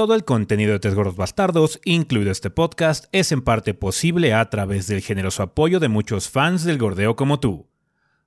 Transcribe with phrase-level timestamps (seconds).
[0.00, 4.48] Todo el contenido de Tres Gordos Bastardos, incluido este podcast, es en parte posible a
[4.48, 7.68] través del generoso apoyo de muchos fans del gordeo como tú.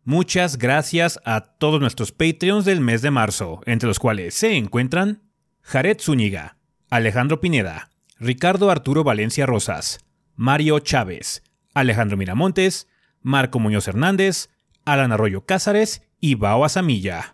[0.04, 5.24] Muchas gracias a todos nuestros Patreons del mes de marzo, entre los cuales se encuentran
[5.64, 6.58] Jared Zúñiga,
[6.92, 10.06] Alejandro Pineda, Ricardo Arturo Valencia Rosas,
[10.36, 11.42] Mario Chávez,
[11.74, 12.88] Alejandro Miramontes,
[13.24, 14.50] Marco Muñoz Hernández,
[14.86, 17.33] Alan Arroyo Cázares y Bao Asamilla.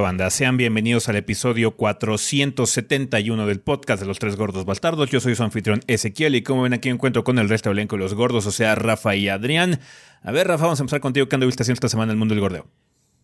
[0.00, 0.30] ¿Qué pedo, banda?
[0.30, 5.10] Sean bienvenidos al episodio 471 del podcast de los tres gordos bastardos.
[5.10, 7.96] Yo soy su anfitrión Ezequiel y como ven aquí encuentro con el resto del elenco
[7.96, 9.78] de los gordos, o sea, Rafa y Adrián.
[10.22, 11.28] A ver, Rafa, vamos a empezar contigo.
[11.28, 12.66] ¿Qué anduviste haciendo esta semana en el mundo del gordeo?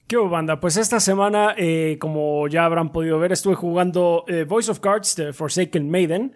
[0.07, 0.61] ¿Qué hubo, banda?
[0.61, 5.17] Pues esta semana, eh, como ya habrán podido ver, estuve jugando eh, Voice of Cards
[5.17, 6.35] de Forsaken Maiden,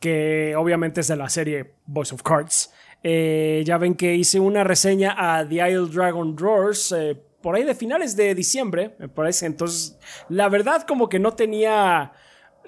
[0.00, 2.74] que obviamente es de la serie Voice of Cards.
[3.02, 7.64] Eh, ya ven que hice una reseña a The Isle Dragon Drawers eh, por ahí
[7.64, 9.46] de finales de diciembre, me parece.
[9.46, 9.96] Entonces,
[10.28, 12.12] la verdad, como que no tenía.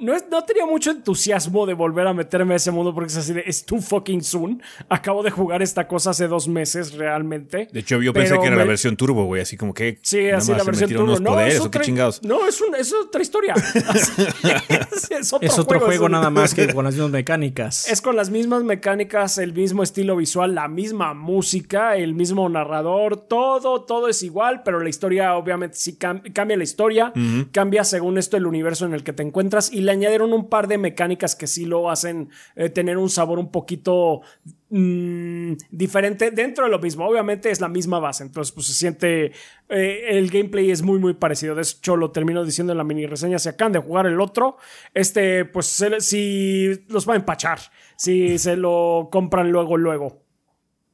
[0.01, 3.17] No, es- no tenía mucho entusiasmo de volver a meterme a ese mundo porque es
[3.19, 3.43] así de.
[3.47, 4.63] Es too fucking soon.
[4.89, 7.69] Acabo de jugar esta cosa hace dos meses realmente.
[7.73, 9.99] De hecho, yo pensé que era la versión turbo, güey, así como que.
[10.03, 11.05] Sí, nada así más la versión turbo.
[11.05, 12.23] unos No, poderes, es ¿o qué otra, chingados?
[12.23, 13.55] no es, un- es otra historia.
[15.11, 17.89] es, otro Es otro juego, es- nada más que con las mismas mecánicas.
[17.89, 23.17] Es con las mismas mecánicas, el mismo estilo visual, la misma música, el mismo narrador,
[23.17, 27.13] todo, todo es igual, pero la historia obviamente sí cam- cambia la historia,
[27.53, 30.79] cambia según esto el universo en el que te encuentras y añadieron un par de
[30.79, 34.23] mecánicas que sí lo hacen eh, tener un sabor un poquito
[34.71, 37.07] mm, diferente dentro de lo mismo.
[37.07, 39.33] Obviamente es la misma base, entonces pues se siente,
[39.69, 41.55] eh, el gameplay es muy muy parecido.
[41.55, 44.57] De hecho lo termino diciendo en la mini reseña, si acaban de jugar el otro,
[44.95, 47.59] este pues se- si los va a empachar,
[47.97, 50.23] si se lo compran luego luego.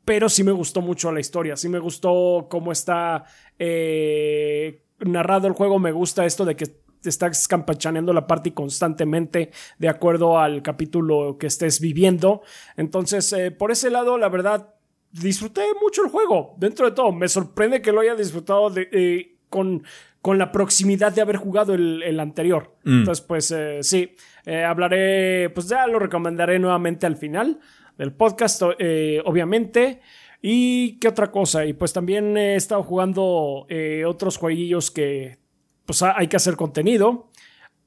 [0.04, 3.24] Pero sí me gustó mucho la historia, sí me gustó cómo está
[3.58, 9.52] eh, narrado el juego, me gusta esto de que te estás campechaneando la party constantemente
[9.78, 12.42] de acuerdo al capítulo que estés viviendo.
[12.76, 14.74] Entonces, eh, por ese lado, la verdad,
[15.12, 16.56] disfruté mucho el juego.
[16.58, 19.84] Dentro de todo, me sorprende que lo haya disfrutado de, eh, con,
[20.20, 22.74] con la proximidad de haber jugado el, el anterior.
[22.84, 27.60] Entonces, pues eh, sí, hablaré, pues ya lo recomendaré nuevamente al final
[27.96, 30.00] del podcast, obviamente.
[30.42, 33.68] Y qué otra cosa, y pues también he estado jugando
[34.06, 35.45] otros jueguillos que
[35.86, 37.30] pues ha- hay que hacer contenido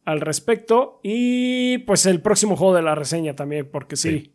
[0.05, 0.99] al respecto.
[1.03, 4.33] Y pues el próximo juego de la reseña también, porque sí,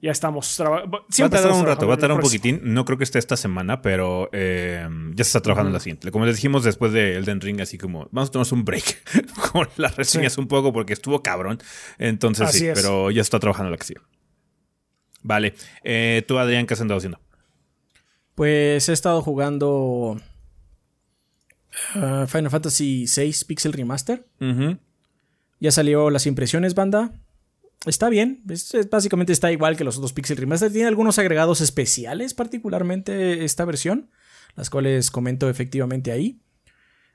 [0.00, 0.98] ya estamos trabajando.
[0.98, 2.60] Va a tardar un rato, va a tardar un poquitín.
[2.62, 6.12] No creo que esté esta semana, pero eh, ya se está trabajando en la siguiente.
[6.12, 9.02] Como les dijimos después de Elden Ring, así como vamos a tomarnos un break
[9.52, 11.58] con las reseñas un poco porque estuvo cabrón.
[11.98, 12.74] Entonces Así sí, es.
[12.80, 14.00] pero ya está trabajando la que sigue.
[15.22, 15.54] Vale.
[15.82, 17.18] Eh, Tú, Adrián, ¿qué has andado haciendo?
[18.36, 20.20] Pues he estado jugando
[21.94, 24.26] ah, Final Fantasy VI Pixel Remaster.
[25.60, 27.12] Ya salió las impresiones, banda.
[27.86, 30.72] Está bien, es- es- básicamente está igual que los otros Pixel Remaster.
[30.72, 34.10] Tiene algunos agregados especiales, particularmente esta versión,
[34.56, 36.40] las cuales comento efectivamente ahí.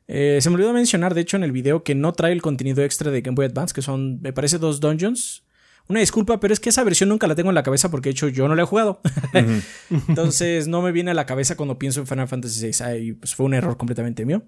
[0.07, 2.83] Eh, se me olvidó mencionar, de hecho, en el video que no trae el contenido
[2.83, 5.43] extra de Game Boy Advance, que son, me parece, dos dungeons.
[5.89, 8.11] Una disculpa, pero es que esa versión nunca la tengo en la cabeza porque, de
[8.11, 9.01] hecho, yo no la he jugado.
[10.07, 12.83] Entonces, no me viene a la cabeza cuando pienso en Final Fantasy VI.
[12.83, 14.43] Ahí, pues, fue un error completamente mío.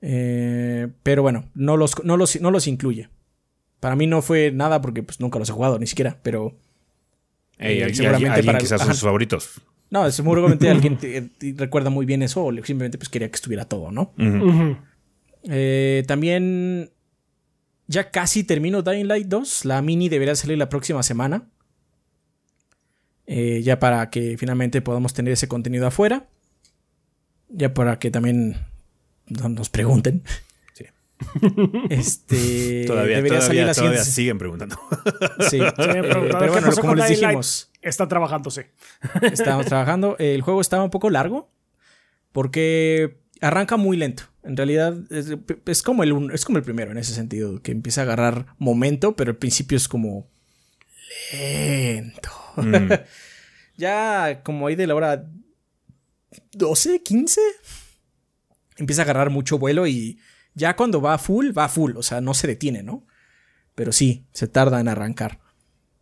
[0.00, 3.08] Eh, pero bueno, no los, no, los, no los incluye.
[3.80, 6.18] Para mí no fue nada porque pues, nunca los he jugado, ni siquiera.
[6.22, 6.56] Pero
[7.58, 9.60] Ey, Eh, alguien- seguramente alguien para- quizás son sus favoritos.
[9.90, 13.64] no, seguramente alguien te- te recuerda muy bien eso o simplemente pues, quería que estuviera
[13.66, 14.12] todo, ¿no?
[15.44, 16.90] Eh, también
[17.86, 19.64] ya casi termino Dying Light 2.
[19.64, 21.48] La mini debería salir la próxima semana.
[23.26, 26.26] Eh, ya para que finalmente podamos tener ese contenido afuera.
[27.48, 28.56] Ya para que también
[29.26, 30.22] no- nos pregunten.
[30.74, 30.84] Sí.
[31.90, 34.76] Este Todavía, debería todavía, salir la todavía siguiente- siguen preguntando.
[35.50, 37.28] Sí, eh, pero ¿qué bueno, como les Dying Light?
[37.28, 38.70] dijimos, Está trabajándose.
[39.22, 40.16] estábamos trabajando.
[40.18, 41.50] El juego estaba un poco largo
[42.32, 44.24] porque arranca muy lento.
[44.42, 45.36] En realidad es,
[45.66, 49.14] es como el es como el primero en ese sentido, que empieza a agarrar momento,
[49.14, 50.28] pero al principio es como
[51.32, 52.30] lento.
[52.56, 52.92] Mm.
[53.76, 55.28] ya como ahí de la hora
[56.52, 57.40] 12, 15,
[58.76, 60.18] empieza a agarrar mucho vuelo y
[60.54, 63.06] ya cuando va full, va full, o sea, no se detiene, ¿no?
[63.74, 65.40] Pero sí, se tarda en arrancar.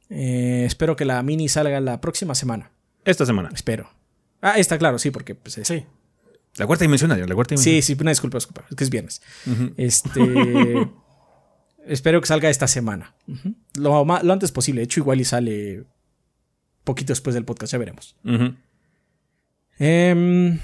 [0.09, 2.73] Eh, espero que la mini salga la próxima semana.
[3.05, 3.51] Esta semana.
[3.55, 3.89] Espero.
[4.41, 5.85] Ah, está claro, sí, porque pues, es- Sí.
[6.61, 7.77] La cuarta dimensión, Adrián, la cuarta dimensión.
[7.77, 9.23] Sí, sí, una disculpa, disculpa, es que es viernes.
[9.79, 10.21] Este.
[11.87, 13.15] espero que salga esta semana.
[13.79, 14.83] Lo, antes posible.
[14.83, 15.85] De hecho, igual y sale
[16.85, 18.15] poquito después del podcast, ya veremos.
[19.79, 20.59] Em,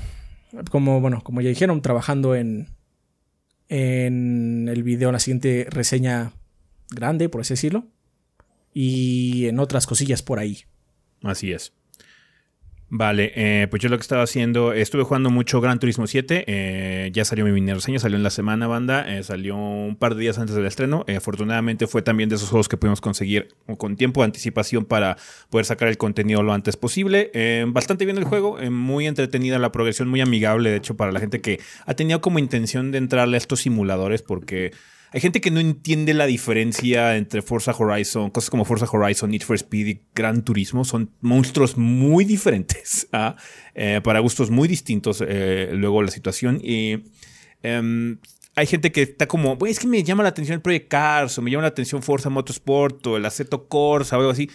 [0.70, 2.68] como, bueno, como ya dijeron, trabajando en,
[3.70, 6.34] en el video, la siguiente reseña
[6.90, 7.86] grande, por así decirlo.
[8.74, 10.64] Y en otras cosillas por ahí.
[11.22, 11.72] Así es.
[12.88, 17.10] Vale, eh, pues yo lo que estaba haciendo, estuve jugando mucho Gran Turismo 7, eh,
[17.12, 20.20] ya salió mi mini reseña, salió en la semana banda, eh, salió un par de
[20.20, 23.96] días antes del estreno, eh, afortunadamente fue también de esos juegos que pudimos conseguir con
[23.96, 25.16] tiempo de anticipación para
[25.50, 27.32] poder sacar el contenido lo antes posible.
[27.34, 31.18] Eh, bastante bien el juego, muy entretenida la progresión, muy amigable de hecho para la
[31.18, 34.70] gente que ha tenido como intención de entrarle a estos simuladores porque...
[35.12, 39.42] Hay gente que no entiende la diferencia entre Forza Horizon, cosas como Forza Horizon, Need
[39.42, 40.84] for Speed y Gran Turismo.
[40.84, 43.36] Son monstruos muy diferentes, ¿ah?
[43.74, 45.22] Eh, para gustos muy distintos.
[45.26, 46.60] eh, luego la situación.
[46.62, 47.04] Y
[47.62, 48.18] em,
[48.56, 51.38] hay gente que está como, "Güey, es que me llama la atención el Project Cars,
[51.38, 54.50] o me llama la atención Forza Motorsport, o el Aceto Corsa, o algo así.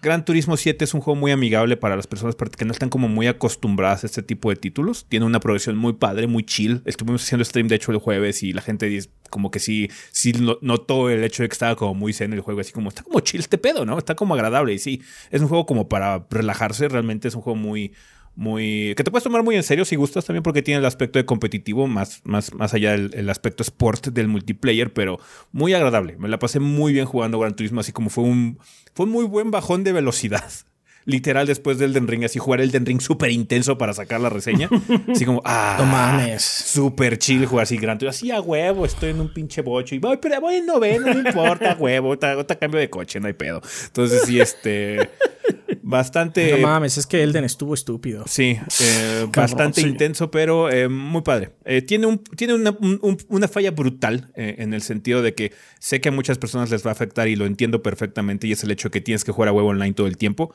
[0.00, 3.08] Gran Turismo 7 es un juego muy amigable para las personas que no están como
[3.08, 5.06] muy acostumbradas a este tipo de títulos.
[5.08, 6.82] Tiene una progresión muy padre, muy chill.
[6.84, 10.58] Estuvimos haciendo stream de hecho el jueves y la gente como que sí, sí no-
[10.62, 13.18] notó el hecho de que estaba como muy zen el juego, así como está como
[13.20, 13.98] chill este pedo, ¿no?
[13.98, 17.56] Está como agradable y sí, es un juego como para relajarse, realmente es un juego
[17.58, 17.92] muy
[18.38, 21.18] muy que te puedes tomar muy en serio si gustas también porque tiene el aspecto
[21.18, 25.18] de competitivo más, más, más allá del el aspecto sport del multiplayer pero
[25.50, 28.60] muy agradable me la pasé muy bien jugando Gran Turismo así como fue un
[28.94, 30.48] fue un muy buen bajón de velocidad
[31.04, 34.28] literal después del Den Ring así jugar el Den Ring súper intenso para sacar la
[34.28, 34.68] reseña
[35.12, 36.40] así como ah No mames.
[36.44, 38.10] Súper chill jugar así Gran Turismo.
[38.10, 41.28] Así a huevo, estoy en un pinche bocho y voy, pero voy en noveno, no
[41.28, 43.60] importa, huevo, ahorita ahorita cambio de coche, no hay pedo.
[43.86, 45.10] Entonces, sí, este.
[45.90, 46.50] Bastante.
[46.52, 48.24] no mames, es que Elden estuvo estúpido.
[48.28, 49.86] Sí, eh, bastante sí.
[49.88, 51.52] intenso, pero eh, muy padre.
[51.64, 55.52] Eh, tiene un, tiene una, un- un- una falla brutal en el sentido de que
[55.78, 58.62] sé que a muchas personas les va a afectar y lo entiendo perfectamente y es
[58.64, 60.54] el hecho que tienes que jugar a huevo online todo el tiempo.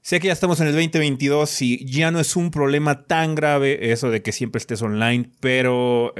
[0.00, 3.90] Sé que ya estamos en el 2022 y ya no es un problema tan grave
[3.92, 6.14] eso de que siempre estés online, pero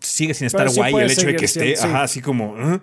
[0.00, 1.88] sigue sin estar Pero guay el hecho de que esté, siendo- sí.
[1.88, 2.56] ajá, así como...
[2.74, 2.80] ¿eh?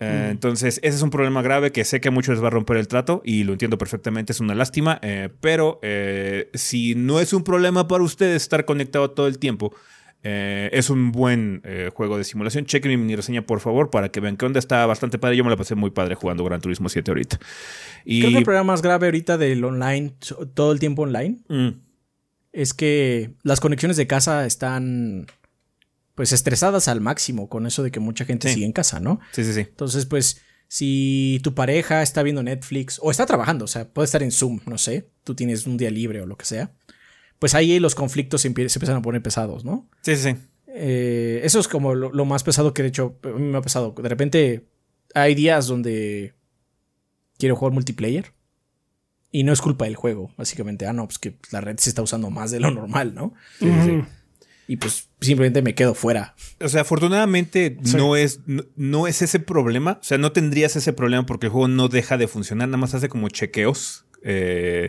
[0.00, 2.50] Eh, Entonces, ese es un problema grave que sé que a muchos les va a
[2.50, 7.20] romper el trato y lo entiendo perfectamente, es una lástima, eh, pero eh, si no
[7.20, 9.74] es un problema para ustedes estar conectado todo el tiempo,
[10.26, 11.60] es un buen
[11.92, 12.64] juego de simulación.
[12.64, 15.36] Chequen mi mini reseña, por favor, para que vean que onda está bastante padre.
[15.36, 17.38] Yo me la pasé muy padre jugando Gran Turismo 7 ahorita.
[18.06, 20.14] Y, Creo que el problema más grave ahorita del online,
[20.54, 21.72] todo el tiempo online, Mm,
[22.54, 25.26] es que las conexiones de casa están
[26.14, 28.54] pues estresadas al máximo con eso de que mucha gente Sí.
[28.54, 29.20] sigue en casa, ¿no?
[29.32, 29.60] sí, sí, sí.
[29.60, 34.22] Entonces, pues, si tu pareja está viendo Netflix o está trabajando, o sea, puede estar
[34.22, 36.72] en Zoom, no sé, tú tienes un día libre o lo que sea,
[37.38, 39.88] pues ahí los conflictos se, empie- se empiezan a poner pesados, ¿no?
[40.02, 40.36] Sí, sí, sí.
[40.68, 43.62] Eh, eso es como lo, lo más pesado que de hecho a mí me ha
[43.62, 43.94] pasado.
[44.00, 44.66] De repente
[45.14, 46.34] hay días donde
[47.38, 48.32] quiero jugar multiplayer
[49.30, 50.86] y no es culpa del juego, básicamente.
[50.86, 53.34] Ah, no, pues que la red se está usando más de lo normal, ¿no?
[53.58, 54.00] Sí, sí, sí.
[54.66, 56.34] Y pues simplemente me quedo fuera.
[56.60, 57.96] O sea, afortunadamente Sí.
[57.96, 59.98] no, es, no, no es ese problema.
[60.00, 62.94] O sea, no tendrías ese problema porque el juego no deja de funcionar, nada más
[62.94, 64.06] hace como chequeos.
[64.22, 64.88] eh,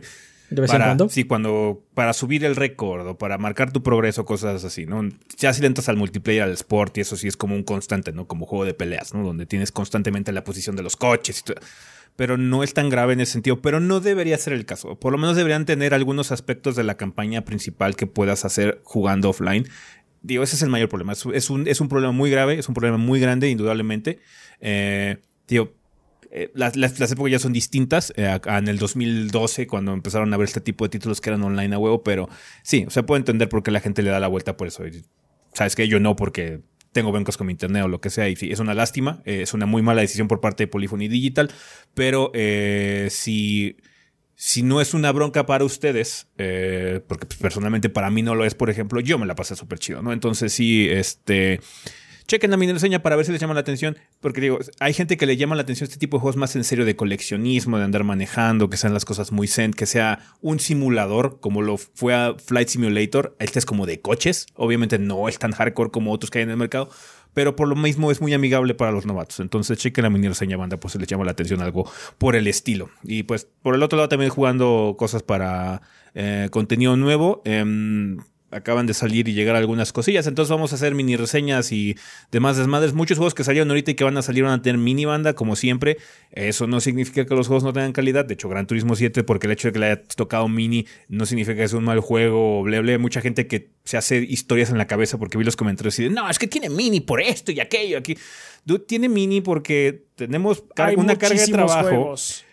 [0.49, 1.09] De vez para, en cuando.
[1.09, 1.83] Sí, cuando.
[1.93, 5.01] Para subir el récord o para marcar tu progreso, cosas así, ¿no?
[5.37, 8.13] Ya si le entras al multiplayer, al sport y eso sí es como un constante,
[8.13, 8.27] ¿no?
[8.27, 9.23] Como juego de peleas, ¿no?
[9.25, 11.57] Donde tienes constantemente la posición de los coches y todo.
[12.15, 13.61] Pero no es tan grave en ese sentido.
[13.61, 14.99] Pero no debería ser el caso.
[14.99, 19.29] Por lo menos deberían tener algunos aspectos de la campaña principal que puedas hacer jugando
[19.29, 19.67] offline.
[20.21, 21.13] Digo, ese es el mayor problema.
[21.13, 24.19] Es, un, es un problema muy grave, es un problema muy grande, indudablemente.
[24.59, 25.17] Eh,
[25.47, 25.73] digo,
[26.37, 30.45] eh, las, las, épocas ya son distintas eh, en el 2012 cuando empezaron a ver
[30.45, 32.27] este tipo de títulos que eran online a huevo, pero
[32.61, 34.83] sí, o sea, puedo entender por qué la gente le da la vuelta por eso.
[35.53, 36.59] Sabes que yo no porque
[36.95, 39.41] tengo broncas con mi internet o lo que sea y sí, es una lástima, eh,
[39.41, 41.51] es una muy mala decisión por parte de Polyphony Digital,
[41.93, 43.75] pero eh, si
[44.37, 48.45] si no es una bronca para ustedes, eh, porque pues, personalmente para mí no lo
[48.45, 50.13] es, por ejemplo, yo me la pasé súper chido, ¿no?
[50.13, 51.59] Entonces sí, este...
[52.27, 55.15] Chequen la mini reseña para ver si les llama la atención, porque digo, hay gente
[55.15, 57.83] que le llama la atención este tipo de juegos más en serio de coleccionismo, de
[57.83, 62.15] andar manejando, que sean las cosas muy zen, que sea un simulador como lo fue
[62.15, 63.35] a Flight Simulator.
[63.39, 66.49] Este es como de coches, obviamente no es tan hardcore como otros que hay en
[66.49, 66.89] el mercado,
[67.35, 69.39] pero por lo mismo es muy amigable para los novatos.
[69.39, 72.47] Entonces chequen la mini reseña banda, pues si les llama la atención algo por el
[72.47, 72.89] estilo.
[73.03, 75.83] Y pues por el otro lado también jugando cosas para
[76.15, 77.43] eh, contenido nuevo.
[77.45, 78.17] em,
[78.55, 80.27] acaban de salir y llegar algunas cosillas.
[80.27, 81.95] Entonces vamos a hacer mini reseñas y
[82.31, 82.93] demás desmadres.
[82.93, 85.33] Muchos juegos que salieron ahorita y que van a salir van a tener mini banda,
[85.33, 85.97] como siempre.
[86.31, 88.25] Eso no significa que los juegos no tengan calidad.
[88.25, 91.25] De hecho, Gran Turismo 7, porque el hecho de que le haya tocado mini no
[91.25, 92.97] significa que sea un mal juego o ble, ble.
[92.97, 96.15] Mucha gente que se hace historias en la cabeza porque vi los comentarios y dicen,
[96.15, 98.17] no, es que tiene mini por esto y aquello aquí.
[98.63, 101.89] Dude, tiene mini porque tenemos Hay una carga de trabajo.
[101.89, 102.44] juegos.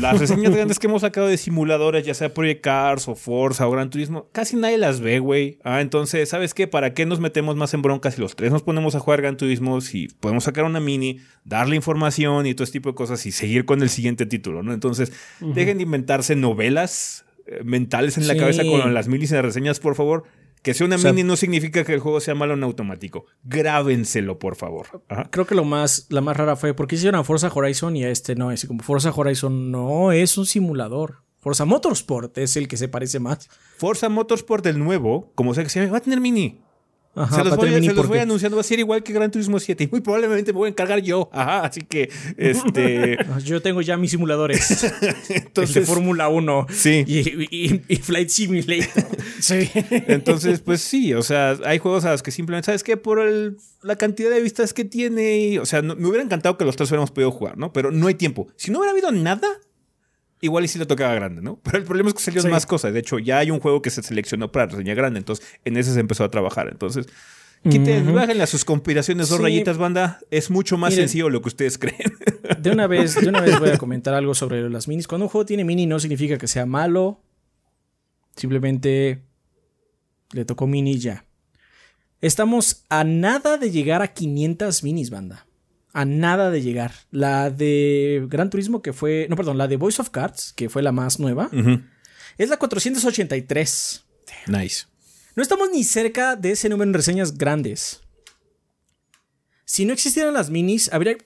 [0.00, 3.70] Las reseñas grandes que hemos sacado de simuladores, ya sea Project Cars o Forza o
[3.70, 5.58] Gran Turismo, casi nadie las ve, güey.
[5.64, 6.66] Ah, entonces, ¿sabes qué?
[6.66, 9.36] ¿Para qué nos metemos más en broncas si los tres nos ponemos a jugar Gran
[9.36, 9.80] Turismo?
[9.80, 13.64] Si podemos sacar una mini, darle información y todo este tipo de cosas y seguir
[13.64, 14.72] con el siguiente título, ¿no?
[14.72, 18.40] Entonces, dejen de inventarse novelas eh, mentales en la Sí.
[18.40, 20.24] cabeza con las minis y las reseñas, por favor.
[20.68, 23.24] Que sea una O sea- mini no significa que el juego sea malo en automático.
[23.44, 25.02] Grábenselo, por favor.
[25.08, 25.28] Ajá.
[25.30, 28.10] Creo que lo más, la más rara fue porque hicieron a Forza Horizon y a
[28.10, 28.52] este no.
[28.52, 31.22] Es como Forza Horizon no es un simulador.
[31.40, 33.48] Forza Motorsport es el que se parece más.
[33.78, 36.60] Forza Motorsport, el nuevo, como sea que se llame, va a tener mini.
[37.22, 39.84] Ajá, se los, voy, se los anunciando, va a ser igual que Gran Turismo 7
[39.84, 41.28] y muy probablemente me voy a encargar yo.
[41.32, 44.82] Ajá, así que, este, Ah, Yo tengo ya mis simuladores.
[45.00, 47.04] el de entonces, Fórmula 1 Sí.
[47.06, 47.18] y,
[47.54, 49.04] y- y Flight Simulator.
[49.40, 49.70] Sí.
[50.08, 52.96] entonces, pues sí, o sea, hay juegos a los que simplemente, ¿sabes qué?
[52.96, 56.58] Por el- la cantidad de vistas que tiene, y, o sea, no- me hubiera encantado
[56.58, 57.72] que los tres hubiéramos podido jugar, ¿no?
[57.72, 58.48] Pero no hay tiempo.
[58.56, 59.46] Si no hubiera habido nada,
[60.40, 61.58] igual y sí lo tocaba grande, ¿no?
[61.62, 62.50] Pero el problema es que salieron Sí.
[62.52, 62.92] más cosas.
[62.92, 65.92] De hecho, ya hay un juego que se seleccionó para reseña grande, entonces en ese
[65.94, 66.68] se empezó a trabajar.
[66.70, 67.06] Entonces,
[67.68, 68.14] quiten, Ujú.
[68.14, 69.42] bájenle a sus conspiraciones dos Sí.
[69.42, 70.20] rayitas, banda.
[70.30, 71.08] Es mucho más Miren.
[71.08, 72.12] sencillo lo que ustedes creen.
[72.60, 75.06] De una vez, de una vez voy a comentar algo sobre las minis.
[75.08, 77.20] Cuando un juego tiene mini no significa que sea malo.
[78.36, 79.22] Simplemente
[80.32, 81.24] le tocó mini y ya.
[82.20, 85.46] Estamos a nada de llegar a 500 minis, banda.
[85.92, 86.92] A nada de llegar.
[87.10, 89.26] La de Gran Turismo, que fue.
[89.30, 91.50] No, perdón, la de Voice of Cards, que fue la más nueva,
[92.36, 94.04] es la 483.
[94.46, 94.86] Nice.
[95.34, 98.00] No estamos ni cerca de ese número en reseñas grandes.
[99.64, 101.16] Si no existieran las minis, habría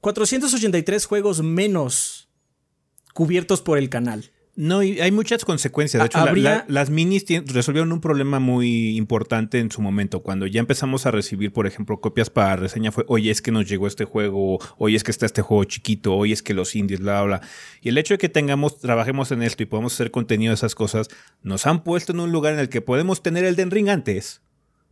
[0.00, 2.28] 483 juegos menos
[3.14, 4.31] cubiertos por el canal.
[4.54, 6.02] No, y hay muchas consecuencias.
[6.02, 10.20] De hecho, la- habría- la- las minis resolvieron un problema muy importante en su momento.
[10.22, 13.66] Cuando ya empezamos a recibir, por ejemplo, copias para reseña, fue, oye, es que nos
[13.66, 17.00] llegó este juego, oye, es que está este juego chiquito, oye, es que los indies,
[17.00, 17.40] bla, bla.
[17.80, 20.74] Y el hecho de que tengamos, trabajemos en esto y podamos hacer contenido de esas
[20.74, 21.08] cosas,
[21.42, 24.42] nos han puesto en un lugar en el que podemos tener el Den Ring antes.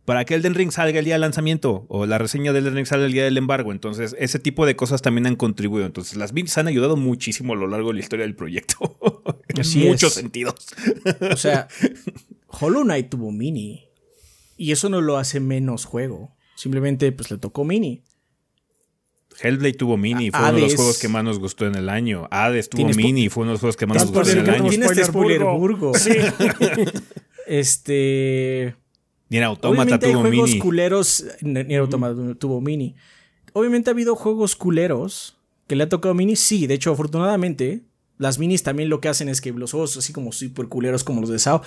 [0.03, 2.85] Para que Elden Ring salga el día del lanzamiento o la reseña del Elden Ring
[2.87, 3.71] salga el día del embargo.
[3.71, 5.85] Entonces, ese tipo de cosas también han contribuido.
[5.85, 8.77] Entonces, las minis han ayudado muchísimo a lo largo de la historia del proyecto.
[9.59, 10.13] Así en muchos es.
[10.15, 10.55] sentidos.
[11.31, 11.67] O sea,
[12.47, 13.85] Hollow Knight tuvo mini.
[14.57, 16.35] Y eso no lo hace menos juego.
[16.55, 18.03] Simplemente pues le tocó mini.
[19.41, 21.89] Hellblade tuvo mini y fue uno de los juegos que más nos gustó en el
[21.89, 22.27] año.
[22.29, 24.49] Hades tuvo mini y fue uno de los juegos que más nos gustó en el
[24.49, 24.69] año.
[24.69, 25.93] tienes- este Spoilerburgo.
[25.95, 26.83] Spoilerburgo.
[26.85, 26.91] Sí.
[27.47, 28.75] Este.
[29.29, 30.59] Ni Automata hay tuvo juegos mini.
[30.61, 31.25] culeros.
[31.41, 32.95] Ni ni Automata tuvo mini.
[33.53, 36.35] Obviamente ha habido juegos culeros que le ha tocado mini.
[36.35, 37.81] Sí, de hecho, afortunadamente,
[38.21, 41.21] las minis también lo que hacen es que los juegos así como super culeros como
[41.21, 41.63] los de SAO,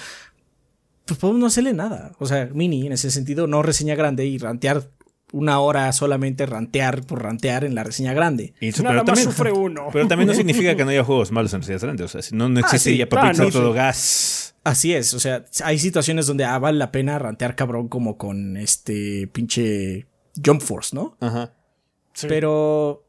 [1.04, 2.12] pues podemos no hacerle nada.
[2.18, 4.88] O sea, mini en ese sentido, no reseña grande y rantear
[5.32, 8.54] una hora solamente rantear por rantear en la reseña grande.
[8.60, 9.88] Y eso- Nada pero, más también, sufre uno.
[9.92, 12.04] pero también no significa que no haya juegos malos en reseñas grandes.
[12.06, 13.76] O sea, si no, no existiría sí, para claro, todo sí.
[13.76, 14.54] gas.
[14.62, 18.56] Así es, o sea, hay situaciones donde ah, vale la pena rantear cabrón como con
[18.56, 20.06] este pinche
[20.42, 21.16] Jump Force, ¿no?
[21.20, 21.52] Ajá.
[22.14, 22.28] Sí.
[22.28, 23.04] Pero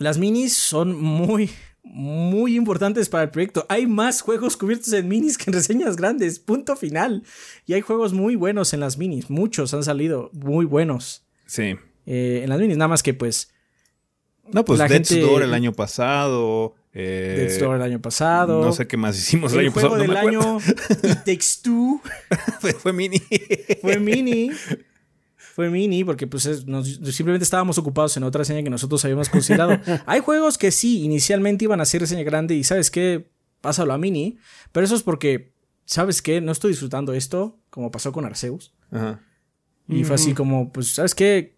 [0.00, 1.50] las minis son muy,
[1.92, 3.64] muy importantes para el proyecto.
[3.68, 7.22] Hay más juegos cubiertos en minis que en reseñas grandes, punto final.
[7.66, 11.76] Y hay juegos muy buenos en las minis, muchos han salido muy buenos Sí.
[12.06, 13.52] eh, en las minis, nada más que pues
[14.52, 16.74] No, pues La Death's gente- Door el año pasado.
[16.98, 18.64] Eh, Dead Store el año pasado.
[18.64, 19.96] No sé qué más hicimos el, el año juego pasado.
[19.96, 20.58] no del me acuerdo.
[20.58, 22.00] año It Takes Two
[22.60, 23.20] fue, fue mini.
[23.82, 24.50] fue mini.
[25.56, 29.30] Fue mini porque pues es- nos- simplemente estábamos ocupados en otra reseña que nosotros habíamos
[29.30, 29.80] considerado.
[30.06, 33.30] Hay juegos que sí, inicialmente iban a ser reseña grande y sabes qué,
[33.62, 34.36] pásalo a mini,
[34.72, 35.54] pero eso es porque,
[35.86, 36.42] ¿sabes qué?
[36.42, 38.74] No estoy disfrutando esto, como pasó con Arceus.
[38.90, 39.20] Ajá.
[39.88, 41.56] Y fue así como, pues, ¿sabes qué?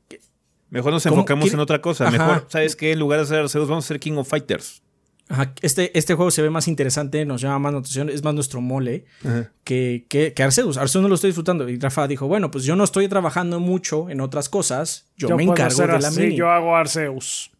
[0.70, 2.06] Mejor nos enfocamos ¿Quiere- en otra cosa.
[2.06, 2.18] Ajá.
[2.18, 2.92] Mejor, ¿sabes qué?
[2.92, 4.80] En lugar de hacer Arceus, vamos a hacer King of Fighters.
[5.30, 8.60] Ajá, este, este juego se ve más interesante, nos llama más atención, es más nuestro
[8.62, 9.52] mole Ajá.
[9.64, 10.78] que, que, que Arceus.
[10.78, 11.68] Arceus no lo estoy disfrutando.
[11.68, 15.42] Y Rafa dijo, bueno, pues yo no estoy trabajando mucho en otras cosas, yo, me
[15.44, 16.36] encargo de la así, mini.
[16.36, 17.50] Yo hago Arceus.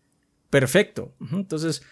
[0.51, 1.15] Perfecto.
[1.33, 1.83] Entonces,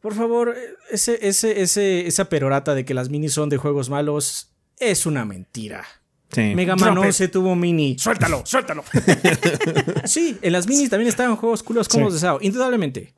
[0.00, 0.54] por favor,
[0.90, 5.24] ese, ese, ese, esa perorata de que las minis son de juegos malos es una
[5.24, 5.82] mentira.
[6.30, 6.52] Sí.
[6.54, 7.08] Mega Man Drop it.
[7.08, 7.96] 11 tuvo mini.
[7.98, 8.84] Suéltalo, suéltalo.
[10.04, 12.04] Sí, en las minis también estaban juegos culos como Sí.
[12.06, 13.14] los de SAO, indudablemente.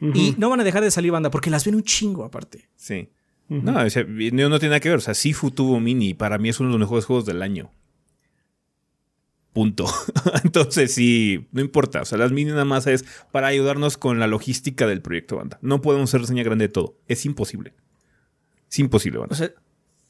[0.00, 2.68] Y no van a dejar de salir banda porque las ven un chingo aparte.
[2.76, 3.10] Sí.
[3.48, 4.98] No, o sea, no, no tiene nada que ver.
[4.98, 6.14] O sea, Sifu tuvo mini.
[6.14, 7.70] Para mí es uno de los mejores juegos del año.
[9.52, 9.86] Punto.
[10.44, 12.02] Entonces, sí, no importa.
[12.02, 15.58] O sea, las mini nada más es para ayudarnos con la logística del proyecto, banda.
[15.62, 16.96] No podemos hacer reseña grande de todo.
[17.08, 17.74] Es imposible.
[18.70, 19.34] Es imposible, banda.
[19.34, 19.50] O sea,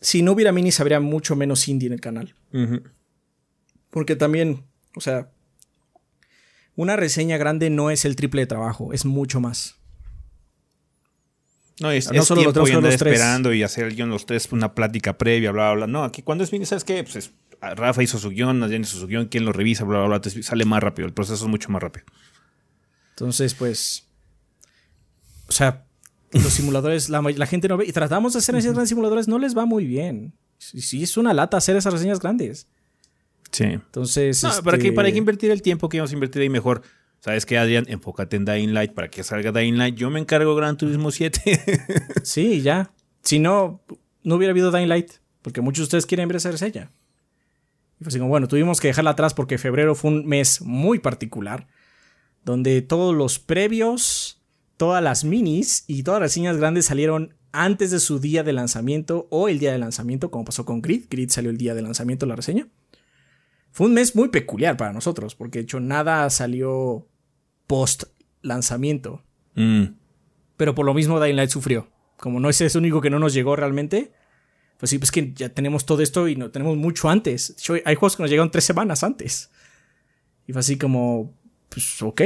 [0.00, 2.34] si no hubiera minis, habría mucho menos indie en el canal.
[3.88, 5.30] Porque también, o sea,
[6.76, 9.79] una reseña grande no es el triple de trabajo, es mucho más.
[11.80, 13.12] No, es, No es solo lo tiempo tenemos y andar los tres.
[13.14, 15.86] esperando y hacer el guion los tres, una plática previa, bla, bla, bla.
[15.86, 17.02] No, aquí cuando es mini, ¿sabes qué?
[17.02, 19.84] Pues es- Rafa hizo su guion, Adrián hizo su guion, ¿quién lo revisa?
[19.84, 20.20] Bla, bla, bla.
[20.20, 22.06] Te sale más rápido, el proceso es mucho más rápido.
[23.10, 24.06] Entonces, pues.
[25.48, 25.84] O sea,
[26.32, 27.84] los simuladores, la, la gente no ve.
[27.86, 30.32] Y tratamos de hacer reseñas grandes simuladores, no les va muy bien.
[30.58, 32.66] Sí, sí, es una lata hacer esas reseñas grandes.
[33.50, 33.64] Sí.
[33.64, 34.42] Entonces.
[34.42, 36.82] No, ¿para, qué, este, ¿Para qué invertir el tiempo que íbamos a invertir ahí mejor?
[37.20, 37.84] ¿Sabes qué, Adrián?
[37.88, 39.94] Enfócate en Dying Light para que salga Dying Light.
[39.94, 41.60] Yo me encargo Gran Turismo 7.
[42.24, 42.92] Sí, ya.
[43.22, 43.82] Si no,
[44.22, 45.12] no hubiera habido Dying Light.
[45.42, 46.90] Porque muchos de ustedes quieren ver esa reseña.
[48.00, 51.66] Y así como, bueno, tuvimos que dejarla atrás porque febrero fue un mes muy particular.
[52.42, 54.40] Donde todos los previos,
[54.78, 59.28] todas las minis y todas las reseñas grandes salieron antes de su día de lanzamiento
[59.30, 61.04] o el día de lanzamiento, como pasó con Grid.
[61.10, 62.68] Grid salió el día de lanzamiento la reseña.
[63.72, 67.06] Fue un mes muy peculiar para nosotros, porque de hecho nada salió
[67.66, 68.04] post
[68.42, 69.22] lanzamiento.
[69.54, 69.84] Mm.
[70.56, 71.88] Pero por lo mismo Dying Light sufrió.
[72.16, 74.12] Como no es el único que no nos llegó realmente.
[74.78, 77.50] Pues sí, pues que ya tenemos todo esto y no tenemos mucho antes.
[77.50, 79.50] Hecho, hay juegos que nos llegaron tres semanas antes.
[80.46, 81.32] Y fue así como,
[81.68, 82.22] pues ok,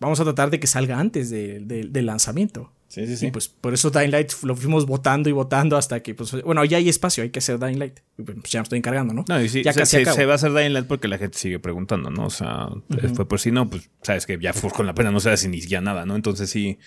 [0.00, 2.72] vamos a tratar de que salga antes de- de- del lanzamiento.
[2.88, 6.14] Sí, sí, Y pues por eso Dying Light lo fuimos votando y votando hasta que,
[6.14, 7.98] pues, bueno, ya hay espacio, hay que hacer Dying Light.
[8.16, 9.26] Y pues ya me estoy encargando, ¿no?
[9.28, 11.18] No, y sí, ya se, casi se- se va a hacer Dying Light porque la
[11.18, 12.24] gente sigue preguntando, ¿no?
[12.24, 12.68] O sea,
[13.14, 15.48] fue por si no, pues sabes que ya fue con la pena no se hace
[15.48, 16.16] ni ya nada, ¿no?
[16.16, 16.78] Entonces sí.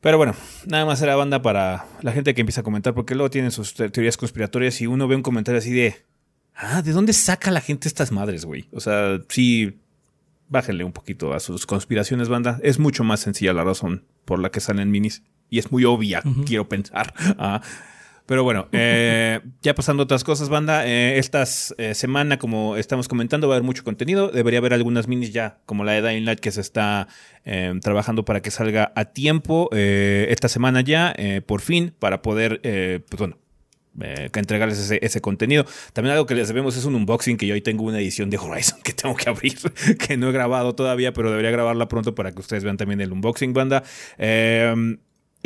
[0.00, 0.34] Pero bueno,
[0.66, 3.72] nada más era banda para la gente que empieza a comentar, porque luego tienen sus
[3.72, 5.96] te- teorías conspiratorias y uno ve un comentario así de.
[6.54, 8.66] Ah, ¿de dónde saca la gente estas madres, güey?
[8.72, 9.78] O sea, sí.
[10.54, 12.60] Bájenle un poquito a sus conspiraciones, banda.
[12.62, 15.24] Es mucho más sencilla la razón por la que salen minis.
[15.50, 17.12] Y es muy obvia, quiero pensar.
[17.40, 17.60] Ah,
[18.26, 20.86] pero bueno, eh, ya pasando a otras cosas, banda.
[20.86, 24.28] eh, esta semana, como estamos comentando, va a haber mucho contenido.
[24.28, 27.08] Debería haber algunas minis ya, como la de Dying Light, que se está
[27.44, 32.22] eh, trabajando para que salga a tiempo eh, esta semana ya, eh, por fin, para
[32.22, 33.38] poder, eh, pues bueno,
[34.00, 35.64] eh, que entregarles ese, ese contenido.
[35.92, 38.38] También algo que les debemos es un unboxing que yo hoy tengo una edición de
[38.38, 39.58] Horizon que tengo que abrir,
[39.98, 43.12] que no he grabado todavía, pero debería grabarla pronto para que ustedes vean también el
[43.12, 43.82] unboxing, banda.
[44.18, 44.96] Eh,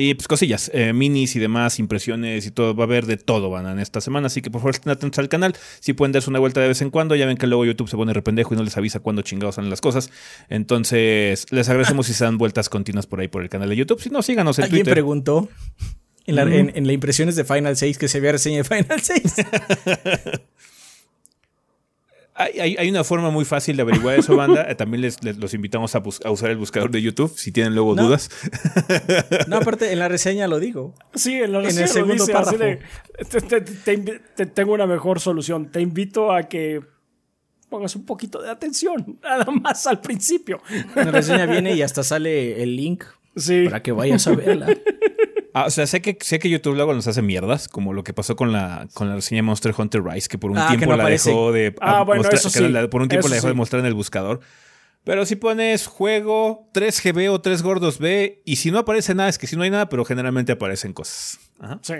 [0.01, 3.51] y pues cosillas, eh, minis y demás, impresiones y todo, va a haber de todo,
[3.51, 6.31] van en esta semana, así que por favor estén atentos al canal, si pueden darse
[6.31, 8.57] una vuelta de vez en cuando, ya ven que luego YouTube se pone rependejo y
[8.57, 10.13] no les avisa cuándo chingados salen las cosas,
[10.49, 14.01] entonces les agradecemos si se dan vueltas continuas por ahí por el canal de YouTube,
[14.01, 14.95] si no, síganos en Alguien Twitter.
[14.95, 15.49] preguntó
[16.29, 19.01] en, la, en, en la impresiones de Final 6 que se vea reseña de Final
[19.03, 19.23] 6.
[22.41, 24.71] Hay, hay- hay una forma muy fácil de averiguar eso, banda.
[24.71, 27.97] Eh, También les, les- los invitamos a, usar el buscador de YouTube si tienen luego
[27.97, 28.05] No.
[28.05, 28.31] dudas.
[29.49, 30.95] No, aparte, en la reseña lo digo.
[31.17, 32.59] Sí, en, la En el reseña lo segundo dice párrafo.
[32.59, 32.79] de,
[33.29, 35.73] te, te- te invi- te tengo una mejor solución.
[35.73, 36.81] Te invito a que
[37.69, 40.63] pongas un poquito de atención, nada más al principio.
[40.95, 43.03] En la reseña viene y hasta sale el link
[43.35, 43.65] Sí.
[43.65, 44.69] para que vayas a verla.
[45.63, 48.13] Ah, o sea, sé que, sé que YouTube luego nos hace mierdas, como lo que
[48.13, 50.97] pasó con la, con la reseña Monster Hunter Rise, que por un Ah, tiempo no
[50.97, 51.31] la aparece.
[51.31, 52.69] dejó de Ah, bueno, mostrar- eso que sí.
[52.69, 54.41] la- por un tiempo Eso la dejó de mostrar en el buscador.
[55.05, 59.39] Pero si pones juego 3GB o 3 gordos B, y si no aparece nada, es
[59.39, 61.39] que si no hay nada, pero generalmente aparecen cosas.
[61.61, 61.79] Ajá.
[61.83, 61.95] Sí.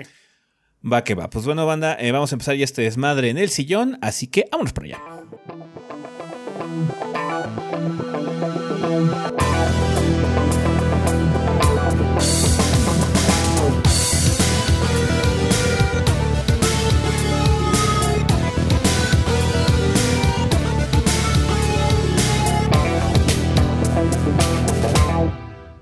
[0.89, 1.29] Va que va.
[1.29, 4.45] Pues bueno, banda, eh, vamos a empezar ya este desmadre en el sillón, así que
[4.51, 4.99] vámonos para allá.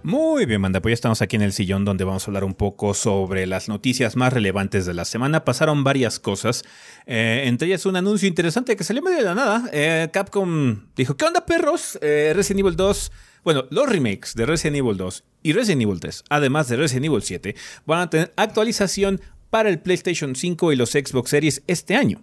[0.07, 2.53] Muy bien, banda, pues ya estamos aquí en el sillón donde vamos a hablar un
[2.53, 5.43] poco sobre las noticias más relevantes de la semana.
[5.43, 6.63] Pasaron varias cosas,
[7.05, 9.69] eh, entre ellas un anuncio interesante que salió medio de la nada.
[9.73, 11.99] Eh, Capcom dijo, ¿qué onda perros?
[12.01, 13.11] Eh, Resident Evil 2,
[13.43, 17.21] bueno, los remakes de Resident Evil 2 y Resident Evil 3, además de Resident Evil
[17.21, 22.21] 7, van a tener actualización para el PlayStation 5 y los Xbox Series este año.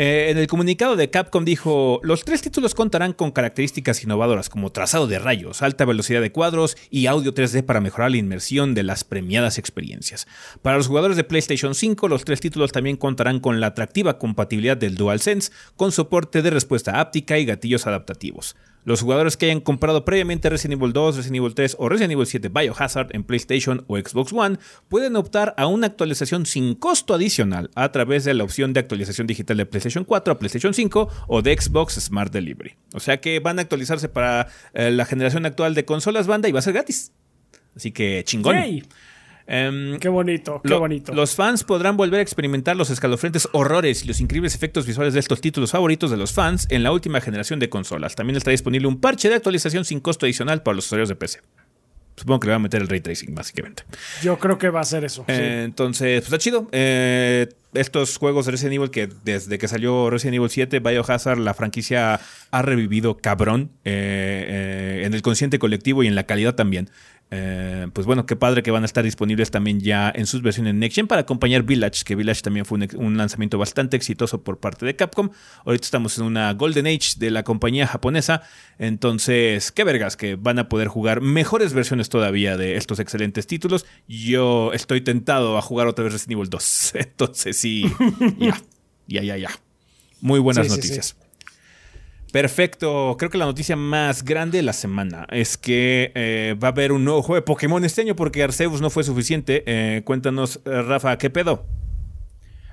[0.00, 4.70] Eh, en el comunicado de Capcom dijo, los tres títulos contarán con características innovadoras como
[4.70, 8.84] trazado de rayos, alta velocidad de cuadros y audio 3D para mejorar la inmersión de
[8.84, 10.28] las premiadas experiencias.
[10.62, 14.76] Para los jugadores de PlayStation 5, los tres títulos también contarán con la atractiva compatibilidad
[14.76, 18.54] del DualSense, con soporte de respuesta áptica y gatillos adaptativos.
[18.88, 22.24] Los jugadores que hayan comprado previamente Resident Evil 2, Resident Evil 3 o Resident Evil
[22.24, 24.56] 7 Biohazard en PlayStation o Xbox One
[24.88, 29.26] pueden optar a una actualización sin costo adicional a través de la opción de actualización
[29.26, 32.76] digital de PlayStation 4 a PlayStation 5 o de Xbox Smart Delivery.
[32.94, 36.52] O sea que van a actualizarse para eh, la generación actual de consolas banda y
[36.52, 37.12] va a ser gratis.
[37.76, 38.56] Así que chingón.
[39.50, 41.14] Em, Qué bonito, qué lo- bonito.
[41.14, 45.20] Los fans podrán volver a experimentar los escalofriantes horrores y los increíbles efectos visuales de
[45.20, 48.14] estos títulos favoritos de los fans en la última generación de consolas.
[48.14, 51.40] También está disponible un parche de actualización sin costo adicional para los usuarios de PC.
[52.16, 53.84] Supongo que le va a meter el ray tracing, básicamente.
[54.22, 55.24] Yo creo que va a ser eso.
[55.28, 55.32] sí.
[55.36, 56.68] Entonces, pues está chido.
[56.72, 61.54] Eh, estos juegos de Resident Evil que desde que salió Resident Evil 7, Biohazard, la
[61.54, 62.18] franquicia
[62.50, 66.90] ha revivido cabrón eh, eh, en el consciente colectivo y en la calidad también.
[67.30, 70.74] Eh, pues bueno, qué padre que van a estar disponibles también ya en sus versiones
[70.74, 74.86] Next Gen para acompañar Village, que Village también fue un, lanzamiento bastante exitoso por parte
[74.86, 75.30] de Capcom.
[75.64, 78.42] Ahorita estamos en una Golden Age de la compañía japonesa.
[78.78, 83.84] Entonces, qué vergas que van a poder jugar mejores versiones todavía de estos excelentes títulos.
[84.06, 86.92] Yo estoy tentado a jugar otra vez Resident Evil 2.
[86.94, 87.92] Entonces, sí,
[88.38, 88.60] ya,
[89.06, 89.50] ya, ya, ya.
[90.20, 91.16] Muy buenas Sí, sí, noticias.
[92.32, 93.16] Perfecto.
[93.18, 96.92] Creo que la noticia más grande de la semana es que eh, va a haber
[96.92, 99.62] un nuevo juego de Pokémon este año porque Arceus no fue suficiente.
[99.66, 101.64] Eh, cuéntanos, eh, Rafa, ¿qué pedo?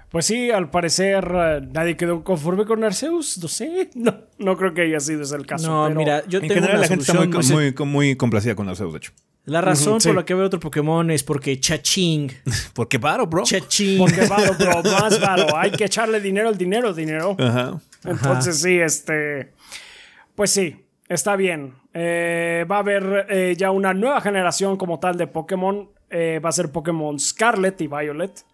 [0.10, 1.30] Pues sí, al parecer
[1.74, 3.38] nadie quedó conforme con Arceus.
[3.38, 5.68] No sé, no, no creo que haya sido ese el caso.
[5.70, 8.94] No, pero- mira, yo En tengo general, una la gente está muy, complacida con Arceus,
[8.94, 9.12] de hecho.
[9.46, 10.08] La razón sí.
[10.10, 12.30] por la que veo otro Pokémon es porque chaching.
[12.74, 13.44] Porque paro, bro.
[13.44, 14.00] Chaching.
[14.00, 15.56] Porque varo, bro, más varo.
[15.56, 17.36] Hay que echarle dinero al dinero, dinero.
[17.40, 17.80] Ajá.
[18.06, 19.52] Entonces sí, este...
[20.36, 21.74] Pues sí, está bien.
[21.94, 25.90] Eh, va a haber eh, ya una nueva generación como tal de Pokémon.
[26.10, 28.46] Eh, va a ser Pokémon Scarlet y Violet.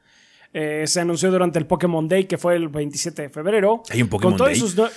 [0.54, 3.84] Eh, se anunció durante el Pokémon Day, que fue el 27 de febrero.
[3.90, 4.60] ¿Hay un Pokémon Con todos Day?
[4.60, 4.92] sus nue-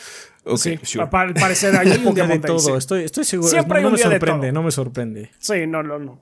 [0.46, 1.06] Ok, sí, sure.
[1.06, 2.72] pa- al parecer hay un día de Pokémon Day, sí.
[2.72, 3.48] Estoy, estoy seguro.
[3.48, 4.52] Siempre no, hay no un me día de sorprende, todo.
[4.52, 5.30] no me sorprende.
[5.38, 6.20] Sí, no, no, no.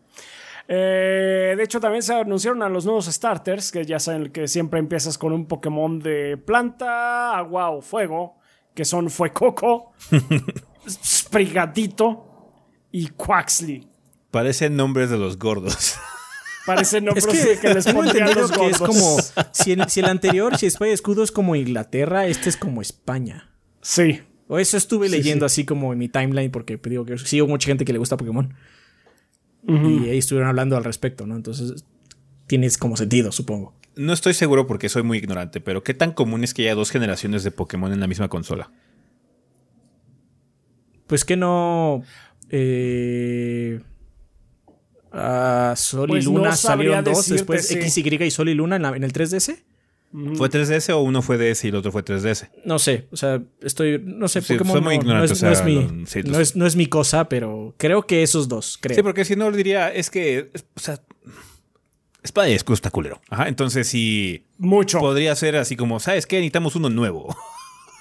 [0.69, 4.79] Eh, de hecho, también se anunciaron a los nuevos starters, que ya saben que siempre
[4.79, 8.39] empiezas con un Pokémon de planta, agua o fuego,
[8.75, 9.93] que son Fuecoco,
[10.89, 12.27] Sprigatito
[12.91, 13.89] y Quaxley.
[14.31, 15.97] Parecen nombres de los gordos.
[16.67, 18.97] Parecen nombres Es que, que les entendido los que es gordos.
[18.97, 19.17] como.
[19.53, 22.81] Si el, si el anterior, si Espada y Escudo es como Inglaterra, este es como
[22.81, 23.51] España.
[23.83, 24.21] Sí.
[24.49, 25.53] O eso estuve leyendo sí.
[25.53, 28.55] así como en mi timeline, porque digo que sigo mucha gente que le gusta Pokémon.
[29.67, 31.37] Y ahí estuvieron hablando al respecto, ¿no?
[31.37, 31.85] Entonces,
[32.47, 33.75] tienes como sentido, supongo.
[33.95, 36.91] No estoy seguro porque soy muy ignorante, pero ¿qué tan común es que haya dos
[36.91, 38.71] generaciones de Pokémon en la misma consola?
[41.07, 42.03] Pues que no.
[42.51, 43.81] Eh,
[45.13, 47.75] ah, Sol Pues y no Luna salieron dos, decirte, después sí.
[47.79, 49.63] X, Y y Sol y Luna en, la- en el 3DS.
[50.35, 52.51] ¿Fue 3DS o uno fue DS y el otro fue 3DS?
[52.67, 53.99] No sé, o sea, estoy.
[54.05, 56.21] No sé, Sí, Pokémon muy no- no, es, o no sea, es mi, no- sí,
[56.23, 58.95] no, es, no es mi cosa, pero creo que esos dos, creo.
[58.95, 61.01] Sí, porque si no diría, es que, es- o sea,
[62.23, 63.21] Espada y Escudo está culero.
[63.31, 64.99] Ajá, entonces sí, Mucho.
[65.01, 66.37] podría ser así como, ¿sabes qué?
[66.37, 67.35] Necesitamos uno nuevo.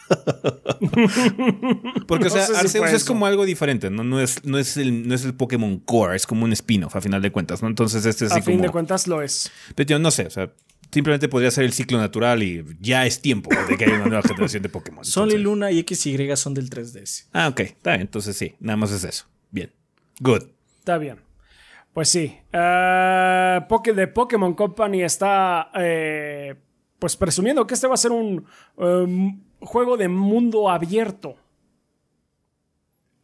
[2.08, 4.04] Porque, o No sea, sé si Arceus es como algo diferente, ¿no?
[4.04, 7.02] No es, no, es el, no es el Pokémon Core, es como un spin-off, a
[7.02, 7.68] final de cuentas, ¿no?
[7.70, 8.64] Entonces este es a así fin como...
[8.68, 9.52] de cuentas lo es.
[9.76, 10.52] Pero yo no sé, o sea,
[10.92, 14.22] simplemente podría ser el ciclo natural y ya es tiempo de que haya una nueva
[14.28, 15.04] generación de Pokémon.
[15.06, 17.28] Sol y Luna y X, Y son del 3DS.
[17.34, 19.26] Ah, ok, está bien, entonces sí, nada más es eso.
[19.50, 19.72] Bien.
[20.20, 20.44] Good.
[20.80, 21.20] Está bien.
[21.94, 22.38] Pues sí.
[22.52, 26.56] Poké- de Pokémon Company está eh,
[27.00, 28.46] pues presumiendo que este va a ser un
[28.78, 31.36] um, juego de mundo abierto.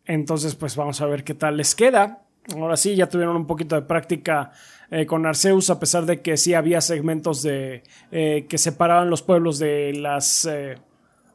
[0.06, 2.24] Entonces, pues vamos a ver qué tal les queda.
[2.56, 4.52] Ahora sí, ya tuvieron un poquito de práctica
[4.90, 9.22] eh, con Arceus, a pesar de que sí había segmentos de eh, que separaban los
[9.22, 10.78] pueblos de las eh,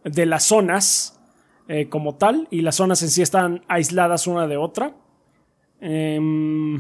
[0.04, 1.18] de las zonas
[1.88, 4.94] como tal, y las zonas en sí están aisladas una de otra.
[5.80, 6.74] Em,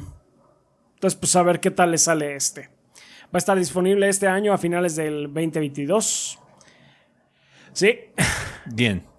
[0.94, 2.68] entonces, pues a ver qué tal le sale este.
[3.26, 6.38] Va a estar disponible este año a finales del 2022.
[7.72, 7.98] Sí,
[8.66, 9.11] Bien.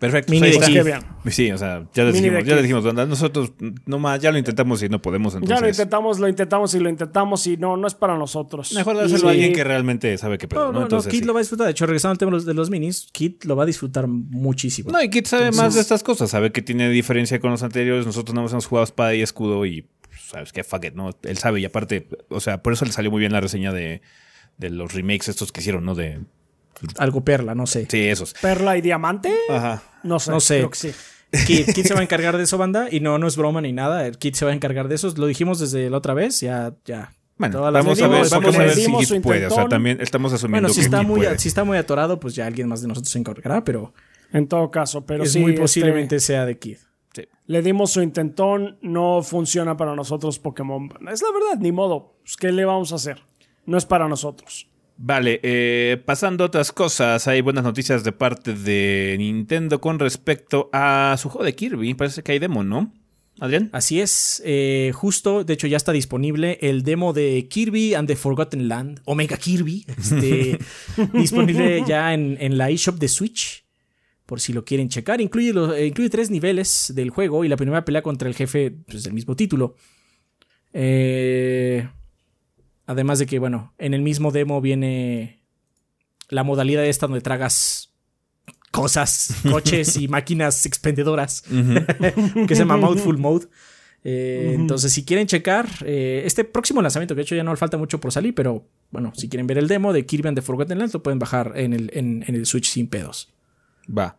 [0.00, 0.32] Perfecto.
[0.32, 0.98] Mini de.
[1.30, 3.52] Sí, o sea, ya les dijimos, ya les dijimos, banda, nosotros
[3.84, 5.54] nomás ya lo intentamos y no podemos, entonces.
[5.54, 8.72] Ya lo intentamos, lo intentamos y lo intentamos y no, no es para nosotros.
[8.72, 10.72] Mejor dárselo a alguien que realmente sabe qué pedo, No, ¿no?
[10.72, 11.20] no, no, Entonces, sí.
[11.22, 11.66] lo va a disfrutar.
[11.66, 14.06] De hecho, regresando al tema de los, de los minis, Kid lo va a disfrutar
[14.08, 14.90] muchísimo.
[14.90, 18.06] No, y Kid sabe más de estas cosas, sabe que tiene diferencia con los anteriores,
[18.06, 21.10] nosotros no hemos jugado espada y escudo y pues, sabes que fuck it, ¿no?
[21.24, 24.00] Él sabe y aparte, o sea, por eso le salió muy bien la reseña de,
[24.56, 25.94] de los remakes estos que hicieron, ¿no?
[25.94, 26.20] De
[26.96, 27.86] Algo perla, no sé.
[27.90, 28.32] sí, esos.
[28.40, 29.30] ¿Perla y diamante?
[29.50, 29.82] Ajá.
[30.02, 30.30] No sé.
[30.30, 30.58] No sé.
[30.58, 30.92] creo que sí.
[31.84, 32.88] Se va a encargar de eso, banda.
[32.90, 34.06] Y no, no es broma ni nada.
[34.06, 35.12] El Kid se va a encargar de eso.
[35.16, 36.40] Lo dijimos desde la otra vez.
[36.40, 37.12] Ya, ya.
[37.38, 39.98] Bueno, Todas las vamos a ver, vamos a ver si su puede, o sea, también
[40.02, 41.38] estamos asumiendo Bueno, si que está, muy, puede.
[41.38, 43.64] si está muy atorado, pues ya alguien más de nosotros se encargará.
[43.64, 43.94] Pero
[44.30, 45.38] En todo caso, pero es sí.
[45.40, 46.76] muy este, posiblemente sea de Kid.
[47.46, 50.88] Le dimos su intentón, no funciona para nosotros Pokémon.
[51.10, 52.14] Es la verdad, ni modo.
[52.22, 53.22] Pues, ¿Qué le vamos a hacer?
[53.66, 54.68] No es para nosotros.
[55.02, 60.68] Vale, eh, pasando a otras cosas, hay buenas noticias de parte de Nintendo con respecto
[60.74, 61.94] a su juego de Kirby.
[61.94, 62.92] Parece que hay demo, ¿no?
[63.38, 63.70] Adrián.
[63.72, 68.14] Así es, eh, justo, de hecho ya está disponible el demo de Kirby and the
[68.14, 70.58] Forgotten Land, Omega Kirby, este,
[71.14, 73.64] disponible ya en, la eShop de Switch,
[74.26, 75.22] por si lo quieren checar.
[75.22, 79.02] Incluye, eh, incluye tres niveles del juego y la primera pelea contra el jefe pues,
[79.04, 79.76] del mismo título.
[80.74, 81.88] Eh,
[82.90, 85.38] además de que, bueno, en el mismo demo viene
[86.28, 87.92] la modalidad esta donde tragas
[88.72, 91.42] cosas, coches y máquinas expendedoras,
[92.48, 93.46] que se llama Mouthful Mode.
[94.02, 97.76] Eh, entonces, si quieren checar eh, este próximo lanzamiento, que de hecho ya no falta
[97.76, 100.78] mucho por salir, pero bueno, si quieren ver el demo de Kirby and the Forgotten
[100.78, 103.32] Land, lo pueden bajar en el, en, el Switch sin pedos.
[103.86, 104.16] Va.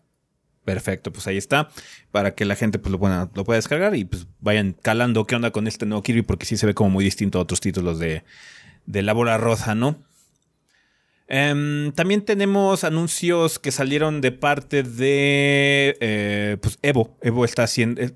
[0.64, 1.72] Perfecto, pues ahí está.
[2.12, 5.36] Para que la gente pues, lo, pueda, lo pueda descargar y pues vayan calando qué
[5.36, 7.98] onda con este nuevo Kirby, porque sí se ve como muy distinto a otros títulos
[7.98, 8.24] de,
[8.86, 10.04] de la bola roja, ¿no?
[11.34, 17.17] Em, también tenemos anuncios que salieron de parte de eh, pues Evo.
[17.22, 18.02] Evo está haciendo.
[18.02, 18.13] Eh,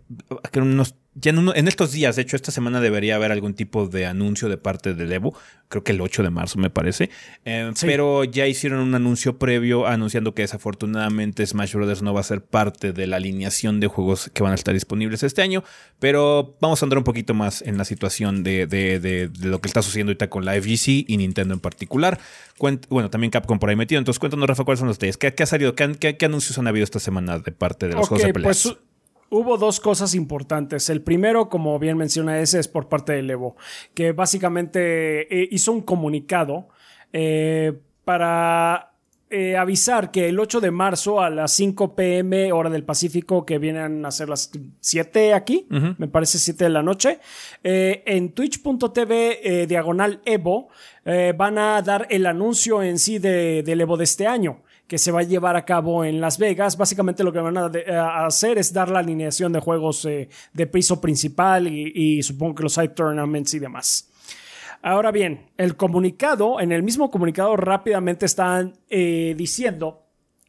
[0.56, 4.50] unos ya en, estos días, de hecho, esta semana debería haber algún tipo de anuncio
[4.50, 5.34] de parte de Evo.
[5.70, 7.10] Creo que el 8 de marzo, me parece.
[7.46, 12.02] Eh, pero ya hicieron un anuncio previo anunciando que desafortunadamente Smash Bros.
[12.02, 15.24] no va a ser parte de la alineación de juegos que van a estar disponibles
[15.24, 15.64] este año.
[16.00, 20.10] Pero vamos a andar un poquito más en la situación de, lo que está sucediendo
[20.10, 22.20] ahorita con la FGC y Nintendo en particular.
[22.60, 24.00] bueno, también Capcom por ahí metido.
[24.00, 25.16] Entonces, cuéntanos, Rafa, cuáles son los detalles.
[25.16, 25.76] ¿Qué, ha salido?
[25.76, 28.64] ¿Qué, anuncios han habido esta semana de parte de los juegos de peleas?
[28.64, 28.78] Pues,
[29.36, 30.90] hubo dos cosas importantes.
[30.90, 33.56] El primero, como bien menciona ese, es por parte de Evo,
[33.94, 36.70] que básicamente eh, hizo un comunicado
[37.12, 38.94] eh, para
[39.30, 43.58] eh, avisar que el 8 de marzo a las 5 pm hora del Pacífico, que
[43.58, 47.20] vienen a ser las 7 aquí, me parece 7 de la noche,
[47.64, 50.70] en twitch.tv diagonal Evo
[51.36, 55.22] van a dar el anuncio en sí del Evo de este año que se va
[55.22, 56.78] a llevar a cabo en Las Vegas.
[56.78, 61.02] Básicamente lo que van a, hacer es dar la alineación de juegos eh, de piso
[61.02, 64.10] principal y, supongo que los side tournaments y demás.
[64.82, 70.04] Ahora bien, el comunicado, en el mismo comunicado rápidamente están eh, diciendo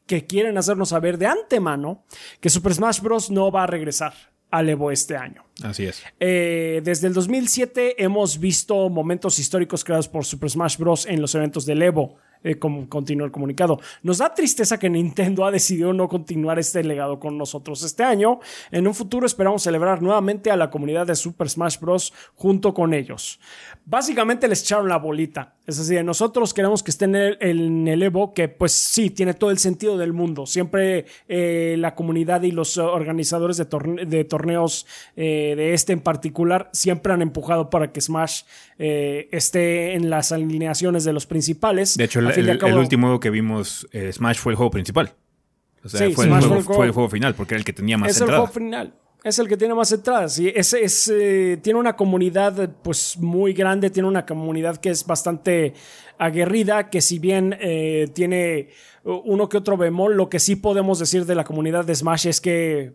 [0.07, 2.05] que quieren hacernos saber de antemano
[2.41, 3.31] que Super Smash Bros.
[3.31, 4.13] no va a regresar
[4.51, 5.45] al Evo este año.
[5.63, 6.03] Así es.
[6.21, 11.07] Eh, desde el 2007 hemos visto momentos históricos creados por Super Smash Bros.
[11.07, 13.81] en los eventos del Evo eh, como continúa el comunicado.
[14.05, 18.39] Nos da tristeza que Nintendo ha decidido no continuar este legado con nosotros este año.
[18.71, 22.13] En un futuro esperamos celebrar nuevamente a la comunidad de Super Smash Bros.
[22.37, 23.41] junto con ellos.
[23.89, 25.55] Básicamente les echaron la bolita.
[25.65, 29.59] Es decir, nosotros queremos que esté en el, Evo, que pues sí, tiene todo el
[29.59, 30.45] sentido del mundo.
[30.45, 37.13] Siempre eh, la comunidad y los organizadores de, torneos eh, de este en particular siempre
[37.13, 38.43] han empujado para que Smash
[38.77, 41.97] eh, esté en las alineaciones de los principales.
[41.97, 45.15] De hecho, el, último juego que vimos, Smash fue el juego principal.
[45.85, 48.49] O sea, fue, el juego, final, porque era el que tenía más es el juego
[48.49, 48.93] final
[49.29, 50.39] es el que tiene más entradas.
[50.39, 55.05] Y ese es, eh, tiene una comunidad pues muy grande, tiene una comunidad que es
[55.05, 55.75] bastante
[56.17, 58.69] aguerrida, que si bien eh, tiene
[59.03, 62.41] uno que otro bemol, lo que sí podemos decir de la comunidad de Smash es
[62.41, 62.95] que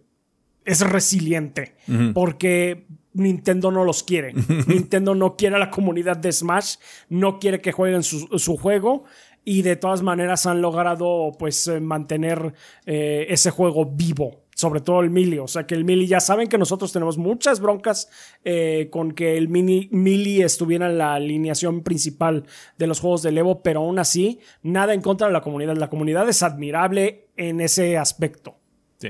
[0.63, 1.75] es resiliente,
[2.13, 4.33] porque Nintendo no los quiere.
[4.67, 6.75] Nintendo no quiere a la comunidad de Smash,
[7.09, 9.03] no quiere que jueguen su, su juego
[9.43, 12.53] y de todas maneras han logrado pues eh, mantener
[12.85, 15.39] ese juego vivo sobre todo el Mili.
[15.39, 18.09] O sea que el Mili ya saben que nosotros tenemos muchas broncas
[18.45, 22.45] eh, con que el mini Mili estuviera en la alineación principal
[22.77, 25.75] de los juegos de Evo, pero aún así, nada en contra de la comunidad.
[25.77, 28.57] La comunidad es admirable en ese aspecto.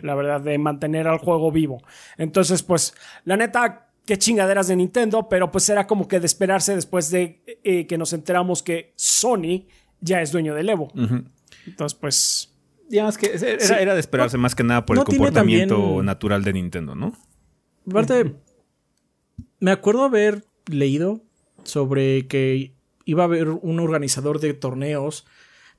[0.02, 1.84] La verdad, de mantener al juego vivo.
[2.18, 2.94] Entonces, pues,
[3.26, 7.44] la neta, qué chingaderas de Nintendo, pero pues era como que de esperarse después de
[7.66, 9.66] eh, que nos enteramos que Sony
[10.00, 10.88] ya es dueño del Evo.
[11.66, 12.51] Entonces, pues
[12.92, 17.14] digamos que era, de esperarse más que nada por el comportamiento natural de Nintendo, ¿no?
[17.90, 18.36] Aparte,
[19.60, 21.22] me acuerdo haber leído
[21.64, 22.74] sobre que
[23.06, 25.26] iba a haber un organizador de torneos,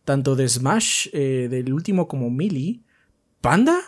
[0.05, 2.81] tanto de Smash, eh, del último como Melee,
[3.41, 3.79] ¿Panda?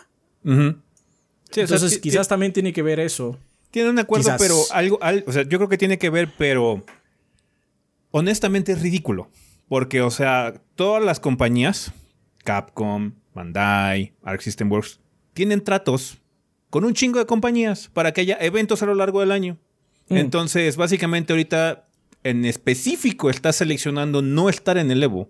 [0.43, 3.37] Entonces, quizás también tiene que ver eso.
[3.71, 6.85] Tiene un acuerdo, pero algo, o sea, yo creo que tiene que ver, pero
[8.11, 9.29] honestamente es ridículo.
[9.67, 11.91] Porque, o sea, todas las compañías,
[12.45, 15.01] Capcom, Bandai, Arc System Works,
[15.33, 16.21] tienen tratos
[16.69, 19.57] con un chingo de compañías para que haya eventos a lo largo del año.
[20.07, 20.17] Mm.
[20.17, 21.87] Entonces, básicamente ahorita
[22.23, 25.29] en específico estás seleccionando no estar en el Evo.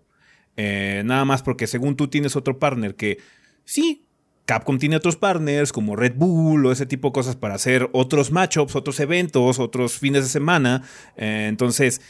[0.58, 3.18] Eh, nada más porque según tú tienes otro partner que
[3.66, 4.06] sí,
[4.46, 8.32] Capcom tiene otros partners como Red Bull o ese tipo de cosas para hacer otros
[8.32, 10.84] matchups, otros eventos, otros fines de semana.
[11.18, 12.02] Eh, entonces,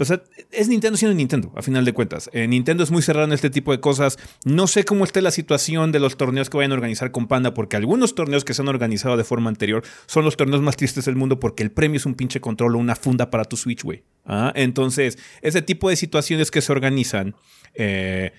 [0.00, 2.30] o sea, es Nintendo siendo Nintendo, a final de cuentas.
[2.32, 4.18] Eh, Nintendo es muy cerrado en este tipo de cosas.
[4.46, 7.52] No sé cómo está la situación de los torneos que vayan a organizar con Panda,
[7.52, 11.04] porque algunos torneos que se han organizado de forma anterior son los torneos más tristes
[11.04, 13.82] del mundo porque el premio es un pinche control o una funda para tu Switch,
[13.84, 14.02] güey.
[14.24, 14.52] ¿Ah?
[14.56, 17.34] Entonces, ese tipo de situaciones que se organizan,
[17.74, 18.32] eh,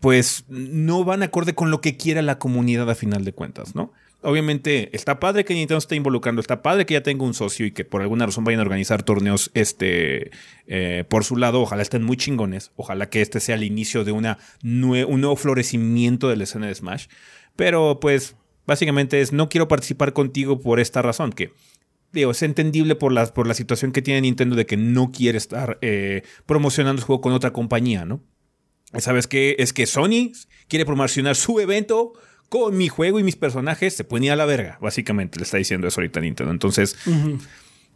[0.00, 3.92] pues no van acorde con lo que quiera la comunidad a final de cuentas, ¿no?
[4.22, 7.72] Obviamente está padre que Nintendo esté involucrando, está padre que ya tenga un socio y
[7.72, 10.30] que por alguna razón vayan a organizar torneos este,
[10.66, 11.62] eh, por su lado.
[11.62, 16.28] Ojalá estén muy chingones, ojalá que este sea el inicio de una un nuevo florecimiento
[16.28, 17.06] de la escena de Smash.
[17.56, 21.52] Pero pues básicamente es no quiero participar contigo por esta razón, que
[22.12, 25.38] digo, es entendible por la, por la situación que tiene Nintendo de que no quiere
[25.38, 28.20] estar eh, promocionando su juego con otra compañía, ¿no?
[28.98, 29.54] ¿Sabes qué?
[29.58, 30.32] Es que Sony
[30.66, 32.12] quiere promocionar su evento
[32.50, 35.56] con mi juego y mis personajes, se puede ir a la verga, básicamente, le está
[35.56, 36.52] diciendo eso ahorita Nintendo.
[36.52, 36.96] Entonces,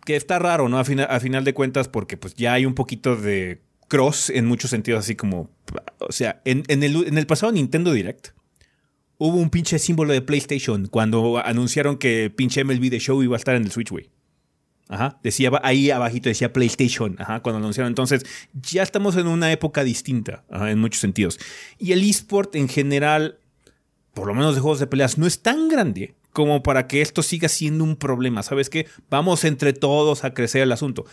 [0.06, 0.78] que está raro, ¿no?
[0.78, 4.70] A, a final de cuentas, porque pues ya hay un poquito de cross en muchos
[4.70, 5.50] sentidos, así como,
[5.98, 8.28] o sea, en, el, en el pasado Nintendo Direct,
[9.18, 13.38] hubo un pinche símbolo de PlayStation cuando anunciaron que pinche MLB The Show iba a
[13.38, 14.10] estar en el Switch, güey.
[14.86, 17.90] Ajá, decía ahí abajito decía PlayStation, ajá, cuando anunciaron.
[17.90, 21.40] Entonces, ya estamos en una época distinta, en muchos sentidos.
[21.78, 23.38] Y el eSport en general,
[24.14, 27.22] por lo menos de juegos de peleas, no es tan grande como para que esto
[27.22, 28.42] siga siendo un problema.
[28.42, 28.86] ¿Sabes qué?
[29.10, 31.04] Vamos entre todos a crecer el asunto.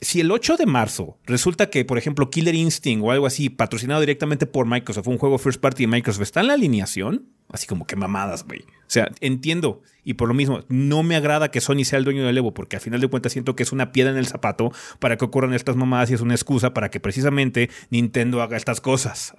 [0.00, 4.00] Si el 8 de marzo resulta que, por ejemplo, Killer Instinct o algo así, patrocinado
[4.00, 7.84] directamente por Microsoft, un juego first party de Microsoft, está en la alineación, así como
[7.84, 8.60] que mamadas, güey.
[8.60, 9.82] O sea, entiendo.
[10.04, 12.76] Y por lo mismo, no me agrada que Sony sea el dueño del Evo, porque
[12.76, 15.52] al final de cuentas siento que es una piedra en el zapato para que ocurran
[15.52, 19.34] estas mamadas y es una excusa para que precisamente Nintendo haga estas cosas.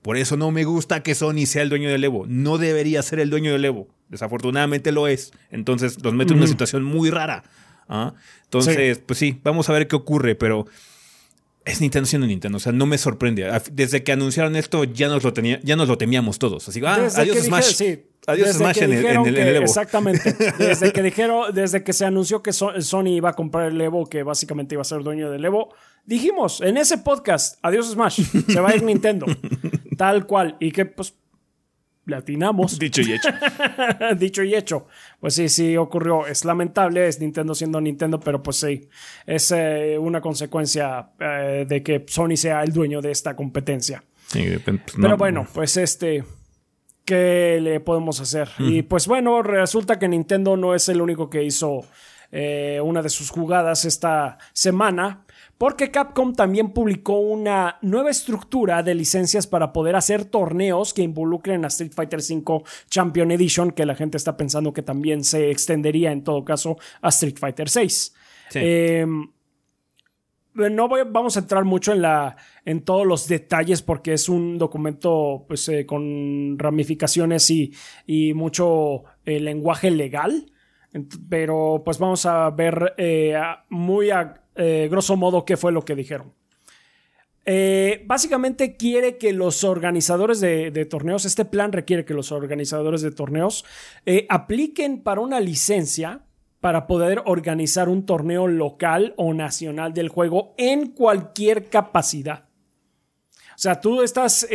[0.00, 2.24] Por eso no me gusta que Sony sea el dueño del Evo.
[2.26, 3.88] No debería ser el dueño del Evo.
[4.08, 5.32] Desafortunadamente lo es.
[5.50, 7.44] Entonces los meto en una situación muy rara.
[8.44, 10.66] Entonces, pues sí, vamos a ver qué ocurre, pero
[11.68, 13.50] es Nintendo siendo Nintendo, o sea, no me sorprende.
[13.72, 16.66] Desde que anunciaron esto ya nos lo tenía, ya nos lo temíamos todos.
[16.68, 17.82] Así, ah, adiós Smash.
[18.26, 19.64] adiós Smash en el, Evo.
[19.64, 20.32] Exactamente.
[20.58, 24.22] Desde que dijeron, desde que se anunció que Sony iba a comprar el Evo, que
[24.22, 25.74] básicamente iba a ser dueño del Evo,
[26.06, 29.26] dijimos en ese podcast, adiós Smash, se va a ir Nintendo.
[29.98, 30.56] Tal cual.
[30.60, 31.14] Y que pues
[32.08, 32.78] latinamos.
[32.78, 33.28] Dicho y hecho.
[34.18, 34.86] Dicho y hecho.
[35.20, 36.26] Pues sí, sí ocurrió.
[36.26, 38.88] Es lamentable, es Nintendo siendo Nintendo, pero pues sí,
[39.26, 44.02] es eh, una consecuencia eh, de que Sony sea el dueño de esta competencia.
[44.32, 44.60] Pues,
[45.00, 46.24] pero bueno, pues este...
[47.04, 48.50] ¿Qué le podemos hacer?
[48.58, 51.86] Y pues bueno, resulta que Nintendo no es el único que hizo
[52.30, 55.24] eh, una de sus jugadas esta semana
[55.58, 61.64] porque Capcom también publicó una nueva estructura de licencias para poder hacer torneos que involucren
[61.64, 66.12] a Street Fighter V Champion Edition, que la gente está pensando que también se extendería
[66.12, 67.88] en todo caso a Street Fighter VI.
[68.54, 69.28] Em,
[70.54, 75.44] no vamos a entrar mucho en, la, en todos los detalles porque es un documento
[75.46, 77.72] pues, eh, con ramificaciones y,
[78.34, 80.52] mucho eh, lenguaje legal.
[81.28, 85.94] Pero pues vamos a ver eh, muy a eh, grosso modo, qué fue lo que
[85.94, 86.32] dijeron.
[87.46, 93.12] Eh, básicamente quiere que los organizadores de, torneos, este plan requiere que los organizadores de
[93.12, 93.64] torneos
[94.04, 96.22] eh, apliquen para una licencia
[96.60, 102.48] para poder organizar un torneo local o nacional del juego en cualquier capacidad.
[103.54, 104.46] O sea, tú estás,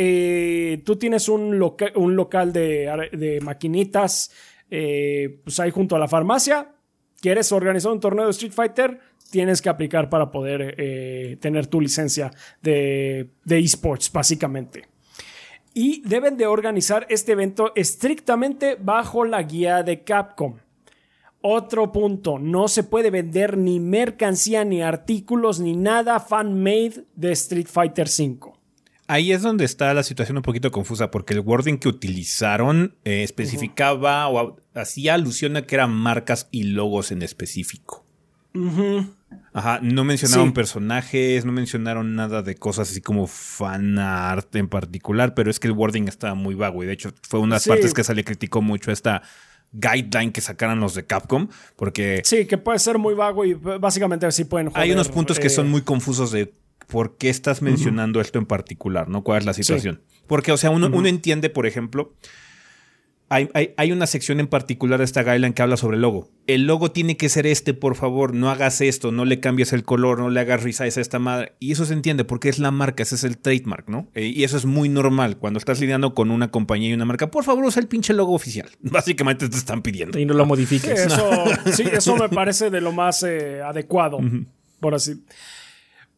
[0.86, 1.62] tú tienes un,
[1.96, 4.32] un local de, de maquinitas,
[4.70, 6.74] pues ahí junto a la farmacia,
[7.24, 9.00] quieres organizar un torneo de Street Fighter,
[9.34, 12.30] tienes que aplicar para poder eh, tener tu licencia
[12.62, 14.84] de, esports, básicamente.
[15.74, 20.58] Y deben de organizar este evento estrictamente bajo la guía de Capcom.
[21.42, 27.68] Otro punto, no se puede vender ni mercancía, ni artículos, ni nada fan-made de Street
[27.68, 28.54] Fighter V.
[29.08, 33.24] Ahí es donde está la situación un poquito confusa, porque el wording que utilizaron eh,
[33.24, 38.04] especificaba o hacía alusión a que eran marcas y logos en específico.
[39.54, 45.34] Ajá, no mencionaron personajes, no mencionaron nada de cosas así como fan art en particular,
[45.34, 47.68] pero es que el wording estaba muy vago y de hecho fue una de las
[47.68, 49.22] partes que se le criticó mucho esta
[49.74, 52.22] guideline que sacaran los de Capcom, porque...
[52.24, 55.68] Sí, que puede ser muy vago y básicamente así pueden Hay unos puntos que son
[55.68, 56.54] eh, muy confusos de
[56.88, 59.24] por qué estás mencionando esto en particular, ¿no?
[59.24, 60.02] ¿Cuál es la situación?
[60.28, 62.14] Porque, o sea, uno, uno entiende, por ejemplo,
[63.30, 66.30] hay, una sección en particular de esta guideline que habla sobre el logo.
[66.46, 69.84] El logo tiene que ser este, por favor, no hagas esto, no le cambies el
[69.84, 71.54] color, no le hagas resize a esta madre.
[71.60, 74.08] Y eso se entiende porque es la marca, ese es el trademark, ¿no?
[74.14, 77.32] Eh, y eso es muy normal cuando estás lidiando con una compañía y una marca.
[77.32, 78.70] Por favor, usa el pinche logo oficial.
[78.82, 80.20] Básicamente te están pidiendo.
[80.20, 81.08] Y no lo modifiques.
[81.74, 84.20] Sí, eso, me parece de lo más eh, adecuado,
[84.80, 85.24] por así.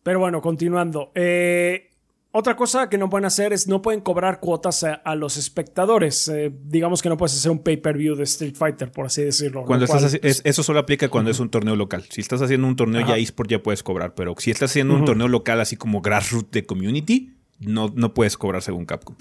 [0.04, 1.12] Pero bueno, continuando.
[1.16, 1.95] Eh,
[2.38, 6.28] otra cosa que no pueden hacer es no pueden cobrar cuotas a, los espectadores.
[6.28, 9.64] Eh, digamos que no puedes hacer un pay-per-view de Street Fighter, por así decirlo.
[9.64, 12.04] Cuando estás eso solo aplica cuando es un torneo local.
[12.10, 15.06] Si estás haciendo un torneo ya eSport ya puedes cobrar, pero si estás haciendo un
[15.06, 19.16] torneo local así como grassroots de community, no, no puedes cobrar según Capcom.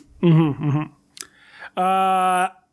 [1.76, 2.63] Ah...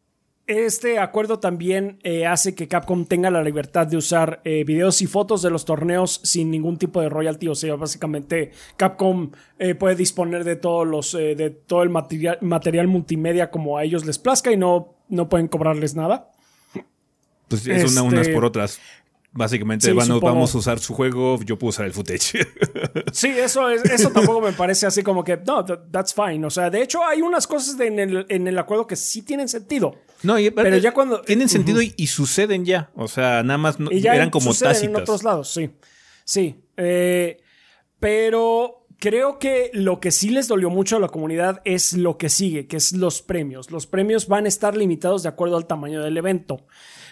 [0.52, 5.08] Este acuerdo también eh, hace que Capcom tenga la libertad de usar eh, videos y
[5.08, 7.48] fotos de los torneos sin ningún tipo de royalty.
[7.48, 12.88] O sea, básicamente Capcom eh, puede disponer de todos los de todo el material, material,
[12.88, 16.32] multimedia como a ellos les plazca y no, no pueden cobrarles nada.
[17.48, 18.82] Pues es unas por otras.
[19.34, 22.46] Básicamente vamos a usar su juego, yo puedo usar el footage.
[23.14, 26.46] sí, eso, es, eso tampoco me parece así como que, no, that's fine.
[26.46, 29.48] O sea, de hecho hay unas cosas en, el, en, el, acuerdo que sí tienen
[29.48, 29.96] sentido.
[30.24, 31.22] No, pero ya cuando...
[31.22, 32.92] Tienen sentido y, suceden ya.
[32.94, 34.84] O sea, nada más eran como tácitas.
[34.84, 35.70] en otros lados, sí.
[36.26, 36.66] Sí.
[36.76, 37.42] Eh,
[38.00, 42.30] pero creo que lo que sí les dolió mucho a la comunidad es lo que
[42.30, 43.72] sigue, que es los premios.
[43.72, 46.66] Los premios van a estar limitados de acuerdo al tamaño del evento.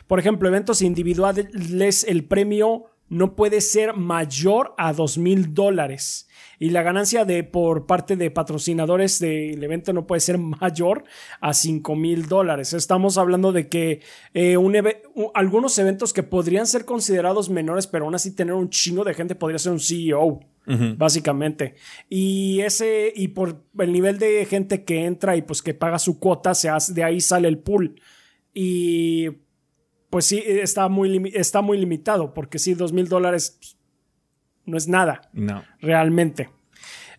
[0.10, 6.28] Por ejemplo, eventos individuales, el premio no puede ser mayor a dos mil dólares.
[6.58, 11.04] Y la ganancia de por parte de patrocinadores del evento no puede ser mayor
[11.42, 12.74] a cinco mil dólares.
[12.74, 14.02] Estamos hablando de que
[14.34, 14.58] eh,
[15.36, 19.36] algunos eventos que podrían ser considerados menores, pero aún así tener un chingo de gente
[19.36, 20.40] podría ser un CEO.
[20.98, 21.76] Básicamente.
[22.10, 26.20] Y ese, y por el nivel de gente que entra y pues que paga su
[26.20, 28.00] cuota, se hace, de ahí sale el pool.
[28.54, 29.30] Y
[30.10, 33.78] pues sí, está muy, está muy limitado, porque sí, dos mil dólares pues,
[34.66, 35.22] no es nada.
[35.34, 35.64] No.
[35.82, 36.50] Realmente.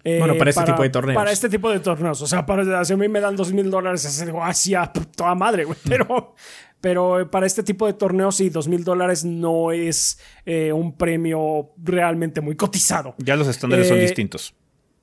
[0.04, 1.16] bueno, para este tipo de torneos.
[1.16, 2.22] Para este tipo de torneos.
[2.22, 4.86] O sea, para, si a mí me dan dos mil dólares, es algo así a
[4.92, 5.78] toda madre, güey.
[5.88, 6.34] Pero,
[6.80, 11.72] pero para este tipo de torneos, sí, dos mil dólares no es eh, un premio
[11.76, 13.14] realmente muy cotizado.
[13.18, 14.54] Ya los estándares son eh, distintos.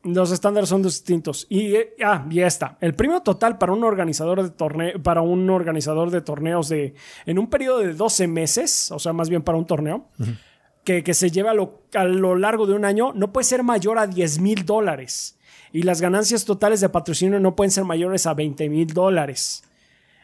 [0.08, 1.45] Los estándares son distintos.
[1.49, 2.78] Y ah, ya está.
[2.80, 6.93] El premio total para un organizador de torneo, para un organizador de torneos de
[7.26, 10.08] en un periodo de 12 meses, o sea, más bien para un torneo,
[10.86, 13.64] que, que, se lleva a lo, a lo, largo de un año, no puede ser
[13.64, 15.38] mayor a 10 mil dólares.
[15.74, 19.64] Y las ganancias totales de patrocinio no pueden ser mayores a 20 mil dólares.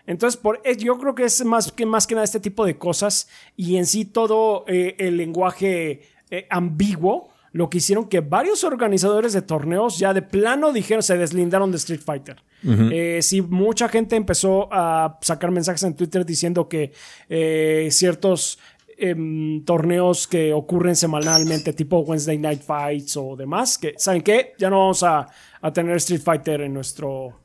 [0.06, 2.78] Entonces, por, eh, yo creo que es más que, más que nada este tipo de
[2.78, 3.28] cosas
[3.58, 9.32] y en sí todo eh, el lenguaje eh, ambiguo lo que hicieron que varios organizadores
[9.32, 12.38] de torneos ya de plano dijeron, se deslindaron de Street Fighter.
[12.66, 16.94] Eh, si mucha gente empezó a sacar mensajes en Twitter diciendo que
[17.30, 18.58] eh, ciertos
[18.98, 24.54] em, torneos que ocurren semanalmente, tipo Wednesday Night Fights o demás, que, ¿saben qué?
[24.58, 25.28] Ya no vamos a,
[25.74, 27.40] tener Street Fighter en nuestro...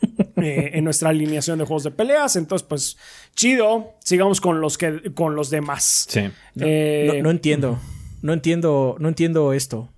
[0.36, 2.34] Eh, en nuestra alineación de juegos de peleas.
[2.36, 2.96] Entonces, pues,
[3.36, 3.96] chido.
[4.02, 6.06] Sigamos con los que con los demás.
[6.08, 6.22] Sí.
[6.54, 7.78] no entiendo.
[8.22, 9.88] No entiendo, no entiendo esto.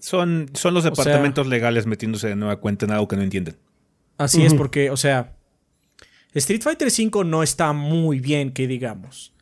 [0.00, 3.56] Son, son los departamentos legales metiéndose de nueva cuenta en algo que no entienden.
[4.18, 5.34] Así es, porque, o sea,
[6.34, 9.32] Street Fighter V no está muy bien, que digamos.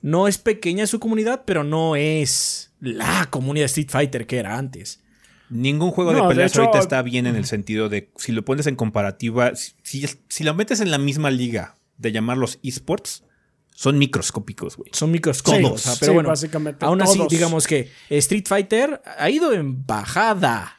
[0.00, 4.58] No es pequeña su comunidad, pero no es la comunidad de Street Fighter que era
[4.58, 5.00] antes.
[5.48, 8.74] Ningún juego de peleas ahorita está bien en el sentido de si lo pones en
[8.74, 13.24] comparativa, si, si lo metes en la misma liga de llamarlos esports,
[13.74, 14.90] son microscópicos, güey.
[14.92, 15.96] Son microscópicos.
[16.00, 20.78] pero bueno, básicamente aún así, digamos que Street Fighter ha ido en bajada.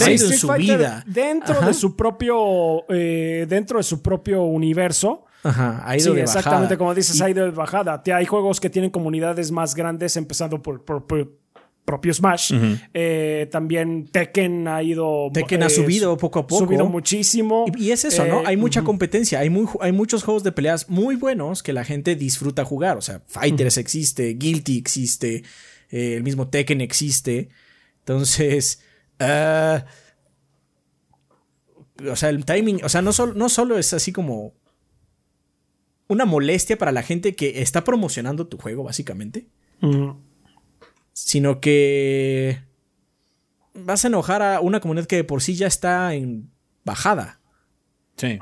[0.00, 1.04] ha ido en subida.
[1.06, 2.84] Dentro de su propio.
[2.88, 5.24] Eh, dentro de su propio universo.
[5.44, 8.00] Ajá, ha ido de exactamente como dices, ha ido de bajada.
[8.14, 10.84] Hay juegos que tienen comunidades más grandes, empezando por
[11.84, 12.52] propio Smash.
[12.94, 15.30] Eh, también Tekken ha ido.
[15.32, 16.64] Tekken ha eh, subido poco a poco.
[16.64, 17.66] Subido muchísimo.
[17.76, 18.40] Y, es eso, ¿no?
[18.40, 19.40] Eh, hay mucha competencia.
[19.40, 22.96] Hay, muy, hay muchos juegos de peleas muy buenos que la gente disfruta jugar.
[22.96, 25.42] O sea, Fighters existe, Guilty existe,
[25.90, 27.48] el mismo Tekken existe.
[28.00, 28.82] Entonces.
[29.18, 29.84] Ah,
[32.10, 32.84] o sea, el timing.
[32.84, 34.54] O sea, no, no solo es así como.
[36.08, 39.46] Una molestia para la gente que está promocionando tu juego, básicamente
[41.12, 42.62] sino que
[43.74, 46.50] vas a enojar a una comunidad que por sí ya está en
[46.84, 47.40] bajada.
[48.16, 48.38] Sí.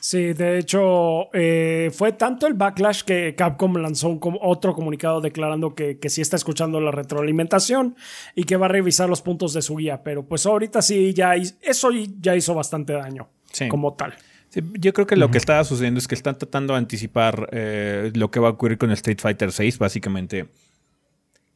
[0.00, 5.74] Sí, de hecho, eh, fue tanto el backlash que Capcom lanzó un, otro comunicado declarando
[5.74, 7.96] que, que, sí está escuchando la retroalimentación
[8.34, 10.02] y que va a revisar los puntos de su guía.
[10.04, 11.90] Pero pues ahorita sí, ya eso
[12.20, 13.28] ya hizo bastante daño
[13.68, 14.14] como tal.
[14.54, 18.30] Yo creo que lo que está sucediendo es que están tratando de anticipar eh, lo
[18.30, 19.74] que va a ocurrir con Street Fighter VI.
[19.78, 20.48] Básicamente,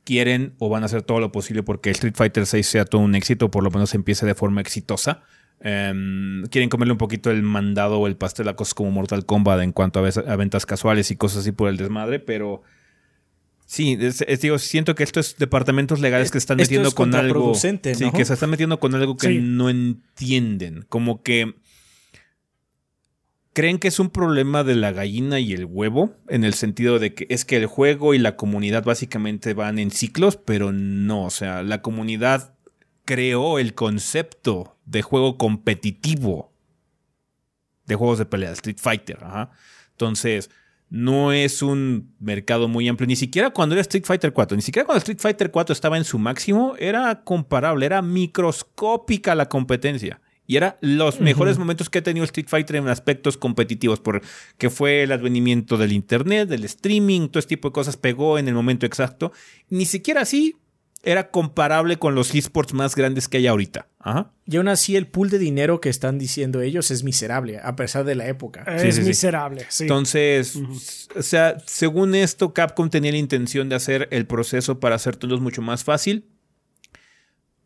[0.04, 3.14] quieren o van a hacer todo lo posible porque Street Fighter VI sea todo un
[3.14, 5.22] éxito, por lo menos empiece de forma exitosa.
[5.60, 9.60] Em, quieren comerle un poquito el mandado o el pastel a cosas como Mortal Kombat
[9.60, 12.62] en cuanto a, ventas casuales y cosas así por el desmadre, pero
[13.64, 13.96] sí,
[14.40, 17.54] digo, siento que estos departamentos legales que están metiendo con algo.
[17.54, 20.84] Sí, que se están metiendo con algo que no entienden.
[20.88, 21.54] Como que
[23.52, 27.14] creen que es un problema de la gallina y el huevo, en el sentido de
[27.14, 31.30] que es que el juego y la comunidad básicamente van en ciclos, pero no, o
[31.30, 32.54] sea, la comunidad
[33.04, 36.52] creó el concepto de juego competitivo
[37.86, 39.18] de juegos de pelea, Street Fighter,
[39.90, 40.50] Entonces,
[40.88, 44.86] no es un mercado muy amplio, ni siquiera cuando era Street Fighter 4, ni siquiera
[44.86, 50.20] cuando Street Fighter 4 estaba en su máximo, era comparable, era microscópica la competencia.
[50.52, 55.02] Y era los mejores momentos que ha tenido Street Fighter en aspectos competitivos, porque fue
[55.02, 58.84] el advenimiento del internet, del streaming, todo este tipo de cosas pegó en el momento
[58.84, 59.32] exacto.
[59.70, 60.56] Ni siquiera así
[61.02, 63.88] era comparable con los esports más grandes que hay ahorita.
[64.44, 68.04] Y aún así el pool de dinero que están diciendo ellos es miserable, a pesar
[68.04, 68.64] de la época.
[68.76, 69.84] Es miserable, sí.
[69.84, 70.60] Entonces,
[71.16, 75.40] o sea, según esto, Capcom tenía la intención de hacer el proceso para hacer todo
[75.40, 76.26] mucho más fácil.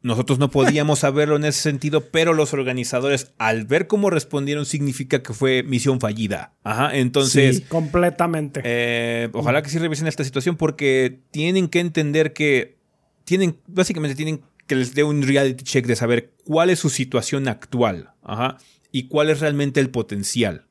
[0.07, 5.20] Nosotros no podíamos saberlo en ese sentido, pero los organizadores, al ver cómo respondieron, significa
[5.20, 6.54] que fue misión fallida.
[6.62, 7.57] Ajá, entonces.
[7.57, 8.61] Sí, completamente.
[8.62, 12.76] Eh, ojalá que sí revisen esta situación porque tienen que entender que.
[13.24, 17.48] Tienen, básicamente tienen que les dé un reality check de saber cuál es su situación
[17.48, 18.12] actual.
[18.22, 18.59] Ajá,
[18.92, 20.66] y cuál es realmente el potencial.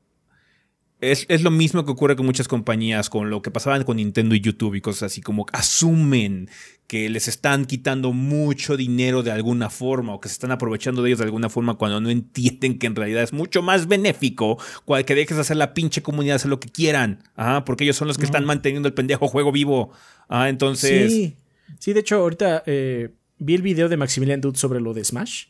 [1.12, 4.42] Es, lo mismo que ocurre con muchas compañías, con lo que pasaban con Nintendo y
[4.42, 6.50] YouTube y cosas así, como asumen
[6.88, 11.10] que les están quitando mucho dinero de alguna forma o que se están aprovechando de
[11.10, 14.58] ellos de alguna forma cuando no entienden que en realidad es mucho más benéfico
[15.06, 17.24] que dejes de hacer la pinche comunidad hacer lo que quieran,
[17.66, 19.92] porque ellos son los que están manteniendo el pendejo juego vivo.
[20.30, 21.12] entonces...
[21.12, 21.36] Sí.
[21.80, 25.46] sí, de hecho, ahorita eh, vi el video de Maximilian Dude sobre lo de Smash.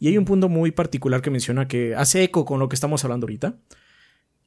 [0.00, 3.04] Y hay un punto muy particular que menciona que hace eco con lo que estamos
[3.04, 3.56] hablando ahorita.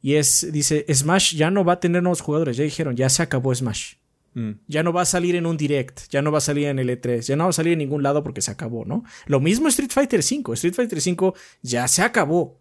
[0.01, 2.57] Y es, dice, Smash ya no va a tener nuevos jugadores.
[2.57, 3.95] Ya dijeron, ya se acabó Smash.
[4.33, 4.51] Mm.
[4.67, 6.89] Ya no va a salir en un direct, ya no va a salir en el
[6.89, 9.03] E3, ya no va a salir en ningún lado porque se acabó, ¿no?
[9.25, 10.53] Lo mismo Street Fighter V.
[10.53, 12.59] Street Fighter V ya se acabó.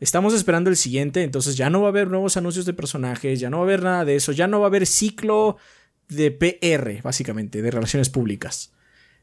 [0.00, 3.50] Estamos esperando el siguiente, entonces ya no va a haber nuevos anuncios de personajes, ya
[3.50, 5.58] no va a haber nada de eso, ya no va a haber ciclo
[6.08, 8.72] de PR, básicamente, de relaciones públicas.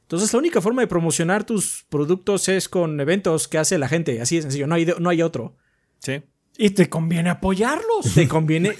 [0.04, 4.22] Entonces la única forma de promocionar tus productos es con eventos que hace la gente,
[4.22, 5.56] así de sencillo, no hay, no hay otro.
[5.98, 6.22] Sí.
[6.56, 8.14] Y te conviene apoyarlos.
[8.14, 8.76] Te conviene.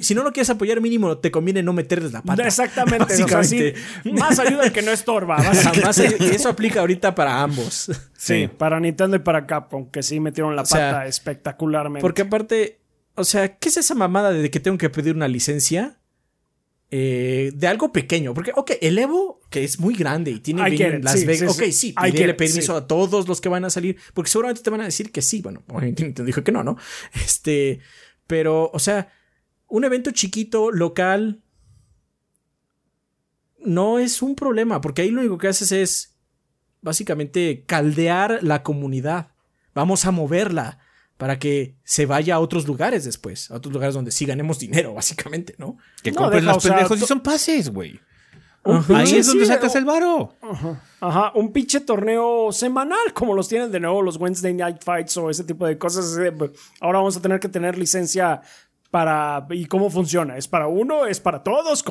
[0.00, 2.46] si, no lo quieres apoyar, mínimo te conviene no meterles la pata.
[2.46, 3.14] Exactamente.
[4.12, 5.38] más ayuda que no estorba.
[6.20, 7.90] y eso aplica ahorita para ambos.
[8.16, 12.00] Sí, para Nintendo y para Capcom, que sí metieron la pata espectacularmente.
[12.00, 12.78] Porque aparte,
[13.14, 15.98] o sea, ¿qué es esa mamada de que tengo que pedir una licencia?
[16.90, 18.32] Eh, de algo pequeño.
[18.32, 21.58] Porque, ok, el Evo, que es muy grande y tiene bien Las Vegas.
[21.58, 23.98] ok, sí, pídele permiso a todos los que van a salir.
[24.14, 25.42] Porque seguramente te van a decir que sí.
[25.42, 25.62] Bueno,
[26.14, 26.76] te dijo que no, ¿no?
[27.14, 27.80] Este.
[28.26, 29.12] Pero, o sea,
[29.68, 31.42] un evento chiquito, local.
[33.60, 34.80] No es un problema.
[34.80, 36.14] Porque ahí lo único que haces es.
[36.80, 39.32] Básicamente caldear la comunidad.
[39.74, 40.78] Vamos a moverla
[41.18, 44.94] para que se vaya a otros lugares después, a otros lugares donde sí ganemos dinero,
[44.94, 45.76] básicamente, ¿no?
[46.02, 48.00] Que compren los pendejos y son pases, güey.
[48.64, 50.34] Ahí es donde sacas el varo.
[51.00, 51.32] Ajá.
[51.34, 55.44] un pinche torneo semanal, como los tienen de nuevo los Wednesday Night Fights o ese
[55.44, 56.18] tipo de cosas.
[56.80, 58.42] Ahora vamos a tener que tener licencia
[58.90, 59.46] para...
[59.50, 60.36] ¿Y cómo funciona?
[60.36, 61.06] ¿Es para uno?
[61.06, 61.82] ¿Es para todos?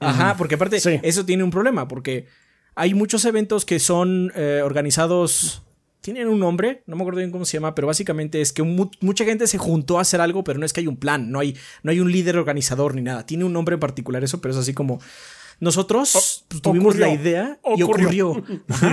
[0.00, 2.26] Ajá, porque aparte eso tiene un problema, porque
[2.74, 5.62] hay muchos eventos que son eh, organizados
[6.00, 9.24] tienen un nombre, no me acuerdo bien cómo se llama, pero básicamente es que mucha
[9.24, 11.56] gente se juntó a hacer algo, pero no es que hay un plan, no hay,
[11.82, 13.26] no hay un líder organizador ni nada.
[13.26, 15.00] Tiene un nombre en particular eso, pero es así como
[15.60, 18.44] nosotros pues, tuvimos la idea y ocurrió.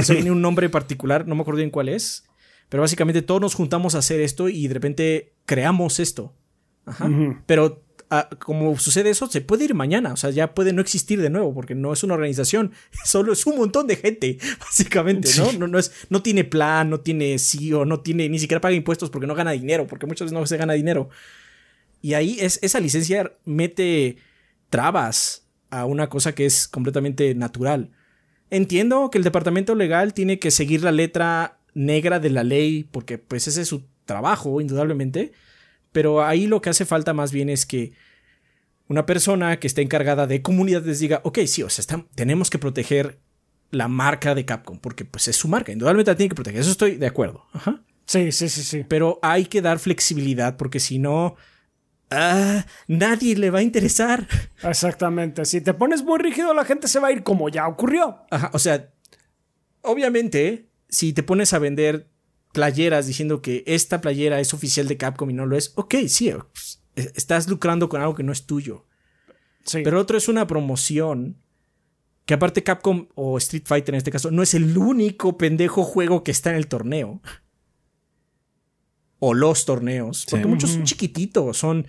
[0.06, 2.26] tiene un nombre en particular, no me acuerdo bien cuál es,
[2.70, 6.34] pero básicamente todos nos juntamos a hacer esto y de repente creamos esto.
[6.86, 7.10] Ajá.
[7.46, 7.85] Pero
[8.40, 10.14] como sucede eso, se puede ir mañana.
[10.14, 12.72] O sea, ya puede no existir de nuevo, porque no es una organización,
[13.06, 15.68] solo es un montón de gente, básicamente, ¿no?
[15.68, 19.28] No, es, no tiene plan, no tiene CEO, no tiene, ni siquiera paga impuestos porque
[19.28, 21.10] no gana dinero, porque muchas veces no se gana dinero.
[22.02, 24.18] Y ahí es, esa licencia mete
[24.70, 27.92] trabas a una cosa que es completamente natural.
[28.52, 33.18] Entiendo que el departamento legal tiene que seguir la letra negra de la ley, porque
[33.18, 35.34] pues ese es su trabajo, indudablemente
[35.96, 37.94] pero ahí lo que hace falta más bien es que
[38.90, 41.86] una persona que esté encargada de comunidades diga, ok, sí, o sea,
[42.16, 43.22] tenemos que proteger
[43.72, 46.72] la marca de Capcom, porque pues es su marca, indudablemente la tiene que proteger, eso
[46.72, 47.46] estoy de acuerdo.
[48.08, 48.86] Sí, sí, sí, sí.
[48.86, 51.38] Pero hay que dar flexibilidad porque si no,
[52.12, 54.28] ah, nadie le va a interesar.
[54.64, 55.46] Exactamente.
[55.46, 58.18] Si te pones muy rígido, la gente se va a ir como ya ocurrió.
[58.32, 58.92] Ajá, o sea,
[59.80, 62.10] obviamente, si te pones a vender
[62.56, 66.32] playeras diciendo que esta playera es oficial de Capcom y no lo es, ok, sí,
[66.32, 68.88] pues, estás lucrando con algo que no es tuyo.
[69.66, 69.82] Sí.
[69.84, 71.38] Pero otro es una promoción
[72.26, 76.24] que aparte Capcom o Street Fighter en este caso no es el único pendejo juego
[76.24, 77.22] que está en el torneo.
[79.20, 80.26] O los torneos.
[80.30, 81.88] Porque muchos son chiquititos, son...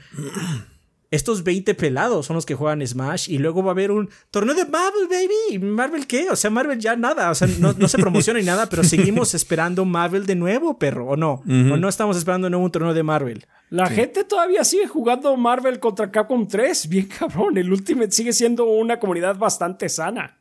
[1.17, 4.55] Estos 20 pelados son los que juegan Smash y luego va a haber un torneo
[4.55, 5.59] de Marvel, baby.
[5.59, 6.29] ¿Marvel qué?
[6.29, 7.31] O sea, Marvel ya nada.
[7.31, 11.09] O sea, no, no se promociona ni nada, pero seguimos esperando Marvel de nuevo, perro.
[11.09, 11.43] ¿O no?
[11.47, 13.47] ¿O no estamos esperando de nuevo un torneo de Marvel?
[13.71, 16.87] La gente todavía sigue jugando Marvel contra Capcom 3.
[16.89, 17.57] Bien cabrón.
[17.57, 20.39] El Ultimate sigue siendo una comunidad bastante sana.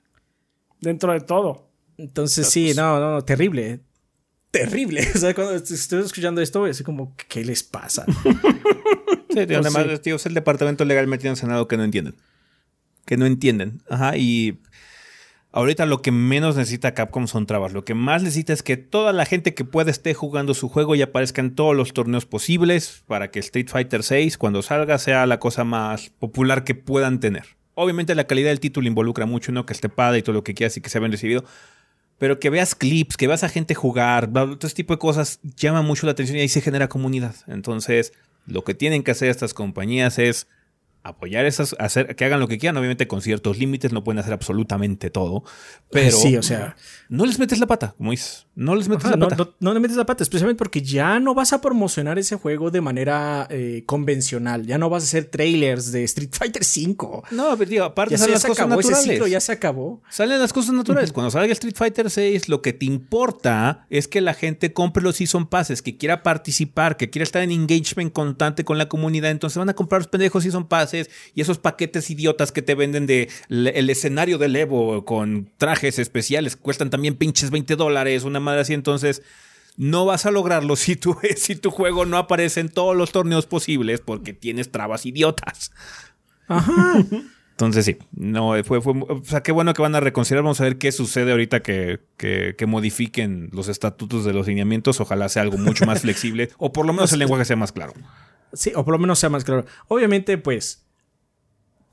[0.82, 1.70] Dentro de todo.
[1.98, 3.80] Entonces, sí, no, no, terrible.
[4.56, 5.06] Terrible.
[5.16, 8.06] O sea, cuando estoy escuchando esto, es como, ¿qué les pasa?
[9.30, 12.16] Sí, tío, además, tío, es el departamento legal metido en Senado que no entienden.
[13.04, 13.82] Que no entienden.
[13.90, 14.62] Ajá, y
[15.52, 17.74] ahorita lo que menos necesita Capcom son trabas.
[17.74, 20.96] Lo que más necesita es que toda la gente que pueda esté jugando su juego
[20.96, 25.26] y aparezca en todos los torneos posibles para que Street Fighter VI, cuando salga, sea
[25.26, 27.58] la cosa más popular que puedan tener.
[27.74, 29.66] Obviamente la calidad del título involucra mucho, ¿no?
[29.66, 31.44] Que esté padre y todo lo que quieras y que se bien recibido.
[32.18, 35.82] Pero que veas clips, que veas a gente jugar, todo este tipo de cosas llama
[35.82, 37.36] mucho la atención y ahí se genera comunidad.
[37.48, 38.14] Entonces,
[38.48, 40.48] lo que tienen que hacer estas compañías es
[41.08, 44.34] apoyar esas, hacer que hagan lo que quieran, obviamente con ciertos límites, no pueden hacer
[44.34, 45.44] absolutamente todo,
[45.92, 46.76] pero sí, o sea,
[47.10, 49.44] no les metes la pata, como dices, no les metes Ajá, la no, pata.
[49.44, 52.72] no- no le metes la pata, especialmente porque ya no vas a promocionar ese juego
[52.72, 54.66] de manera eh, convencional.
[54.66, 57.22] Ya no vas a hacer trailers de Street Fighter V.
[57.32, 59.12] No, pero digo, aparte Ya, se- salen ya las se cosas acabó ese naturales.
[59.16, 60.02] ciclo, ya se acabó.
[60.10, 61.12] Salen las cosas naturales.
[61.12, 65.18] Cuando salga Street Fighter 6, lo que te importa es que la gente compre los
[65.18, 69.32] Season Passes, que quiera participar, que quiera estar en engagement constante con la comunidad.
[69.32, 70.95] Entonces van a comprar los pendejos Season Passes
[71.34, 76.56] y esos paquetes idiotas que te venden de el escenario del Evo con trajes especiales
[76.56, 78.74] cuestan también pinches 20 dólares, una madre así.
[78.74, 79.22] Entonces
[79.78, 83.46] no vas a lograrlo si tu, si tu juego no aparece en todos los torneos
[83.46, 85.72] posibles porque tienes trabas idiotas.
[86.48, 87.06] Ajá.
[87.52, 90.44] Entonces sí, no, fue, fue, o sea, qué bueno que van a reconsiderar.
[90.44, 95.00] Vamos a ver qué sucede ahorita que, que, que modifiquen los estatutos de los lineamientos.
[95.00, 97.94] Ojalá sea algo mucho más flexible o por lo menos el lenguaje sea más claro.
[98.52, 99.66] Sí, o por lo menos sea más claro.
[99.88, 100.85] Obviamente, pues.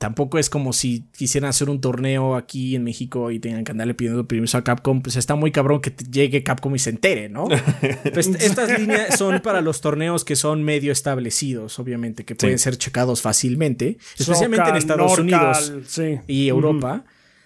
[0.03, 3.93] Tampoco es como si quisieran hacer un torneo aquí en México y tengan que andarle
[3.93, 5.01] pidiendo permiso a Capcom.
[5.01, 7.47] Pues está muy cabrón que te llegue Capcom y se entere, ¿no?
[8.13, 12.77] Pues estas líneas son para los torneos que son medio establecidos, obviamente, que pueden ser
[12.77, 16.19] checados fácilmente, especialmente en Socal, Estados Norcal, Unidos sí.
[16.27, 17.05] y Europa.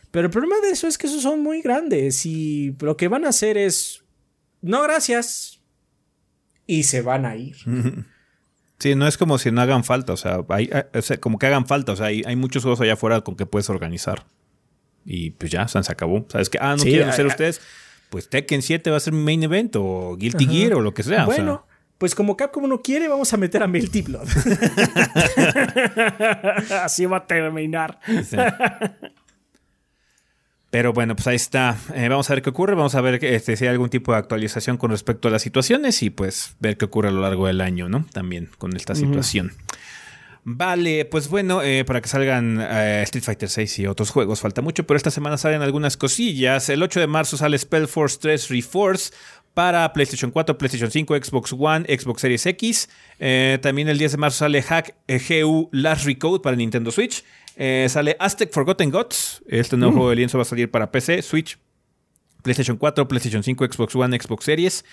[0.09, 3.25] Pero el problema de eso es que esos son muy grandes y lo que van
[3.25, 4.03] a hacer es,
[4.63, 5.59] no gracias,
[6.65, 7.55] y se van a ir.
[8.79, 11.47] Sí, no es como si no hagan falta, o sea, hay, o sea, como que
[11.47, 14.25] hagan falta, o sea, hay, hay muchos juegos allá afuera con que puedes organizar.
[15.05, 16.25] Y pues ya, se acabó.
[16.29, 17.61] ¿Sabes que Ah, no Sí, quieren a- ustedes.
[18.09, 21.03] Pues Tekken 7 va a ser mi main event o Guilty Gear o lo que
[21.03, 21.23] sea.
[21.23, 21.43] o sea.
[21.43, 21.65] Bueno,
[21.97, 24.27] pues como Capcom no quiere, vamos a meter a Melty Blood.
[26.83, 27.99] Así va a terminar.
[28.23, 28.37] Sí.
[30.77, 31.75] Pero bueno, pues ahí está.
[31.95, 32.75] Eh, vamos a ver qué ocurre.
[32.75, 36.03] Vamos a ver este, si hay algún tipo de actualización con respecto a las situaciones
[36.03, 38.05] y pues ver qué ocurre a lo largo del año, ¿no?
[38.13, 39.53] También con esta situación.
[40.43, 44.61] Vale, pues bueno, eh, para que salgan eh, Street Fighter 6 y otros juegos falta
[44.61, 46.69] mucho, pero esta semana salen algunas cosillas.
[46.69, 49.11] El 8 de marzo sale Spellforce 3 Reforce
[49.55, 52.87] para PlayStation 4, PlayStation 5, Xbox One, Xbox Series X.
[53.17, 57.23] Eh, también el 10 de marzo sale Hack GU Last Recode para Nintendo Switch.
[57.59, 59.41] Eh, sale Aztec Forgotten Gods.
[59.47, 61.57] Este nuevo juego de lienzo va a salir para PC, Switch,
[62.43, 64.85] PlayStation 4, PlayStation 5, Xbox One, Xbox Series.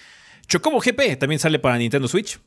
[0.48, 2.38] Chocobo GP también sale para Nintendo Switch.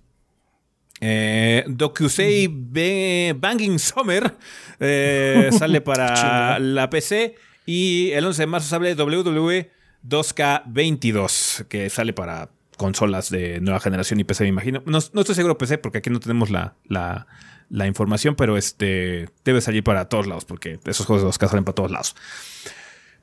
[0.99, 4.35] Eh, Dokusei Be- Banging Summer
[4.79, 7.35] eh, sale para la PC.
[7.67, 9.69] Y el 11 de marzo sale WWE
[10.07, 14.81] 2K22, que sale para consolas de nueva generación y PC, me imagino.
[14.85, 17.27] No, no estoy seguro PC porque aquí no tenemos la, la,
[17.69, 21.63] la información, pero este debe salir para todos lados porque esos juegos de 2K salen
[21.65, 22.15] para todos lados.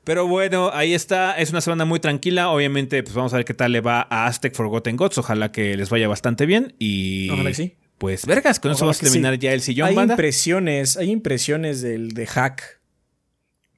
[0.03, 1.35] Pero bueno, ahí está.
[1.39, 2.49] Es una semana muy tranquila.
[2.49, 5.17] Obviamente, pues vamos a ver qué tal le va a Aztec Forgotten Gods.
[5.17, 6.75] Ojalá que les vaya bastante bien.
[6.77, 7.29] Y.
[7.31, 7.75] Ojalá que sí.
[7.97, 9.05] Pues, vergas, con eso vamos a sí.
[9.05, 10.13] terminar ya el sillón, hay banda.
[10.15, 12.81] impresiones, hay impresiones del de Hack.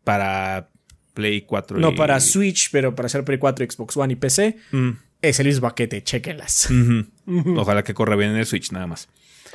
[0.03, 0.69] Para
[1.13, 1.77] Play 4.
[1.79, 4.57] No y- para Switch, pero para hacer Play 4, Xbox One y PC.
[4.71, 4.89] Mm,
[5.21, 6.67] Es el mismo paquete, chequenlas.
[7.55, 9.07] Ojalá que corra bien en el Switch, nada más.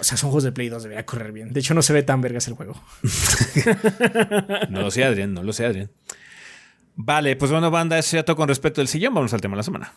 [0.03, 1.53] O sea, son juegos de Play 2, debería correr bien.
[1.53, 2.75] De hecho, no se ve tan vergas el juego.
[4.69, 5.93] No lo sé, Adrián, no lo sé, Adrián.
[6.97, 9.15] Vale, pues bueno, banda, eso ya todo con respecto al sillón.
[9.15, 9.93] Vamos al tema de la semana.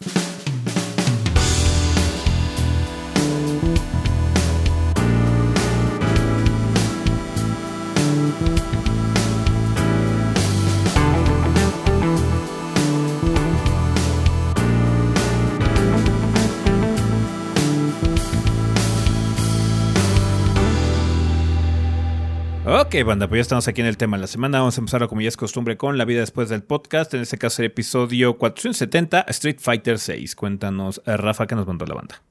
[23.04, 24.60] Banda, pues ya estamos aquí en el tema de la semana.
[24.60, 27.14] Vamos a empezar, como ya es costumbre, con la vida después del podcast.
[27.14, 30.36] En este caso, el episodio 470, Street Fighter 6.
[30.36, 32.22] Cuéntanos, eh, Rafa, qué nos mandó la banda.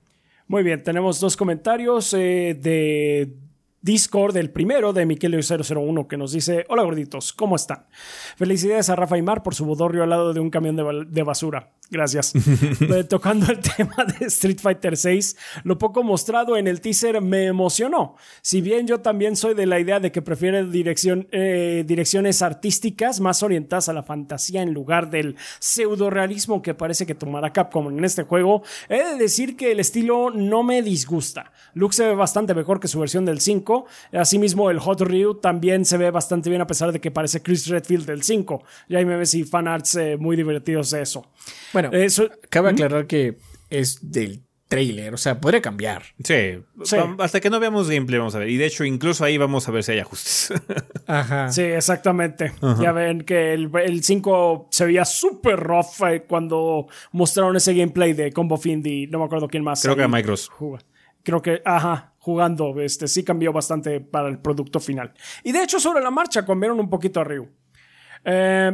[0.48, 3.32] Muy bien, tenemos dos comentarios eh, de
[3.84, 7.84] Discord, el primero de Miquelio001, que nos dice: Hola gorditos, ¿cómo están?
[8.34, 11.70] Felicidades a Rafa y Mar por su bodorrio al lado de un camión de, basura.
[11.90, 12.32] Gracias.
[12.94, 17.46] Eh, Tocando el tema de Street Fighter 6, lo poco mostrado en el teaser me
[17.46, 18.16] emocionó.
[18.40, 23.20] Si bien yo también soy de la idea de que prefiero dirección, eh, direcciones artísticas
[23.20, 28.04] más orientadas a la fantasía en lugar del pseudo-realismo que parece que tomará Capcom en
[28.04, 31.52] este juego, he de decir que el estilo no me disgusta.
[31.74, 33.73] Luke se ve bastante mejor que su versión del 5.
[34.12, 37.66] Asimismo, el Hot Ryu también se ve bastante bien a pesar de que parece Chris
[37.68, 38.62] Redfield del 5.
[38.88, 41.26] Y ahí me ves y fanarts eh, muy divertidos de eso.
[41.72, 43.38] Bueno, Eso, cabe aclarar que
[43.70, 46.02] es del trailer, o sea, podría cambiar.
[46.22, 46.34] Sí,
[47.18, 48.48] hasta que no veamos gameplay, vamos a ver.
[48.48, 50.52] Y de hecho, incluso ahí vamos a ver si hay ajustes.
[51.06, 51.50] Ajá.
[51.52, 52.52] Sí, exactamente.
[52.80, 58.14] Ya ven que el, el 5 se veía súper rough eh, cuando mostraron ese gameplay
[58.14, 59.82] de Combo Fiend y no me acuerdo quién más.
[59.82, 60.50] Creo que a Micros.
[61.22, 65.12] Creo que, ajá, jugando, este sí cambió bastante para el producto final.
[65.42, 67.46] Y de hecho, sobre la marcha cambiaron un poquito a Ryu.
[68.24, 68.72] Eh,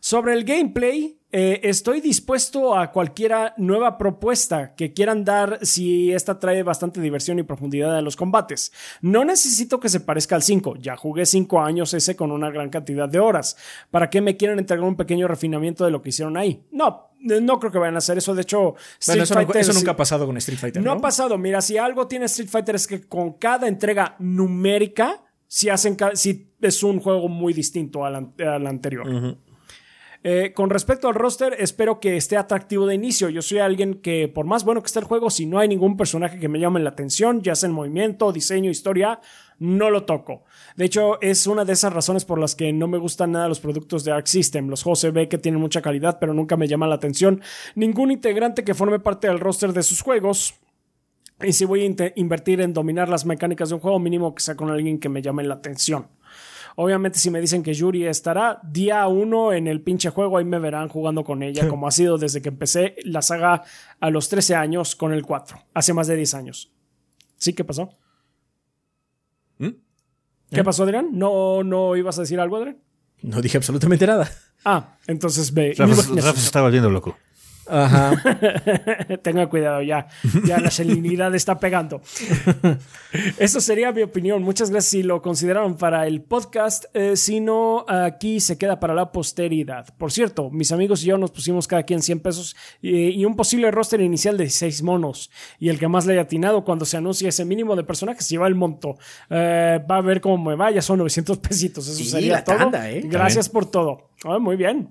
[0.00, 6.38] sobre el gameplay, eh, estoy dispuesto a cualquiera nueva propuesta que quieran dar si esta
[6.38, 8.70] trae bastante diversión y profundidad a los combates.
[9.00, 12.68] No necesito que se parezca al 5, ya jugué 5 años ese con una gran
[12.68, 13.56] cantidad de horas.
[13.90, 16.64] ¿Para qué me quieren entregar un pequeño refinamiento de lo que hicieron ahí?
[16.70, 18.34] No, eh, no creo que vayan a hacer eso.
[18.34, 18.74] De hecho,
[19.06, 20.82] Bueno, eso, no- eso nunca ha pasado con Street Fighter.
[20.82, 21.38] no No, ha pasado.
[21.38, 26.50] Mira, si algo tiene Street Fighter es que con cada entrega numérica, si hacen, si
[26.60, 29.38] es un juego muy distinto al, al anterior.
[30.24, 33.28] Eh, con respecto al roster, espero que esté atractivo de inicio.
[33.28, 35.96] Yo soy alguien que, por más bueno que esté el juego, si no hay ningún
[35.96, 39.20] personaje que me llame la atención, ya sea en movimiento, diseño, historia,
[39.58, 40.44] no lo toco.
[40.76, 43.58] De hecho, es una de esas razones por las que no me gustan nada los
[43.58, 44.68] productos de Arc System.
[44.68, 47.42] Los juegos se ve que tienen mucha calidad, pero nunca me llama la atención
[47.74, 50.54] ningún integrante que forme parte del roster de sus juegos.
[51.42, 54.54] Y si voy a invertir en dominar las mecánicas de un juego, mínimo que sea
[54.54, 56.06] con alguien que me llame la atención.
[56.76, 60.58] Obviamente, si me dicen que Yuri estará día uno en el pinche juego, ahí me
[60.58, 63.62] verán jugando con ella, como ha sido desde que empecé la saga
[64.00, 66.72] a los 13 años con el 4, hace más de 10 años.
[67.36, 67.52] ¿Sí?
[67.52, 67.90] ¿Qué pasó?
[69.58, 69.68] ¿Mm?
[70.50, 71.10] ¿Qué pasó, Adrián?
[71.12, 72.78] ¿No, ¿No ibas a decir algo, Adrián?
[73.22, 74.30] no dije absolutamente nada.
[74.64, 75.74] Ah, entonces ve.
[75.76, 75.94] Rafa.
[76.14, 77.16] Rafa se está volviendo loco.
[77.66, 78.12] Ajá.
[79.22, 80.08] Tenga cuidado ya.
[80.44, 82.00] Ya la salinidad está pegando.
[83.38, 84.42] Eso sería mi opinión.
[84.42, 86.84] Muchas gracias si lo consideraron para el podcast.
[86.94, 89.86] Eh, si no, aquí se queda para la posteridad.
[89.96, 93.36] Por cierto, mis amigos y yo nos pusimos cada quien 100 pesos y, y un
[93.36, 95.30] posible roster inicial de 6 monos.
[95.58, 98.46] Y el que más le haya atinado cuando se anuncia ese mínimo de personajes lleva
[98.48, 98.96] el monto.
[99.30, 100.82] Eh, va a ver cómo me vaya.
[100.82, 101.86] Son 900 pesitos.
[101.86, 102.56] Eso Sí, sería todo.
[102.56, 103.02] tanda, ¿eh?
[103.04, 104.10] Gracias por todo.
[104.24, 104.90] Ah, muy bien.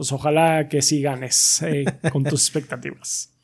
[0.00, 3.34] Pues ojalá que sí ganes eh, con tus expectativas.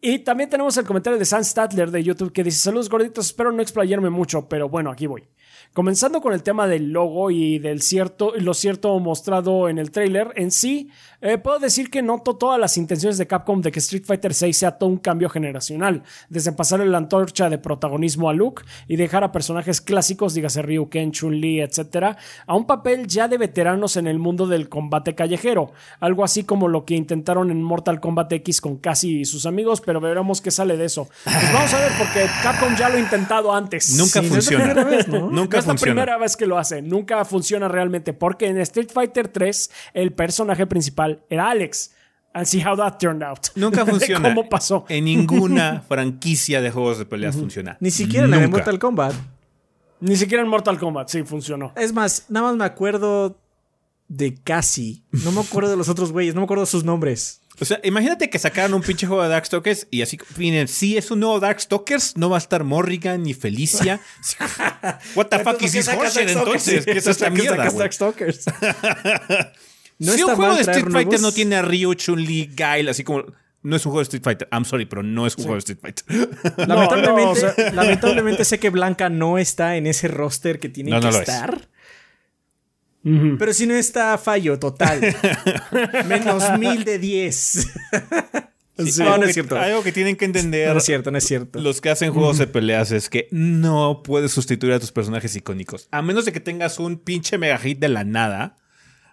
[0.00, 3.50] Y también tenemos el comentario de Sam Statler de YouTube que dice: Saludos gorditos, espero
[3.50, 5.24] no explayarme mucho, pero bueno, aquí voy.
[5.72, 10.28] Comenzando con el tema del logo y del cierto, lo cierto mostrado en el tráiler
[10.36, 10.90] en sí,
[11.22, 14.54] eh, puedo decir que noto todas las intenciones de Capcom de que Street Fighter 6
[14.54, 19.24] sea todo un cambio generacional, desde pasarle la antorcha de protagonismo a Luke y dejar
[19.24, 22.16] a personajes clásicos, dígase Ryu, Ken, Chun-Li, etc.,
[22.46, 26.68] a un papel ya de veteranos en el mundo del combate callejero, algo así como
[26.68, 30.50] lo que intentaron en Mortal Kombat X con Cassie y sus amigos, pero veremos qué
[30.50, 31.08] sale de eso.
[31.24, 33.96] Pues vamos a ver, porque Capcom ya lo ha intentado antes.
[33.96, 34.64] Nunca Sí, funciona.
[34.64, 35.30] primera vez, ¿no?
[35.30, 36.82] Nunca Es la primera vez que lo hace.
[36.82, 38.12] Nunca funciona realmente.
[38.12, 41.94] Porque en Street Fighter 3, el personaje principal era Alex.
[42.34, 43.48] And see how that turned out.
[43.54, 44.28] Nunca De funciona.
[44.28, 44.84] ¿Cómo pasó?
[44.88, 47.76] En ninguna franquicia de juegos de peleas funciona.
[47.80, 48.48] Ni siquiera en de.
[48.48, 49.14] Mortal Kombat.
[50.00, 51.72] Ni siquiera en Mortal Kombat, sí, funcionó.
[51.76, 53.38] Es más, nada más me acuerdo
[54.08, 55.04] de Cassie.
[55.12, 57.41] No me acuerdo de los otros güeyes, no me acuerdo sus nombres.
[57.60, 61.10] O sea, imagínate que sacaran un pinche juego de Darkstalkers y así, miren, si es
[61.10, 64.00] un nuevo Darkstalkers, no va a estar Morrigan ni Felicia.
[65.14, 66.84] What the fuck is this horseshit entonces?
[66.84, 67.66] ¿Qué es esta mierda?
[67.66, 67.78] güey?
[67.78, 68.44] Darkstalkers.
[69.98, 71.20] No si está un juego de Street Fighter nuevos.
[71.20, 73.24] no tiene a Ryu, Chun-Li, Guile, así como...
[73.62, 74.48] No es un juego de Street Fighter.
[74.50, 76.66] I'm sorry, pero no es un juego de Street Fighter.
[76.66, 80.68] Lamentablemente, No, no, o sea- lamentablemente sé que Blanca no está en ese roster que
[80.68, 81.12] tiene No, que no
[83.02, 85.00] Pero si no está, fallo total.
[86.06, 87.68] Menos mil de diez.
[88.78, 89.58] Sí, No, no es que- cierto.
[89.58, 91.60] Algo que tienen que entender No es cierto, no es cierto.
[91.60, 95.88] los que hacen juegos de peleas es que no puedes sustituir a tus personajes icónicos.
[95.90, 98.58] A menos de que tengas un pinche mega hit de la nada.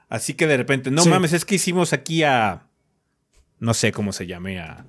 [0.07, 1.09] Así que de repente, no Sí.
[1.09, 2.67] mames, es que hicimos aquí a.
[3.59, 4.85] No sé cómo se llame, a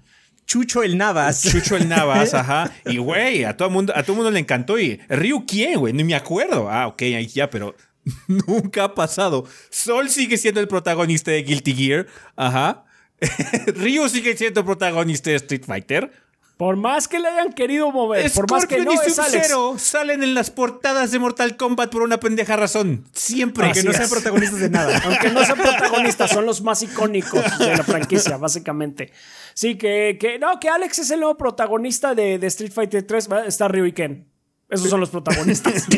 [0.46, 1.42] Chucho el Navas.
[1.42, 2.72] Chucho el Navas, ajá.
[2.86, 4.78] Y güey, a todo mundo, a todo mundo le encantó.
[4.78, 5.92] Y Ryu, ¿quién, güey?
[5.92, 6.70] Ni me acuerdo.
[6.70, 7.74] Ah, ok, ahí ya, pero
[8.26, 9.44] nunca ha pasado.
[9.70, 12.06] Sol sigue siendo el protagonista de Guilty Gear.
[12.36, 12.84] Ajá.
[13.74, 16.10] Ryu sigue siendo el protagonista de Street Fighter.
[16.56, 19.48] Por más que le hayan querido mover, por más que no y es Alex.
[19.48, 23.06] Sub-Zero salen en las portadas de Mortal Kombat por una pendeja razón.
[23.14, 23.64] Siempre.
[23.64, 25.00] Aunque no sean protagonistas de nada.
[25.06, 29.10] Aunque no sean protagonistas, son los más icónicos de la franquicia, básicamente.
[29.54, 33.28] Sí, que, que no, que Alex es el nuevo protagonista de, de Street Fighter 3.
[33.28, 33.46] ¿verdad?
[33.46, 34.29] Está Ryu y Ken.
[34.70, 35.86] Esos son los protagonistas.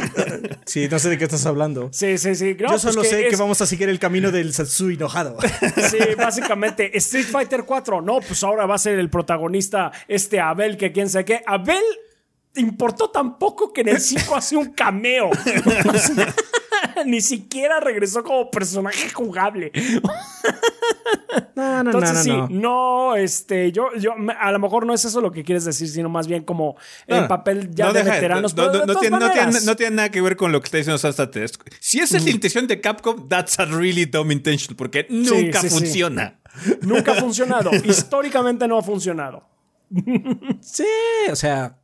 [0.64, 1.90] Sí, no sé de qué estás hablando.
[1.92, 2.54] Sí, sí, sí.
[2.54, 5.36] No, Yo pues solo sé que vamos a seguir el camino del Satsui enojado.
[5.90, 6.96] Sí, básicamente.
[6.96, 8.00] Street Fighter 4.
[8.00, 11.42] No, pues ahora va a ser el protagonista este Abel, que quién sabe qué.
[11.46, 11.82] Abel
[12.54, 15.30] importó tan poco que en el 5 hace un cameo.
[17.06, 19.72] Ni siquiera regresó como personaje jugable.
[21.54, 22.48] No, no, Entonces no, sí, no,
[23.10, 23.16] no.
[23.16, 26.26] este, yo, yo, a lo mejor no es eso lo que quieres decir, sino más
[26.26, 28.54] bien como el papel ya de deja- veteranos.
[28.56, 29.64] No, de tiene, no, tiene, maneras.
[29.64, 31.56] no tiene nada que ver con lo que está diciendo Sasta Test.
[31.80, 35.68] Si esa es la intención de Capcom, that's a really dumb intention, porque nunca sí,
[35.70, 35.78] sí.
[35.78, 36.38] funciona.
[36.82, 37.70] Nunca ha funcionado.
[37.84, 39.46] Históricamente no ha funcionado.
[40.60, 40.84] Sí,
[41.30, 41.78] o sea,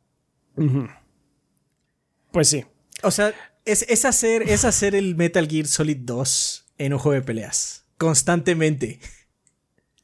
[2.31, 2.65] Pues sí.
[3.03, 3.33] o sea,
[3.71, 7.85] es, es hacer, es hacer el Metal Gear Solid 2 en un juego de peleas.
[7.97, 8.99] Constantemente.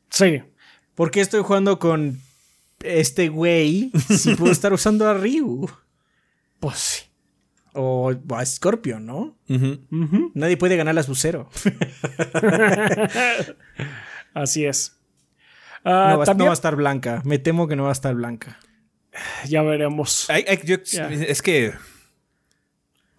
[0.10, 0.44] Sí.
[0.94, 2.22] ¿Por qué estoy jugando con
[2.84, 5.70] este güey si puedo estar usando a Ryu?
[6.60, 7.04] Pues sí.
[7.74, 9.38] O a Scorpion, ¿no?
[10.34, 11.50] Nadie puede ganar a Sub-Zero.
[14.34, 14.98] Así es.
[15.84, 17.22] Ah, no, va, no también, va a estar blanca.
[17.26, 18.60] Me temo que no va a estar blanca.
[19.48, 20.28] ya veremos.
[20.64, 20.78] Yo-.
[20.78, 21.74] Es que.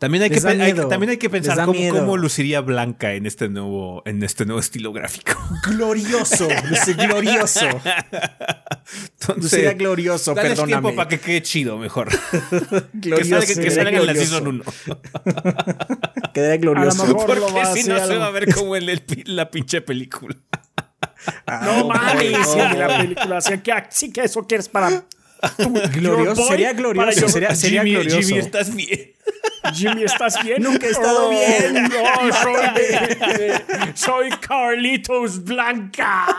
[0.07, 4.03] También hay, que, hay- también hay que pensar cómo, cómo luciría Blanca en este nuevo,
[4.07, 5.33] en este nuevo estilo gráfico.
[5.65, 7.67] Glorioso, luce glorioso.
[7.67, 10.73] Entonces, Luciría glorioso, dale perdóname.
[10.73, 12.09] tiempo para que quede chido mejor.
[12.31, 13.31] que glorioso.
[13.31, 14.29] salga, que sería salga en la glorioso.
[14.31, 14.65] Season 1.
[16.35, 17.07] Quedaría A lo glorioso.
[17.07, 20.37] mejor- Porque si no se va a ver como en el la pinche película.
[21.63, 22.75] No mames, no.
[22.75, 23.39] la película.
[23.39, 25.05] Así que, sí que eso quieres para.
[25.93, 28.21] Glorioso, sería glorioso, sería, sería Jimmy, glorioso.
[28.21, 29.13] Jimmy, ¿estás bien?
[29.75, 30.63] Jimmy, ¿estás bien?
[30.63, 31.75] Nunca he estado bien.
[31.85, 32.65] No, soy,
[33.95, 36.37] soy Carlitos Blanca.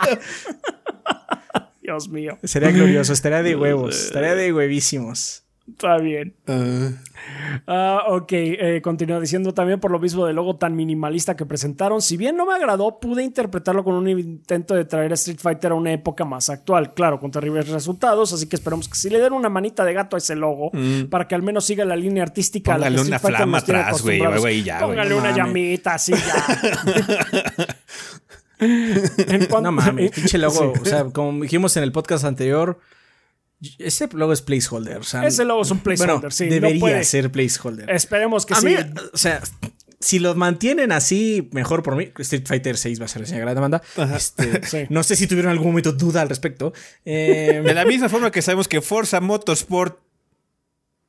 [1.81, 2.37] Dios mío.
[2.43, 5.46] Sería glorioso, estaría de huevos, estaría de huevísimos.
[5.69, 6.33] Está bien.
[7.67, 12.01] Ah, ok, eh, continúa diciendo también por lo mismo del logo tan minimalista que presentaron.
[12.01, 15.71] Si bien no me agradó, pude interpretarlo con un intento de traer a Street Fighter
[15.73, 16.93] a una época más actual.
[16.93, 20.15] Claro, con terribles resultados, así que esperamos que si le den una manita de gato
[20.15, 20.71] a ese logo
[21.09, 22.73] para que al menos siga la línea artística.
[22.73, 22.95] a la que Mm.
[22.95, 24.19] Póngale una Fighter flama atrás, güey,
[24.79, 27.67] Póngale una llamita, así ya.
[28.59, 30.73] En cuanto- No mames, pinche logo.
[30.75, 30.81] Sí.
[30.81, 32.79] O sea, como dijimos en el podcast anterior,
[33.79, 34.97] ese logo es placeholder.
[34.97, 37.03] O sea, Ese logo es un placeholder, bueno, sí, no Debería puede.
[37.03, 37.89] ser placeholder.
[37.89, 38.65] Esperemos que A sí.
[38.67, 38.75] mí,
[39.13, 39.41] o sea,
[39.99, 42.11] si lo mantienen así, mejor por mí.
[42.19, 43.81] Street Fighter 6 va a ser reseña grande, Amanda.
[44.15, 44.77] Este, Sí.
[44.89, 46.71] No sé si tuvieron algún momento duda al respecto.
[47.03, 49.97] Eh, De la misma forma que sabemos que Forza Motorsport.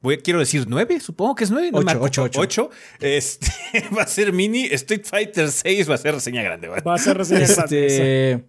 [0.00, 1.70] Voy, quiero decir nueve, supongo que es nueve.
[1.72, 2.40] No me Ocho, acu- ocho, ocho.
[2.40, 2.70] ocho.
[3.00, 3.48] Este,
[3.98, 4.64] va a ser mini.
[4.66, 6.68] Street Fighter 6 va a ser reseña grande.
[6.68, 6.80] güey.
[6.82, 7.94] Va a ser reseña grande, sí.
[7.94, 8.44] este,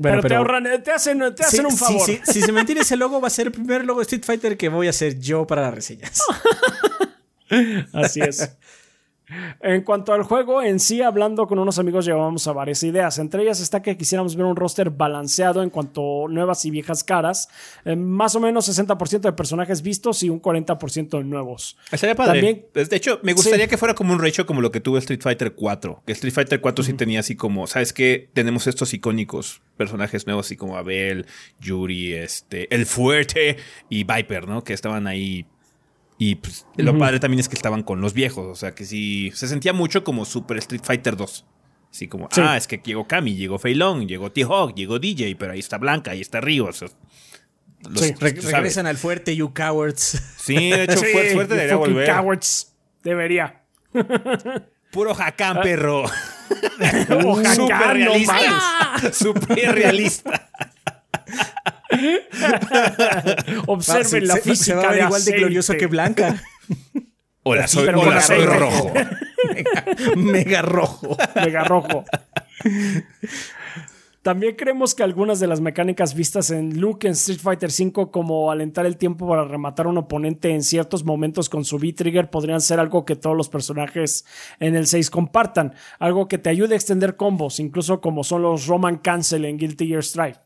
[0.00, 2.06] bueno, pero, te ahorran, te hacen, te hacen Sí, un favor.
[2.06, 4.56] sí, si se mantiene ese logo, va a ser el primer logo de Street Fighter
[4.56, 6.20] que voy a hacer yo para las reseñas.
[7.92, 8.56] Así es.
[9.60, 13.18] En cuanto al juego en sí, hablando con unos amigos, llevamos a varias ideas.
[13.18, 17.02] Entre ellas está que quisiéramos ver un roster balanceado en cuanto a nuevas y viejas
[17.02, 17.48] caras.
[17.86, 21.76] Eh, más o menos 60% de personajes vistos y un 40% de nuevos.
[21.90, 22.40] Estaría padre.
[22.40, 23.70] También- de hecho, me gustaría Sí.
[23.70, 26.02] que fuera como un ratio como lo que tuvo Street Fighter 4.
[26.06, 28.28] Que Street Fighter 4 sí tenía así como, ¿sabes qué?
[28.34, 31.26] Tenemos estos icónicos personajes nuevos, así como Abel,
[31.60, 33.56] Yuri, este, El Fuerte
[33.88, 34.62] y Viper, ¿no?
[34.62, 35.46] Que estaban ahí.
[36.26, 38.46] Y pues, lo padre también es que estaban con los viejos.
[38.46, 41.44] O sea, que sí, se sentía mucho como Super Street Fighter 2.
[41.90, 42.40] Así como, Sí.
[42.42, 45.78] ah, es que llegó Kami, llegó Fei Long, llegó T-Hawk, llegó DJ, pero ahí está
[45.78, 46.66] Blanca, ahí está Río.
[46.66, 46.88] o sea,
[47.88, 48.54] los- Sí, Re- tú sabes.
[48.56, 50.20] regresan al fuerte, you cowards.
[50.38, 52.10] Sí, de hecho, Sí, fuerte, debería volver.
[52.10, 52.74] cowards.
[53.02, 53.62] Debería.
[54.90, 56.04] Puro Hakan, perro.
[56.04, 59.12] O Hakan, Súper no.
[59.12, 60.43] Súper realista.
[63.66, 66.42] Observen Se- la se- física se va a ver de igual de glorioso que Blanca.
[67.42, 68.92] Hola, soy, hola, soy rojo.
[70.16, 71.16] Mega rojo.
[71.34, 72.04] Mega rojo.
[74.22, 78.50] También creemos que algunas de las mecánicas vistas en Luke en Street Fighter V, como
[78.50, 82.62] alentar el tiempo para rematar a un oponente en ciertos momentos con su V-Trigger, podrían
[82.62, 84.24] ser algo que todos los personajes
[84.60, 85.74] en el 6 compartan.
[85.98, 89.88] Algo que te ayude a extender combos, incluso como son los Roman Cancel en Guilty
[89.88, 90.36] Gear Strive.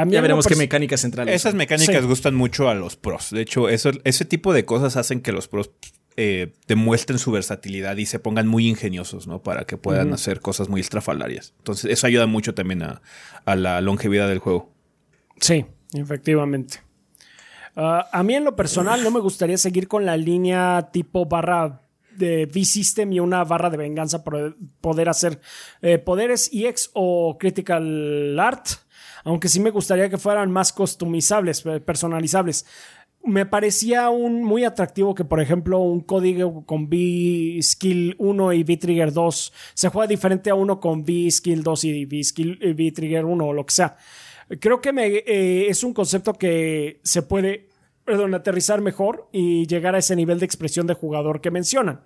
[0.00, 1.34] A mí Ya veremos qué mecánicas centrales.
[1.34, 2.06] Esas mecánicas Sí.
[2.06, 3.30] gustan mucho a los pros.
[3.30, 5.70] De hecho, eso, ese tipo de cosas hacen que los pros
[6.16, 9.42] eh, demuestren su versatilidad y se pongan muy ingeniosos, ¿no?
[9.42, 11.54] Para que puedan hacer cosas muy estrafalarias.
[11.58, 13.02] Entonces, eso ayuda mucho también a,
[13.44, 14.72] a la longevidad del juego.
[15.40, 16.80] Sí, efectivamente.
[17.76, 21.82] Ah, a mí en lo personal no me gustaría seguir con la línea tipo barra
[22.16, 25.40] de V-System y una barra de venganza para poder hacer
[25.82, 28.66] eh, poderes EX o Critical Art,
[29.24, 32.66] aunque sí me gustaría que fueran más customizables, personalizables.
[33.24, 39.12] Me parecía un muy atractivo que, por ejemplo, un código con V-Skill 1 y V-Trigger
[39.12, 43.52] 2 se juega diferente a uno con V-Skill 2 y V-Skill eh, V-Trigger 1 o
[43.52, 43.96] lo que sea.
[44.60, 47.68] Creo que eh, es un concepto que se puede
[48.08, 52.00] perdón, aterrizar mejor y llegar a ese nivel de expresión de jugador que mencionan.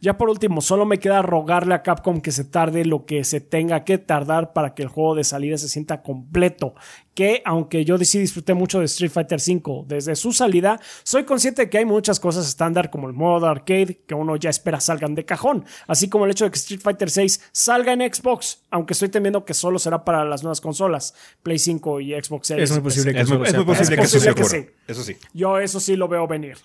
[0.00, 3.40] Ya por último, solo me queda rogarle a Capcom que se tarde lo que se
[3.40, 6.74] tenga que tardar para que el juego de salida se sienta completo.
[7.14, 11.62] Que aunque yo sí disfruté mucho de Street Fighter V desde su salida, soy consciente
[11.62, 15.16] de que hay muchas cosas estándar como el modo arcade que uno ya espera salgan
[15.16, 18.92] de cajón, así como el hecho de que Street Fighter VI salga en Xbox, aunque
[18.92, 22.70] estoy temiendo que solo será para las nuevas consolas, Play 5 y Xbox Series.
[22.70, 24.74] Es muy posible que Es muy, es posible que Es posible.
[24.86, 25.16] Eso sí.
[25.34, 26.56] Yo eso sí lo veo venir.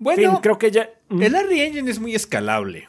[0.00, 0.90] En Bueno, fin, creo que ya...
[1.10, 2.88] el Unreal Engine es muy escalable.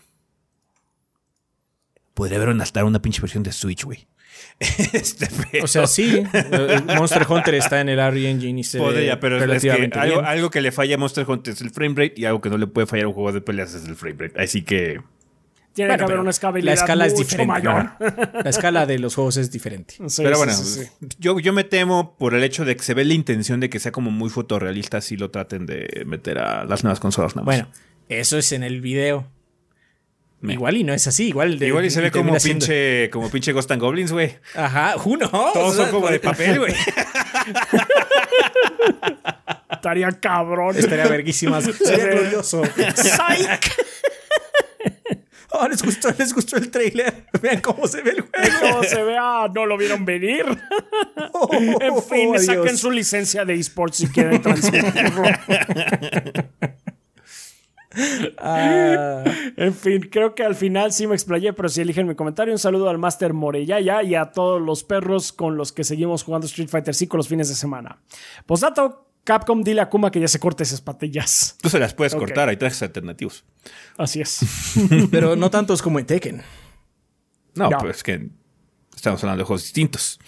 [2.14, 4.08] Podría haber hasta una pinche versión de Switch, güey.
[4.94, 5.28] Este,
[5.64, 6.24] O sea, sí.
[6.34, 9.72] eh, Monster Hunter está en el RE Engine y se Podría, pero es- es que
[9.72, 10.26] algo, bien.
[10.26, 12.58] algo que le falla a Monster Hunter es el frame rate y algo que no
[12.58, 14.42] le puede fallar a un juego de peleas es el frame rate.
[14.42, 15.02] Así que
[15.74, 17.46] Tiene Bueno, que haber una escalabilidad La escala es diferente.
[17.48, 17.84] mayor.
[18.00, 18.42] ¿no?
[18.44, 19.96] La escala de los juegos es diferente.
[20.10, 20.90] Sí, pero sí, bueno, sí, sí.
[21.20, 23.80] Yo, yo me temo por el hecho de que se ve la intención de que
[23.80, 27.36] sea como muy fotorrealista si lo traten de meter a las nuevas consolas.
[27.36, 27.56] nada más.
[27.58, 27.70] Bueno,
[28.10, 29.28] eso es en el video.
[30.42, 31.60] Me- Igual y no es así, igual.
[31.60, 34.38] de- Igual y se ve como termina siendo- pinche, como pinche Ghost and Goblins, güey.
[34.56, 35.30] Ajá, uno.
[35.30, 36.74] Todos son como de papel, güey.
[39.72, 40.76] Estaría cabrón.
[40.78, 41.64] Estaría verguísimas.
[41.66, 42.64] Sería glorioso.
[42.96, 43.74] Psych.
[45.52, 47.26] Oh, les gustó, les gustó el trailer.
[47.42, 48.60] Vean cómo se ve el juego.
[48.62, 50.46] Como se vea, no lo vieron venir.
[51.82, 55.24] En fin, Oh, saquen su licencia de esports si quieren transmitirlo.
[58.38, 59.24] Ah,
[59.58, 62.60] En fin, creo que al final sí me explayé, pero si eligen mi comentario, un
[62.60, 66.70] saludo al Master Morellaya y a todos los perros con los que seguimos jugando Street
[66.70, 68.00] Fighter 5 los fines de semana.
[68.46, 71.56] Postdato, Capcom, dile a Kuma que ya se corte esas patillas.
[71.62, 73.44] Tú se las puedes cortar, hay trajes alternativos.
[73.98, 74.40] Así es.
[75.12, 76.42] pero no tantos como en Tekken.
[77.56, 77.78] No, No.
[77.78, 78.28] pues es que
[78.96, 80.20] estamos hablando de juegos distintos.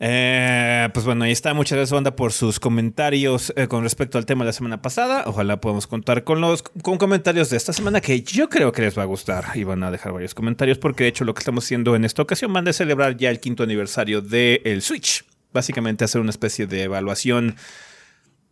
[0.00, 1.54] Eh, pues bueno, ahí está.
[1.54, 5.24] Muchas gracias, banda, por sus comentarios eh, con respecto al tema de la semana pasada.
[5.26, 8.96] Ojalá podamos contar con los con comentarios de esta semana que yo creo que les
[8.96, 11.64] va a gustar y van a dejar varios comentarios porque de hecho lo que estamos
[11.64, 15.24] haciendo en esta ocasión van a celebrar ya el quinto aniversario del Switch.
[15.58, 17.56] Básicamente hacer una especie de evaluación.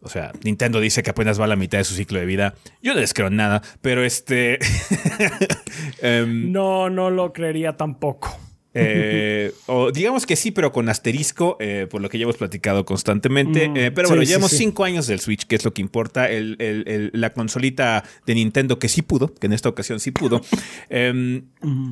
[0.01, 2.55] O sea, Nintendo dice que apenas va a la mitad de su ciclo de vida.
[2.83, 4.59] Yo no les creo nada, pero este...
[6.03, 8.37] em, No, no lo creería tampoco.
[8.79, 12.85] Eh, o digamos que sí, pero con asterisco, eh, por lo que ya hemos platicado
[12.85, 13.68] constantemente.
[13.68, 14.59] Mm, Eh, pero sí, bueno, llevamos sí.
[14.59, 16.31] cinco años del Switch, que es lo que importa.
[16.31, 20.11] El- el- el- la consolita de Nintendo que sí pudo, que en esta ocasión sí
[20.11, 20.41] pudo.
[20.91, 21.43] Eh,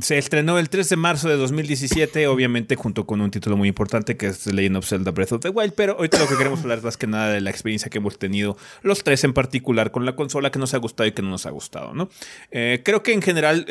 [0.02, 4.16] Se estrenó el 3 de marzo de 2017, obviamente junto con un título muy importante
[4.16, 5.72] que es Legend of Zelda Breath of the Wild.
[5.74, 8.18] Pero ahorita lo que queremos hablar es más que nada de la experiencia que hemos
[8.18, 11.30] tenido los tres en particular con la consola que nos ha gustado y que no
[11.30, 12.08] nos ha gustado, ¿no?
[12.50, 13.66] Creo que en general,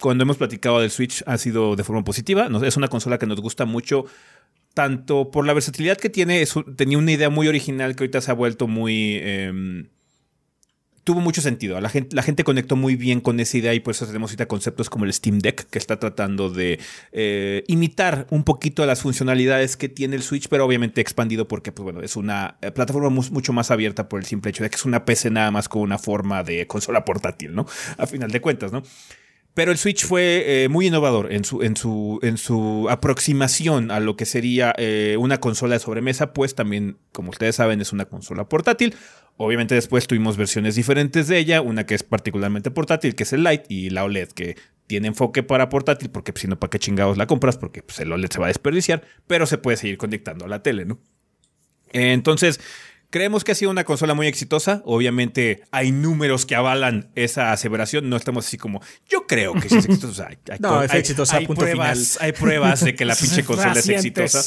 [0.00, 2.48] cuando hemos platicado del Switch, ha sido de forma positiva.
[2.62, 4.04] Es una consola que nos gusta mucho,
[4.74, 6.44] tanto por la versatilidad que tiene.
[6.76, 9.18] tenía una idea muy original que ahorita se ha vuelto muy.
[9.22, 9.88] em,
[11.04, 11.80] tuvo mucho sentido.
[11.80, 14.46] La gente, la gente conectó muy bien con esa idea y por eso tenemos ahorita
[14.46, 16.78] conceptos como el Steam Deck, que está tratando de
[17.10, 21.82] eh, imitar un poquito las funcionalidades que tiene el Switch, pero obviamente expandido porque, pues
[21.82, 24.76] bueno, es una eh, plataforma mu- mucho más abierta por el simple hecho de que
[24.76, 27.66] es una PC nada más con una forma de consola portátil, ¿no?
[27.98, 28.84] A final de cuentas, ¿no?
[29.54, 34.00] Pero el Switch fue eh, muy innovador en su, en, su, en su aproximación a
[34.00, 38.06] lo que sería eh, una consola de sobremesa, pues también, como ustedes saben, es una
[38.06, 38.94] consola portátil.
[39.36, 43.44] Obviamente después tuvimos versiones diferentes de ella, una que es particularmente portátil, que es el
[43.44, 46.78] Lite, y la OLED, que tiene enfoque para portátil, porque pues, si no, ¿para qué
[46.78, 47.58] chingados la compras?
[47.58, 50.62] Porque pues, el OLED se va a desperdiciar, pero se puede seguir conectando a la
[50.62, 50.98] tele, ¿no?
[51.92, 52.58] Entonces,
[53.12, 54.82] creemos que ha sido una consola muy exitosa.
[54.84, 58.08] Obviamente hay números que avalan esa aseveración.
[58.08, 60.26] No estamos así como, yo creo que sí es exitosa.
[60.28, 63.44] Hay, hay No, es hay- exitosa, hay punto pruebas, hay pruebas de que la pinche
[63.44, 64.42] consola es exitosa.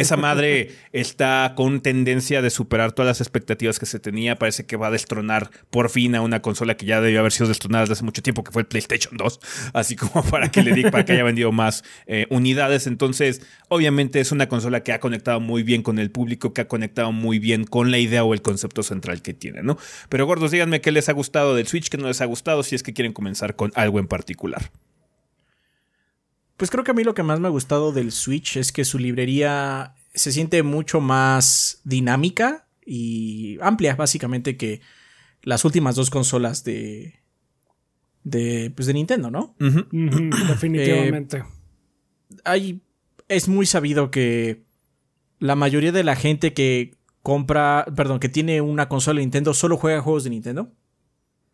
[0.00, 4.36] Esa madre está con tendencia de superar todas las expectativas que se tenía.
[4.36, 7.48] Parece que va a destronar por fin a una consola que ya debió haber sido
[7.48, 9.40] destronada desde hace mucho tiempo, que fue el PlayStation 2,
[9.74, 12.86] así como para que le diga para que haya vendido más eh, unidades.
[12.86, 16.68] Entonces, obviamente es una consola que ha conectado muy bien con el público, que ha
[16.68, 19.76] conectado muy bien con la idea o el concepto central que tiene, ¿no?
[20.08, 22.74] Pero gordos, díganme qué les ha gustado del Switch, qué no les ha gustado, si
[22.74, 24.70] es que quieren comenzar con algo en particular.
[26.60, 28.84] Pues creo que a mí lo que más me ha gustado del Switch es que
[28.84, 34.82] su librería se siente mucho más dinámica y amplia, básicamente, que
[35.42, 37.14] las últimas dos consolas de.
[38.24, 38.70] de.
[38.76, 39.56] Pues de Nintendo, ¿no?
[39.58, 41.38] definitivamente.
[41.38, 41.44] Eh,
[42.44, 42.82] hay.
[43.28, 44.62] Es muy sabido que
[45.38, 47.86] la mayoría de la gente que compra.
[47.96, 50.70] Perdón, que tiene una consola de Nintendo solo juega juegos de Nintendo.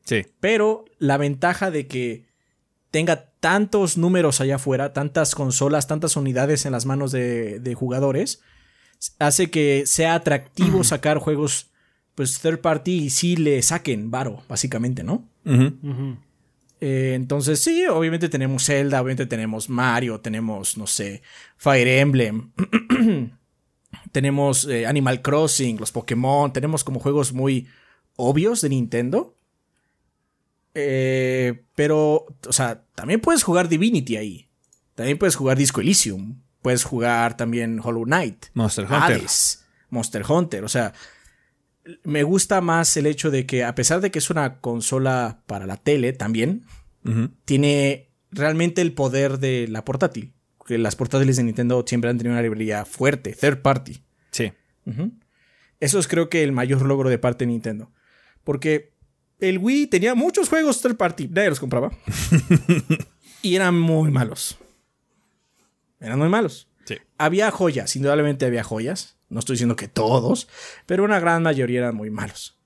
[0.05, 0.27] Sí.
[0.41, 2.26] Pero la ventaja de que
[2.91, 8.43] tenga tantos números allá afuera, tantas consolas, tantas unidades en las manos de, jugadores,
[9.19, 11.71] hace que sea atractivo sacar juegos
[12.15, 15.29] pues third party y sí le saquen varo, básicamente, ¿no?
[16.81, 21.23] Eh, entonces, sí, obviamente tenemos Zelda, obviamente tenemos Mario, tenemos, no sé,
[21.57, 22.53] Fire Emblem,
[24.13, 27.67] tenemos eh, Animal Crossing, los Pokémon, tenemos como juegos muy
[28.17, 29.36] obvios de Nintendo.
[30.79, 34.51] Eh, pero, o sea, también puedes jugar Divinity ahí.
[34.95, 36.43] También puedes jugar Disco Elysium.
[36.61, 38.47] Puedes jugar también Hollow Knight.
[38.53, 39.23] Monster Hunter.
[39.89, 40.65] Monster Hunter.
[40.65, 40.93] O sea,
[42.03, 45.65] me gusta más el hecho de que, a pesar de que es una consola para
[45.67, 46.67] la tele también,
[47.47, 50.35] tiene realmente el poder de la portátil.
[50.67, 54.03] Que las portátiles de Nintendo siempre han tenido una librería fuerte, third party.
[54.31, 54.53] Sí.
[55.81, 57.93] Eso es creo que el mayor logro de parte de Nintendo.
[58.45, 58.96] Porque
[59.41, 61.93] el Wii tenía muchos juegos third party, nadie los compraba.
[63.43, 64.59] y eran muy malos.
[66.01, 66.69] Eran muy malos.
[66.85, 66.97] Sí.
[67.19, 69.17] Había joyas, indudablemente había joyas.
[69.29, 70.49] No estoy diciendo que todos,
[70.87, 72.57] pero una gran mayoría eran muy malos.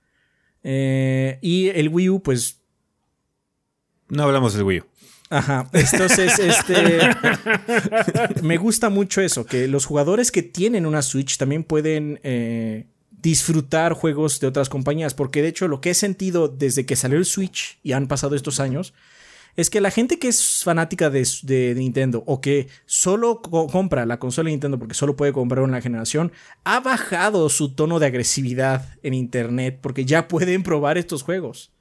[0.62, 2.60] Eh, y el Wii U, pues.
[4.08, 4.84] No hablamos del Wii U.
[5.30, 5.70] Ajá.
[5.72, 7.00] Entonces, este.
[8.42, 12.86] me gusta mucho eso, que los jugadores que tienen una Switch también pueden eh,
[13.22, 17.18] disfrutar juegos de otras compañías, porque de hecho lo que he sentido desde que salió
[17.18, 18.94] el Switch y han pasado estos años,
[19.56, 24.46] es que la gente que es fanática de, Nintendo o que solo compra la consola
[24.46, 26.32] de Nintendo porque solo puede comprar una generación,
[26.64, 31.72] ha bajado su tono de agresividad en Internet porque ya pueden probar estos juegos.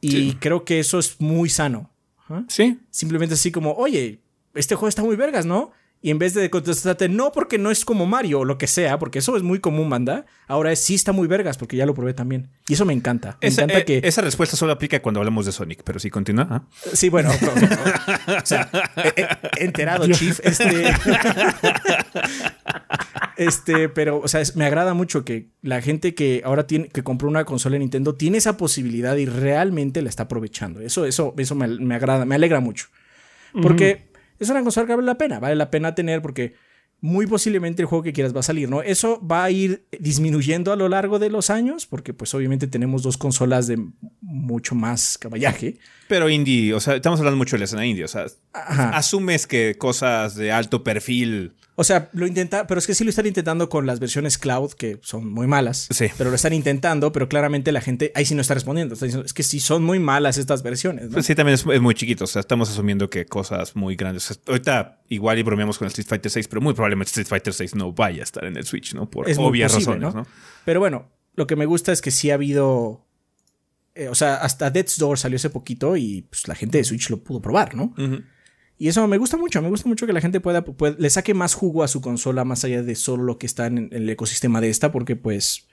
[0.00, 1.90] Y creo que eso es muy sano.
[2.48, 2.78] Sí.
[2.90, 4.20] Simplemente así como, oye,
[4.54, 5.72] este juego está muy vergas, ¿no?
[6.02, 8.98] Y en vez de contestarte, no porque no es como Mario o lo que sea,
[8.98, 11.92] porque eso es muy común, banda, ahora es sí está muy vergas, porque ya lo
[11.92, 12.48] probé también.
[12.68, 13.36] Y eso me encanta.
[13.42, 14.00] Me esa, encanta eh, que...
[14.08, 16.46] esa respuesta solo aplica cuando hablamos de Sonic, pero sí continúa.
[16.50, 16.62] ¿ah?
[16.94, 17.30] Sí, bueno.
[18.42, 18.70] o sea,
[19.58, 20.40] enterado, Chief.
[20.42, 20.90] Este,
[23.36, 27.28] este, pero, o sea, me agrada mucho que la gente que ahora tiene, que compró
[27.28, 30.80] una consola de Nintendo tiene esa posibilidad y realmente la está aprovechando.
[30.80, 32.86] Eso, eso, eso me, agrada, me alegra mucho.
[33.52, 34.09] Porque
[34.40, 36.54] es una consola que vale la pena, vale la pena tener porque
[37.02, 38.82] muy posiblemente el juego que quieras va a salir, ¿no?
[38.82, 43.02] Eso va a ir disminuyendo a lo largo de los años, porque pues obviamente tenemos
[43.02, 43.82] dos consolas de
[44.20, 45.78] mucho más caballaje.
[46.08, 49.76] Pero indie, o sea, estamos hablando mucho de la escena indie, o sea, asumes que
[49.78, 53.70] cosas de alto perfil o sea, lo intenta, pero es que sí lo están intentando
[53.70, 55.88] con las versiones cloud, que son muy malas.
[55.90, 56.08] Sí.
[56.18, 58.92] Pero lo están intentando, pero claramente la gente ahí sí no está respondiendo.
[58.92, 61.08] Está diciendo, es que sí son muy malas estas versiones.
[61.10, 62.24] Pues sí, también es, muy chiquito.
[62.24, 64.38] O sea, estamos asumiendo que cosas muy grandes.
[64.46, 67.74] ahorita igual y bromeamos con el Street Fighter 6, pero muy probablemente Street Fighter 6
[67.76, 69.08] no vaya a estar en el Switch, ¿no?
[69.08, 70.26] Por obvias razones, ¿no?
[70.66, 73.06] Pero bueno, lo que me gusta es que sí ha habido.
[73.94, 77.08] Eh, o sea, hasta Death's Door salió hace poquito y pues, la gente de Switch
[77.08, 77.94] lo pudo probar, ¿no?
[78.80, 80.64] Y eso me gusta mucho, me gusta mucho que la gente pueda,
[80.96, 83.90] le saque más jugo a su consola más allá de solo lo que está en,
[83.92, 85.68] el ecosistema de esta, porque pues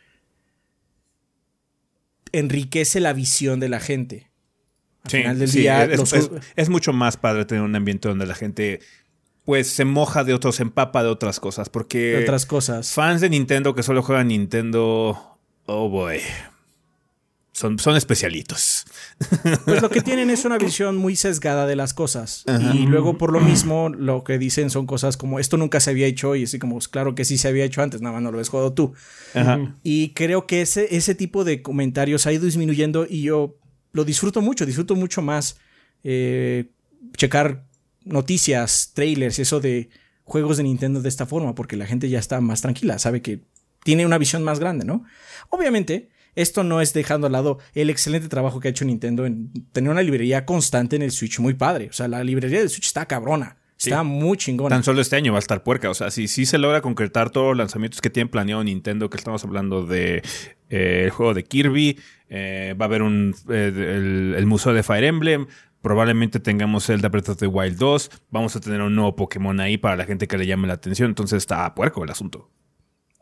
[2.34, 4.30] enriquece la visión de la gente.
[5.06, 5.86] Al final del día,
[6.58, 8.82] es, mucho más padre tener un ambiente donde la gente
[9.46, 12.00] pues se moja de otros, se empapa de otras cosas, porque...
[12.12, 12.92] De otras cosas.
[12.92, 16.20] Fans de Nintendo que solo juegan Nintendo, oh boy
[17.58, 18.86] son, son especialitos.
[19.66, 22.44] Pues lo que tienen es una visión muy sesgada de las cosas.
[22.74, 26.06] Y luego, por lo mismo, lo que dicen son cosas como esto nunca se había
[26.06, 28.32] hecho y así como, pues, claro que sí se había hecho antes, nada más no
[28.32, 28.94] lo has jugado tú.
[29.82, 33.58] Y creo que ese, ese tipo de comentarios ha ido disminuyendo y yo
[33.92, 35.58] lo disfruto mucho, disfruto mucho más
[36.04, 36.70] eh,
[37.16, 37.66] checar
[38.06, 39.90] noticias, trailers, eso de
[40.24, 43.42] juegos de Nintendo de esta forma, porque la gente ya está más tranquila, sabe que
[43.84, 45.06] tiene una visión más grande, ¿no?
[45.50, 49.52] Obviamente, esto no es dejando al lado el excelente trabajo que ha hecho Nintendo en
[49.72, 51.88] tener una librería constante en el Switch muy padre.
[51.90, 53.58] O sea, la librería del Switch está cabrona.
[53.78, 54.70] Está muy chingón.
[54.70, 55.90] Tan solo este año va a estar puerca.
[55.90, 59.18] O sea, si sí se logra concretar todos los lanzamientos que tiene planeado Nintendo, que
[59.18, 60.24] estamos hablando de
[60.70, 62.00] eh, el juego de Kirby,
[62.30, 65.48] eh, va a haber un eh, el, museo de Fire Emblem,
[65.82, 69.60] probablemente tengamos el de Breath of the Wild 2, vamos a tener un nuevo Pokémon
[69.60, 71.10] ahí para la gente que le llame la atención.
[71.10, 72.50] Entonces está puerco el asunto.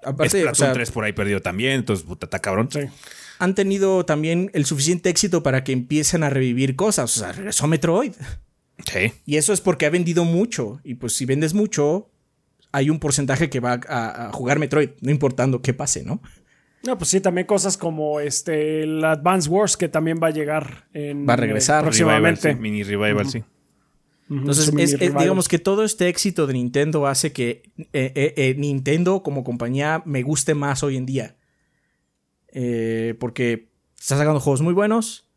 [0.06, 2.70] Aparte, Splatoon 3 por ahí perdido también, entonces puta, está cabrón.
[2.72, 2.82] Sí.
[3.40, 7.18] Han tenido también el suficiente éxito para que empiecen a revivir cosas.
[7.18, 8.14] O sea, regresó Metroid.
[8.86, 9.12] Sí.
[9.26, 10.80] Y eso es porque ha vendido mucho.
[10.84, 12.10] Y pues si vendes mucho,
[12.72, 16.22] hay un porcentaje que va a, jugar Metroid, no importando qué pase, ¿no?
[16.84, 20.88] No, pues sí, también cosas como este el Advance Wars que también va a llegar
[20.94, 22.54] en va a regresar próximamente.
[22.56, 23.44] mini revival, sí.
[24.30, 29.44] Entonces, digamos que todo este éxito de Nintendo hace que eh, eh, eh, Nintendo como
[29.44, 31.36] compañía me guste más hoy en día.
[33.20, 33.70] porque
[34.00, 35.30] está sacando juegos muy buenos,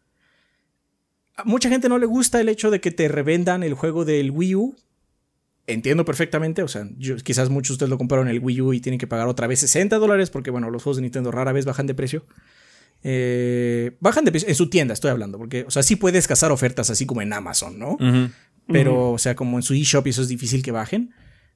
[1.44, 4.54] mucha gente no le gusta el hecho de que te revendan el juego del Wii
[4.54, 4.76] U.
[5.66, 6.88] Entiendo perfectamente, o sea,
[7.22, 9.46] quizás muchos de ustedes lo compraron en el Wii U y tienen que pagar otra
[9.46, 12.24] vez 60 dólares porque, bueno, los juegos de Nintendo rara vez bajan de precio.
[13.02, 16.50] Eh, bajan de precio en su tienda, estoy hablando, porque, o sea, sí puedes cazar
[16.50, 17.96] ofertas así como en Amazon, ¿no?
[18.68, 21.14] Pero, o sea, como en su eShop y eso es difícil que bajen.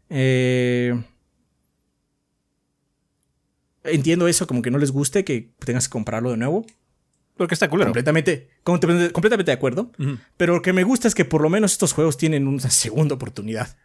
[0.08, 0.98] Eh,
[3.84, 6.64] entiendo eso, como que no les guste que tengas que comprarlo de nuevo.
[7.36, 7.88] Porque está culero.
[7.88, 9.90] Completamente, completamente de acuerdo.
[10.36, 13.14] Pero lo que me gusta es que por lo menos estos juegos tienen una segunda
[13.14, 13.76] oportunidad.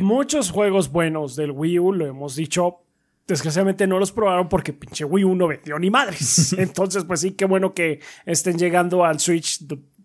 [0.00, 2.84] Muchos juegos buenos del Wii U, lo hemos dicho,
[3.26, 6.52] desgraciadamente no los probaron porque pinche Wii U no vendió ni madres.
[6.58, 9.60] Entonces, pues sí, qué bueno que estén llegando al Switch.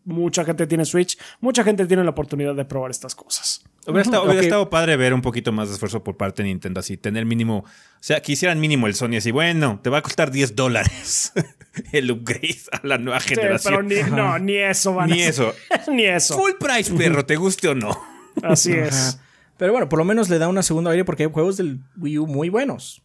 [0.09, 3.63] Mucha gente tiene Switch, mucha gente tiene la oportunidad de probar estas cosas.
[3.85, 7.25] Hubiera, estado, padre ver un poquito más de esfuerzo por parte de Nintendo, así, tener
[7.25, 7.65] mínimo, o
[7.99, 11.31] sea, que hicieran mínimo el Sony, así, bueno, te va a costar 10 dólares
[11.91, 13.87] el upgrade a la nueva generación.
[13.87, 15.53] pero ni, no, ni eso van Ni eso.
[15.91, 16.37] ni eso.
[16.37, 17.97] Full price, perro, te guste o no.
[18.43, 19.19] Así es.
[19.57, 22.19] Pero bueno, por lo menos le da una segunda aire porque hay juegos del Wii
[22.19, 23.03] U muy buenos.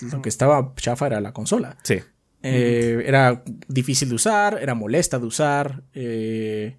[0.00, 1.76] Lo que estaba chafa era la consola.
[1.82, 2.00] Sí.
[2.46, 5.82] Eh, era difícil de usar, era molesta de usar.
[5.94, 6.78] Eh,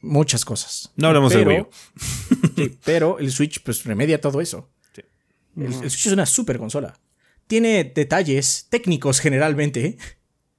[0.00, 0.92] muchas cosas.
[0.94, 1.66] No hablamos de Wii
[2.56, 4.70] sí, pero el Switch pues remedia todo eso.
[5.56, 6.96] El, Switch es una super consola.
[7.48, 9.98] Tiene detalles técnicos generalmente,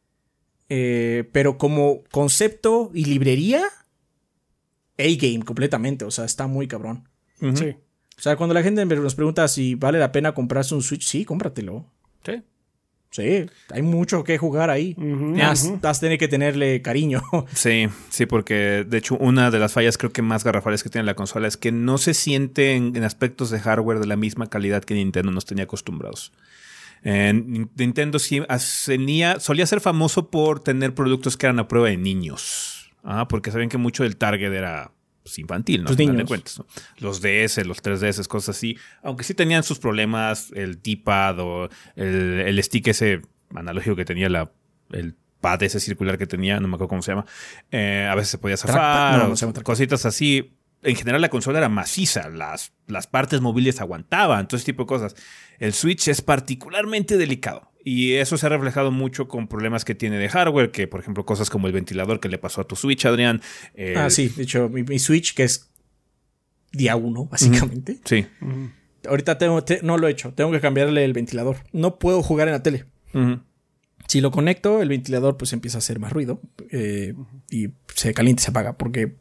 [0.70, 3.64] eh, pero como concepto y librería,
[4.98, 6.04] A-game completamente.
[6.04, 7.08] O sea, está muy cabrón.
[7.40, 7.78] Sí.
[8.18, 11.24] O sea, cuando la gente nos pregunta si vale la pena comprarse un Switch, sí,
[11.24, 11.90] cómpratelo.
[12.26, 12.44] Sí.
[13.12, 14.96] Sí, hay mucho que jugar ahí.
[14.98, 17.22] Vas tener que tenerle cariño.
[17.54, 21.06] Sí, sí, porque de hecho una de las fallas creo que más garrafales que tiene
[21.06, 24.84] la consola es que no se siente en, aspectos de hardware de la misma calidad
[24.84, 26.32] que Nintendo nos tenía acostumbrados.
[27.04, 32.92] Nintendo sí solía ser famoso por tener productos que eran a prueba de niños.
[33.04, 34.92] Ah, porque saben que mucho del target era
[35.30, 35.92] pues, infantil, ¿no?
[35.92, 36.62] Los cuentas,
[36.98, 38.78] Los DS, los 3DS, cosas así.
[39.04, 43.22] Aunque sí tenían sus problemas, el D-pad o el, stick ese
[43.56, 44.52] analógico que tenía la,
[44.92, 47.26] el pad ese circular que tenía, no me acuerdo cómo se llama.
[47.72, 49.30] Eh, a veces se podía zafar,
[49.64, 50.56] cositas así.
[50.82, 54.88] En general la consola era maciza, las, las partes móviles aguantaban, todo ese tipo de
[54.88, 55.16] cosas.
[55.60, 57.69] El Switch es particularmente delicado.
[57.84, 61.26] Y eso se ha reflejado mucho con problemas que tiene de hardware, que por ejemplo
[61.26, 63.42] cosas como el ventilador que le pasó a tu Switch, Adrián.
[63.96, 65.70] Ah, sí, de hecho, mi, Switch, que es
[66.72, 68.00] día uno, básicamente.
[68.04, 68.26] Sí.
[69.08, 71.58] Ahorita tengo, no lo he hecho, tengo que cambiarle el ventilador.
[71.72, 72.86] No puedo jugar en la tele.
[74.08, 76.42] Si lo conecto, el ventilador pues empieza a hacer más ruido
[76.72, 77.14] eh,
[77.50, 79.16] y se calienta y se apaga porque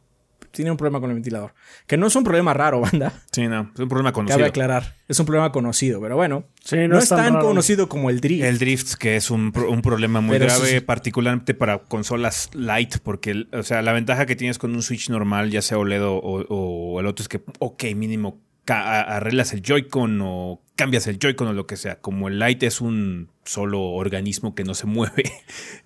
[0.50, 1.54] tiene un problema con el ventilador.
[1.86, 3.12] Que no es un problema raro, banda.
[3.32, 4.38] Sí, no, es un problema conocido.
[4.38, 8.44] Cabe aclarar, es un problema conocido, pero bueno, no, es tan, conocido como el drift.
[8.44, 13.82] El drift, que es un, problema muy grave, particularmente para consolas light, porque, o sea,
[13.82, 17.28] la ventaja que tienes con un Switch normal, ya sea OLED o, el otro, es
[17.28, 22.00] que, ok, mínimo arreglas el Joy-Con o cambias el Joy-Con o lo que sea.
[22.00, 25.32] Como el Lite es un solo organismo que no se mueve,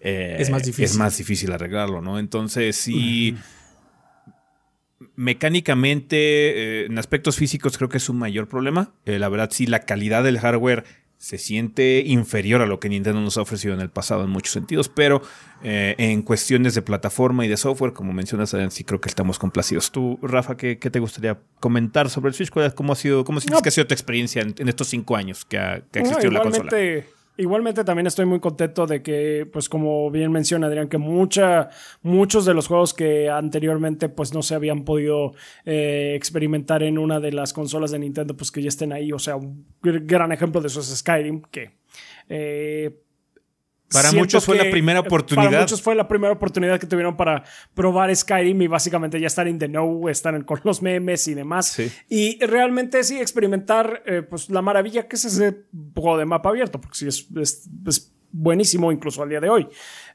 [0.01, 0.85] eh, es más difícil.
[0.85, 2.19] Es más difícil arreglarlo, ¿no?
[2.19, 3.37] Entonces, sí
[5.17, 8.93] mecánicamente, eh, en aspectos físicos, creo que es un mayor problema.
[9.05, 10.85] Eh, la verdad, sí, la calidad del hardware
[11.19, 14.53] se siente inferior a lo que Nintendo nos ha ofrecido en el pasado en muchos
[14.53, 15.23] sentidos, pero
[15.63, 19.93] eh, en cuestiones de plataforma y de software, como mencionas, sí creo que estamos complacidos.
[19.93, 22.51] Tú, Rafa, ¿qué, te gustaría comentar sobre el Switch?
[22.75, 25.59] ¿Cómo ha sido, cómo sientes que ha sido tu experiencia en, estos cinco años que
[25.59, 26.71] ha, existido la consola?
[27.43, 31.71] Igualmente también estoy muy contento de que, pues como bien menciona Adrián, que mucha,
[32.01, 35.33] muchos de los juegos que anteriormente pues no se habían podido
[35.65, 39.11] eh, experimentar en una de las consolas de Nintendo, pues que ya estén ahí.
[39.11, 41.73] O sea, un gran ejemplo de eso es Skyrim, que
[42.29, 42.97] eh,
[43.93, 45.47] Para siento muchos fue la primera oportunidad.
[45.51, 47.45] Para muchos fue la primera oportunidad que tuvieron para
[47.75, 51.35] probar Skyrim y básicamente ya estar in the know, estar en- con los memes y
[51.35, 51.67] demás.
[51.69, 51.91] Sí.
[52.09, 55.65] Y realmente sí, experimentar eh, pues la maravilla que es ese
[55.95, 59.69] juego de mapa abierto, porque sí es, es- es buenísimo incluso al día de hoy.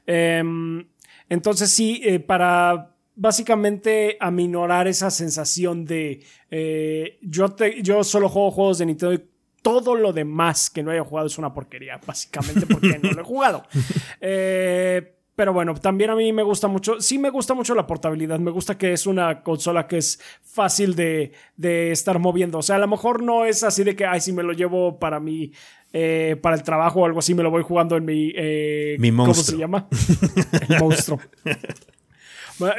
[0.06, 0.86] Em,
[1.28, 8.50] entonces sí, eh, para básicamente aminorar esa sensación de eh, yo, te- yo solo juego
[8.50, 9.24] juegos de Nintendo y
[9.68, 13.24] todo lo demás que no haya jugado es una porquería, básicamente porque no lo he
[13.24, 13.64] jugado.
[14.20, 18.38] Eh, pero bueno, también a mí me gusta mucho, sí me gusta mucho la portabilidad,
[18.40, 22.58] me gusta que es una consola que es fácil de, de estar moviendo.
[22.58, 24.98] O sea, a lo mejor no es así de que, ay, si me lo llevo
[24.98, 25.52] para mi,
[25.92, 28.32] eh, para el trabajo o algo así, me lo voy jugando en mi...
[28.34, 29.44] eh, Mi ¿Cómo monstruo.
[29.44, 29.86] se llama?
[30.68, 31.20] el monstruo.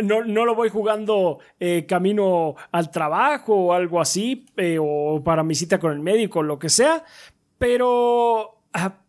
[0.04, 5.44] No, no lo voy jugando eh, camino al trabajo o algo así, eh, o para
[5.44, 7.04] mi cita con el médico, lo que sea,
[7.58, 8.59] pero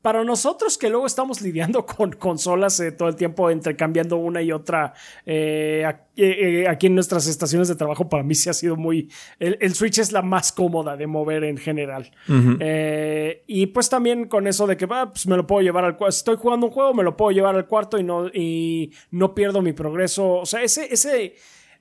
[0.00, 4.52] para nosotros que luego estamos lidiando con consolas eh, todo el tiempo, intercambiando una y
[4.52, 4.94] otra,
[5.26, 5.84] eh,
[6.16, 9.10] eh, aquí en nuestras estaciones de trabajo, para mí sí ha sido muy...
[9.38, 12.10] El, el Switch es la más cómoda de mover en general.
[12.58, 15.96] Eh, y pues también con eso de que ah, pues me lo puedo llevar al
[15.96, 16.16] cuarto.
[16.16, 19.60] Estoy jugando un juego, me lo puedo llevar al cuarto y no, y no pierdo
[19.60, 20.38] mi progreso.
[20.38, 21.34] O sea, ese, ese,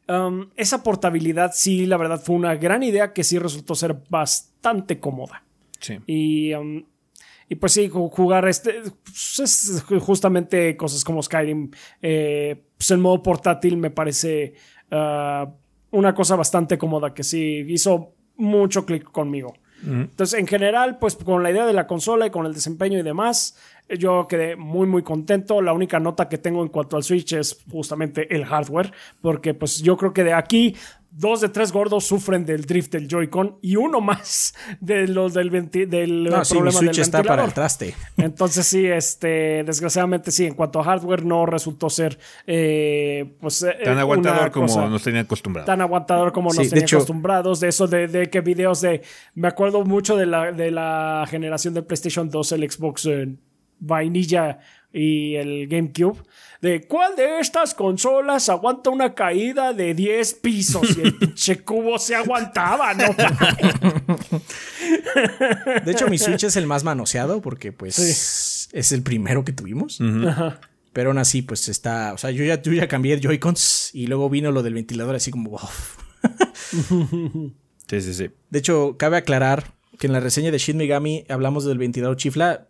[0.10, 5.00] um, esa portabilidad sí, la verdad, fue una gran idea que sí resultó ser bastante
[5.00, 5.44] cómoda.
[5.80, 5.98] Sí.
[6.08, 6.84] Y, um,
[7.50, 11.72] y pues sí, ju- jugar este, pues es justamente cosas como Skyrim,
[12.02, 14.54] eh, pues el modo portátil me parece
[14.92, 15.50] ah,
[15.92, 19.54] una cosa bastante cómoda que sí hizo mucho clic conmigo.
[19.82, 23.02] Entonces, en general, pues con la idea de la consola y con el desempeño y
[23.02, 23.58] demás,
[23.98, 25.62] yo quedé muy, muy contento.
[25.62, 29.82] La única nota que tengo en cuanto al Switch es justamente el hardware, porque pues
[29.82, 30.76] yo creo que de aquí
[31.12, 35.52] dos de tres gordos sufren del drift del Joy-Con y uno más de los del,
[35.52, 37.96] venti- del No, sí, mi problema Switch del está para el traste.
[38.18, 42.18] Entonces sí, este, desgraciadamente sí, en cuanto a hardware no resultó ser
[42.48, 45.66] eh, pues eh, Tan una aguantador como cosa nos tenían acostumbrados.
[45.68, 48.82] tan aguantador como Sí, nos de tenían hecho- acostumbrados, de eso de, de que videos
[48.82, 49.02] de,
[49.36, 53.36] me acuerdo mucho de la, de la generación del PlayStation 2, el Xbox eh,
[53.80, 54.60] vainilla
[54.92, 56.18] y el GameCube,
[56.62, 61.98] de cuál de estas consolas aguanta una caída de 10 pisos y el pinche cubo
[61.98, 63.06] se aguantaba, ¿no?
[65.86, 70.00] De hecho, mi Switch es el más manoseado porque, pues, es el primero que tuvimos.
[70.94, 72.14] Pero aún así, pues está.
[72.14, 75.32] O sea, yo ya, yo ya cambié Joy-Cons y luego vino lo del ventilador, así
[75.32, 75.52] como.
[75.52, 75.62] wow.
[77.90, 78.30] Sí, sí, sí.
[78.52, 82.68] De hecho, cabe aclarar que en la reseña de Shin Megami hablamos del ventilador chifla.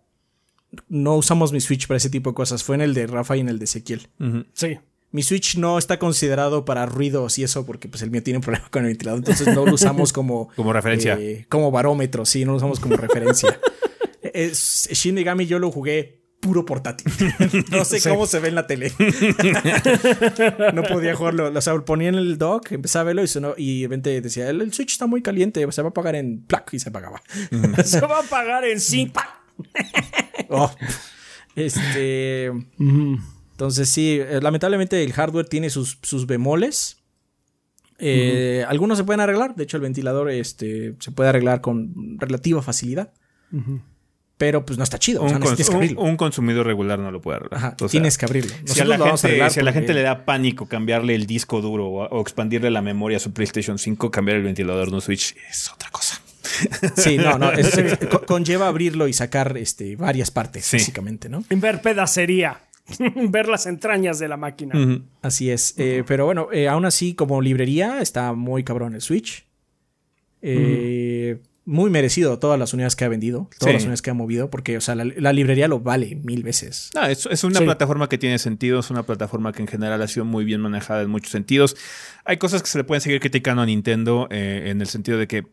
[0.87, 2.63] No usamos mi Switch para ese tipo de cosas.
[2.63, 4.07] Fue en el de Rafa y en el de Ezequiel.
[4.53, 4.77] Sí.
[5.11, 8.43] Mi Switch no está considerado para ruidos y eso porque pues el mío tiene un
[8.43, 11.17] problema con el ventilador, entonces no lo usamos como Como referencia.
[11.19, 13.59] eh, como barómetro, sí, no lo usamos como referencia.
[14.21, 17.11] Es, Shin Megami yo lo jugué puro portátil.
[17.71, 18.91] no sé cómo se ve en la tele.
[20.73, 23.81] no podía jugarlo, o sea, ponía en el dock, empezaba a verlo y sonó, y
[23.81, 26.73] de repente decía, el, el Switch está muy caliente, se va a apagar en plac
[26.73, 27.21] y se apagaba.
[27.83, 29.19] Se va a pagar en 5.
[30.49, 30.71] Oh.
[31.55, 32.45] Este.
[33.51, 36.97] Entonces, sí, eh, lamentablemente el hardware tiene sus, sus bemoles.
[37.97, 39.55] Eh, Algunos se pueden arreglar.
[39.55, 43.11] De hecho, el ventilador este, se puede arreglar con relativa facilidad.
[44.37, 45.21] Pero pues no está chido.
[45.23, 47.57] o sea, Un, cons- consumidor regular no lo puede arreglar.
[47.57, 48.53] Ajá, O sea, tienes que abrirlo.
[48.63, 51.13] Si a, la a gente, arreglar si a la porque- gente le da pánico cambiarle
[51.13, 54.89] el disco duro o, o expandirle la memoria a su PlayStation 5, cambiar el ventilador
[54.89, 56.08] de un Switch es otra cosa.
[56.95, 57.51] Sí, no, no.
[57.51, 60.77] es- co- conlleva abrirlo y sacar este, varias partes, Sí.
[60.77, 61.43] básicamente, ¿no?
[61.49, 62.61] Ver pedacería.
[63.29, 64.73] Ver las entrañas de la máquina.
[65.21, 65.75] Así es.
[65.77, 69.45] Eh, pero bueno, eh, aún así, como librería, está muy cabrón el Switch.
[70.41, 73.73] Eh, Muy merecido todas las unidades que ha vendido, todas Sí.
[73.73, 76.89] las unidades que ha movido, porque, o sea, la, la librería lo vale mil veces.
[76.95, 77.63] No, es, es una Sí.
[77.65, 81.03] plataforma que tiene sentido, es una plataforma que en general ha sido muy bien manejada
[81.03, 81.75] en muchos sentidos.
[82.25, 85.27] Hay cosas que se le pueden seguir criticando a Nintendo eh, en el sentido de
[85.27, 85.45] que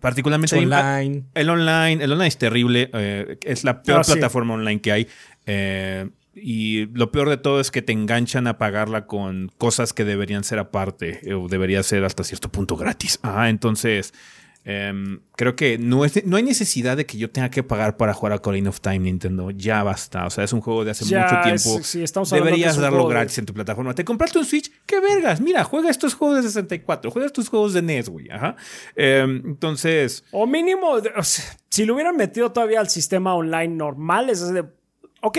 [0.00, 1.24] particularmente Online.
[1.34, 4.12] el online, el online es terrible, eh, es la peor Ah, sí.
[4.12, 5.08] plataforma online que hay.
[5.46, 10.04] eh, y lo peor de todo es que te enganchan a pagarla con cosas que
[10.04, 13.20] deberían ser aparte eh, o debería ser hasta cierto punto gratis.
[13.22, 14.12] Ajá, entonces
[14.64, 18.14] em, creo que no, es, no hay necesidad de que yo tenga que pagar para
[18.14, 19.50] jugar a Ocarina of Time Nintendo.
[19.50, 20.26] Ya basta.
[20.26, 21.82] O sea, es un juego de hace Ya mucho es- tiempo.
[21.84, 23.94] sí, estamos Deberías es darlo juego de- gratis en tu plataforma.
[23.94, 24.70] Te compraste un Switch.
[24.86, 25.40] ¡Qué vergas!
[25.40, 27.10] Mira, juega estos juegos de 64.
[27.10, 28.30] Juega estos juegos de NES, güey.
[28.30, 28.56] Ajá.
[28.96, 30.24] Em, entonces...
[30.30, 34.64] O mínimo, o sea, si lo hubieran metido todavía al sistema online normal, es de.
[35.20, 35.38] Ok.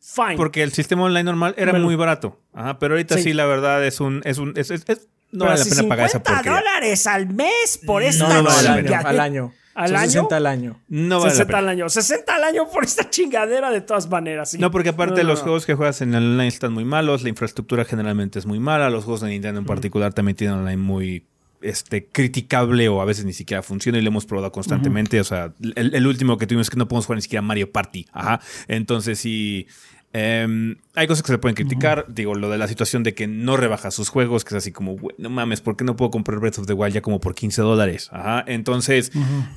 [0.00, 0.36] Fine.
[0.36, 1.86] Porque el sistema online normal era Bueno.
[1.86, 2.40] muy barato.
[2.52, 3.22] Ajá, pero ahorita sí.
[3.24, 3.32] Sí.
[3.34, 4.20] la verdad, es un.
[4.24, 6.52] Es un es, es- es- no vale la pena pagar esa porquería.
[6.52, 8.76] dólares al mes por esta No, no, al año.
[8.82, 9.08] chingadera.
[9.10, 9.52] Al año.
[9.74, 10.10] ¿Al Son año?
[10.10, 10.80] 60 al año.
[10.88, 11.58] No vale la 60 pena.
[11.58, 11.88] al año.
[11.88, 14.50] 60 al año por esta chingadera de todas maneras.
[14.50, 14.58] sí.
[14.58, 15.44] No, porque aparte No, no, los no.
[15.44, 18.90] juegos que juegas en el online están muy malos, la infraestructura generalmente es muy mala,
[18.90, 21.24] los juegos de Nintendo en particular también tienen online muy
[21.62, 25.20] este criticable o a veces ni siquiera funciona y lo hemos probado constantemente.
[25.20, 27.70] O sea, el, el último que tuvimos es que no podemos jugar ni siquiera Mario
[27.72, 28.06] Party.
[28.12, 28.40] Ajá.
[28.68, 29.66] Entonces sí.
[30.12, 32.06] Em, hay cosas que se pueden criticar.
[32.08, 34.96] Digo, lo de la situación de que no rebaja sus juegos, que es así como,
[34.96, 37.34] "Güey, no mames, ¿por qué no puedo comprar Breath of the Wild ya como por
[37.34, 38.08] 15 dólares?
[38.12, 38.44] Ajá.
[38.46, 39.12] Entonces,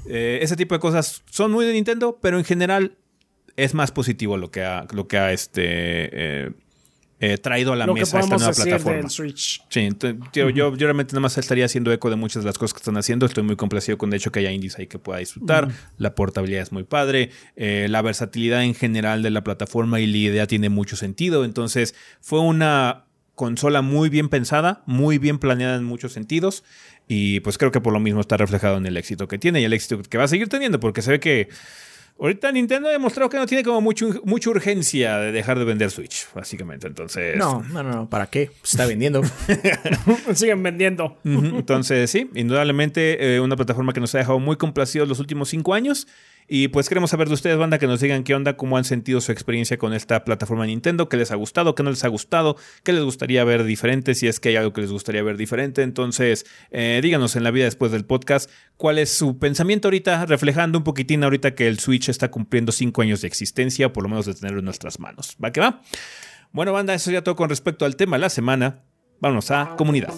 [0.07, 2.97] eh, ese tipo de cosas son muy de Nintendo, pero en general
[3.57, 6.51] es más positivo lo que ha, lo que ha este, eh,
[7.19, 9.09] eh, traído a la Lo mesa esta nueva plataforma.
[9.09, 9.61] Switch.
[9.69, 12.57] Sí, ent- tío, yo, yo realmente nada más estaría haciendo eco de muchas de las
[12.57, 13.25] cosas que están haciendo.
[13.25, 15.69] Estoy muy complacido con de hecho que haya indies ahí que pueda disfrutar.
[15.97, 17.29] La portabilidad es muy padre.
[17.55, 21.45] eh, la versatilidad en general de la plataforma y la idea tiene mucho sentido.
[21.45, 26.63] Entonces, fue una consola muy bien pensada, muy bien planeada en muchos sentidos.
[27.07, 29.63] Y pues creo que por lo mismo está reflejado en el éxito que tiene y
[29.63, 31.49] el éxito que va a seguir teniendo, porque se ve que
[32.19, 35.91] ahorita Nintendo ha demostrado que no tiene como mucho, mucha urgencia de dejar de vender
[35.91, 36.87] Switch, básicamente.
[36.87, 37.37] Entonces.
[37.37, 38.09] No, no, no.
[38.09, 38.51] ¿Para qué?
[38.63, 39.21] Está vendiendo.
[40.33, 41.17] Siguen vendiendo.
[41.23, 45.73] Entonces, sí, indudablemente eh, una plataforma que nos ha dejado muy complacidos los últimos cinco
[45.73, 46.07] años.
[46.47, 49.19] Y pues queremos saber de ustedes, banda, que nos digan qué onda, cómo han sentido
[49.19, 52.07] su experiencia con esta plataforma de Nintendo, qué les ha gustado, qué no les ha
[52.07, 55.37] gustado, qué les gustaría ver diferente, si es que hay algo que les gustaría ver
[55.37, 55.81] diferente.
[55.81, 60.77] Entonces, eh, díganos en la vida después del podcast cuál es su pensamiento ahorita, reflejando
[60.77, 64.09] un poquitín ahorita que el Switch está cumpliendo cinco años de existencia, o por lo
[64.09, 65.35] menos de tenerlo en nuestras manos.
[65.43, 65.81] ¿Va que va?
[66.51, 68.83] Bueno, banda, eso ya todo con respecto al tema de la semana.
[69.19, 70.13] Vámonos a comunidad.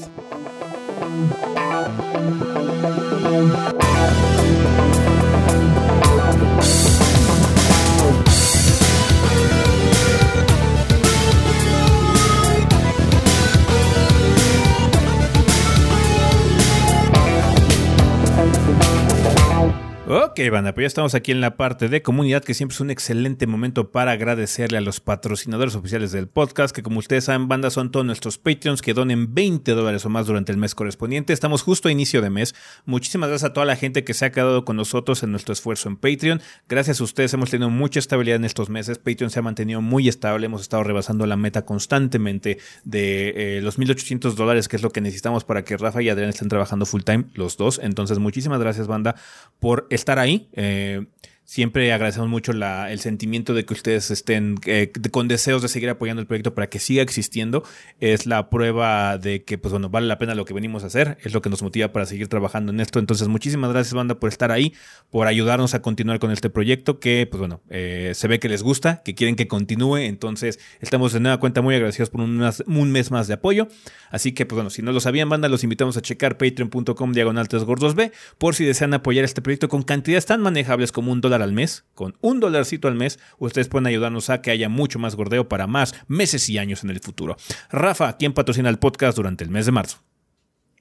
[20.09, 22.91] Ok, banda, pues ya estamos aquí en la parte de comunidad, que siempre es un
[22.91, 27.69] excelente momento para agradecerle a los patrocinadores oficiales del podcast, que como ustedes saben, banda,
[27.69, 31.33] son todos nuestros Patreons que donen 20 dólares o más durante el mes correspondiente.
[31.33, 32.55] Estamos justo a inicio de mes.
[32.85, 35.89] Muchísimas gracias a toda la gente que se ha quedado con nosotros en nuestro esfuerzo
[35.89, 36.39] en Patreon.
[36.69, 38.99] Gracias a ustedes hemos tenido mucha estabilidad en estos meses.
[38.99, 40.45] Patreon se ha mantenido muy estable.
[40.45, 45.01] Hemos estado rebasando la meta constantemente de eh, los 1.800 dólares, que es lo que
[45.01, 47.81] necesitamos para que Rafa y Adrián estén trabajando full time, los dos.
[47.83, 49.15] Entonces, muchísimas gracias, banda,
[49.59, 50.47] por estar ahí.
[50.53, 51.05] Eh,
[51.47, 56.19] siempre agradecemos mucho el sentimiento de que ustedes estén eh, con deseos de seguir apoyando
[56.19, 57.63] el proyecto para que siga existiendo.
[58.01, 61.17] Es la prueba de que, pues bueno, vale la pena lo que venimos a hacer.
[61.23, 62.99] Es lo que nos motiva para seguir trabajando en esto.
[62.99, 64.73] Entonces, muchísimas gracias, banda, por estar ahí,
[65.09, 68.61] por ayudarnos a continuar con este proyecto que, pues bueno, eh, se ve que les
[68.61, 69.99] gusta, que quieren que continúe.
[69.99, 73.69] Entonces, estamos de nueva cuenta muy agradecidos por un, mes más de apoyo.
[74.11, 77.47] Así que, pues bueno, si no lo sabían, banda, los invitamos a checar patreon.com diagonal
[77.47, 81.21] 3 gordos B por si desean apoyar este proyecto con cantidades tan manejables como un
[81.21, 81.85] dólar al mes.
[81.93, 85.67] Con un dolarcito al mes, ustedes pueden ayudarnos a que haya mucho más gordeo para
[85.67, 87.37] más meses y años en el futuro.
[87.69, 89.97] Rafa, ¿quién patrocina el podcast durante el mes de marzo?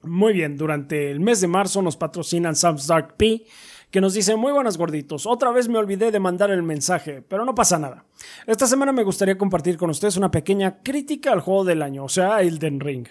[0.03, 3.45] Muy bien, durante el mes de marzo nos patrocinan Sam's Dark P,
[3.89, 7.45] que nos dice, muy buenas gorditos, otra vez me olvidé de mandar el mensaje, pero
[7.45, 8.05] no pasa nada.
[8.45, 12.09] Esta semana me gustaría compartir con ustedes una pequeña crítica al juego del año, o
[12.09, 13.07] sea, Elden Ring.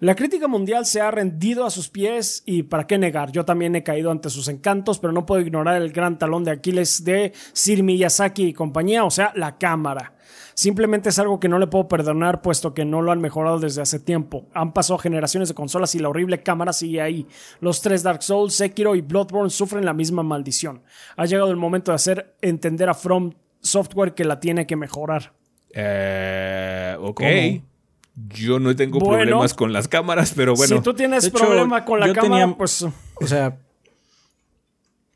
[0.00, 3.74] La crítica mundial se ha rendido a sus pies y para qué negar, yo también
[3.76, 7.32] he caído ante sus encantos, pero no puedo ignorar el gran talón de Aquiles de
[7.52, 10.12] Sir Miyazaki y compañía, o sea, la cámara.
[10.54, 13.82] Simplemente es algo que no le puedo perdonar puesto que no lo han mejorado desde
[13.82, 14.48] hace tiempo.
[14.54, 17.26] Han pasado generaciones de consolas y la horrible cámara sigue ahí.
[17.60, 20.82] Los tres Dark Souls, Sekiro y Bloodborne sufren la misma maldición.
[21.16, 25.34] Ha llegado el momento de hacer entender a From Software que la tiene que mejorar.
[25.74, 27.20] Eh, ok.
[27.20, 27.75] ¿Cómo?
[28.16, 29.18] Yo no tengo Bueno.
[29.24, 30.76] problemas con las cámaras, pero bueno.
[30.76, 33.58] si tú tienes hecho, problema con la yo cámara, tenía- pues O sea,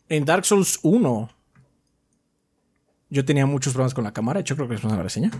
[0.08, 1.30] en Dark Souls 1,
[3.08, 4.38] yo tenía muchos problemas con la cámara.
[4.38, 5.30] De hecho, creo que es una reseña.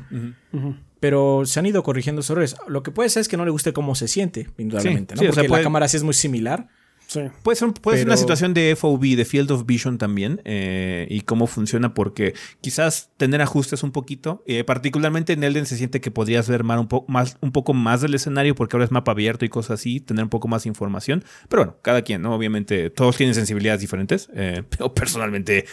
[1.01, 2.57] Pero se han ido corrigiendo esos errores.
[2.67, 5.15] Lo que puede ser es que no le guste cómo se siente, indudablemente.
[5.15, 5.21] Sí, ¿no?
[5.21, 6.69] sí, o Porque sea, puede- la cámara sí es muy similar.
[7.11, 7.21] Sí.
[7.43, 11.23] Puede ser, puede ser una situación de FOV, de Field of Vision también, eh, y
[11.23, 16.11] cómo funciona, porque quizás tener ajustes un poquito, eh, particularmente en Elden se siente que
[16.11, 19.13] podrías ver más un, po- más, un poco más del escenario, porque ahora es mapa
[19.13, 21.25] abierto y cosas así, tener un poco más información.
[21.49, 22.35] Pero bueno, cada quien, ¿no?
[22.35, 25.65] Obviamente, todos tienen sensibilidades diferentes, eh, pero personalmente.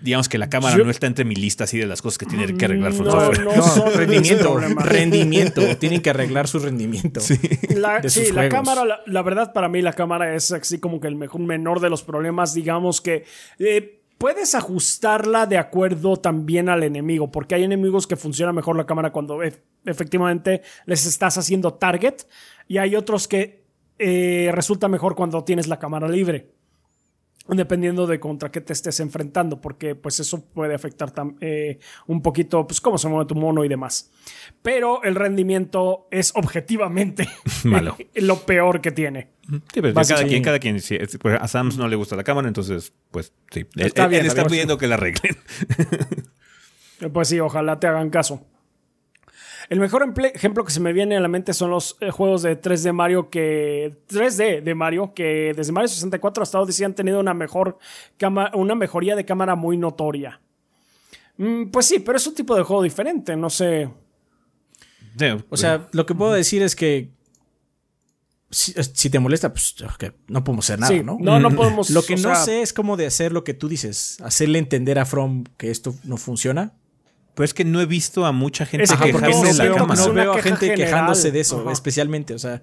[0.00, 2.26] Digamos que la cámara Yo- no está entre mi lista así de las cosas que
[2.26, 3.44] tiene que arreglar No, Software.
[3.44, 4.58] no mis rendimiento.
[4.78, 5.76] rendimiento.
[5.78, 7.20] Tienen que arreglar su rendimiento.
[7.76, 11.08] La, sí, la cámara, la, la verdad para mí la cámara es así como que
[11.08, 13.24] el mejor menor de los problemas, digamos que...
[13.58, 18.86] eh, puedes ajustarla de acuerdo también al enemigo, porque hay enemigos que funciona mejor la
[18.86, 19.52] cámara cuando e-
[19.84, 22.14] efectivamente les estás haciendo target
[22.68, 23.64] y hay otros que
[23.98, 26.52] eh, resulta mejor cuando tienes la cámara libre.
[27.46, 32.22] Dependiendo de contra qué te estés enfrentando, porque pues eso puede afectar tam- eh, un
[32.22, 34.10] poquito pues cómo se mueve tu mono y demás.
[34.62, 37.28] Pero el rendimiento es objetivamente
[37.64, 37.96] Malo.
[38.14, 39.28] lo peor que tiene.
[39.74, 40.80] Sí, pero cada quien, cada quien.
[41.20, 43.66] pues, a Sams no le gusta la cámara, entonces, pues sí.
[43.76, 44.50] Él, Está él- bien, él está está bien.
[44.50, 45.36] pidiendo que la arreglen.
[47.12, 48.46] Pues sí, ojalá te hagan caso.
[49.68, 52.60] El mejor ejemplo que se me viene a la mente son los eh, juegos de
[52.60, 57.34] 3D Mario que 3D de Mario que desde Mario 64 hasta Odyssey han tenido una
[57.34, 57.78] mejor
[58.18, 60.40] cama- una mejoría de cámara muy notoria.
[61.36, 63.88] Mm, pues sí, pero es un tipo de juego diferente, no sé.
[65.48, 67.10] O sea, lo que puedo decir es que
[68.50, 69.74] si, si te molesta, pues
[70.28, 71.16] no podemos hacer nada, sí, ¿no?
[71.20, 71.90] no, no podemos.
[71.90, 74.98] Lo que no sea, sé es cómo de hacer lo que tú dices, hacerle entender
[74.98, 76.72] a From que esto no funciona.
[77.34, 79.74] Pero es que no he visto a mucha gente porque quejarse no de la veo,
[79.76, 80.00] cámara.
[80.06, 80.76] no veo a gente general.
[80.76, 81.72] quejándose de eso, Ajá.
[81.72, 82.62] especialmente, o sea,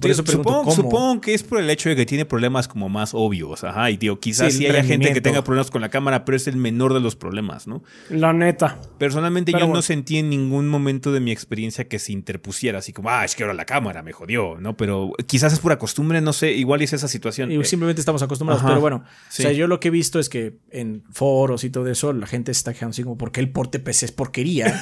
[0.00, 0.74] por eso pregunto supongo, cómo.
[0.76, 3.64] supongo que es por el hecho de que tiene problemas como más obvios.
[3.64, 6.46] Ajá, y digo, quizás Sí, haya gente que tenga problemas con la cámara, pero es
[6.46, 7.82] el menor de los problemas, ¿no?
[8.08, 8.78] La neta.
[8.98, 9.78] Personalmente Pero yo bueno.
[9.78, 13.34] no sentí en ningún momento de mi experiencia que se interpusiera así como, ah, es
[13.34, 14.76] que ahora la cámara me jodió, ¿no?
[14.76, 17.50] Pero quizás es pura costumbre, no sé, igual es esa situación.
[17.50, 18.68] Y Eh, simplemente estamos acostumbrados, Ajá.
[18.70, 19.42] pero bueno, Sí.
[19.42, 22.26] o sea, yo lo que he visto es que en foros y todo eso, la
[22.28, 24.80] gente se está quejando así como, ¿por qué el porte PC es porquería?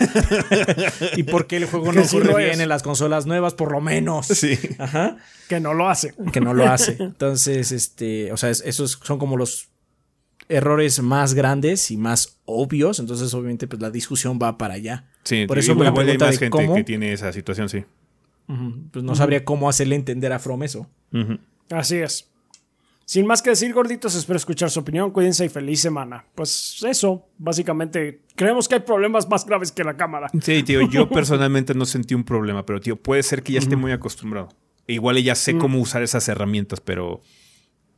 [1.16, 2.60] y por qué el juego no Que sí corre lo bien es.
[2.60, 4.26] en las consolas nuevas, por lo menos.
[4.26, 4.58] Sí.
[4.78, 5.16] Ajá.
[5.48, 6.14] Que no lo hace.
[6.32, 6.96] que no lo hace.
[7.00, 9.68] Entonces, este, o sea, es- esos son como los
[10.48, 12.98] errores más grandes y más obvios.
[12.98, 15.06] Entonces, obviamente, pues la discusión va para allá.
[15.22, 17.68] Sí, Por eso igual, la igual hay más de gente cómo- que tiene esa situación,
[17.68, 17.84] sí.
[18.92, 20.86] Pues no sabría cómo hacerle entender a From eso.
[21.70, 22.28] Así es.
[23.06, 25.10] Sin más que decir, gorditos, espero escuchar su opinión.
[25.10, 26.24] Cuídense y feliz semana.
[26.34, 30.30] Pues eso, básicamente, creemos que hay problemas más graves que la cámara.
[30.40, 33.76] Sí, tío, yo personalmente no sentí un problema, pero tío, puede ser que ya esté
[33.76, 34.48] muy acostumbrado.
[34.86, 37.22] Igual ya sé cómo usar esas herramientas, pero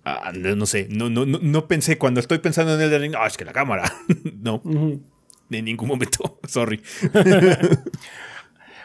[0.05, 3.27] ah, no, sé, no, no, no, no pensé cuando estoy pensando en el Ring, ah,
[3.27, 3.93] es que la cámara.
[4.41, 6.81] no, en ningún momento, sorry.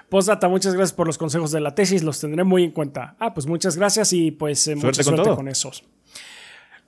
[0.10, 3.16] Postdata, muchas gracias por los consejos de la tesis, los tendré muy en cuenta.
[3.20, 5.84] Ah, pues muchas gracias y pues eh, mucha Suerte con suerte con esos.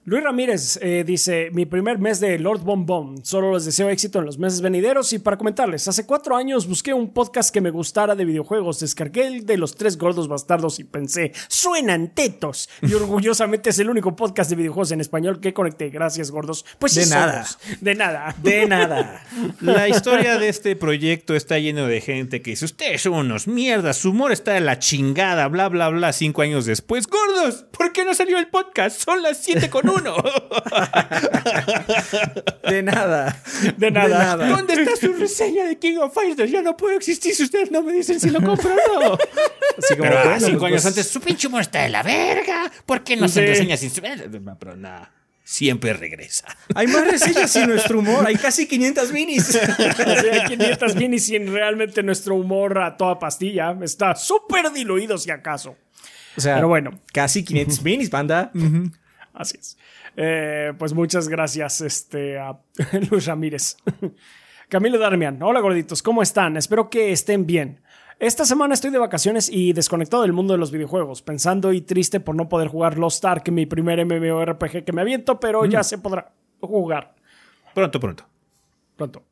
[0.05, 4.19] Luis Ramírez eh, dice, mi primer mes de Lord Bon Bon, solo les deseo éxito
[4.19, 7.69] en los meses venideros y para comentarles, hace cuatro años busqué un podcast que me
[7.69, 12.93] gustara de videojuegos, descargué el de los tres gordos bastardos y pensé, suenan tetos y
[12.95, 16.65] orgullosamente es el único podcast de videojuegos en español que conecté, gracias gordos.
[16.79, 17.45] Pues sí De nada.
[17.45, 17.79] somos.
[17.79, 18.35] De nada.
[18.43, 19.25] De nada.
[19.61, 23.99] La historia de este proyecto está lleno de gente que dice, ustedes son unos mierdas,
[23.99, 27.07] su humor está de la chingada, bla, bla, bla, cinco años después.
[27.07, 29.01] Gordos, ¿por qué no salió el podcast?
[29.01, 30.15] Son las siete con uno.
[32.69, 33.41] De nada.
[33.77, 34.35] De nada.
[34.47, 36.51] ¿Dónde está su reseña de King of Fighters?
[36.51, 39.13] Ya no puedo existir si ustedes no me dicen si lo compro o no.
[39.77, 42.03] Así como, Pero ah, bueno, cinco pues, años antes, su pinche humor está de la
[42.03, 42.71] verga.
[42.85, 43.47] ¿Por qué no se Sí.
[43.47, 44.01] reseña sin su...
[44.01, 45.11] Pero nada,
[45.43, 46.45] siempre regresa.
[46.75, 48.25] Hay más reseñas sin nuestro humor.
[48.25, 49.55] Hay casi 500 minis.
[50.31, 55.31] Hay 500 mil y sin realmente nuestro humor a toda pastilla está súper diluido si
[55.31, 55.75] acaso.
[56.35, 56.99] O sea, Pero bueno.
[57.11, 58.51] casi 500 minis, banda.
[59.33, 59.77] Así es.
[60.15, 62.59] Eh, pues muchas gracias, este, a
[63.11, 63.77] Luis Ramírez.
[64.69, 65.41] Camilo Darmian.
[65.41, 66.57] Hola gorditos, ¿cómo están?
[66.57, 67.81] Espero que estén bien.
[68.19, 72.19] Esta semana estoy de vacaciones y desconectado del mundo de los videojuegos, pensando y triste
[72.19, 75.97] por no poder jugar Lost Ark, mi primer MMORPG que me aviento, pero ya se
[75.97, 76.31] podrá
[76.61, 77.15] jugar
[77.73, 78.25] Pronto, pronto.
[78.95, 79.23] pronto.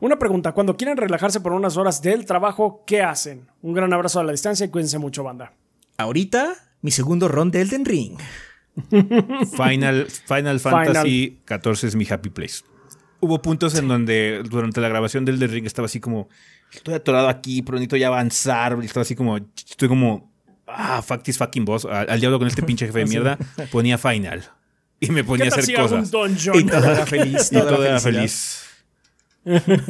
[0.00, 3.46] Una pregunta, cuando quieren relajarse por unas horas del trabajo, ¿qué hacen?
[3.60, 5.52] Un gran abrazo a la distancia y cuídense mucho, banda.
[5.98, 8.18] Ahorita, mi segundo ron de Elden Ring.
[9.56, 12.62] Final, Final Fantasy XIV es mi happy place.
[13.20, 16.28] Hubo puntos en donde durante la grabación del The Ring estaba así como,
[16.72, 18.78] estoy atorado aquí, pero necesito ya avanzar.
[18.82, 20.32] y Estaba así como, estoy como,
[20.66, 21.84] ah, fuck this fucking boss.
[21.84, 23.38] Al, al diablo con este pinche jefe de mierda.
[23.70, 24.44] Ponía Final.
[25.00, 26.08] Y me ponía ¿Qué a hacer cosas.
[26.08, 27.50] Y todo era feliz.
[27.50, 28.66] Y toda todo era feliz.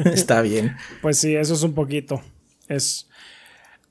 [0.05, 0.75] Está bien.
[1.01, 2.21] Pues sí, eso es un poquito.
[2.69, 3.09] Es.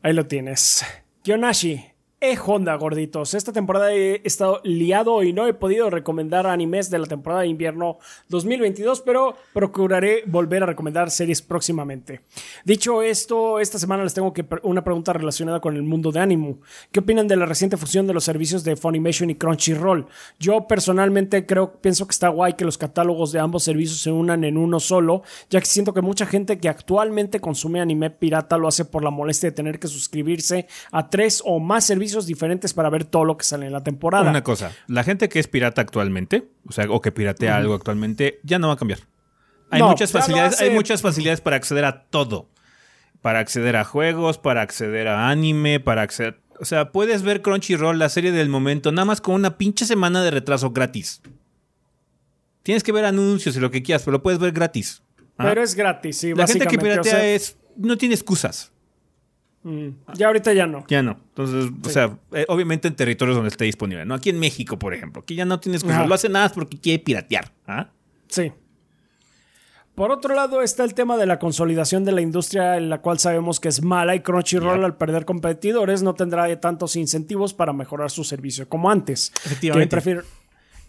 [0.02, 0.82] Ahí lo tienes.
[1.22, 1.89] Kyonashi.
[2.22, 3.32] Eh, Honda, gorditos.
[3.32, 7.47] Esta temporada he estado liado y no he podido recomendar animes de la temporada de
[7.48, 7.97] invierno
[8.28, 12.20] 2022, pero procuraré volver a recomendar series próximamente.
[12.62, 16.59] Dicho esto, esta semana les tengo que una pregunta relacionada con el mundo de Animu.
[16.92, 20.06] ¿Qué opinan de la reciente fusión de los servicios de Funimation y Crunchyroll?
[20.38, 24.44] Yo personalmente creo, pienso que está guay que los catálogos de ambos servicios se unan
[24.44, 28.68] en uno solo, ya que siento que mucha gente que actualmente consume anime pirata lo
[28.68, 32.74] hace por la molestia de tener que suscribirse a tres o más servicios servicios diferentes
[32.74, 34.28] para ver todo lo que sale en la temporada.
[34.31, 38.41] Una cosa, la gente que es pirata actualmente, o sea, o que piratea algo actualmente,
[38.43, 39.01] ya no va a cambiar.
[39.70, 42.49] Hay No, muchas facilidades, hay muchas facilidades para acceder a todo.
[43.23, 46.41] Para acceder a juegos, para acceder a anime, para acceder.
[46.59, 50.23] O sea, puedes ver Crunchyroll, la serie del momento, nada más con una pinche semana
[50.23, 51.23] de retraso gratis.
[52.62, 55.03] Tienes que ver anuncios y lo que quieras, pero lo puedes ver gratis.
[55.39, 55.45] ¿Ah?
[55.45, 57.57] Pero es gratis, sí, la gente que o piratea sea, es.
[57.77, 58.73] no tiene excusas.
[59.62, 60.85] Mm, Ya ahorita ya no.
[60.89, 61.19] Ya no.
[61.28, 64.05] Entonces, o sea, eh, obviamente en territorios donde esté disponible.
[64.05, 65.85] No aquí en México, por ejemplo, que ya no tienes.
[65.85, 66.07] Ajá.
[66.07, 67.53] Lo hace nada porque quiere piratear.
[67.66, 67.89] ¿ah?
[68.28, 68.53] Sí.
[69.95, 73.19] Por otro lado está el tema de la consolidación de la industria en la cual
[73.19, 78.11] sabemos que es mala y Crunchyroll al perder competidores no tendrá tantos incentivos para mejorar
[78.11, 79.31] su servicio como antes.
[79.45, 79.89] Efectivamente.
[79.89, 80.24] ¿Qué prefieren,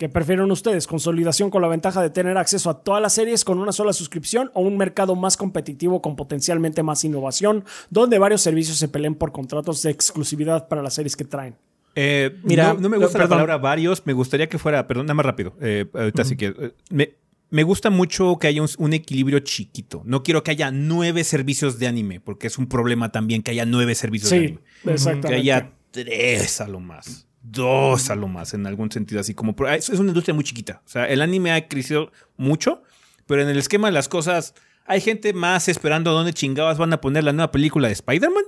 [0.02, 0.88] qué prefieren ustedes?
[0.88, 4.50] ¿Consolidación con la ventaja de tener acceso a todas las series con una sola suscripción
[4.56, 9.32] o un mercado más competitivo con potencialmente más innovación donde varios servicios se peleen por
[9.32, 11.56] contratos de exclusividad para las series que traen?
[11.94, 13.30] Eh, Mira, no, no me gusta la perdón.
[13.30, 14.04] palabra varios.
[14.08, 15.54] Me gustaría que fuera, perdón, nada más rápido.
[15.62, 16.48] eh, ahorita sí que.
[16.48, 17.14] eh, me,
[17.52, 20.02] me gusta mucho que haya un, un equilibrio chiquito.
[20.06, 23.66] No quiero que haya nueve servicios de anime, porque es un problema también que haya
[23.68, 24.62] nueve servicios de Sí, anime.
[24.96, 25.28] exactamente.
[25.28, 27.28] Que haya tres a lo más.
[27.44, 29.56] Dos a lo más, en algún sentido así como.
[29.68, 30.82] Es, es una industria muy chiquita.
[30.86, 32.84] O sea, el anime ha crecido mucho,
[33.26, 34.54] pero en el esquema de las cosas,
[34.86, 38.44] hay gente más esperando dónde chingadas van a poner la nueva película de Spider-Man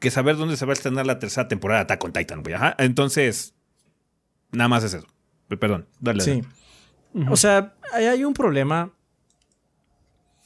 [0.00, 2.54] que saber dónde se va a estrenar la tercera temporada de Attack on Titan, güey.
[2.54, 2.74] Ajá.
[2.78, 3.54] Entonces,
[4.50, 5.06] nada más es eso.
[5.48, 6.22] Perdón, dale.
[6.22, 6.42] Sí.
[7.28, 8.92] O sea, hay, hay un problema.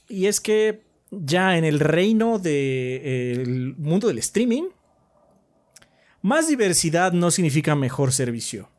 [0.09, 4.65] Y es que ya en el reino del mundo del streaming,
[6.25, 8.71] más diversidad no significa mejor servicio.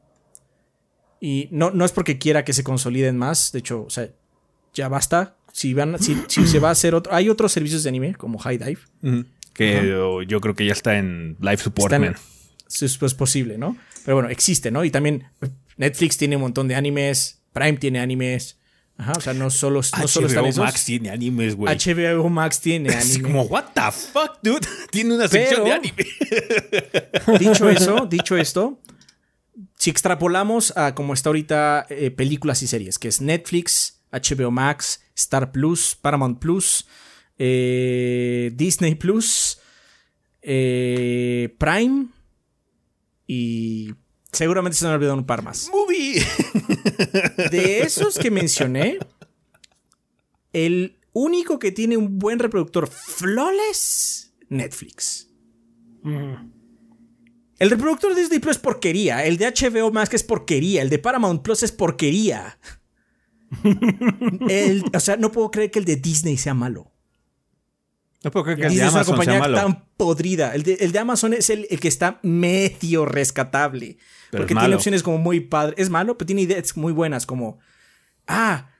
[1.21, 3.51] Y no, no es porque quiera que se consoliden más.
[3.51, 4.09] De hecho, o sea,
[4.73, 5.35] ya basta.
[5.53, 7.13] Si, van, si, si se va a hacer otro.
[7.13, 8.79] Hay otros servicios de anime, como High Dive.
[9.53, 12.15] Que yo, yo creo que ya está en live support, Están- man.
[12.67, 13.77] es, es posible, ¿no?
[14.03, 14.83] Pero bueno, existe, ¿no?
[14.83, 15.25] Y también
[15.77, 18.57] Netflix tiene un montón de animes, Prime tiene animes.
[18.97, 20.63] Ajá, o sea, no solo, no solo están HBO esos.
[20.63, 21.75] Max tiene animes, güey.
[21.75, 23.23] HBO Max tiene Así anime.
[23.29, 24.65] como, what the fuck, dude?
[24.91, 27.39] tiene una sección Pero- de anime.
[27.39, 28.79] Dicho eso, dicho esto,
[29.77, 35.01] si extrapolamos a como está ahorita eh, películas y series, que es Netflix, HBO Max,
[35.15, 36.87] Star Plus, Paramount Plus,
[37.37, 39.59] eh, Disney Plus,
[40.41, 42.07] eh, Prime
[43.27, 43.93] y
[44.35, 45.69] seguramente se me han olvidado un par más.
[45.71, 46.21] Movie.
[47.51, 48.99] De esos que mencioné,
[50.53, 55.29] el único que tiene un buen reproductor flawless, Netflix.
[57.57, 59.25] El reproductor de Disney Plus es porquería.
[59.25, 60.81] El de HBO Max es porquería.
[60.81, 62.59] El de Paramount Plus es porquería.
[64.49, 66.91] El- o sea, no puedo creer que el de Disney sea malo.
[68.25, 69.55] No puedo creer que el de es una Amazon sea compañía malo.
[69.55, 70.55] tan podrida.
[70.55, 73.99] El de, el de Amazon es el, el que está medio rescatable.
[74.31, 75.75] Pero porque es tiene opciones como muy padres.
[75.77, 77.59] Es malo, pero tiene ideas muy buenas como...
[78.25, 78.71] Ah,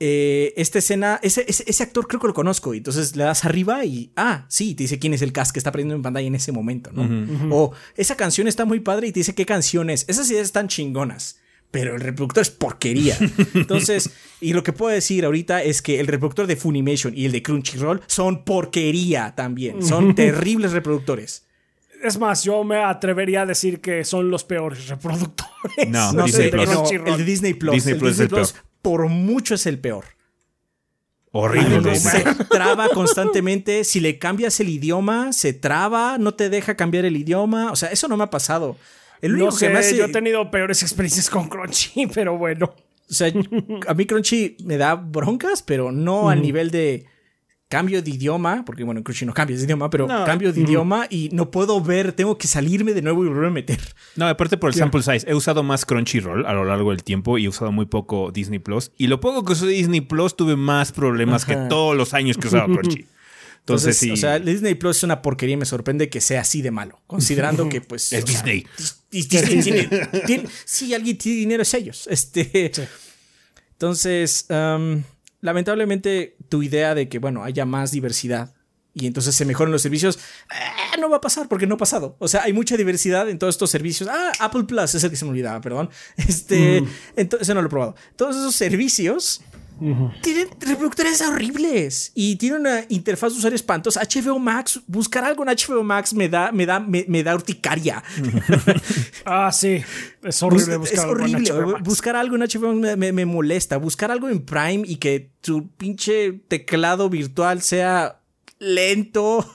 [0.00, 2.72] eh, esta escena, ese, ese, ese actor creo que lo conozco.
[2.72, 4.10] Y entonces le das arriba y...
[4.16, 6.50] Ah, sí, te dice quién es el cast que está prendiendo en pantalla en ese
[6.50, 7.54] momento, ¿no?
[7.54, 10.06] O esa canción está muy padre y te dice qué canción es.
[10.08, 11.41] Esas ideas están chingonas.
[11.72, 13.16] Pero el reproductor es porquería.
[13.54, 17.32] Entonces, y lo que puedo decir ahorita es que el reproductor de Funimation y el
[17.32, 19.82] de Crunchyroll son porquería también.
[19.82, 21.44] Son terribles reproductores.
[22.04, 25.88] Es más, yo me atrevería a decir que son los peores reproductores.
[25.88, 26.66] No, No Disney sé, Plus.
[26.68, 27.08] no, Crunchyroll.
[27.08, 27.74] el de Disney Plus.
[27.74, 30.04] Disney el Plus es el Plus por mucho es el peor.
[31.30, 31.78] Horrible.
[31.80, 31.96] Güey.
[31.96, 33.84] se traba constantemente.
[33.84, 37.72] Si le cambias el idioma, se traba, no te deja cambiar el idioma.
[37.72, 38.76] O sea, eso no me ha pasado.
[39.22, 39.96] El único No sé, que me hace.
[39.96, 42.74] yo he tenido peores experiencias con Crunchy, pero bueno.
[43.10, 43.32] O sea,
[43.88, 47.06] a mí Crunchy me da broncas, pero no al nivel de
[47.68, 50.24] cambio de idioma, porque bueno, en Crunchy no cambias de idioma, pero No.
[50.26, 53.50] cambio de idioma y no puedo ver, tengo que salirme de nuevo y volver a
[53.50, 53.80] meter.
[54.16, 55.26] No, aparte por el sample size.
[55.30, 58.58] He usado más Crunchyroll a lo largo del tiempo y he usado muy poco Disney
[58.58, 58.92] Plus.
[58.98, 62.44] Y lo poco que usé Disney Plus tuve más problemas que todos los años que
[62.44, 63.06] he usado Crunchy.
[63.62, 64.10] Entonces, Entonces, sí.
[64.10, 67.00] o sea, Disney Plus es una porquería y me sorprende que sea así de malo,
[67.06, 68.66] considerando que pues es Disney.
[68.76, 68.96] Dis-
[69.28, 69.88] Disney tiene,
[70.26, 72.06] tiene- si alguien tiene dinero es ellos.
[72.10, 72.72] Este,
[73.72, 75.02] Entonces, um,
[75.40, 78.54] lamentablemente tu idea de que, bueno, haya más diversidad
[78.94, 80.16] y entonces se mejoren los servicios,
[80.50, 82.16] eh, no va a pasar porque no ha pasado.
[82.18, 84.08] O sea, hay mucha diversidad en todos estos servicios.
[84.12, 85.88] Ah, Apple Plus es el que se me olvidaba, perdón.
[86.16, 86.82] Este,
[87.16, 87.94] entonces, no lo he probado.
[88.16, 89.40] Todos esos servicios
[90.22, 94.00] tienen reproductores horribles y tienen una interfaz de usuario espantosa.
[94.02, 98.02] HBO Max, buscar algo en HBO Max me da, me da, me, me da urticaria.
[99.24, 99.82] Ah, sí.
[100.22, 101.52] Es horrible Bus- buscar es algo en horrible.
[101.52, 101.82] HBO Max.
[101.84, 103.76] Buscar algo en HBO me, me- me molesta.
[103.76, 108.20] Buscar algo en Prime y que tu pinche teclado virtual sea
[108.58, 109.48] lento.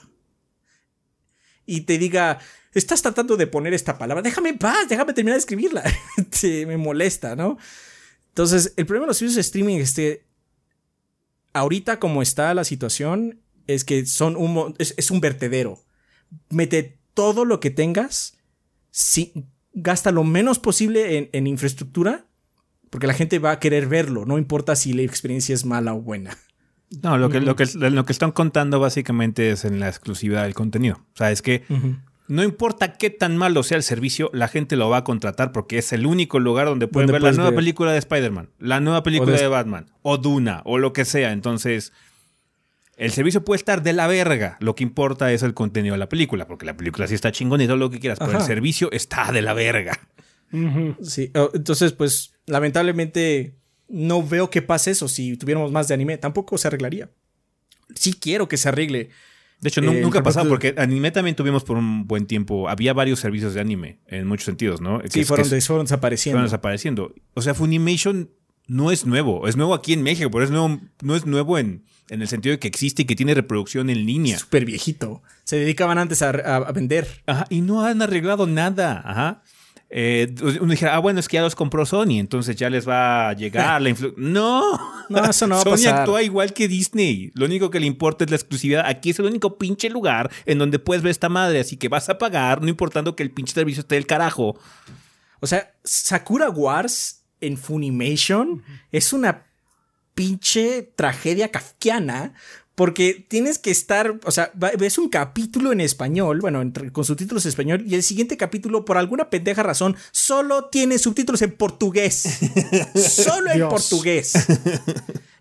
[1.66, 2.38] y te diga,
[2.72, 5.84] estás tratando de poner esta palabra, déjame en paz, déjame terminar de escribirla.
[6.66, 7.58] me molesta, ¿no?
[8.28, 10.28] Entonces, el problema de los servicios de streaming es que
[11.52, 15.80] ahorita como está la situación, es que son un, es, un vertedero.
[16.50, 18.36] Mete todo lo que tengas,
[19.74, 22.26] gasta lo menos posible en, infraestructura,
[22.90, 26.00] porque la gente va a querer verlo, no importa si la experiencia es mala o
[26.00, 26.36] buena.
[27.02, 30.54] No, lo que, lo que, lo que están contando básicamente es en la exclusividad del
[30.54, 30.96] contenido.
[31.12, 31.64] O sea, es que
[32.28, 35.78] no importa qué tan malo sea el servicio, la gente lo va a contratar porque
[35.78, 39.32] es el único lugar donde pueden ver la nueva película de Spider-Man, la nueva película
[39.32, 39.42] de...
[39.42, 41.32] de Batman, o Duna, o lo que sea.
[41.32, 41.92] Entonces,
[42.96, 44.56] el servicio puede estar de la verga.
[44.60, 47.60] Lo que importa es el contenido de la película, porque la película sí está chingón
[47.60, 49.98] y todo lo que quieras, pero el servicio está de la verga.
[51.02, 53.54] Sí, entonces, pues, lamentablemente
[53.88, 56.18] no veo que pase eso si tuviéramos más de anime.
[56.18, 57.08] Tampoco se arreglaría.
[57.94, 59.10] Sí quiero que se arregle.
[59.60, 62.68] De hecho, nunca ha pasado porque anime también tuvimos por un buen tiempo.
[62.68, 65.00] Había varios servicios de anime en muchos sentidos, ¿no?
[65.08, 66.36] Sí, fueron, desapareciendo.
[66.36, 67.14] Fueron desapareciendo.
[67.34, 68.30] O sea, Funimation
[68.68, 69.48] no es nuevo.
[69.48, 72.52] Es nuevo aquí en México, pero es nuevo, no es nuevo en en el sentido
[72.54, 74.38] de que existe y que tiene reproducción en línea.
[74.38, 75.22] Súper viejito.
[75.44, 76.32] Se dedicaban antes a,
[76.72, 77.22] vender.
[77.26, 79.02] Ajá, y no han arreglado nada.
[79.04, 79.42] Ajá.
[79.90, 83.30] Eh, uno dijera, ah, bueno, es que ya los compró Sony, entonces ya les va
[83.30, 84.22] a llegar la influencia.
[84.28, 84.78] No,
[85.08, 85.94] no, eso no va Sony a pasar.
[86.00, 87.30] actúa igual que Disney.
[87.34, 88.84] Lo único que le importa es la exclusividad.
[88.86, 92.08] Aquí es el único pinche lugar en donde puedes ver esta madre, así que vas
[92.10, 94.58] a pagar, no importando que el pinche servicio esté del carajo.
[95.40, 98.62] O sea, Sakura Wars en Funimation
[98.92, 99.46] es una
[100.14, 102.34] pinche tragedia kafkiana
[102.78, 107.48] porque tienes que estar, o sea, ves un capítulo en español, bueno, con subtítulos en
[107.48, 112.38] español, y el siguiente capítulo, por alguna pendeja razón, solo tiene subtítulos en portugués.
[112.94, 114.32] solo en portugués.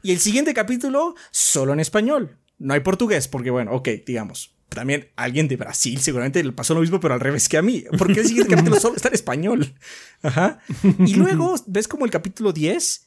[0.02, 2.38] Y el siguiente capítulo, solo en español.
[2.58, 4.56] No hay portugués, porque bueno, ok, digamos.
[4.70, 7.84] También alguien de Brasil seguramente le pasó lo mismo, pero al revés que a mí.
[8.00, 9.76] Porque el siguiente capítulo solo está en español.
[10.24, 10.58] Ajá.
[11.06, 13.07] Y luego ves como el capítulo 10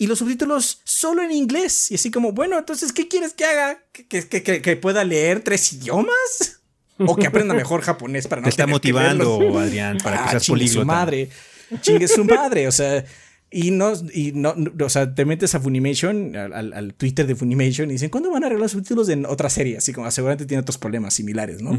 [0.00, 1.90] y los subtítulos solo en inglés.
[1.90, 3.84] Y así como, bueno, entonces, ¿qué quieres que haga?
[3.92, 6.62] ¿Que, pueda leer tres idiomas?
[6.96, 10.46] ¿O que aprenda mejor japonés para no Te está motivando, Adrián, para que ah, seas
[10.46, 10.80] políglota.
[10.80, 11.28] su madre.
[11.82, 12.66] Chingue su madre.
[12.66, 13.04] O sea,
[13.50, 17.92] y no, y no, o sea, te metes a Funimation, al, Twitter de Funimation, y
[17.92, 19.76] dicen, ¿cuándo van a arreglar los subtítulos en otra serie?
[19.76, 21.78] Así como, seguramente tiene otros problemas similares, ¿no?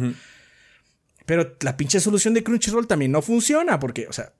[1.25, 4.31] Pero la pinche solución de Crunchyroll también no funciona, porque, o sea,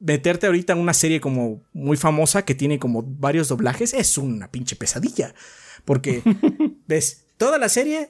[0.00, 4.50] meterte ahorita en una serie como muy famosa que tiene como varios doblajes es una
[4.50, 5.34] pinche pesadilla.
[5.84, 6.22] Porque,
[6.86, 8.08] ves, toda la serie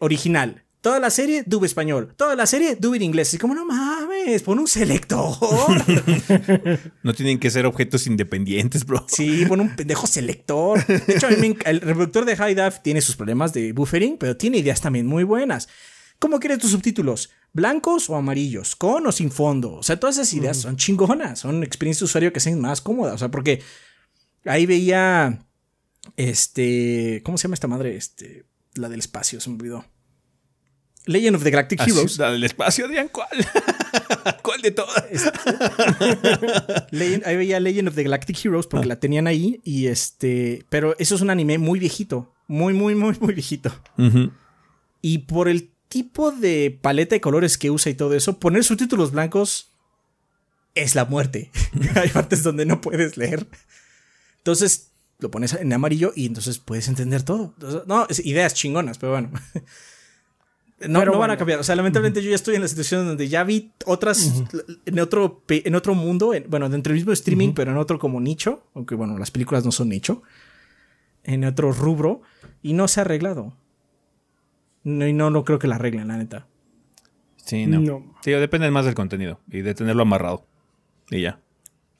[0.00, 3.32] original, toda la serie dub español, toda la serie dub en inglés.
[3.34, 5.36] Y como, no mames, pon un selector.
[7.02, 9.04] no tienen que ser objetos independientes, bro.
[9.08, 10.84] Sí, pon un pendejo selector.
[10.86, 14.80] De hecho, el reproductor de High Def tiene sus problemas de buffering, pero tiene ideas
[14.80, 15.68] también muy buenas.
[16.18, 17.30] ¿Cómo quieres tus subtítulos?
[17.52, 18.74] ¿Blancos o amarillos?
[18.74, 19.74] ¿Con o sin fondo?
[19.74, 23.14] O sea, todas esas ideas son chingonas, son experiencias de usuario que sean más cómodas.
[23.14, 23.62] O sea, porque
[24.44, 25.44] ahí veía.
[26.16, 27.22] Este.
[27.24, 27.96] ¿Cómo se llama esta madre?
[27.96, 28.46] Este.
[28.74, 29.84] La del espacio, se me olvidó.
[31.06, 32.18] Legend of the Galactic Heroes.
[32.18, 33.28] La del espacio, Adrián, ¿cuál?
[34.42, 35.04] ¿Cuál de todas?
[35.10, 35.30] Este,
[37.24, 38.88] ahí veía Legend of the Galactic Heroes porque ah.
[38.88, 40.66] la tenían ahí y este.
[40.68, 42.34] Pero eso es un anime muy viejito.
[42.46, 43.72] Muy, muy, muy, muy viejito.
[45.00, 49.12] Y por el tipo de paleta de colores que usa y todo eso, poner subtítulos
[49.12, 49.72] blancos
[50.74, 51.50] es la muerte.
[51.94, 53.46] Hay partes donde no puedes leer.
[54.38, 57.54] Entonces lo pones en amarillo y entonces puedes entender todo.
[57.86, 59.30] No, ideas chingonas, pero bueno.
[60.88, 61.58] No, no van a cambiar.
[61.58, 64.44] O sea, lamentablemente yo ya estoy en la situación donde ya vi otras
[64.86, 68.62] en otro en otro mundo, bueno, dentro del mismo streaming, pero en otro como nicho,
[68.74, 70.22] aunque bueno, las películas no son nicho,
[71.24, 72.22] en otro rubro
[72.62, 73.56] y no se ha arreglado.
[74.88, 76.46] No, y no, no creo que la arreglen, la neta.
[77.36, 78.14] Sí, no.
[78.22, 80.46] Sí, depende más del contenido y de tenerlo amarrado.
[81.10, 81.40] Y ya.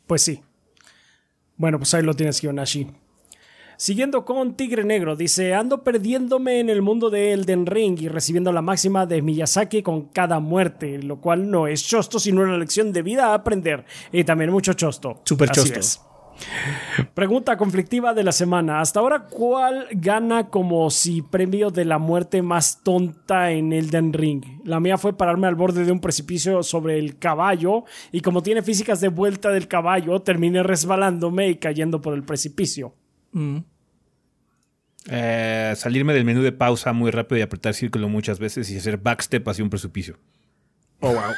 [0.06, 0.42] Pues sí.
[1.56, 2.88] Bueno, pues ahí lo tienes, Hionashi.
[3.76, 8.52] Siguiendo con Tigre Negro, dice, ando perdiéndome en el mundo de Elden Ring y recibiendo
[8.52, 12.92] la máxima de Miyazaki con cada muerte, lo cual no es chosto, sino una lección
[12.92, 13.84] de vida a aprender.
[14.10, 15.20] Y también mucho chosto.
[15.24, 15.80] Súper chosto.
[17.14, 18.80] Pregunta conflictiva de la semana.
[18.80, 24.44] Hasta ahora, ¿cuál gana como si premio de la muerte más tonta en Elden Ring?
[24.64, 28.62] La mía fue pararme al borde de un precipicio sobre el caballo y como tiene
[28.62, 32.94] físicas de vuelta del caballo, terminé resbalándome y cayendo por el precipicio.
[33.32, 33.58] Mm.
[35.10, 38.98] Eh, salirme del menú de pausa muy rápido y apretar círculo muchas veces y hacer
[38.98, 40.18] backstep hacia un precipicio.
[41.00, 41.32] Oh, wow.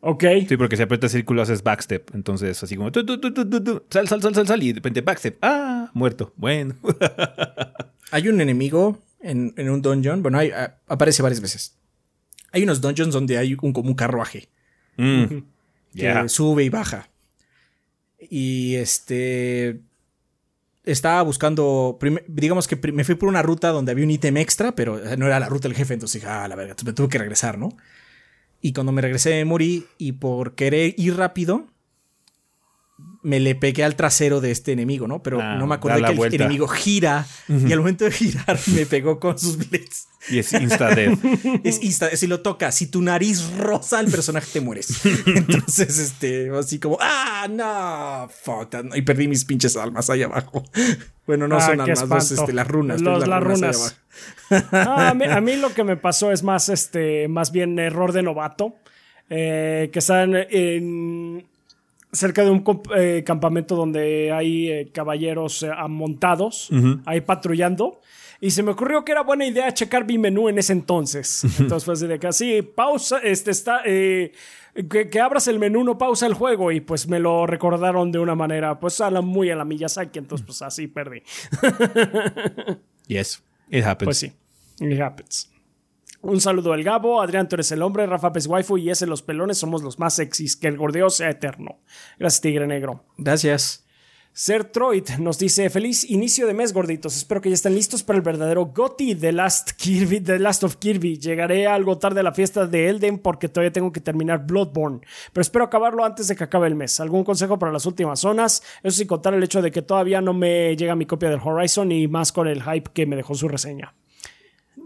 [0.00, 0.24] Ok.
[0.48, 2.14] Sí, porque si aprietas círculo haces backstep.
[2.14, 2.90] Entonces, así como
[3.90, 4.62] sal, sal, sal, sal, sal.
[4.62, 5.38] Y de repente backstep.
[5.42, 6.32] Ah, muerto.
[6.36, 6.74] Bueno.
[8.10, 10.22] Hay un enemigo en, en un dungeon.
[10.22, 11.76] Bueno, hay, a- aparece varias veces.
[12.50, 14.48] Hay unos dungeons donde hay un, como un carruaje
[14.96, 15.42] Mm.
[15.94, 17.08] que sube y baja.
[18.18, 19.80] Y este.
[20.84, 21.98] Estaba buscando.
[22.26, 25.38] digamos que me fui por una ruta donde había un ítem extra, pero no era
[25.38, 25.94] la ruta del jefe.
[25.94, 27.68] Entonces dije, ah, la verga, me tuve que regresar, ¿no?
[28.60, 29.86] Y cuando me regresé, morí.
[29.98, 31.66] Y por querer ir rápido,
[33.22, 35.22] me le pegué al trasero de este enemigo, ¿no?
[35.22, 36.36] Pero Ah, no me acordé que el vuelta.
[36.36, 37.26] enemigo gira.
[37.48, 40.06] Y al momento de girar, me pegó con sus blades.
[40.30, 41.18] Y es insta death.
[41.64, 45.04] Es insta, si lo tocas, si tu nariz roza al personaje te mueres.
[45.26, 50.62] Entonces, este, así como, ah, no, fuck, that", y perdí mis pinches almas ahí abajo.
[51.26, 53.00] Bueno, no Ah, son almas, los, este, las runas.
[53.02, 53.94] Los- las runas.
[54.50, 54.66] abajo.
[54.72, 58.12] Ah, a, mí, a mí lo que me pasó es más, este, más bien error
[58.12, 58.76] de novato.
[59.32, 61.46] eh, que están en,
[62.12, 62.64] cerca de un
[62.96, 66.70] eh, campamento donde hay eh, caballeros eh, amontados,
[67.04, 68.00] ahí patrullando.
[68.42, 71.44] Y se me ocurrió que era buena idea checar mi menú en ese entonces.
[71.58, 74.32] Entonces fue así de que así, pausa, este está, eh,
[74.88, 76.72] que, que abras el menú, no pausa el juego.
[76.72, 80.18] Y pues me lo recordaron de una manera, pues a la, muy a la Miyazaki.
[80.18, 81.22] Entonces pues así perdí.
[83.06, 83.42] Yes.
[83.70, 84.06] It happens.
[84.06, 84.32] Pues sí,
[84.80, 85.49] it happens.
[86.22, 89.22] Un saludo al Gabo, Adrián, tú eres el hombre, Rafa Pes Waifu y ese los
[89.22, 91.80] pelones somos los más sexys, que el gordeo sea eterno.
[92.18, 93.04] Gracias, Tigre Negro.
[93.16, 93.86] Gracias.
[94.32, 97.16] Ser Troid nos dice: Feliz inicio de mes, gorditos.
[97.16, 100.76] Espero que ya estén listos para el verdadero GOTI de Last, Kirby, The Last of
[100.76, 101.18] Kirby.
[101.18, 105.00] Llegaré algo tarde a la fiesta de Elden porque todavía tengo que terminar Bloodborne,
[105.32, 107.00] pero espero acabarlo antes de que acabe el mes.
[107.00, 108.62] ¿Algún consejo para las últimas zonas?
[108.82, 111.90] Eso sin contar el hecho de que todavía no me llega mi copia del Horizon
[111.90, 113.94] y más con el hype que me dejó su reseña.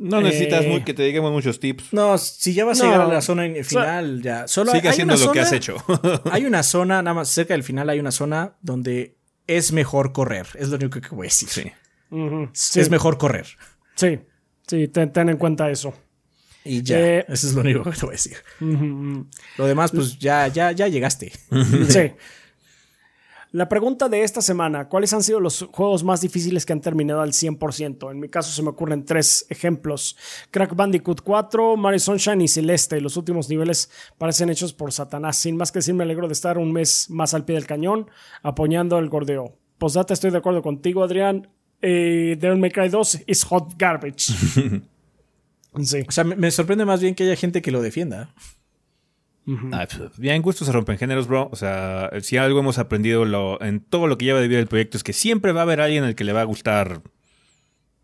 [0.01, 1.93] No necesitas eh, muy- que te digamos muchos tips.
[1.93, 2.85] No, si ya vas No.
[2.85, 4.47] a llegar a la zona final, ya.
[4.49, 5.77] Solo Sigue hay haciendo una lo que has hecho.
[6.31, 9.17] hay una zona, nada más cerca del final, hay una zona donde
[9.47, 10.47] es mejor correr.
[10.55, 11.49] Es lo único que voy a decir.
[11.49, 12.81] sí.
[12.81, 13.47] Es mejor correr.
[13.97, 14.19] sí,
[14.67, 15.95] sí, ten, ten en cuenta eso.
[16.67, 16.99] Y ya.
[16.99, 18.37] Eh, eso es lo único que te voy a decir.
[19.59, 21.31] Lo demás, pues ya, ya, ya llegaste.
[21.89, 22.13] Sí.
[23.55, 27.21] La pregunta de esta semana, ¿cuáles han sido los juegos más difíciles que han terminado
[27.21, 28.11] al 100%?
[28.11, 30.17] En mi caso se me ocurren tres ejemplos.
[30.51, 33.01] Crack Bandicoot 4, Mario Sunshine y Celeste.
[33.01, 35.37] Los últimos niveles parecen hechos por Satanás.
[35.37, 38.11] Sin más que decir, me alegro de estar un mes más al pie del cañón,
[38.43, 39.57] apoyando el gordeo.
[39.79, 41.49] Postdata, estoy de acuerdo contigo, Adrián.
[41.81, 44.33] Eh, Devil May Cry 2 is hot garbage.
[45.81, 46.05] sí.
[46.09, 48.35] O sea, me, me sorprende más bien que haya gente que lo defienda.
[49.73, 51.49] Ah, pues, ya en gusto se rompen géneros, bro.
[51.53, 54.67] O sea, si algo hemos aprendido lo- en todo lo que lleva de vida el
[54.69, 57.03] proyecto es que siempre va a haber alguien al que le va a gustar.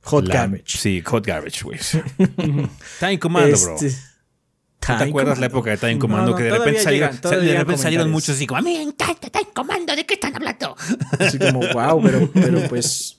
[0.03, 0.79] Hot la- garbage.
[0.79, 1.79] Sí, hot garbage, güey.
[3.01, 3.75] Time Commando, bro.
[3.77, 3.91] Este,
[4.81, 6.31] ¿Tú ¿Te acuerdas la época de Time Commando?
[6.31, 8.83] no, que de repente salieron, llegan, de repente salieron muchos así como, a mí me
[8.83, 10.75] encanta Time Commando, ¿de qué están hablando?
[11.19, 13.19] Así como, wow, pero, pero pues.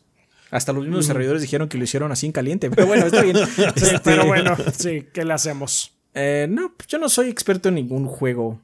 [0.49, 2.69] Hasta los mismos desarrolladores dijeron que lo hicieron así en caliente.
[2.71, 3.37] Pero bueno, está bien.
[3.37, 5.93] Sí, Este, pero bueno, sí, ¿qué le hacemos?
[6.13, 8.59] Eh, no, pues yo no soy experto en ningún juego.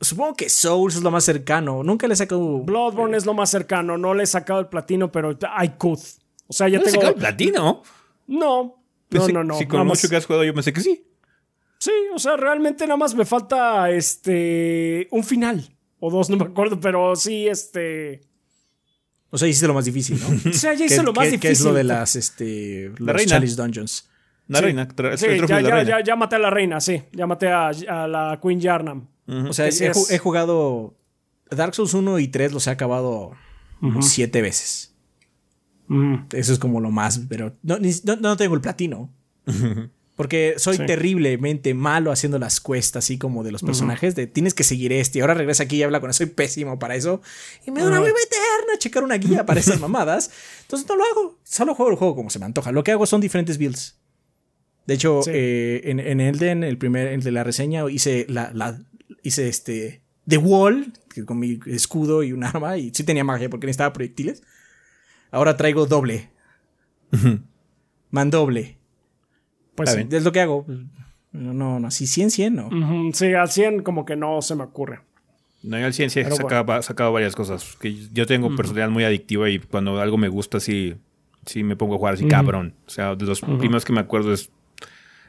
[0.00, 1.82] Supongo que Souls es lo más cercano.
[1.82, 2.60] Nunca le he sacado.
[2.60, 3.98] Bloodborne es lo más cercano.
[3.98, 6.00] No le he sacado el platino, pero I could.
[6.46, 7.02] O sea, ya ¿No tengo.
[7.08, 7.82] el platino?
[8.26, 8.82] No.
[9.10, 9.58] No, Pensé- no, no.
[9.58, 11.06] Sí, con mucho que has jugado yo pensé que sí.
[11.78, 15.06] Sí, o sea, realmente nada más me falta este.
[15.10, 15.68] un final.
[16.00, 18.22] O dos, no me acuerdo, pero sí, este.
[19.30, 20.28] O sea, hiciste lo más difícil, ¿no?
[20.50, 21.40] O sea, ya ¿Qué, hice lo más qué- difícil.
[21.40, 23.24] qué es lo de las, este, los.
[23.26, 24.08] Chalice Dungeons?
[24.48, 24.64] La Sí.
[24.66, 24.88] reina.
[25.16, 25.98] Sí, el ya, de la ya, reina.
[26.00, 27.02] ya, ya maté a la reina, sí.
[27.12, 29.06] Ya maté a, a la Queen Yarnam.
[29.48, 30.94] O sea, he, ju- es- he jugado
[31.50, 33.32] Dark Souls 1 y 3 los he acabado
[34.00, 34.94] siete veces.
[36.32, 39.10] Eso es como lo más, pero no, ni- no, no tengo el platino.
[40.16, 40.86] Porque soy Sí.
[40.86, 44.14] terriblemente malo haciendo las quests así como de los personajes.
[44.14, 45.18] De tienes que seguir este.
[45.18, 46.18] Y ahora regresa aquí y habla con eso.
[46.18, 47.20] Soy pésimo para eso.
[47.66, 50.30] Y me da una hueva eterna checar una guía para esas mamadas.
[50.62, 51.38] Entonces no lo hago.
[51.42, 52.70] Solo juego el juego como se me antoja.
[52.72, 53.96] Lo que hago son diferentes builds.
[54.86, 55.30] De hecho, Sí.
[55.32, 58.78] eh, en, en Elden, el primer, el de la reseña, hice la, la
[59.22, 63.48] hice este The Wall, que con mi escudo y un arma, y sí tenía magia
[63.48, 64.42] porque necesitaba proyectiles.
[65.30, 66.30] Ahora traigo doble.
[68.10, 68.78] Mandoble.
[69.74, 70.06] Pues sí.
[70.10, 70.64] Es lo que hago.
[71.32, 71.90] No, no, no.
[71.90, 72.70] Si 100, 100, no.
[73.12, 75.00] Sí, al 100 como que no se me ocurre.
[75.62, 77.76] No, yo al ciencia he Pero sacado, sacado varias cosas.
[77.80, 80.94] Que yo tengo personalidad muy adictiva y cuando algo me gusta, sí,
[81.46, 82.74] sí me pongo a jugar así cabrón.
[82.86, 84.50] O sea, de los primeros que me acuerdo es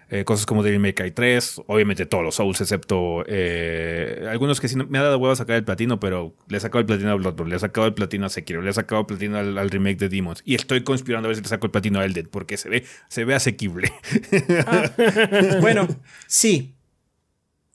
[0.10, 4.68] eh, cosas como Devil May Cry 3, obviamente todos los Souls, excepto eh, algunos que
[4.68, 6.86] sí no- me ha dado huevo a sacar el platino, pero le he sacado el
[6.86, 9.38] platino a Bloodborne, le he sacado el platino a Sekiro, le he sacado el platino
[9.38, 10.42] al, al remake de Demons.
[10.46, 12.86] Y estoy conspirando a ver si le saco el platino a Elden, porque se ve,
[13.10, 13.92] se ve asequible.
[15.62, 15.88] bueno,
[16.28, 16.76] sí.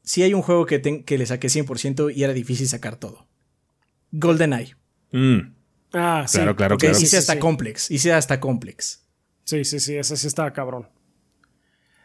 [0.02, 3.27] Sí hay un juego que, que le saqué 100% y era difícil sacar todo.
[4.12, 4.74] GoldenEye.
[5.12, 5.39] Mm,
[5.93, 6.39] Ah, sí.
[6.39, 6.97] Claro, claro, claro.
[6.97, 7.39] hice Sí, hasta sí.
[7.40, 7.90] complex.
[7.90, 9.05] Hice hasta complex.
[9.44, 10.89] Sí, sí, sí, ese sí estaba cabrón.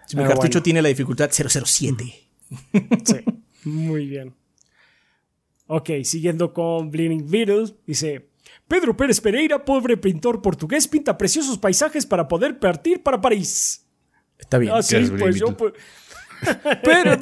[0.06, 0.64] Si mi Pero cartucho bueno.
[0.64, 2.04] tiene la dificultad 007.
[3.06, 3.16] Sí,
[3.64, 4.34] muy bien.
[5.68, 8.30] Ok, siguiendo con Bleeding Beetle, dice:
[8.68, 13.86] Pedro Pérez Pereira, pobre pintor portugués, pinta preciosos paisajes para poder partir para París.
[14.38, 14.74] Está bien.
[14.76, 15.58] Ah, sí, Gracias, pues yo.
[15.58, 15.74] Pues...
[16.84, 17.18] Pero,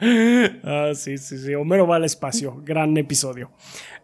[0.64, 1.54] Ah, sí, sí, sí.
[1.54, 2.60] Homero va al espacio.
[2.64, 3.50] Gran episodio.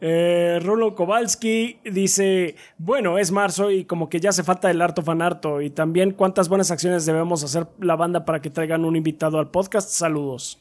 [0.00, 5.02] Eh, Rolo Kowalski dice: Bueno, es marzo y como que ya hace falta el harto
[5.02, 5.60] fanarto.
[5.60, 9.50] Y también, ¿cuántas buenas acciones debemos hacer la banda para que traigan un invitado al
[9.50, 9.90] podcast?
[9.90, 10.58] Saludos.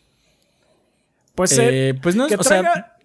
[1.35, 2.97] Pues, Eh, pues no, que o sea, traiga-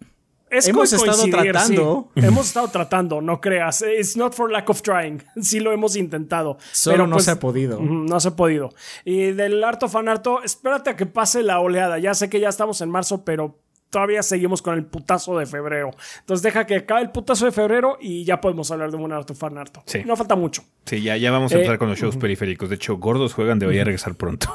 [0.50, 2.10] es hemos estado tratando.
[2.14, 2.24] sí.
[2.24, 3.82] Hemos estado tratando, no creas.
[3.82, 5.22] It's not for lack of trying.
[5.42, 6.58] Sí lo hemos intentado.
[6.72, 7.80] Solo pero no pues, se ha podido.
[7.80, 8.70] No se ha podido.
[9.04, 11.98] Y del harto fanarto, espérate a que pase la oleada.
[11.98, 13.58] Ya sé que ya estamos en marzo, pero
[13.90, 15.90] todavía seguimos con el putazo de febrero.
[16.20, 19.34] Entonces deja que acabe el putazo de febrero y ya podemos hablar de un harto
[19.36, 19.82] fanarto.
[19.86, 20.02] Sí.
[20.04, 20.64] No falta mucho.
[20.84, 22.68] Sí, ya, ya vamos a Eh, empezar con los shows periféricos.
[22.68, 24.52] De hecho, Gordos Juegan debería regresar pronto.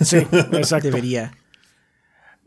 [0.00, 0.16] Sí,
[0.52, 0.88] exacto.
[0.88, 1.32] Debería.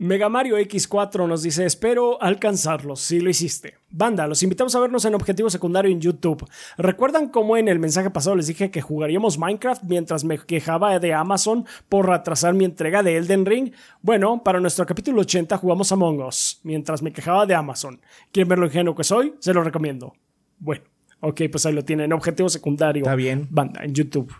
[0.04, 3.78] Mega Mario X4 nos dice, espero alcanzarlos, si lo hiciste.
[3.88, 6.46] Banda, los invitamos a vernos en Objetivo Secundario en YouTube.
[6.76, 11.14] ¿Recuerdan cómo en el mensaje pasado les dije que jugaríamos Minecraft mientras me quejaba de
[11.14, 13.72] Amazon por retrasar mi entrega de Elden Ring?
[14.02, 17.98] Bueno, para nuestro capítulo 80 jugamos Among Us, mientras me quejaba de Amazon.
[18.30, 19.32] ¿Quieren ver lo ingenuo que soy?
[19.38, 20.12] Se lo recomiendo.
[20.58, 20.84] Bueno,
[21.20, 23.04] ok, pues ahí lo tienen, Objetivo Secundario.
[23.04, 23.48] Está bien.
[23.50, 24.34] Banda, en YouTube.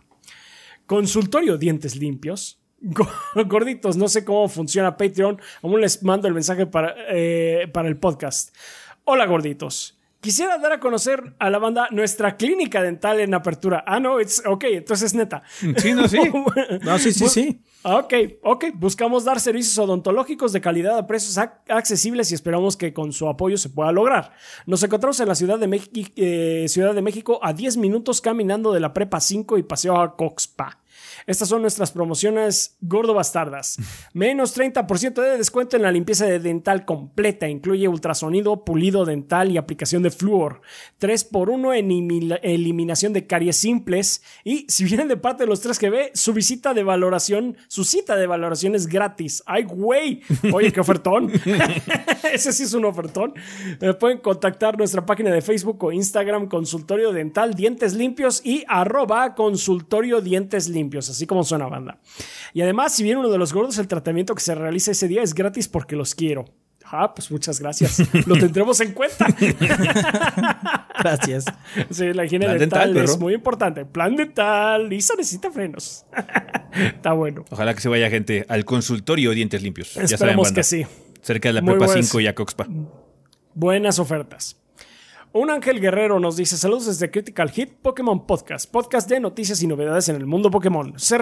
[0.85, 2.61] Consultorio Dientes Limpios.
[2.80, 3.09] Go-
[3.46, 5.40] Gorditos, no sé cómo funciona Patreon.
[5.62, 8.55] Aún les mando el mensaje para, eh, para el podcast.
[9.05, 9.98] Hola, gorditos.
[10.20, 13.84] Quisiera dar a conocer a la banda nuestra clínica dental en apertura.
[13.86, 15.42] Ah, no, it's, ok, entonces es neta.
[15.76, 16.18] Sí, no, sí.
[16.82, 17.60] No, sí, sí, sí.
[17.82, 18.64] Ok, ok.
[18.72, 23.28] Buscamos dar servicios odontológicos de calidad a precios ac- accesibles y esperamos que con su
[23.28, 24.32] apoyo se pueda lograr.
[24.64, 28.72] Nos encontramos en la Ciudad de, Meji- eh, Ciudad de México a 10 minutos caminando
[28.72, 30.78] de la Prepa 5 y Paseo a Coxpa.
[31.26, 33.78] Estas son nuestras promociones gordo bastardas.
[34.12, 37.48] Menos 30% de descuento en la limpieza de dental completa.
[37.48, 40.60] Incluye ultrasonido, pulido dental y aplicación de flúor.
[41.01, 44.22] 3x1 en eliminación de caries simples.
[44.44, 48.26] Y si vienen de parte de los 3GB, su visita de valoración, su cita de
[48.26, 49.42] valoración es gratis.
[49.46, 50.22] ¡Ay, güey!
[50.52, 51.30] Oye, qué ofertón.
[52.32, 53.34] Ese sí es un ofertón.
[53.80, 59.34] Eh, pueden contactar nuestra página de Facebook o Instagram, consultorio dental, dientes limpios y arroba
[59.34, 61.99] consultorio dientes limpios, así como suena banda.
[62.53, 65.23] Y además, si viene uno de los gordos, el tratamiento que se realiza ese día
[65.23, 66.45] es gratis porque los quiero.
[66.86, 68.03] Ah, pues muchas gracias.
[68.27, 69.27] Lo tendremos en cuenta.
[70.99, 71.45] Gracias.
[71.91, 73.85] Sí, la higiene Plan dental, dental, es muy importante.
[73.85, 74.89] Plan dental.
[74.89, 76.05] Lisa necesita frenos.
[76.73, 77.45] Está bueno.
[77.51, 79.89] Ojalá que se vaya gente al consultorio Dientes Limpios.
[79.95, 80.61] ya saben, Esperemos banda.
[80.61, 80.86] que sí.
[81.23, 82.07] Cerca de la Muy Prepa buenas.
[82.07, 82.66] 5 y a Coxpa.
[83.55, 84.57] Buenas ofertas.
[85.36, 89.66] Un ángel guerrero nos dice saludos desde Critical Hit Pokémon Podcast, podcast de noticias y
[89.66, 90.94] novedades en el mundo Pokémon.
[90.97, 91.19] Se,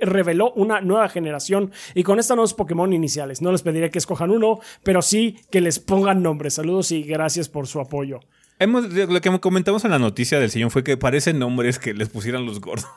[0.00, 3.40] reveló una nueva generación y con esta nuevos Pokémon iniciales.
[3.40, 6.54] No les pediré que escojan uno, pero sí que les pongan nombres.
[6.54, 8.18] Saludos y gracias por su apoyo.
[8.58, 12.08] Hemos, lo que comentamos en la noticia del señor fue que parecen nombres que les
[12.08, 12.88] pusieran los gordos.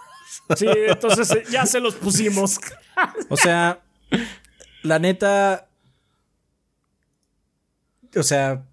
[0.57, 2.60] Sí, entonces eh, ya se los pusimos.
[3.30, 3.84] O sea,
[4.81, 5.69] la neta.
[8.15, 8.65] O sea,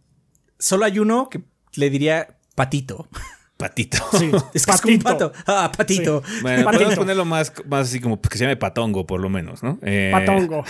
[0.59, 3.09] solo hay uno que le diría patito.
[3.57, 3.99] Patito.
[4.19, 5.33] Sí, Es que es como un patito.
[5.33, 5.43] pato.
[5.47, 6.23] Ah, patito.
[6.41, 6.79] Bueno, Patito.
[6.85, 9.79] podemos ponerlo más, más así como que se llame Patongo, por lo menos, ¿no?
[9.83, 10.65] Eh, Patongo.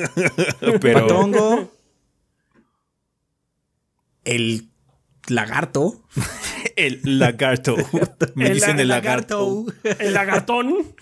[0.80, 1.70] Pero, Patongo.
[4.24, 4.68] El
[5.28, 6.02] lagarto.
[6.76, 7.76] El lagarto.
[8.34, 9.66] Me El dicen la- el lagarto.
[9.98, 10.94] El lagartón.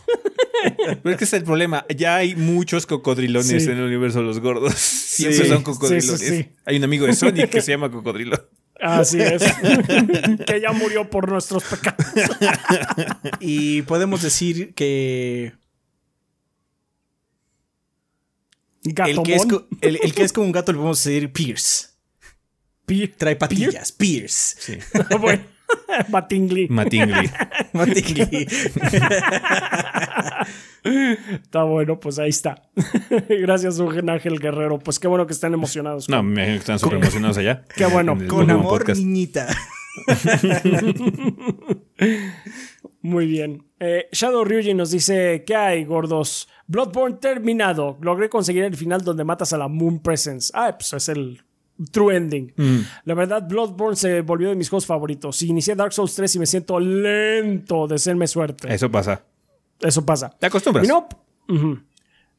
[1.02, 1.84] Pero es que es el problema.
[1.96, 3.70] Ya hay muchos cocodrilones Sí.
[3.70, 4.74] en el universo de los gordos.
[4.74, 5.48] Siempre Sí.
[5.48, 6.18] son cocodrilones.
[6.20, 6.48] Sí, sí, sí.
[6.64, 8.36] Hay un amigo de Sonic que se llama cocodrilo.
[8.80, 9.42] Así es.
[10.46, 12.06] que ya murió por nuestros pecados.
[13.40, 15.52] Y podemos decir que.
[18.84, 19.42] El que, es,
[19.82, 21.88] el, el que es como un gato le podemos decir Pierce.
[22.86, 23.92] Pi- Trae patillas.
[23.92, 24.56] Pierce.
[24.58, 24.78] Sí.
[25.20, 25.44] bueno,
[26.08, 26.66] Batingly.
[26.68, 27.30] Matingly.
[27.74, 28.48] Matingly.
[30.84, 32.62] Está bueno, pues ahí está.
[33.28, 34.78] Gracias, Eugen Ángel Guerrero.
[34.78, 36.08] Pues qué bueno que estén emocionados.
[36.08, 37.64] No, me están súper emocionados allá.
[37.76, 38.16] Qué bueno.
[38.28, 39.00] Con amor, Podcast.
[39.00, 39.48] niñita.
[43.02, 43.64] Muy bien.
[43.78, 46.48] Eh, Shadow Ryuji nos dice: ¿Qué hay, gordos?
[46.66, 47.98] Bloodborne terminado.
[48.00, 50.52] Logré conseguir el final donde matas a la Moon Presence.
[50.54, 51.42] Ah, pues es el
[51.90, 52.52] true ending.
[53.04, 55.42] La verdad, Bloodborne se volvió de mis juegos favoritos.
[55.42, 57.86] Inicié Dark Souls 3 y me siento lento.
[57.88, 58.72] Deseenme suerte.
[58.72, 59.24] Eso pasa.
[59.80, 60.30] Eso pasa.
[60.30, 60.82] Te acostumbras.
[60.82, 61.08] Mi nuevo.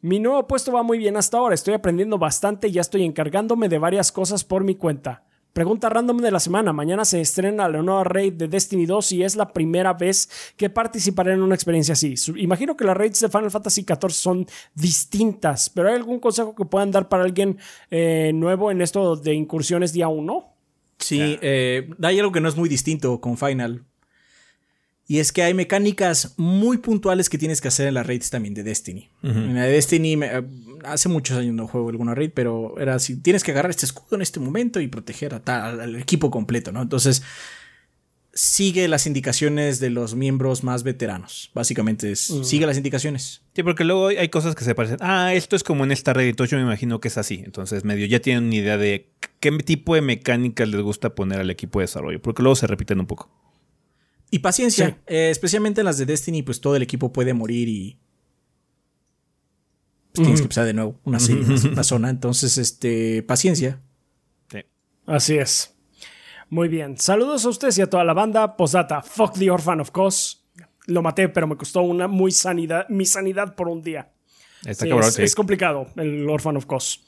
[0.01, 1.53] Mi nuevo puesto va muy bien hasta ahora.
[1.53, 5.23] Estoy aprendiendo bastante y ya estoy encargándome de varias cosas por mi cuenta.
[5.53, 6.71] Pregunta random de la semana.
[6.71, 10.69] Mañana se estrena la nueva raid de Destiny 2 y es la primera vez que
[10.69, 12.15] participaré en una experiencia así.
[12.37, 16.63] Imagino que las raids de Final Fantasy XIV son distintas, pero ¿hay algún consejo que
[16.63, 17.57] puedan dar para alguien
[17.89, 20.55] eh, nuevo en esto de incursiones día 1?
[20.99, 23.83] Sí, eh, hay algo que no es muy distinto con Final.
[25.11, 28.53] Y es que hay mecánicas muy puntuales que tienes que hacer en las raids también
[28.53, 29.09] de Destiny.
[29.23, 30.41] En la de Destiny, eh,
[30.85, 34.15] hace muchos años no juego alguna raid, pero era así: tienes que agarrar este escudo
[34.15, 36.81] en este momento y proteger a tal, al equipo completo, ¿no?
[36.81, 37.23] Entonces,
[38.33, 41.51] sigue las indicaciones de los miembros más veteranos.
[41.53, 42.45] Básicamente es, mm.
[42.45, 43.41] sigue las indicaciones.
[43.53, 44.99] Sí, porque luego hay cosas que se parecen.
[45.01, 47.41] Ah, esto es como en esta red, entonces yo me imagino que es así.
[47.43, 49.09] Entonces, medio ya tienen una idea de
[49.41, 53.01] qué tipo de mecánicas les gusta poner al equipo de desarrollo, porque luego se repiten
[53.01, 53.29] un poco.
[54.31, 57.99] Y paciencia, eh, especialmente en las de Destiny, pues todo el equipo puede morir y
[60.13, 61.19] pues, tienes que empezar de nuevo una,
[61.83, 62.09] zona.
[62.09, 63.81] Entonces, este, paciencia.
[64.49, 64.59] Sí.
[65.05, 65.75] Así es.
[66.49, 66.97] Muy bien.
[66.97, 68.55] Saludos a ustedes y a toda la banda.
[68.55, 70.37] Postdata, fuck the orphan of course.
[70.87, 74.11] Lo maté, pero me costó una muy sanidad, mi sanidad por un día.
[74.65, 77.03] Está es, es, complicado el Orphan of Cos.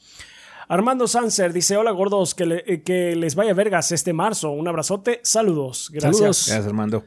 [0.68, 4.50] Armando Sanser dice: Hola gordos, que, eh, que, les vaya vergas este marzo.
[4.50, 5.90] Un abrazote, saludos.
[5.92, 6.16] Gracias.
[6.16, 6.46] Saludos.
[6.48, 7.04] Gracias, Armando.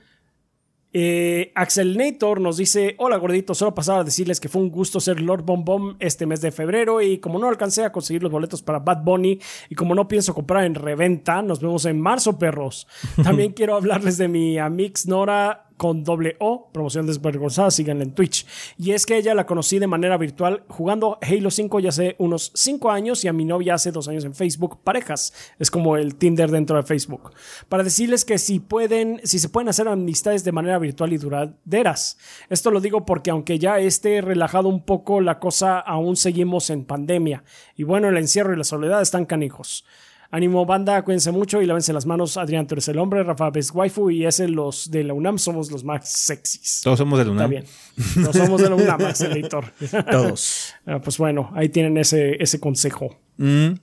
[0.99, 4.99] Eh, Axel Nator nos dice: Hola gordito, solo pasaba a decirles que fue un gusto
[4.99, 7.03] ser Lord Bom Bom este mes de febrero.
[7.03, 10.33] Y como no alcancé a conseguir los boletos para Bad Bunny y como no pienso
[10.33, 12.87] comprar en reventa, nos vemos en marzo, perros.
[13.23, 18.45] También quiero hablarles de mi Amix Nora con doble O, promoción desvergonzada, síganla en Twitch.
[18.77, 22.51] Y es que ella la conocí de manera virtual jugando Halo 5 ya hace unos
[22.55, 25.33] 5 años y a mi novia hace 2 años en Facebook, parejas.
[25.59, 27.31] Es como el Tinder dentro de Facebook.
[27.69, 32.17] Para decirles que si pueden, si se pueden hacer amistades de manera virtual y duraderas.
[32.49, 36.85] Esto lo digo porque aunque ya esté relajado un poco la cosa, aún seguimos en
[36.85, 37.43] pandemia.
[37.75, 39.85] Y bueno, el encierro y la soledad están canijos.
[40.29, 42.37] Ánimo banda, cuídense mucho y lávense las manos.
[42.37, 45.71] Adrián, tú eres el hombre, Rafa es waifu y ese los de la UNAM somos
[45.71, 46.81] los más sexys.
[46.83, 47.53] Todos somos de la UNAM.
[47.53, 48.23] Está bien.
[48.25, 49.01] Todos somos de la UNAM,
[49.31, 49.73] editor.
[50.09, 50.73] Todos.
[50.89, 53.19] Ah, pues bueno, ahí tienen ese, ese consejo.
[53.35, 53.73] Mm.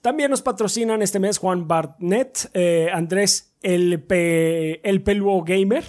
[0.00, 5.84] También nos patrocinan este mes Juan Barnett, eh, Andrés el, el Peluo Gamer,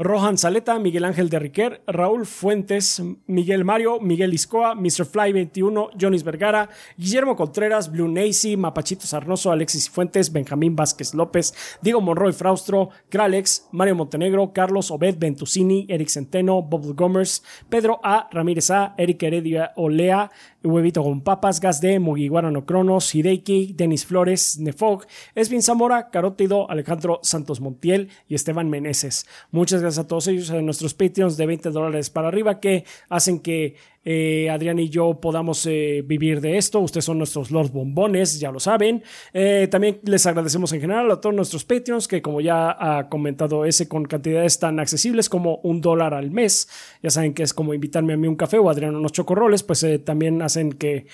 [0.00, 5.04] Rohan Saleta, Miguel Ángel de Riquer, Raúl Fuentes, Miguel Mario, Miguel Iscoa, Mr.
[5.04, 11.52] Fly 21, Jonis Vergara, Guillermo Contreras, Blue Nacy, Mapachito Sarnoso, Alexis Fuentes, Benjamín Vázquez López,
[11.82, 18.28] Diego Monroy Fraustro, Kralex, Mario Montenegro, Carlos Obed Ventusini, Eric Centeno, Bob Gomers, Pedro A.
[18.30, 20.30] Ramírez A, Eric Heredia Olea,
[20.62, 26.70] Huevito con Papas, Gas D, Mugiwara no Cronos, Hideki, Denis Flores, Nefog, Esvin Zamora, Carótido,
[26.70, 29.26] Alejandro Santos Montiel y Esteban Meneses.
[29.50, 33.40] Muchas gracias a todos ellos, a nuestros Patreons de 20 dólares para arriba que hacen
[33.40, 36.80] que eh, Adrián y yo podamos eh, vivir de esto.
[36.80, 39.02] Ustedes son nuestros Lord Bombones, ya lo saben.
[39.32, 43.64] Eh, también les agradecemos en general a todos nuestros Patreons, que como ya ha comentado
[43.64, 46.68] ese, con cantidades tan accesibles como un dólar al mes.
[47.02, 49.86] Ya saben que es como invitarme a mí un café o Adrián unos chocorroles, pues
[50.04, 51.06] también hacen que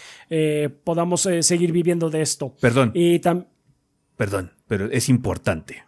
[0.84, 2.54] podamos seguir viviendo de esto.
[2.60, 2.90] Perdón.
[2.94, 3.20] Y
[4.16, 5.82] Perdón, pero es importante.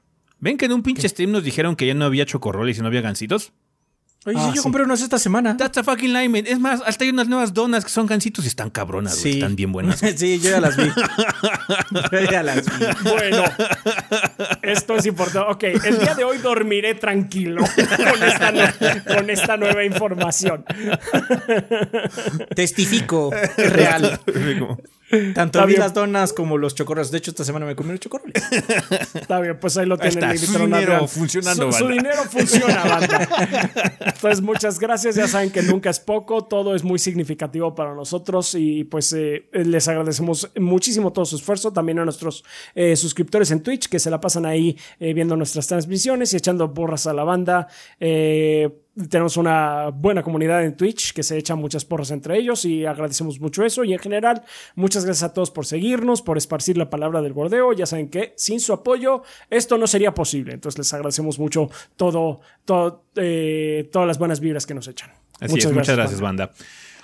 [0.46, 2.86] ¿Ven que en un pinche stream nos dijeron que ya no había chocorroles y no
[2.86, 3.52] había gancitos?
[4.26, 5.56] Oye, ah, sí, yo compré unas esta semana.
[5.56, 6.38] That's a fucking lime.
[6.46, 9.30] Es más, hasta hay unas nuevas donas que son gancitos y están cabronas, sí.
[9.30, 9.98] Están bien buenas.
[10.16, 10.84] sí, yo ya las vi.
[12.12, 12.86] yo ya las vi.
[13.10, 13.42] Bueno,
[14.62, 15.50] esto es importante.
[15.50, 18.74] Ok, el día de hoy dormiré tranquilo con esta,
[19.16, 20.64] con esta nueva información.
[22.54, 23.34] Testifico.
[23.34, 24.20] Es real.
[25.34, 27.10] Tanto vi las donas como los chocorros.
[27.10, 28.30] De hecho, esta semana me comí los chocorros.
[29.14, 30.38] Está bien, pues ahí lo tienen.
[30.38, 33.28] su dinero funcionando, su, dinero funciona, banda.
[34.00, 35.14] Entonces, muchas gracias.
[35.14, 36.44] Ya saben que nunca es poco.
[36.44, 38.54] Todo es muy significativo para nosotros.
[38.56, 41.72] Y pues eh, les agradecemos muchísimo todo su esfuerzo.
[41.72, 45.66] También a nuestros eh, suscriptores en Twitch que se la pasan ahí eh, viendo nuestras
[45.66, 47.68] transmisiones y echando borras a la banda.
[48.00, 52.86] Eh, tenemos una buena comunidad en Twitch que se echa muchas porras entre ellos y
[52.86, 53.84] agradecemos mucho eso.
[53.84, 54.42] Y en general,
[54.74, 57.72] muchas gracias a todos por seguirnos, por esparcir la palabra del bordeo.
[57.74, 60.54] Ya saben que sin su apoyo esto no sería posible.
[60.54, 65.10] Entonces les agradecemos mucho todo, todo eh, todas las buenas vibras que nos echan.
[65.40, 66.50] Así muchas, gracias, muchas gracias, banda.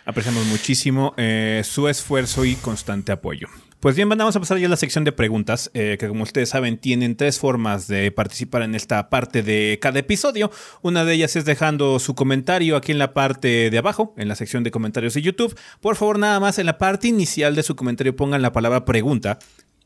[0.05, 3.48] Apreciamos muchísimo eh, su esfuerzo y constante apoyo.
[3.82, 6.50] Pues bien, vamos a pasar ya a la sección de preguntas, eh, que como ustedes
[6.50, 10.52] saben tienen tres formas de participar en esta parte de cada episodio.
[10.82, 14.36] Una de ellas es dejando su comentario aquí en la parte de abajo, en la
[14.36, 15.59] sección de comentarios de YouTube.
[15.80, 19.40] Por favor, nada más en la parte inicial de su comentario pongan la palabra pregunta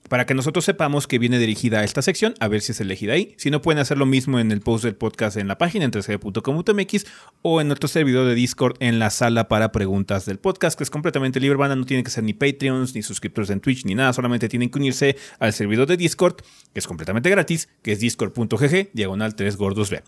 [0.09, 3.15] para que nosotros sepamos que viene dirigida a esta sección, a ver si es elegida
[3.15, 3.35] ahí.
[3.39, 5.91] Si no, pueden hacer lo mismo en el post del podcast en la página en
[5.91, 7.07] 3g.com.mx
[7.43, 10.91] o en nuestro servidor de Discord en la sala para preguntas del podcast, que es
[10.91, 11.77] completamente libre, banda.
[11.77, 14.13] No tienen que ser ni Patreons, ni suscriptores en Twitch, ni nada.
[14.13, 16.37] Solamente tienen que unirse al servidor de Discord,
[16.73, 20.03] que es completamente gratis, que es discord.gg, diagonal 3 gordos B.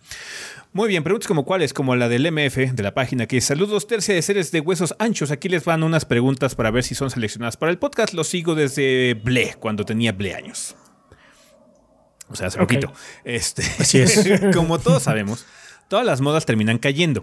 [0.79, 3.89] Muy bien, preguntas como cuáles, como la del MF de la página que es Saludos
[3.89, 5.33] tercia de seres de huesos anchos.
[5.33, 8.15] Aquí les van unas preguntas para ver si son seleccionadas para el podcast.
[8.15, 10.77] Los sigo desde Ble, cuando tenía Ble años.
[12.29, 12.93] O sea, hace poquito.
[13.25, 14.25] Este, Así es.
[14.55, 15.47] como todos sabemos,
[15.89, 17.23] todas las modas terminan cayendo.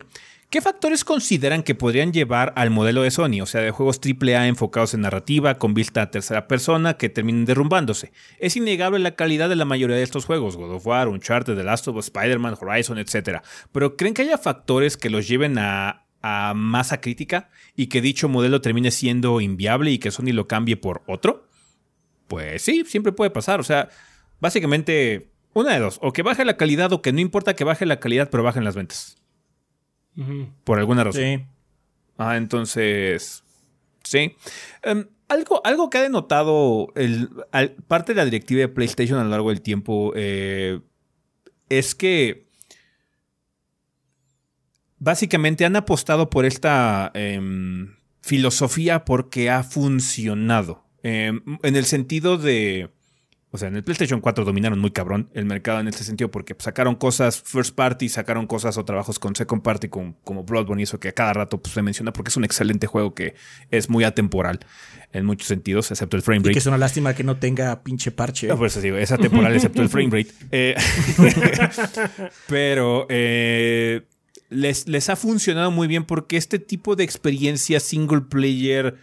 [0.50, 4.48] ¿Qué factores consideran que podrían llevar al modelo de Sony, o sea, de juegos AAA
[4.48, 8.14] enfocados en narrativa, con vista a tercera persona, que terminen derrumbándose?
[8.40, 11.64] Es innegable la calidad de la mayoría de estos juegos, God of War, Uncharted, The
[11.64, 13.42] Last of Us, Spider-Man, Horizon, etc.
[13.72, 18.30] Pero ¿creen que haya factores que los lleven a, a masa crítica y que dicho
[18.30, 21.48] modelo termine siendo inviable y que Sony lo cambie por otro?
[22.28, 23.90] Pues sí, siempre puede pasar, o sea,
[24.40, 27.86] básicamente una de dos, o que baje la calidad o que no importa que baje
[27.86, 29.15] la calidad, pero bajen las ventas.
[30.64, 31.22] Por alguna razón.
[31.22, 31.46] Sí.
[32.18, 33.44] Ah, entonces.
[34.04, 34.36] Sí.
[34.84, 39.24] Em, algo, algo que ha denotado el, al- parte de la directiva de PlayStation a
[39.24, 40.80] lo largo del tiempo eh,
[41.70, 42.46] es que
[44.98, 50.84] básicamente han apostado por esta em, filosofía porque ha funcionado.
[51.04, 52.90] Em, en el sentido de.
[53.56, 56.56] O sea, en el PlayStation 4 dominaron muy cabrón el mercado en este sentido porque
[56.60, 60.84] sacaron cosas first party, sacaron cosas o trabajos con second party con- como Bloodborne y
[60.84, 63.34] eso que a cada rato pues, se menciona porque es un excelente juego que
[63.72, 64.60] es muy atemporal
[65.14, 66.52] en muchos sentidos, excepto el frame Y rate.
[66.53, 68.48] que es una lástima que no tenga pinche parche.
[68.48, 70.32] No, por eso digo, es atemporal excepto el frame rate.
[70.52, 70.76] Eh,
[72.48, 74.02] pero eh,
[74.49, 78.95] les, les ha funcionado muy bien porque este tipo de experiencia single player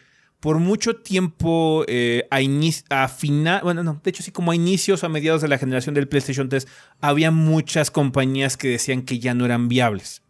[0.43, 5.05] por mucho tiempo eh, a, a final, bueno, no, de hecho sí, como a inicios,
[5.05, 6.66] a mediados de la generación del PlayStation 3,
[7.01, 10.22] había muchas compañías que decían que ya no eran viables.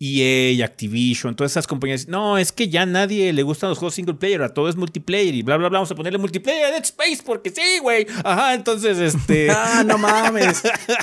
[0.00, 2.08] EA, Activision, todas esas compañías.
[2.08, 5.34] No, es que ya nadie le gustan los juegos single player, a todo es multiplayer
[5.34, 5.78] y bla, bla, bla.
[5.78, 8.06] Vamos a ponerle multiplayer a Dead Space porque sí, güey.
[8.24, 9.48] Ajá, entonces, este.
[9.56, 10.62] Ah, no mames.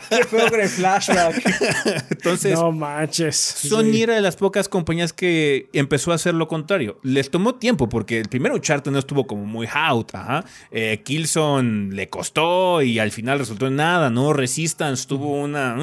[0.09, 1.41] Qué feo con el flashback.
[2.11, 3.35] entonces, no manches.
[3.37, 4.03] Sony Sí.
[4.03, 6.99] era de las pocas compañías que empezó a hacer lo contrario.
[7.03, 10.13] Les tomó tiempo porque el primero Uncharted no estuvo como muy out.
[10.13, 10.45] Ajá.
[10.71, 14.33] Eh, Killzone le costó y al final resultó en nada, ¿no?
[14.33, 15.75] Resistance tuvo una.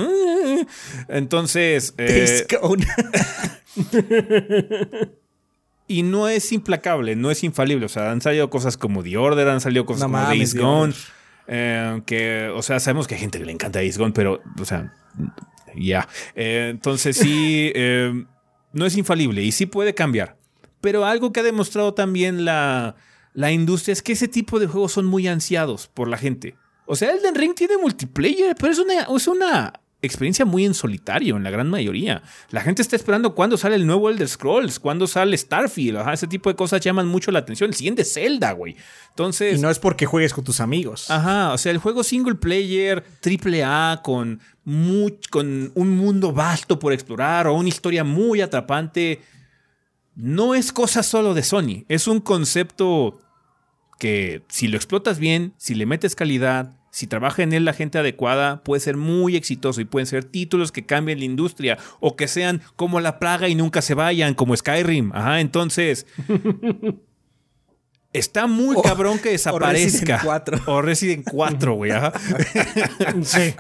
[1.09, 1.95] Entonces.
[1.99, 2.87] eh, Days Gone.
[5.89, 7.87] y no es implacable, no es infalible.
[7.87, 10.55] O sea, han salido cosas como The Order, han salido cosas No como mames, Days
[10.55, 10.95] Gone.
[11.47, 14.65] Eh, que, o sea, sabemos que hay gente que le encanta Days Gone, pero, o
[14.65, 14.95] sea,
[15.75, 16.09] ya.
[16.35, 18.13] Eh, entonces sí, eh,
[18.73, 20.37] no es infalible y sí puede cambiar.
[20.81, 22.95] Pero algo que ha demostrado también la,
[23.33, 26.57] la industria es que ese tipo de juegos son muy ansiados por la gente.
[26.87, 31.37] O sea, Elden Ring tiene multiplayer, pero es una, es una experiencia muy en solitario
[31.37, 32.23] en la gran mayoría.
[32.51, 35.99] La gente está esperando cuándo sale el nuevo Elder Scrolls, cuándo sale Starfield.
[35.99, 37.71] Ajá, ese tipo de cosas llaman mucho la atención.
[37.71, 38.77] El siguiente Zelda, güey.
[39.11, 39.59] Entonces.
[39.59, 41.11] Y no es porque juegues con tus amigos.
[41.11, 46.79] Ajá, o sea, el juego single player, triple A, con, much- con un mundo vasto
[46.79, 49.21] por explorar o una historia muy atrapante,
[50.15, 51.85] no es cosa solo de Sony.
[51.89, 53.19] Es un concepto
[53.99, 57.99] que si lo explotas bien, si le metes calidad, si trabaja en él la gente
[57.99, 62.27] adecuada, puede ser muy exitoso y pueden ser títulos que cambien la industria o que
[62.29, 65.13] sean como la plaga y nunca se vayan, como Skyrim.
[65.13, 66.07] Ajá, entonces...
[68.13, 70.17] Está muy O- cabrón que o desaparezca.
[70.17, 70.61] Resident 4.
[70.67, 71.91] O Resident 4, güey.
[71.93, 72.13] ajá.
[73.23, 73.55] Sí.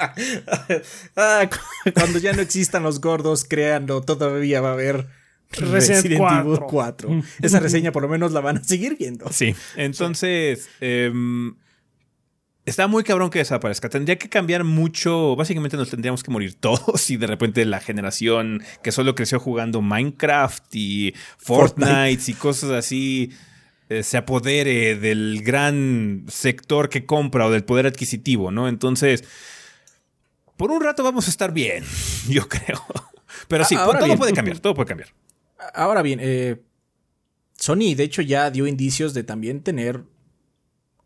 [1.14, 5.06] Ah, cu- cuando ya no existan los gordos, créanlo, todavía va a haber
[5.50, 6.40] Resident Resident, 4.
[6.54, 7.22] Evil 4.
[7.42, 9.30] Esa reseña por lo menos la van a seguir viendo.
[9.30, 9.54] Sí.
[9.76, 11.54] Entonces, em,
[12.68, 13.88] está muy cabrón que desaparezca.
[13.88, 15.36] Tendría que cambiar mucho.
[15.36, 19.80] Básicamente nos tendríamos que morir todos y de repente la generación que solo creció jugando
[19.80, 23.32] Minecraft y Fortnite, y cosas así
[23.88, 28.68] eh, se apodere del gran sector que compra o del poder adquisitivo, ¿no?
[28.68, 29.24] Entonces,
[30.56, 31.84] por un rato vamos a estar bien,
[32.28, 32.84] yo creo.
[33.48, 34.18] Pero sí, ahora todo bien.
[34.18, 35.14] puede cambiar, todo puede cambiar.
[35.74, 36.60] Ahora bien, eh,
[37.56, 40.04] Sony de hecho ya dio indicios de también tener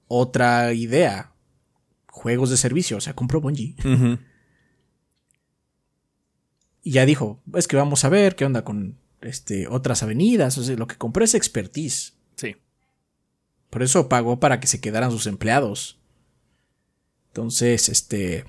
[0.09, 1.32] otra idea.
[2.15, 3.75] Juegos de servicio, o sea, compró Bungie.
[6.83, 10.59] Y ya dijo, es que vamos a ver qué onda con este, otras avenidas.
[10.59, 12.19] O sea, lo que compró es expertise.
[12.37, 12.57] Sí.
[13.71, 15.99] Por eso pagó para que se quedaran sus empleados.
[17.29, 18.45] Entonces, este.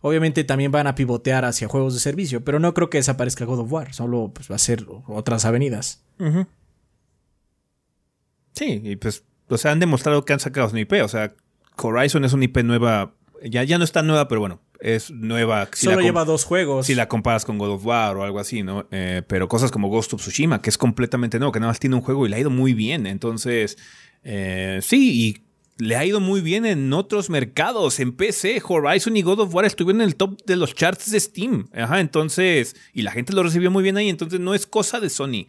[0.00, 3.60] Obviamente también van a pivotear hacia juegos de servicio, pero no creo que desaparezca God
[3.60, 3.94] of War.
[3.94, 6.02] Solo pues, va a ser otras avenidas.
[8.52, 10.94] Sí, y pues, o sea, han demostrado que han sacado su IP.
[11.04, 11.34] O sea,
[11.76, 13.14] Horizon es una IP nueva.
[13.42, 15.68] Ya, ya no está nueva, pero bueno, es nueva.
[15.72, 16.86] Si Solo lleva dos juegos.
[16.86, 18.86] Si la comparas con God of War o algo así, ¿no?
[18.90, 21.96] Eh, pero cosas como Ghost of Tsushima, que es completamente nuevo, que nada más tiene
[21.96, 23.06] un juego y le ha ido muy bien.
[23.06, 23.76] Entonces,
[24.24, 25.46] eh, sí, y
[25.78, 28.00] le ha ido muy bien en otros mercados.
[28.00, 31.20] En PC, Horizon y God of War estuvieron en el top de los charts de
[31.20, 31.68] Steam.
[31.74, 34.08] Ajá, entonces, y la gente lo recibió muy bien ahí.
[34.08, 35.46] Entonces, no es cosa de Sony.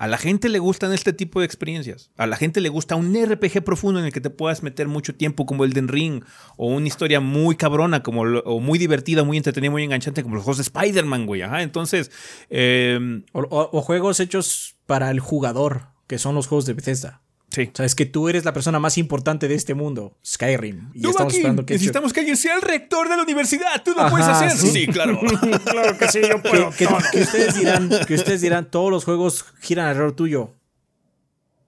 [0.00, 2.10] A la gente le gustan este tipo de experiencias.
[2.16, 5.14] A la gente le gusta un RPG profundo en el que te puedas meter mucho
[5.14, 6.24] tiempo, como el Den Ring,
[6.56, 10.44] o una historia muy cabrona, como o muy divertida, muy entretenida, muy enganchante, como los
[10.44, 11.42] juegos de Spider-Man, güey.
[11.42, 12.10] Ajá, entonces.
[12.48, 17.20] Em, o juegos hechos para el jugador, que son los juegos de Bethesda.
[17.50, 17.70] Sí.
[17.72, 20.90] O sea, es que tú eres la persona más importante de este mundo, Skyrim.
[20.94, 21.74] Y estamos esperando que.
[21.74, 23.82] Necesitamos que alguien sea el rector de la universidad.
[23.84, 24.52] Tú lo puedes hacer.
[24.52, 25.20] Sí, claro.
[25.64, 26.70] claro que sí, yo puedo.
[26.70, 26.86] Que,
[27.20, 30.54] ustedes dirán, que ustedes dirán, todos los juegos giran alrededor tuyo.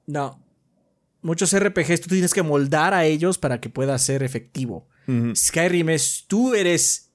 [0.06, 0.40] No.
[1.20, 4.86] Muchos RPGs tú tienes que moldar a ellos para que pueda ser efectivo.
[5.34, 7.10] Skyrim es tú eres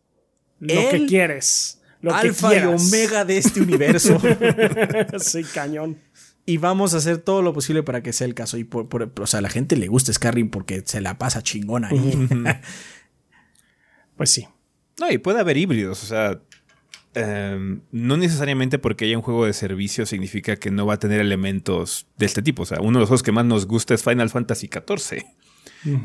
[0.59, 1.81] lo que quieres.
[2.01, 4.21] Lo alfa y omega de este universo.
[5.19, 5.97] sí, cañón
[6.49, 8.57] y vamos a hacer todo lo posible para que sea el caso.
[8.57, 11.89] Y por, o sea, a la gente le gusta Skyrim porque se la pasa chingona
[11.89, 12.27] ahí.
[14.15, 14.47] pues sí.
[14.97, 16.01] No, y puede haber híbridos.
[16.03, 16.39] O sea,
[17.15, 21.19] em, no necesariamente porque haya un juego de servicio significa que no va a tener
[21.19, 22.63] elementos de este tipo.
[22.63, 25.25] O sea, uno de los juegos que más nos gusta es Final Fantasy XIV.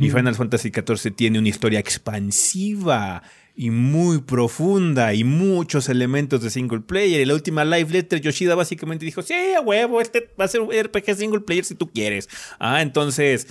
[0.01, 3.23] Y Final Fantasy XIV tiene una historia expansiva
[3.54, 7.20] y muy profunda y muchos elementos de single player.
[7.20, 10.60] Y la última live letter, Yoshida básicamente dijo: Sí, a huevo, este va a ser
[10.60, 12.28] un RPG single player si tú quieres.
[12.58, 13.48] Ah, entonces,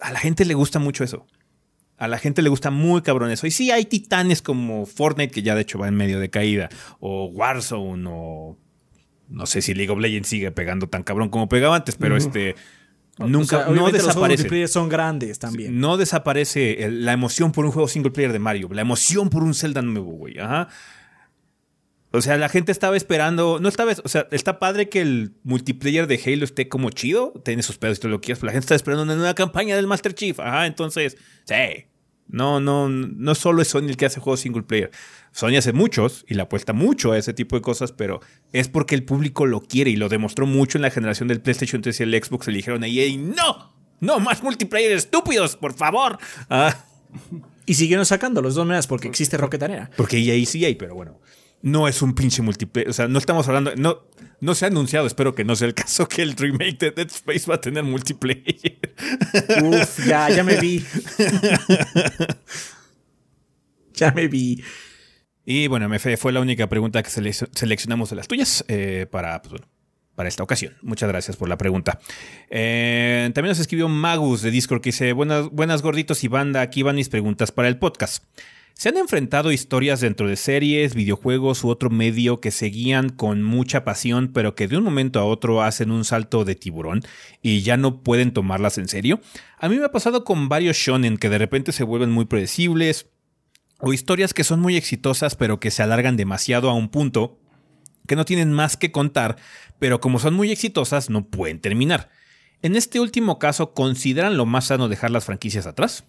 [0.00, 1.26] a la gente le gusta mucho eso.
[1.98, 3.46] A la gente le gusta muy cabrón eso.
[3.46, 6.68] Y sí, hay titanes como Fortnite, que ya de hecho va en medio de caída,
[7.00, 8.56] o Warzone, o
[9.28, 12.54] no sé si League of Legends sigue pegando tan cabrón como pegaba antes, pero este
[13.18, 14.48] Nunca, no desaparece.
[14.48, 15.80] Los son grandes también.
[15.80, 19.54] No desaparece la emoción por un juego single player de Mario, la emoción por un
[19.54, 20.38] Zelda nuevo, güey.
[20.38, 20.68] Ajá.
[22.10, 26.06] O sea, la gente estaba esperando, no estaba, o sea, está padre que el multiplayer
[26.06, 28.52] de Halo esté como chido, tiene sus pedos y todo lo que quieras, pero la
[28.52, 30.40] gente está esperando una nueva campaña del Master Chief.
[30.40, 31.86] Ajá, entonces, sí.
[32.28, 34.90] No, no, no solo es Sony el que hace juegos single player.
[35.32, 38.20] Sony hace muchos y le apuesta mucho a ese tipo de cosas, pero
[38.52, 41.80] es porque el público lo quiere y lo demostró mucho en la generación del PlayStation
[41.80, 42.46] 3 y el Xbox.
[42.48, 46.18] Le dijeron a EA, no, no más multiplayer estúpidos, por favor.
[46.50, 46.84] Ah.
[47.66, 49.90] Y siguieron sacando los dos maneras porque existe Rocket Arena.
[49.96, 51.18] Porque EA sí hay, pero bueno
[51.62, 52.88] no es un pinche multiplayer.
[52.88, 53.74] O sea, no estamos hablando.
[53.76, 54.02] No,
[54.40, 57.08] no se ha anunciado, espero que no sea el caso, que el remake de Dead
[57.08, 58.78] Space va a tener multiplayer.
[59.64, 60.82] Uf, ya, ya me vi.
[63.94, 64.62] ya me vi.
[65.44, 69.62] Y bueno, MF fue la única pregunta que seleccionamos de las tuyas eh, para, pues,
[70.14, 70.76] para esta ocasión.
[70.82, 71.98] Muchas gracias por la pregunta.
[72.50, 76.82] Eh, también nos escribió Magus de Discord que dice: Buenas, buenas gorditos y banda, aquí
[76.82, 78.24] van mis preguntas para el podcast.
[78.78, 83.82] ¿Se han enfrentado historias dentro de series, videojuegos u otro medio que seguían con mucha
[83.82, 87.02] pasión, pero que de un momento a otro hacen un salto de tiburón
[87.42, 89.20] y ya no pueden tomarlas en serio?
[89.58, 93.08] A mí me ha pasado con varios shonen que de repente se vuelven muy predecibles,
[93.80, 97.36] o historias que son muy exitosas pero que se alargan demasiado a un punto
[98.06, 99.38] que no tienen más que contar,
[99.80, 102.10] pero como son muy exitosas no pueden terminar.
[102.62, 106.04] En este último caso, ¿consideran lo más sano dejar las franquicias atrás?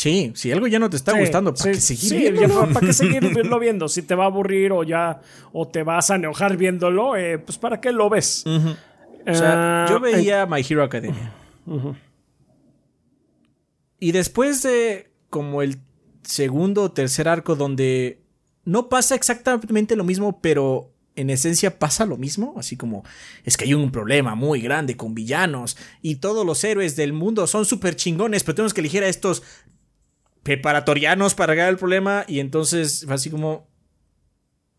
[0.00, 2.34] Sí, si algo ya no te está gustando, ¿para qué seguir
[2.72, 3.86] ¿Para qué seguirlo viendo?
[3.86, 5.20] Si te va a aburrir o ya
[5.52, 8.44] o te vas a enojar viéndolo, eh, pues ¿para qué lo ves?
[8.46, 11.34] o sea, yo ah, veía My Hero Academia.
[13.98, 15.76] Y después de como el
[16.22, 18.22] segundo o tercer arco donde
[18.64, 23.04] no pasa exactamente lo mismo, pero en esencia pasa lo mismo, así como
[23.44, 27.46] es que hay un problema muy grande con villanos y todos los héroes del mundo
[27.46, 29.42] son súper chingones, pero tenemos que elegir a estos
[30.42, 33.70] preparatorianos para arreglar el problema y entonces fue así como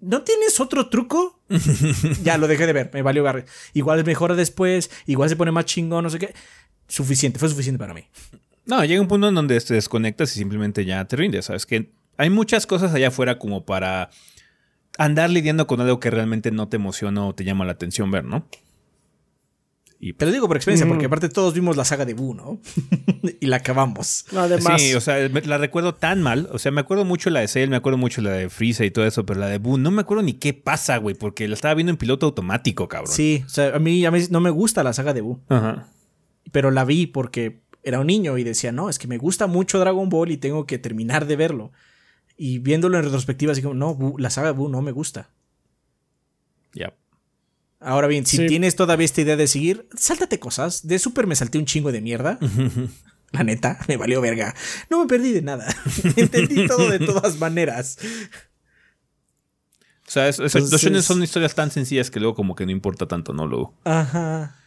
[0.01, 1.39] ¿No tienes otro truco?
[2.23, 3.45] ya lo dejé de ver, me valió garre.
[3.73, 6.33] Igual mejora después, igual se pone más chingón, no sé qué.
[6.87, 8.05] Suficiente, fue suficiente para mí.
[8.65, 11.45] No, llega un punto en donde te desconectas y simplemente ya te rindes.
[11.45, 14.09] Sabes que hay muchas cosas allá afuera como para
[14.97, 18.23] andar lidiando con algo que realmente no te emociona o te llama la atención ver,
[18.23, 18.47] ¿no?
[20.03, 22.59] Y, pero digo por experiencia, porque aparte todos vimos la saga de Boo, ¿no?
[23.39, 24.25] y la acabamos.
[24.35, 24.81] Además.
[24.81, 26.49] Sí, o sea, la recuerdo tan mal.
[26.51, 28.89] O sea, me acuerdo mucho la de Cell, me acuerdo mucho la de Freeza y
[28.89, 31.53] todo eso, pero la de Boo no me acuerdo ni qué pasa, güey, porque la
[31.53, 33.13] estaba viendo en piloto automático, cabrón.
[33.13, 35.39] Sí, o sea, a mí, a mí no me gusta la saga de Boo.
[35.49, 35.85] Ajá.
[36.51, 39.77] Pero la vi porque era un niño y decía, no, es que me gusta mucho
[39.77, 41.73] Dragon Ball y tengo que terminar de verlo.
[42.37, 45.29] Y viéndolo en retrospectiva, así como, no, la saga de Boo no me gusta.
[46.73, 46.91] Ya.
[47.81, 50.87] Ahora bien, si tienes todavía esta idea de seguir, sáltate cosas.
[50.87, 52.37] De Super me salté un chingo de mierda.
[53.31, 54.53] La neta, me valió verga.
[54.89, 55.73] No me perdí de nada.
[56.15, 57.97] Entendí todo de todas maneras.
[60.07, 63.33] O sea, los shonen son historias tan sencillas que luego como que no importa tanto,
[63.33, 63.47] ¿no?
[63.47, 63.73] Luego.
[63.83, 64.57] Ajá.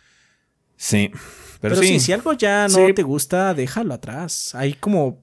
[0.76, 1.10] Sí.
[1.60, 2.00] Pero, sí.
[2.00, 4.54] si algo ya no te gusta, déjalo atrás.
[4.54, 5.22] Hay como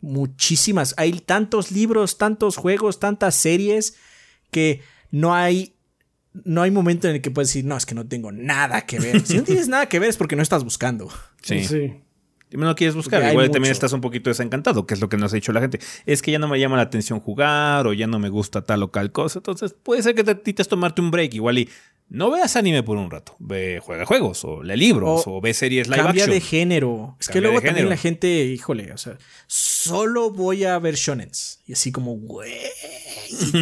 [0.00, 3.94] muchísimas, hay tantos libros, tantos juegos, tantas series
[4.50, 5.77] que no hay
[6.44, 8.98] no hay momento en el que puedes decir, no, es que no tengo nada que
[8.98, 9.24] ver.
[9.26, 11.08] Si no tienes nada que ver es porque no estás buscando.
[11.42, 11.64] Sí.
[11.64, 11.94] sí.
[12.52, 15.36] No quieres buscar, igual también estás un poquito desencantado, que es lo que nos ha
[15.36, 15.80] dicho la gente.
[16.06, 18.82] Es que ya no me llama la atención jugar o ya no me gusta tal
[18.82, 19.38] o tal cosa.
[19.38, 21.68] Entonces puede ser que te necesites tomarte un break igual y
[22.10, 23.36] no veas anime por un rato.
[23.38, 27.16] Ve, juega juegos, o lee libros, o, ve series live cambia de género.
[27.20, 31.60] Es que luego también la gente, híjole, o sea, solo voy a ver shonens.
[31.66, 32.54] Y así como, güey,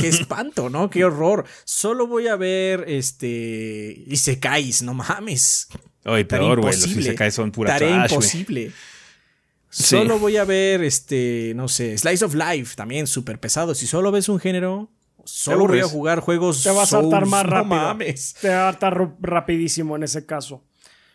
[0.01, 0.91] qué espanto, ¿no?
[0.91, 1.45] Qué horror.
[1.65, 5.69] Solo voy a ver, este, isekais, no mames.
[6.07, 8.73] Ay, peor, güey, los son pura Tarea imposible.
[9.69, 13.75] Solo voy a ver, este, no sé, Slice of Life, también súper pesado.
[13.75, 14.91] Si solo ves un género,
[15.27, 16.63] Solo voy a jugar juegos.
[16.63, 17.97] Te vas a hartar más rápido.
[18.41, 20.63] Te va a hartar rapidísimo en ese caso.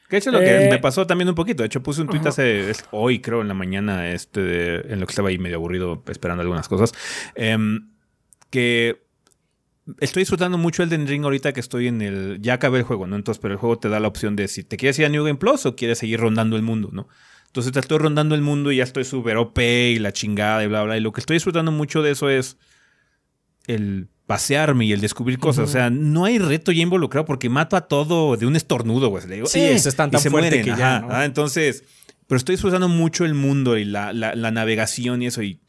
[0.09, 1.63] Que hecho lo que eh, me pasó también un poquito.
[1.63, 5.11] De hecho, puse un tweet hace hoy, creo, en la mañana, este, en lo que
[5.11, 6.91] estaba ahí medio aburrido esperando algunas cosas.
[7.33, 7.89] Em,
[8.49, 9.07] que
[9.99, 12.39] estoy disfrutando mucho el Den Ring ahorita que estoy en el.
[12.41, 13.15] Ya acabé el juego, ¿no?
[13.15, 15.23] Entonces, pero el juego te da la opción de si te quieres ir a New
[15.23, 17.07] Game Plus o quieres seguir rondando el mundo, ¿no?
[17.47, 20.67] Entonces te estoy rondando el mundo y ya estoy súper OP y la chingada y
[20.67, 20.97] bla, bla.
[20.97, 22.57] Y lo que estoy disfrutando mucho de eso es
[23.67, 25.67] el pasearme y el descubrir cosas.
[25.67, 29.27] O sea, no hay reto ya involucrado porque mato a todo de un estornudo, güey.
[29.27, 31.05] Le digo, sí, eh", es tan, tan fuerte que ya.
[31.09, 31.83] Ah, entonces,
[32.27, 35.43] pero estoy disfrutando mucho el mundo y la, navegación y eso.
[35.43, 35.59] Y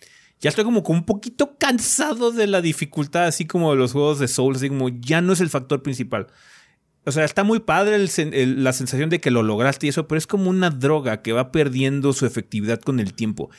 [0.42, 4.28] ya estoy como, un poquito cansado de la dificultad, así como de los juegos de
[4.28, 6.26] Souls, así como ya no es el factor principal.
[7.04, 10.26] O sea, está muy padre la sensación de que lo lograste y eso, pero es
[10.26, 13.50] como una droga que va perdiendo su efectividad con el tiempo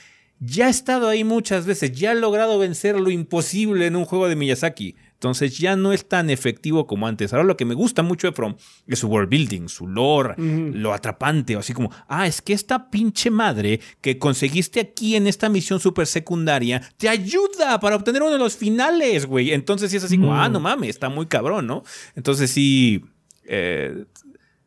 [0.45, 4.27] ya he estado ahí muchas veces, ya he logrado vencer lo imposible en un juego
[4.27, 4.95] de Miyazaki.
[5.23, 7.31] Entonces ya no es tan efectivo como antes.
[7.31, 8.55] Ahora lo que me gusta mucho de From
[8.85, 13.31] es su world building, su lore, lo atrapante, así como, ah, es que esta pinche
[13.31, 18.37] madre que conseguiste aquí en esta misión super secundaria te ayuda para obtener uno de
[18.37, 19.53] los finales, güey.
[19.53, 21.83] Entonces sí es así como, ah, no mames, está muy cabrón, ¿no?
[22.17, 23.05] Entonces sí,
[23.45, 24.03] eh,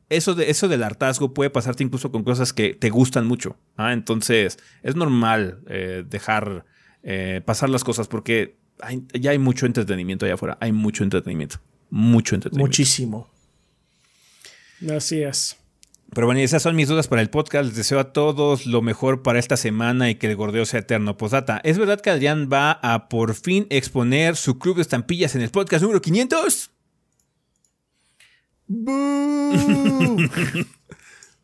[0.08, 3.58] eso, de, eso del hartazgo puede pasarte incluso con cosas que te gustan mucho.
[3.76, 3.92] ¿ah?
[3.92, 6.64] Entonces, es normal eh, dejar
[7.02, 8.56] eh, pasar las cosas porque
[9.14, 10.58] ya hay mucho entretenimiento allá afuera.
[10.60, 11.60] Hay mucho entretenimiento.
[11.90, 12.68] Mucho entretenimiento.
[12.68, 13.30] Muchísimo.
[14.90, 15.56] Así es.
[16.14, 17.66] Pero bueno, esas son mis dudas para el podcast.
[17.66, 21.16] Les deseo a todos lo mejor para esta semana y que el gordeo sea eterno.
[21.16, 25.42] Posdata, ¿es verdad que Adrián va a por fin exponer su club de estampillas en
[25.42, 26.70] el podcast número 500?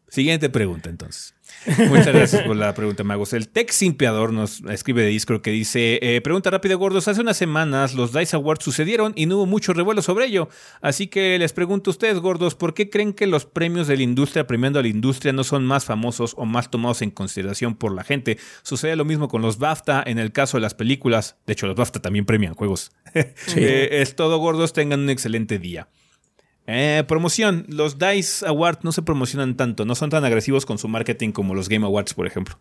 [0.08, 1.34] Siguiente pregunta, entonces.
[1.88, 3.32] Muchas gracias por la pregunta, Magos.
[3.32, 7.06] El Tech Simpiador nos escribe de Discord que dice: eh, Pregunta rápida, gordos.
[7.06, 10.48] Hace unas semanas los Dice Awards sucedieron y no hubo mucho revuelo sobre ello.
[10.80, 14.02] Así que les pregunto a ustedes, gordos, ¿por qué creen que los premios de la
[14.02, 17.94] industria premiando a la industria no son más famosos o más tomados en consideración por
[17.94, 18.38] la gente?
[18.62, 21.36] Sucede lo mismo con los BAFTA en el caso de las películas.
[21.46, 22.92] De hecho, los BAFTA también premian juegos.
[23.54, 24.72] Eh, es todo, gordos.
[24.72, 25.88] Tengan un excelente día.
[26.66, 27.66] Eh, promoción.
[27.68, 31.54] Los DICE Awards no se promocionan tanto, no son tan agresivos con su marketing como
[31.54, 32.58] los Game Awards, por ejemplo.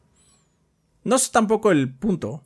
[1.04, 2.44] No es tampoco el punto.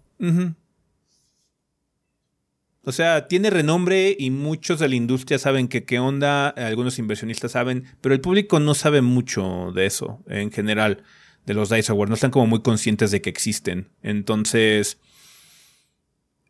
[2.84, 7.54] O sea, tiene renombre y muchos de la industria saben que qué onda, algunos inversionistas
[7.54, 11.04] saben, pero el público no sabe mucho de eso en general,
[11.46, 12.10] de los DICE Awards.
[12.10, 13.90] No están como muy conscientes de que existen.
[14.04, 15.00] Entonces...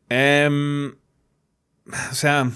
[0.09, 0.93] Em,
[2.11, 2.51] o sea,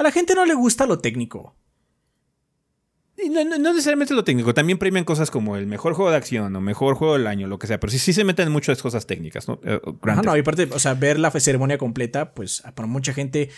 [0.00, 1.54] A la gente no le gusta lo técnico.
[3.28, 6.60] No, no, necesariamente lo técnico, también premian cosas como el mejor juego de acción o
[6.62, 9.06] mejor juego del año, lo que sea, pero sí, sí se meten en muchas cosas
[9.06, 9.60] técnicas, ¿no?
[9.62, 9.78] Eh,
[10.24, 13.50] no, y aparte, o sea, ver la ceremonia completa, pues para mucha gente,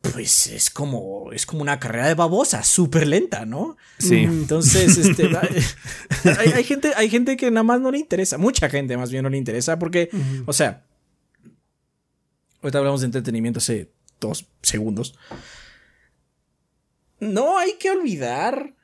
[0.00, 3.76] pues es como, es como una carrera de babosa, súper lenta, ¿no?
[3.98, 4.20] Sí.
[4.20, 5.28] Entonces, este,
[6.54, 9.28] hay, gente, hay gente que nada más no le interesa, mucha gente más bien no
[9.28, 10.08] le interesa, porque,
[10.46, 10.86] o sea,
[12.62, 15.14] ahorita hablamos de entretenimiento hace dos segundos
[17.20, 18.74] no hay que olvidar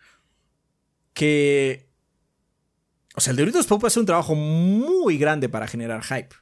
[1.15, 1.89] que.
[3.15, 6.35] O sea, el Doritos Pop hace un trabajo muy grande para generar hype.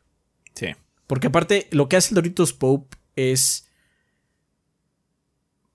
[0.54, 0.68] Sí.
[1.06, 3.68] Porque aparte, lo que hace el Doritos Pope es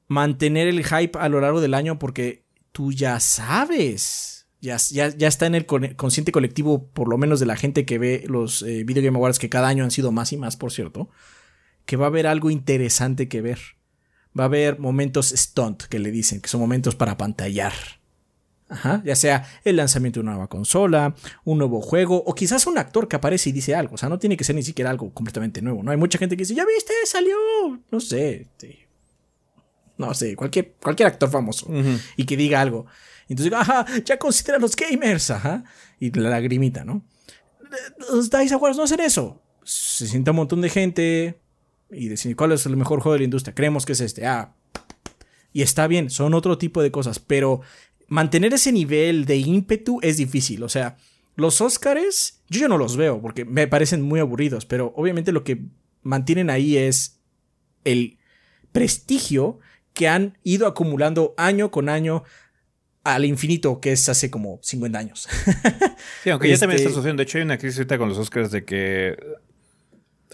[0.07, 4.47] mantener el hype a lo largo del año porque tú ya sabes.
[4.61, 8.23] Ya, ya, está en el consciente colectivo, por lo menos de la gente que ve
[8.27, 11.09] los eh, Video Game Awards, que cada año han sido más y más, por cierto,
[11.85, 13.59] que va a haber algo interesante que ver
[14.37, 17.73] va a haber momentos stunt que le dicen, que son momentos para pantallar.
[18.67, 21.13] Ajá, ya sea el lanzamiento de una nueva consola,
[21.43, 23.93] un nuevo juego, o quizás un actor que aparece y dice algo.
[23.93, 25.83] O sea, no tiene que ser ni siquiera algo completamente nuevo.
[25.83, 27.35] No hay mucha gente que dice, ya viste, salió.
[27.91, 28.47] No sé.
[29.97, 31.67] No sé, cualquier, cualquier actor famoso.
[32.17, 32.87] Y que diga algo.
[33.29, 35.29] Entonces, ajá, ya considera los gamers.
[35.29, 35.63] Ajá.
[35.99, 37.03] Y la lagrimita, ¿no?
[38.09, 39.41] Los DICE Awards no hacen eso.
[39.63, 41.39] Se sienta un montón de gente
[41.91, 43.55] y decir cuál es el mejor juego de la industria.
[43.55, 44.25] Creemos que es este.
[44.25, 44.53] Ah.
[45.53, 47.61] Y está bien, son otro tipo de cosas, pero
[48.07, 50.63] mantener ese nivel de ímpetu es difícil.
[50.63, 50.97] O sea,
[51.35, 55.43] los Oscars, yo ya no los veo porque me parecen muy aburridos, pero obviamente lo
[55.43, 55.63] que
[56.01, 57.19] mantienen ahí es
[57.83, 58.17] el
[58.71, 59.59] prestigio
[59.93, 62.23] que han ido acumulando año con año
[63.05, 65.27] al infinito, que es hace como 50 años.
[66.23, 67.21] sí, aunque ya también está este sucediendo.
[67.21, 69.15] De hecho, hay una crisis ahorita con los Oscars de que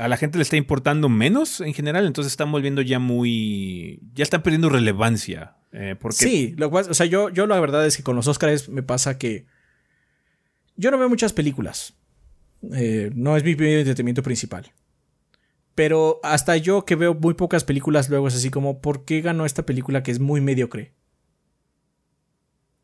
[0.02, 4.02] a la gente le está importando menos en general, entonces están volviendo ya muy.
[4.14, 5.58] ya están perdiendo relevancia.
[5.72, 6.18] Eh, porque...
[6.18, 9.20] Sí, lo o sea, yo, yo la verdad es que con los Oscars me pasa
[9.20, 9.46] que.
[10.76, 11.94] Yo no veo muchas películas.
[12.74, 14.72] Eh, no es mi entretenimiento principal.
[15.76, 19.46] Pero hasta yo que veo muy pocas películas, luego es así como, ¿por qué ganó
[19.46, 20.94] esta película que es muy mediocre?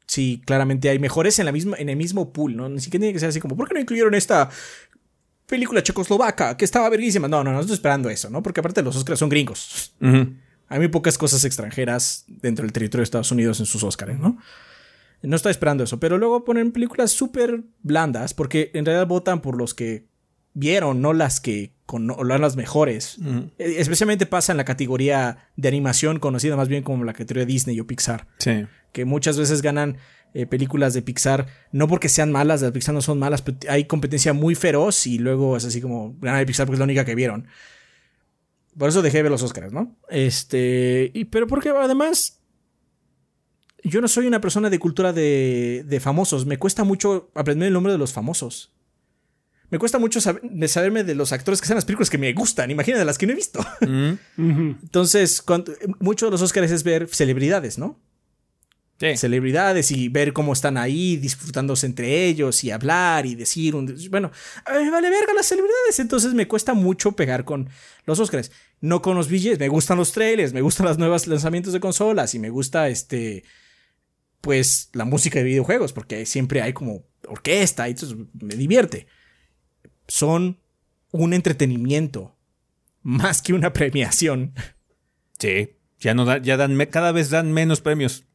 [0.07, 2.69] Sí, claramente hay mejores en, la misma, en el mismo pool, ¿no?
[2.69, 4.49] Ni siquiera tiene que ser así como, ¿por qué no incluyeron esta
[5.47, 7.27] película checoslovaca que estaba verguísima?
[7.27, 8.43] No, no, no estoy esperando eso, ¿no?
[8.43, 9.95] Porque aparte los Oscars son gringos.
[10.69, 14.37] Hay muy pocas cosas extranjeras dentro del territorio de Estados Unidos en sus Oscars, ¿no?
[15.23, 19.57] No estoy esperando eso, pero luego ponen películas súper blandas porque en realidad votan por
[19.57, 20.05] los que
[20.53, 23.17] vieron, no las que con las mejores.
[23.57, 27.79] E, especialmente pasa en la categoría de animación conocida más bien como la categoría Disney
[27.79, 28.27] o Pixar.
[28.37, 28.67] Sí.
[28.91, 29.97] Que muchas veces ganan
[30.33, 33.85] eh, películas de Pixar, no porque sean malas, las Pixar no son malas, pero hay
[33.85, 37.05] competencia muy feroz y luego es así como ganar de Pixar porque es la única
[37.05, 37.47] que vieron.
[38.77, 39.95] Por eso dejé de ver los Oscars, ¿no?
[40.09, 41.11] Este.
[41.13, 42.41] Y, pero porque además.
[43.83, 46.45] Yo no soy una persona de cultura de, de famosos.
[46.45, 48.73] Me cuesta mucho aprender el nombre de los famosos.
[49.69, 52.71] Me cuesta mucho saberme de los actores que sean las películas que me gustan.
[52.71, 53.59] Imagínate de las que no he visto.
[53.81, 54.13] Mm.
[54.83, 55.43] Entonces,
[55.99, 57.99] mucho de los Oscars es ver celebridades, ¿no?
[58.99, 64.31] Celebridades y ver cómo están ahí disfrutándose entre ellos y hablar y decir un, bueno,
[64.67, 67.69] me vale verga las celebridades, entonces me cuesta mucho pegar con
[68.05, 68.51] los Oscars.
[68.79, 72.35] No con los billetes, me gustan los trailers, me gustan los nuevos lanzamientos de consolas
[72.35, 73.43] y me gusta este
[74.41, 79.07] pues la música de videojuegos porque siempre hay como orquesta y entonces me divierte.
[80.07, 80.59] Son
[81.11, 82.37] un entretenimiento
[83.01, 84.53] más que una premiación.
[85.39, 88.25] Sí, ya no da, ya dan cada vez dan menos premios.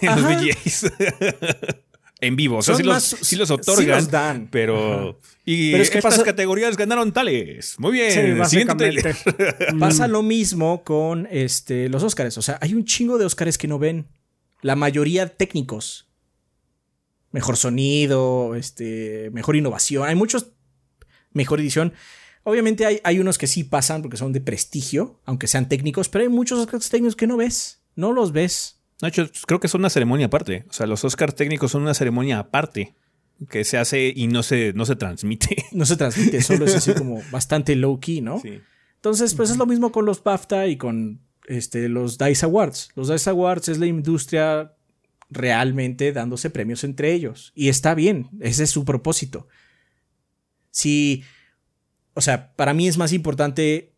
[0.00, 0.92] En los VJs.
[2.20, 2.58] en vivo.
[2.58, 4.10] O sea, sí los, otorgan.
[4.10, 4.48] dan.
[4.50, 5.18] Pero.
[5.44, 7.76] Y pero es que estas categorías ganaron tales.
[7.78, 8.44] Muy bien.
[8.46, 9.14] siguiente
[9.78, 12.36] pasa lo mismo con este, los Oscars.
[12.38, 14.06] O sea, hay un chingo de Oscars que no ven.
[14.62, 16.08] La mayoría técnicos.
[17.32, 20.08] Mejor sonido, este, mejor innovación.
[20.08, 20.48] Hay muchos.
[21.32, 21.94] Mejor edición.
[22.42, 26.22] Obviamente hay, hay unos que sí pasan porque son de prestigio, aunque sean técnicos, pero
[26.22, 27.82] hay muchos Oscars técnicos que no ves.
[27.94, 28.79] No los ves.
[29.00, 30.64] No, hecho, creo que es una ceremonia aparte.
[30.68, 32.94] O sea, los Oscars técnicos son una ceremonia aparte
[33.48, 35.56] que se hace y no se, no se transmite.
[35.72, 38.40] No se transmite, solo es así como bastante low key, ¿no?
[38.40, 38.60] Sí.
[38.96, 42.90] Entonces, pues es lo mismo con los BAFTA y con este, los DICE Awards.
[42.96, 44.74] Los DICE Awards es la industria
[45.30, 47.52] realmente dándose premios entre ellos.
[47.54, 49.48] Y está bien, ese es su propósito.
[50.70, 51.24] Si,
[52.14, 53.94] o sea, para mí es más importante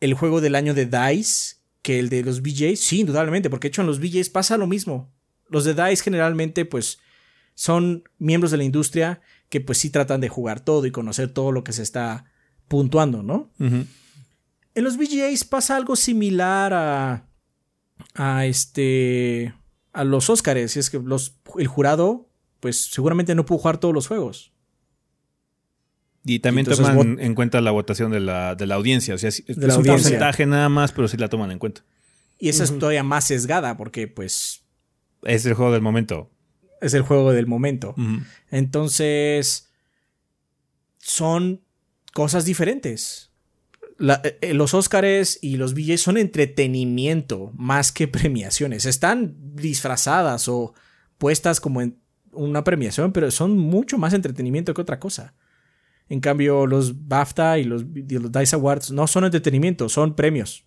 [0.00, 1.55] el juego del año de DICE
[1.86, 4.66] que el de los BJs, sí, indudablemente, porque de hecho en los BJs pasa lo
[4.66, 5.14] mismo.
[5.48, 6.98] Los de DICE generalmente, pues,
[7.54, 11.52] son miembros de la industria que pues sí tratan de jugar todo y conocer todo
[11.52, 12.24] lo que se está
[12.66, 13.52] puntuando, ¿no?
[13.60, 13.86] En
[14.74, 17.28] los BJs pasa algo similar a,
[18.14, 19.54] a este,
[19.92, 23.94] a los Oscars, y es que los, el jurado, pues seguramente no pudo jugar todos
[23.94, 24.52] los juegos.
[26.28, 29.14] Y también toman en cuenta la votación de la, de la audiencia.
[29.14, 31.84] O sea, es, un porcentaje nada más, pero sí la toman en cuenta.
[32.38, 34.64] Y esa es todavía más sesgada porque, pues.
[35.22, 36.28] Es el juego del momento.
[36.80, 37.94] Es el juego del momento.
[38.50, 39.70] Entonces.
[40.98, 41.62] Son
[42.12, 43.30] cosas diferentes.
[44.00, 48.84] Eh, eh, los Óscares y los billetes son entretenimiento más que premiaciones.
[48.84, 50.74] Están disfrazadas o
[51.18, 51.98] puestas como en
[52.32, 55.34] una premiación, pero son mucho más entretenimiento que otra cosa.
[56.08, 60.64] En cambio, los BAFTA y los, DICE Awards no son entretenimiento, son premios.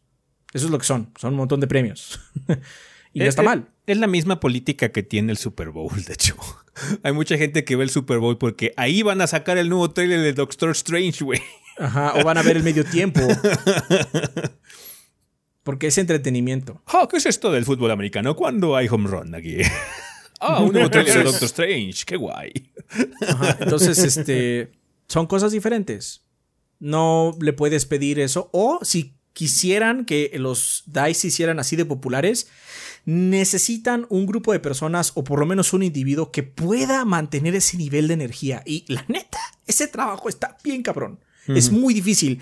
[0.54, 2.20] Eso es lo que son, son un montón de premios.
[3.14, 3.70] y no está mal.
[3.86, 6.36] Es la misma política que tiene el Super Bowl, de hecho.
[7.04, 9.92] Hay mucha gente que ve el Super Bowl porque ahí van a sacar el nuevo
[9.92, 11.42] trailer de Doctor Strange, güey.
[11.78, 13.22] Ajá, o van a ver el medio tiempo.
[15.64, 16.82] Porque es entretenimiento.
[17.10, 18.36] ¿Qué es esto del fútbol americano?
[18.36, 19.58] ¿Cuándo hay home run aquí?
[20.40, 22.52] Ah, un nuevo trailer de Doctor Strange, qué guay.
[23.28, 24.72] Ajá, entonces, este,
[25.10, 26.24] son cosas diferentes.
[26.80, 28.50] No le puedes pedir eso.
[28.54, 32.48] O si quisieran que los DICE se hicieran así de populares,
[33.06, 37.76] necesitan un grupo de personas o por lo menos un individuo que pueda mantener ese
[37.76, 38.62] nivel de energía.
[38.66, 41.20] Y la neta, ese trabajo está bien cabrón.
[41.48, 42.40] Es muy difícil.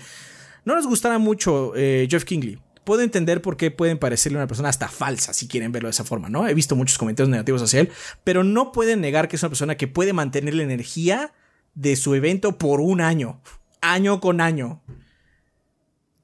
[0.66, 2.58] No nos gustará mucho eh, Jeff Kingley.
[2.84, 6.04] Puedo entender por qué pueden parecerle una persona hasta falsa si quieren verlo de esa
[6.04, 6.46] forma, ¿no?
[6.46, 7.90] He visto muchos comentarios negativos hacia él,
[8.22, 11.32] pero no pueden negar que es una persona que puede mantener la energía
[11.74, 13.40] de su evento por un año,
[13.80, 14.82] año con año.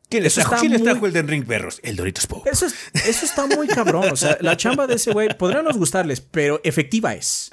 [0.09, 1.81] ¿Quién les Eso trajo, está ¿quién les muy- trajo el Den Ring Perros?
[1.83, 2.51] El Doritos Pope.
[2.51, 2.75] Eso, es-
[3.07, 4.05] eso está muy cabrón.
[4.13, 7.51] O sea, la chamba de ese güey podrá no gustarles, pero efectiva es.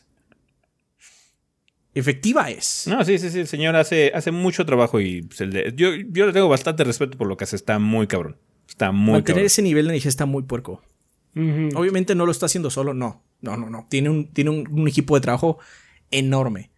[1.94, 2.86] Efectiva es.
[2.88, 6.26] No, sí, sí, sí, el señor hace, hace mucho trabajo y el de- yo, yo
[6.26, 7.56] le tengo bastante respeto por lo que hace.
[7.58, 8.38] Está muy cabrón.
[8.68, 9.46] Está muy Mantener cabrón.
[9.48, 10.82] ese nivel de energía está muy puerco.
[11.36, 13.24] Obviamente no lo está haciendo solo, no.
[13.42, 13.88] No, no, no.
[13.90, 15.60] Tiene un, tiene un, un equipo de trabajo
[16.12, 16.71] enorme.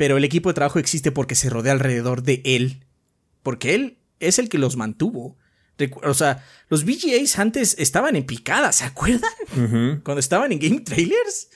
[0.00, 2.86] Pero el equipo de trabajo existe porque se rodea alrededor de él.
[3.42, 5.36] Porque él es el que los mantuvo.
[6.04, 9.30] O sea, los VGAs antes estaban en picada, ¿se acuerdan?
[10.02, 11.50] Cuando estaban en Game Trailers.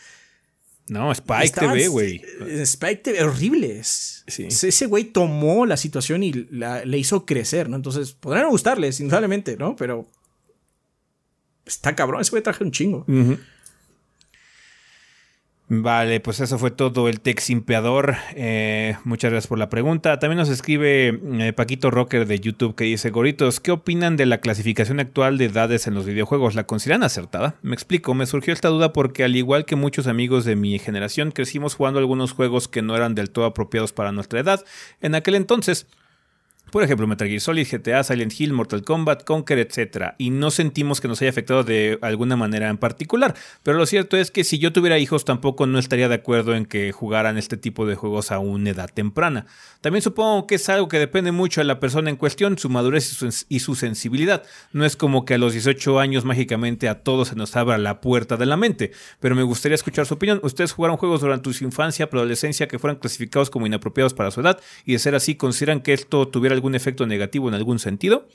[0.88, 2.20] No, Spike Estaban- TV, güey.
[2.64, 4.24] Spike TV, horribles.
[4.28, 4.48] Sí.
[4.50, 7.76] Ese güey tomó la situación y la, le hizo crecer, ¿no?
[7.76, 9.74] Entonces, podrán no gustarles, indudablemente, ¿no?
[9.74, 10.06] Pero.
[11.64, 13.06] Está cabrón, ese güey traje un chingo.
[13.08, 13.38] Ujú.
[15.66, 18.16] Vale, pues eso fue todo el Tech Simpeador.
[18.34, 20.18] Eh, muchas gracias por la pregunta.
[20.18, 24.38] También nos escribe eh, Paquito Rocker de YouTube que dice: Goritos, ¿qué opinan de la
[24.38, 26.54] clasificación actual de edades en los videojuegos?
[26.54, 27.54] ¿La consideran acertada?
[27.62, 31.30] Me explico, me surgió esta duda porque, al igual que muchos amigos de mi generación,
[31.30, 34.62] crecimos jugando algunos juegos que no eran del todo apropiados para nuestra edad
[35.00, 35.86] en aquel entonces.
[36.74, 40.14] Por ejemplo, Metal Gear Solid, GTA, Silent Hill, Mortal Kombat, Conquer, etc.
[40.18, 43.36] Y no sentimos que nos haya afectado de alguna manera en particular.
[43.62, 46.66] Pero lo cierto es que si yo tuviera hijos tampoco no estaría de acuerdo en
[46.66, 49.46] que jugaran este tipo de juegos a una edad temprana.
[49.82, 53.22] También supongo que es algo que depende mucho de la persona en cuestión, su madurez
[53.48, 54.42] y su, sensibilidad.
[54.72, 58.00] No es como que a los 18 años mágicamente a todos se nos abra la
[58.00, 58.90] puerta de la mente.
[59.20, 60.40] Pero me gustaría escuchar su opinión.
[60.42, 64.58] ¿Ustedes jugaron juegos durante su infancia, preadolescencia que fueran clasificados como inapropiados para su edad?
[64.84, 68.28] Y de ser así, ¿consideran que esto tuviera algún efecto negativo en algún sentido?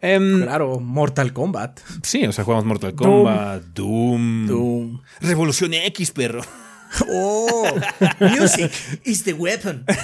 [0.00, 1.80] Em, Claro, Mortal Kombat.
[2.02, 5.00] Sí, o sea, jugamos Mortal Kombat, Doom, Doom.
[5.20, 6.42] Revolución X, perro.
[7.10, 7.66] Oh,
[8.20, 8.70] music
[9.04, 9.84] is the weapon.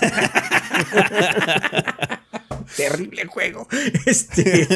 [2.77, 3.69] Terrible juego.
[4.07, 4.67] Este,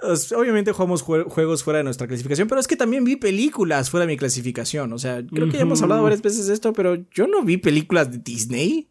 [0.36, 4.06] obviamente jugamos jue- juegos fuera de nuestra clasificación, pero es que también vi películas fuera
[4.06, 4.92] de mi clasificación.
[4.92, 7.56] O sea, creo que ya hemos hablado varias veces de esto, pero yo no vi
[7.56, 8.88] películas de Disney.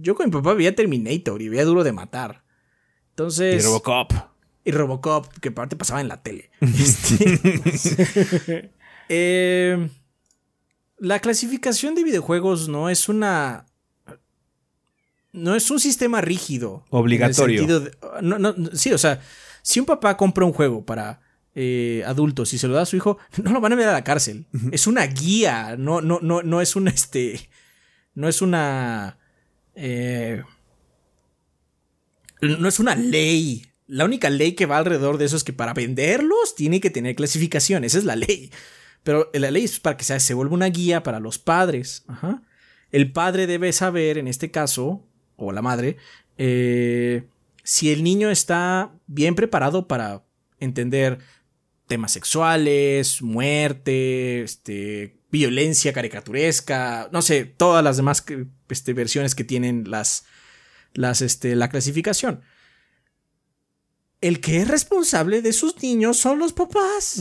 [0.00, 2.42] Yo con mi papá veía Terminator y veía Duro de Matar.
[2.44, 3.64] Y Entonces.
[3.64, 4.12] Robocop.
[4.64, 6.50] Y Robocop, que aparte pasaba en la tele.
[6.60, 8.70] Este,
[9.08, 9.88] eh,
[10.98, 13.66] la clasificación de videojuegos no es una.
[15.32, 16.84] No es un sistema rígido.
[16.90, 17.80] Obligatorio.
[17.80, 19.20] de- no, no, sí, o sea,
[19.62, 21.20] si un papá compra un juego para
[21.54, 23.94] eh, adultos y se lo da a su hijo, no lo van a enviar a
[23.94, 24.46] la cárcel.
[24.72, 27.48] Es una guía, no, no, no, no es un este.
[28.14, 29.18] No es una.
[29.80, 30.42] Eh,
[32.40, 33.64] no es una ley.
[33.86, 37.14] La única ley que va alrededor de eso es que para venderlos tiene que tener
[37.14, 37.84] clasificación.
[37.84, 38.50] Esa es la ley.
[39.04, 42.04] Pero la ley es para que se, se vuelva una guía para los padres.
[42.90, 45.96] El padre debe saber, en este caso, o la madre,
[46.36, 47.28] eh,
[47.62, 50.24] si el niño está bien preparado para
[50.58, 51.18] entender
[51.86, 58.24] temas sexuales, muerte, este, violencia caricaturesca, no sé, todas las demás
[58.68, 60.24] este, versiones que tienen las,
[60.94, 62.42] las, este, la clasificación.
[64.20, 67.20] El que es responsable de sus niños son los papás.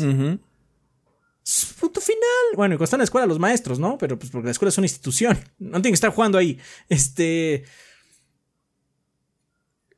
[1.79, 2.55] Punto final.
[2.55, 3.97] Bueno, y cuando están en la escuela los maestros, ¿no?
[3.97, 5.37] Pero pues porque la escuela es una institución.
[5.59, 6.59] No tienen que estar jugando ahí.
[6.89, 7.63] Este.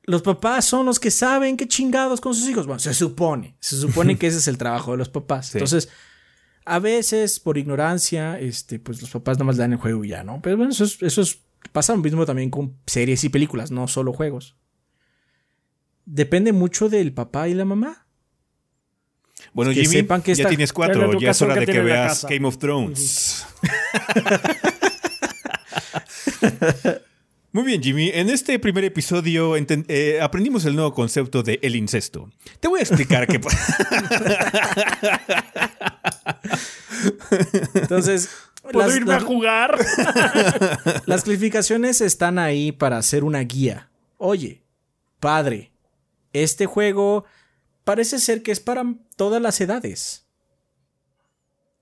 [0.04, 2.66] Los papás son los que saben qué chingados con sus hijos.
[2.66, 3.56] Bueno, se supone.
[3.60, 5.48] Se supone que ese es el trabajo de los papás.
[5.48, 5.58] Sí.
[5.58, 5.90] Entonces,
[6.70, 10.10] a veces, por ignorancia, este, pues los papás nada más le dan el juego y
[10.10, 10.40] ya, ¿no?
[10.42, 11.40] Pero bueno, eso es, eso es.
[11.72, 14.56] Pasa lo mismo también con series y películas, no solo juegos.
[16.06, 18.06] Depende mucho del papá y la mamá.
[19.54, 21.20] Bueno, Que Jimmy, sepan que ya tienes cuatro.
[21.20, 22.26] Ya es hora que de que veas.
[22.30, 23.46] Game of Thrones.
[27.52, 28.12] Muy bien, Jimmy.
[28.14, 32.30] En este primer episodio eh, aprendimos el nuevo concepto de el incesto.
[32.60, 33.76] Te voy a explicar qué pasa.
[37.74, 38.30] Entonces,
[38.64, 39.78] ¿Puedo las- irme las- a jugar?
[41.06, 43.90] Las clasificaciones están ahí para hacer una guía.
[44.18, 44.64] Oye,
[45.20, 45.72] padre,
[46.34, 47.26] este juego
[47.84, 48.84] parece ser que es para
[49.16, 50.26] todas las edades.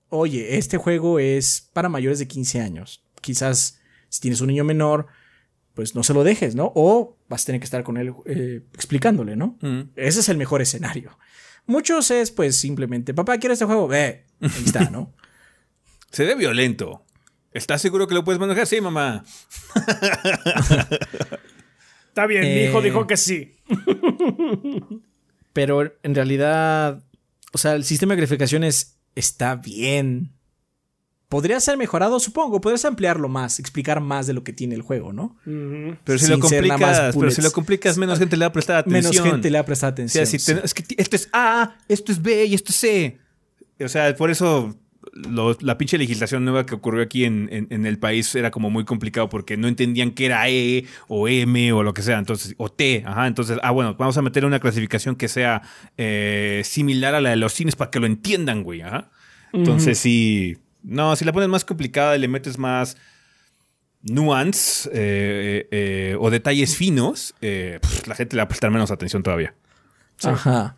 [0.08, 3.04] oye, este juego es para mayores de 15 años.
[3.20, 5.06] Quizás si tienes un niño menor,
[5.74, 6.72] pues no se lo dejes, ¿no?
[6.74, 9.58] O vas a tener que estar con él eh, explicándole, ¿no?
[9.60, 9.90] Mm.
[9.96, 11.18] Ese es el mejor escenario.
[11.66, 15.12] Muchos es pues simplemente, papá, quiero este juego, ve, ahí está, ¿no?
[16.10, 17.04] Se ve violento.
[17.52, 18.66] ¿Estás seguro que lo puedes manejar?
[18.66, 19.24] Sí, mamá.
[22.08, 22.84] Está bien, mi hijo Eh.
[22.84, 23.56] dijo que sí.
[25.52, 27.02] Pero en realidad,
[27.52, 30.32] o sea, el sistema de gratificaciones está bien.
[31.28, 32.60] Podría ser mejorado, supongo.
[32.60, 35.36] Podrías ampliarlo más, explicar más de lo que tiene el juego, ¿no?
[35.44, 38.76] Pero si Sin lo complicas, pero si lo complicas, menos gente le va a prestar
[38.78, 39.12] atención.
[39.12, 40.24] Menos gente le ha prestado O atención.
[40.26, 40.54] sea, si sí.
[40.54, 43.18] te- es que esto es A, esto es B y esto es C.
[43.84, 44.76] O sea, por eso
[45.12, 48.68] lo- la pinche legislación nueva que ocurrió aquí en, en- en el país era como
[48.70, 52.54] muy complicado porque no entendían qué era E o M o lo que sea, entonces,
[52.58, 55.62] o T, ajá, entonces, ah, bueno, vamos a meter una clasificación que sea
[55.96, 59.10] eh, similar a la de los cines para que lo entiendan, güey, ajá.
[59.52, 62.96] Entonces, sí, no, si la pones más complicada y le metes más
[64.02, 69.22] nuance eh, eh, o detalles finos, pff, la gente le va a prestar menos atención
[69.22, 69.54] todavía.
[70.22, 70.76] Ajá.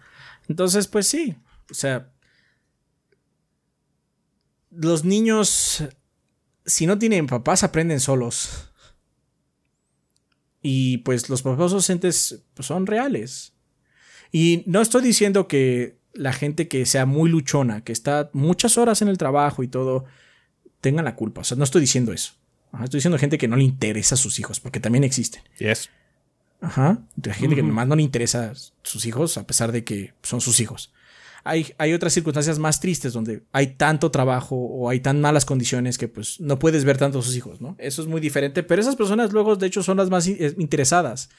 [0.48, 1.36] Entonces, pues sí.
[1.70, 2.08] O sea.
[4.70, 5.84] Los niños.
[6.64, 8.70] Si no tienen papás, aprenden solos.
[10.62, 13.54] Y pues los papás docentes pues, son reales.
[14.32, 19.02] Y no estoy diciendo que la gente que sea muy luchona, que está muchas horas
[19.02, 20.04] en el trabajo y todo,
[20.80, 21.40] tengan la culpa.
[21.40, 22.34] O sea, no estoy diciendo eso.
[22.72, 25.42] Ajá, estoy diciendo gente que no le interesa a sus hijos, porque también existen.
[25.58, 25.90] Yes.
[26.60, 26.98] Ajá.
[27.32, 30.92] Gente que nomás no le interesa sus hijos, a pesar de que son sus hijos.
[31.44, 36.06] Hay, otras circunstancias más tristes donde hay tanto trabajo o hay tan malas condiciones que
[36.06, 37.76] pues no puedes ver tanto a sus hijos, ¿no?
[37.78, 41.30] Eso es muy diferente, pero esas personas luego de hecho son las más interesadas.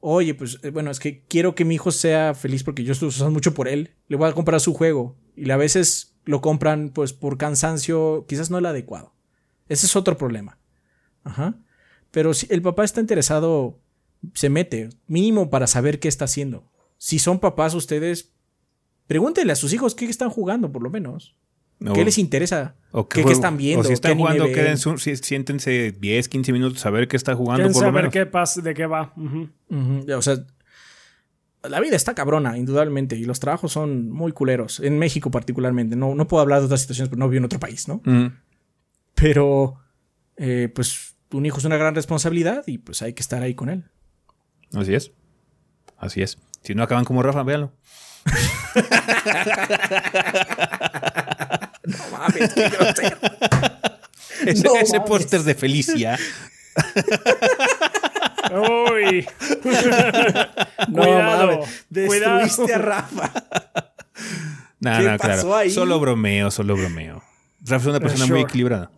[0.00, 3.08] Oye, pues eh, bueno, es que quiero que mi hijo sea feliz porque yo estoy
[3.08, 3.90] usando mucho por él.
[4.08, 8.50] Le voy a comprar su juego y a veces lo compran pues por cansancio, quizás
[8.50, 9.12] no el adecuado.
[9.68, 10.58] Ese es otro problema.
[11.24, 11.54] Ajá.
[12.10, 13.78] Pero si el papá está interesado,
[14.34, 16.64] se mete, mínimo para saber qué está haciendo.
[16.98, 18.32] Si son papás ustedes,
[19.10, 21.34] pregúntenle a sus hijos qué están jugando, por lo menos.
[21.80, 22.76] No, ¿Qué les interesa?
[22.92, 23.80] o ¿Qué, están viendo?
[23.80, 27.34] O si están ¿Qué anime jugando, si- siéntense 10, 15 minutos a ver qué está
[27.34, 28.12] jugando por lo saber menos.
[28.12, 29.12] qué pasa, de qué va.
[29.16, 29.48] Ujú,
[30.16, 30.36] O sea,
[31.64, 34.78] la vida está cabrona, indudablemente, y los trabajos son muy culeros.
[34.78, 35.96] En México particularmente.
[35.96, 38.00] No, no puedo hablar de otras situaciones, pero no vivo en otro país, ¿no?
[39.16, 39.74] Pero,
[40.36, 43.70] eh, pues, un hijo es una gran responsabilidad y pues hay que estar ahí con
[43.70, 43.84] él.
[44.72, 45.10] Así es.
[45.98, 46.38] Así es.
[46.62, 47.72] Si no acaban como Rafa, véanlo.
[51.84, 53.16] No mames, qué grosero.
[54.46, 56.18] Ese, No ese póster de Felicia.
[58.52, 59.26] Uy.
[60.88, 62.74] No Cuidado, mames, destruiste cuidado.
[62.74, 63.32] a Rafa.
[64.80, 65.56] No, ¿Qué no, pasó claro.
[65.56, 65.70] ahí?
[65.70, 67.22] Solo bromeo, solo bromeo.
[67.62, 68.90] Rafa es una persona muy equilibrada.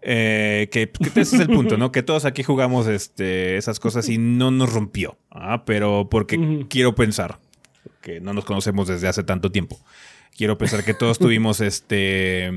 [0.00, 1.90] Eh, que, que ese es el punto, ¿no?
[1.92, 5.18] Que todos aquí jugamos este, esas cosas y no nos rompió.
[5.30, 7.40] Ah, pero porque quiero pensar
[8.00, 9.80] que no nos conocemos desde hace tanto tiempo.
[10.36, 12.50] Quiero pensar que todos tuvimos este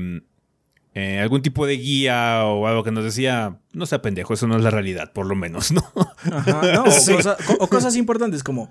[0.94, 4.56] eh, algún tipo de guía o algo que nos decía, no sea pendejo, eso no
[4.56, 5.82] es la realidad, por lo menos, ¿no?
[6.30, 7.14] Ajá, no, o, Sí.
[7.14, 8.70] cosa- co- o cosas importantes como,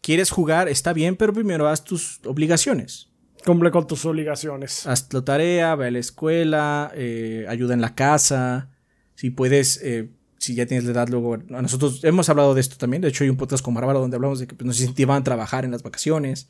[0.00, 3.08] quieres jugar, está bien, pero primero haz tus obligaciones.
[3.44, 4.86] Cumple con tus obligaciones.
[4.86, 8.68] Haz la tarea, ve a la escuela, eh, ayuda en la casa.
[9.14, 11.34] Si puedes, eh, si ya tienes la edad, luego.
[11.34, 13.02] a Nosotros hemos hablado de esto también.
[13.02, 15.24] De hecho, hay un podcast con Bárbara donde hablamos de que pues, nos incentivaban a
[15.24, 16.48] trabajar en las vacaciones.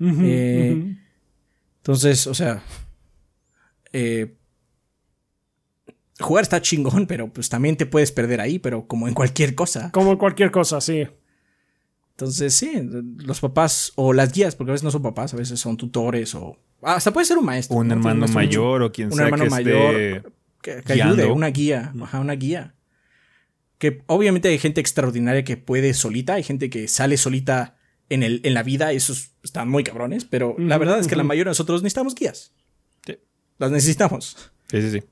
[0.00, 0.96] Eh.
[1.78, 2.62] Entonces, o sea.
[3.92, 4.34] eh,
[6.20, 9.90] jugar está chingón, pero pues también te puedes perder ahí, pero como en cualquier cosa.
[9.92, 11.06] Como en cualquier cosa, sí.
[12.10, 12.72] Entonces, sí,
[13.24, 16.34] los papás o las guías, porque a veces no son papás, a veces son tutores
[16.34, 16.58] o.
[16.82, 17.76] Hasta puede ser un maestro.
[17.76, 17.94] Un ¿no?
[17.94, 19.94] hermano Un- mayor o quien un sea hermano que mayor.
[20.00, 20.28] esté
[20.60, 22.74] que, que ayude, una guía, ajá, una guía.
[23.78, 27.76] Que obviamente hay gente extraordinaria que puede solita, hay gente que sale solita
[28.08, 31.24] en, el, en la vida, esos están muy cabrones, pero la verdad es que la
[31.24, 32.52] mayoría de nosotros necesitamos guías.
[33.06, 33.18] Sí.
[33.58, 34.50] Las necesitamos.
[34.70, 35.02] Sí, sí, sí.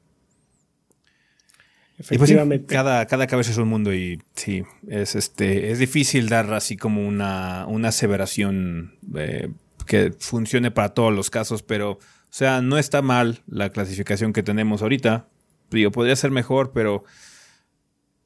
[1.98, 2.66] Y pues sí, Efectivamente.
[2.66, 7.06] cada, cada cabeza es un mundo y sí, es este, es difícil dar así como
[7.06, 9.48] una, una aseveración eh,
[9.86, 14.42] que funcione para todos los casos, pero, o sea, no está mal la clasificación que
[14.42, 15.28] tenemos ahorita.
[15.70, 17.04] Digo, podría ser mejor, pero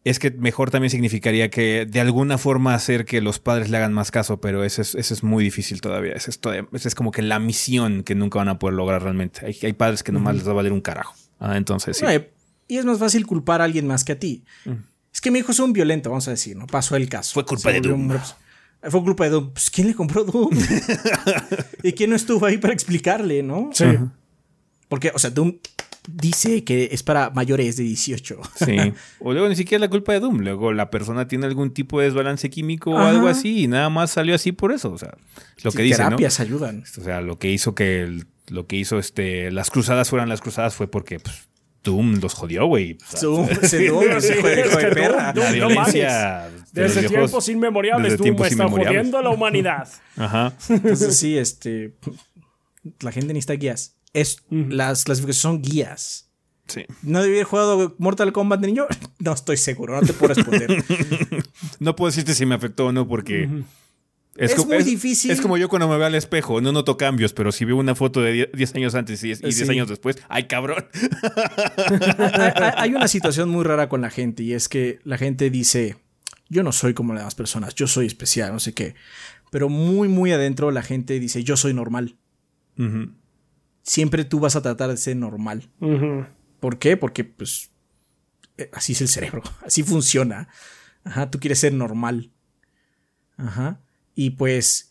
[0.05, 3.93] es que mejor también significaría que de alguna forma hacer que los padres le hagan
[3.93, 6.13] más caso, pero eso es, eso es muy difícil todavía.
[6.15, 9.03] Eso es, todavía- esa es como que la misión que nunca van a poder lograr
[9.03, 9.45] realmente.
[9.45, 11.15] Hay, hay padres que nomás les va a valer un carajo.
[11.39, 12.05] Ah, entonces sí.
[12.07, 12.29] Ay,
[12.69, 14.45] y es más fácil culpar a alguien más que a ti.
[15.13, 16.67] Es que mi hijo es un violento, vamos a decir, ¿no?
[16.67, 17.35] Pasó el caso.
[17.35, 18.11] Fue culpa de Doom.
[18.13, 18.21] un-
[18.91, 19.51] Fue culpa de Doom.
[19.53, 20.51] Pues, ¿quién le compró Doom?
[21.83, 23.71] ¿Y quién no estuvo ahí para explicarle, no?
[23.75, 23.85] Sí.
[24.89, 25.59] Porque, o sea, Doom
[26.09, 28.41] dice que es para mayores de 18.
[28.65, 28.77] Sí.
[29.21, 30.39] O luego ni siquiera la culpa de Doom.
[30.39, 34.11] Luego la persona tiene algún tipo de desbalance químico o algo así y nada más
[34.11, 34.91] salió así por eso.
[34.93, 35.15] O sea,
[35.63, 36.03] lo que dice.
[36.03, 36.85] Terapias ayudan.
[36.99, 40.75] O sea, lo que hizo que lo que hizo este las cruzadas fueran las cruzadas
[40.75, 41.49] fue porque pues,
[41.85, 42.99] Doom los jodió, güey.
[43.21, 45.33] Doom, ese Doom, ese hijo de, perra.
[45.35, 46.51] la violencia.
[46.73, 49.89] desde tiempos inmemoriales, Doom está jodiendo a la humanidad.
[50.17, 50.53] Ajá.
[50.69, 51.95] Entonces sí, este
[53.01, 53.97] la gente necesita guías.
[54.13, 56.31] Es, Las clasificaciones son guías.
[56.67, 56.85] Sí.
[57.03, 58.87] ¿No debí haber jugado Mortal Kombat de niño?
[59.19, 60.83] No estoy seguro, no te puedo responder.
[61.79, 63.65] no puedo decirte si me afectó o no, porque.
[64.37, 65.31] Es, muy difícil.
[65.31, 67.95] Es como yo cuando me veo al espejo, no noto cambios, pero si veo una
[67.95, 70.87] foto de 10 años antes y 10 años después, ¡ay, cabrón!
[72.55, 75.97] hay, hay una situación muy rara con la gente y es que la gente dice:
[76.49, 78.95] Yo no soy como las demás personas, yo soy especial, no sé qué.
[79.51, 82.17] Pero muy, muy adentro la gente dice: Yo soy normal
[83.83, 85.69] siempre tú vas a tratar de ser normal.
[86.61, 86.97] ¿Por qué?
[86.97, 87.71] Porque pues
[88.59, 90.49] eh, así es el cerebro, así funciona.
[91.05, 92.31] Ajá, tú quieres ser normal.
[93.37, 93.81] Ajá.
[94.15, 94.91] Y pues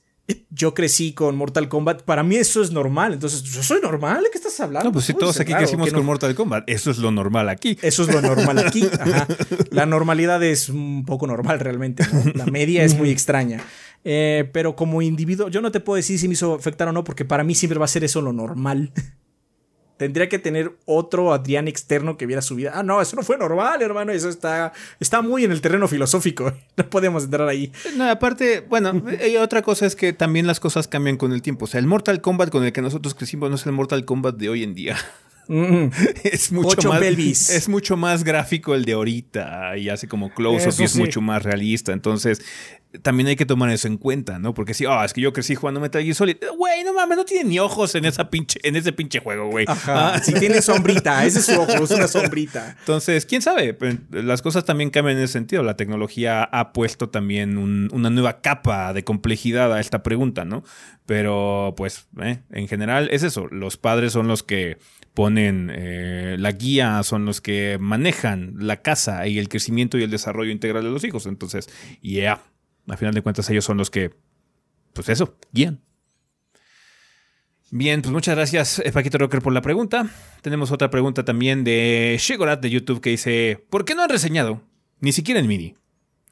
[0.50, 4.30] yo crecí con Mortal Kombat, para mí eso es normal, entonces yo soy normal, ¿de
[4.30, 4.90] qué estás hablando?
[4.90, 7.78] No, pues si todos aquí crecimos con Mortal Kombat, eso es lo normal aquí.
[7.82, 8.88] Eso es lo normal aquí.
[9.00, 9.28] Ajá.
[9.72, 13.62] La normalidad es un poco normal realmente, la media es muy extraña.
[14.04, 17.04] Eh, pero como individuo, yo no te puedo decir si me hizo afectar o no,
[17.04, 18.92] porque para mí siempre va a ser eso lo normal.
[20.00, 22.72] Tendría que tener otro Adrián externo que viera su vida.
[22.74, 24.14] Ah, no, eso no fue normal, hermano.
[24.14, 24.72] Eso está,
[25.02, 26.54] está muy en el terreno filosófico.
[26.78, 27.74] No podemos entrar ahí.
[27.98, 31.66] No, aparte, bueno, y otra cosa es que también las cosas cambian con el tiempo.
[31.66, 34.38] O sea, el Mortal Kombat con el que nosotros crecimos no es el Mortal Kombat
[34.38, 34.96] de hoy en día.
[35.50, 35.90] Mm.
[36.24, 40.76] es mucho más es mucho más gráfico el de ahorita y hace como close up
[40.78, 42.44] y es mucho más realista entonces
[43.04, 44.56] también hay que tomar eso en cuenta, ¿no?
[44.56, 46.38] Porque si, ah, es que yo crecí jugando Metal Gear Solid.
[46.58, 49.66] Güey, no mames, no tiene ni ojos en esa pinche, en ese pinche juego, güey.
[49.68, 50.16] Ajá.
[50.16, 52.76] Ah, si tiene sombrita, ese es su ojo, es una sombrita.
[52.80, 53.78] Entonces, quién sabe,
[54.10, 55.62] las cosas también cambian en ese sentido.
[55.62, 60.64] La tecnología ha puesto también una nueva capa de complejidad a esta pregunta, ¿no?
[61.06, 63.48] Pero, pues, eh, en general es eso.
[63.48, 64.78] Los padres son los que
[65.14, 70.10] ponen eh, la guía, son los que manejan la casa y el crecimiento y el
[70.10, 71.28] desarrollo integral de los hijos.
[71.28, 71.70] Entonces,
[72.02, 72.42] yeah
[72.90, 74.14] a final de cuentas ellos son los que,
[74.94, 75.82] pues eso, guían.
[77.72, 80.10] Bien, pues muchas gracias eh, Paquito Rocker por la pregunta.
[80.42, 84.64] Tenemos otra pregunta también de Shegorat de YouTube que dice, ¿por qué no han reseñado,
[85.00, 85.76] ni siquiera en mini,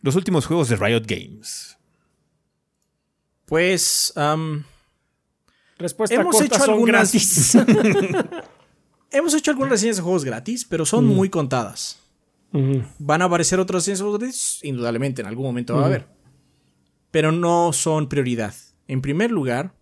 [0.01, 1.77] los últimos juegos de Riot Games?
[3.45, 4.13] Pues...
[5.77, 7.13] Respuesta hemos hecho algunas...
[9.11, 11.09] hemos hecho algunas reseñas de juegos gratis, pero son mm.
[11.09, 11.99] muy contadas.
[12.97, 14.59] ¿Van a aparecer otras reseñas de juegos gratis?
[14.63, 16.16] Indudablemente, en algún momento va a haber
[17.11, 18.53] pero no son prioridad.
[18.87, 19.73] En primer lugar,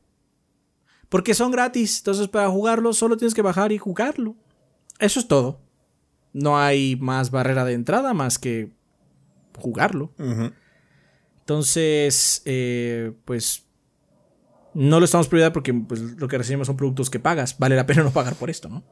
[1.09, 4.35] porque son gratis, entonces para jugarlo solo tienes que bajar y jugarlo.
[4.99, 5.61] Eso es todo.
[6.33, 8.71] No hay más barrera de entrada más que
[9.57, 10.13] jugarlo.
[11.39, 13.65] Entonces, eh, pues
[14.73, 17.57] no lo estamos prioridad porque pues, lo que recibimos son productos que pagas.
[17.57, 18.83] Vale la pena no pagar por esto, ¿no?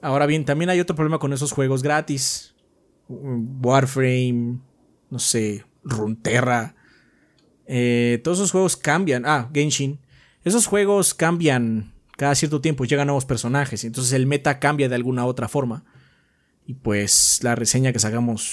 [0.00, 2.56] Ahora bien, también hay otro problema con esos juegos gratis.
[3.08, 4.58] Warframe,
[5.10, 6.74] no sé, Runterra.
[7.74, 9.24] Eh, todos esos juegos cambian.
[9.24, 9.98] Ah, Genshin.
[10.44, 13.82] Esos juegos cambian cada cierto tiempo, llegan nuevos personajes.
[13.84, 15.82] Entonces el meta cambia de alguna otra forma.
[16.66, 18.52] Y pues la reseña que sacamos.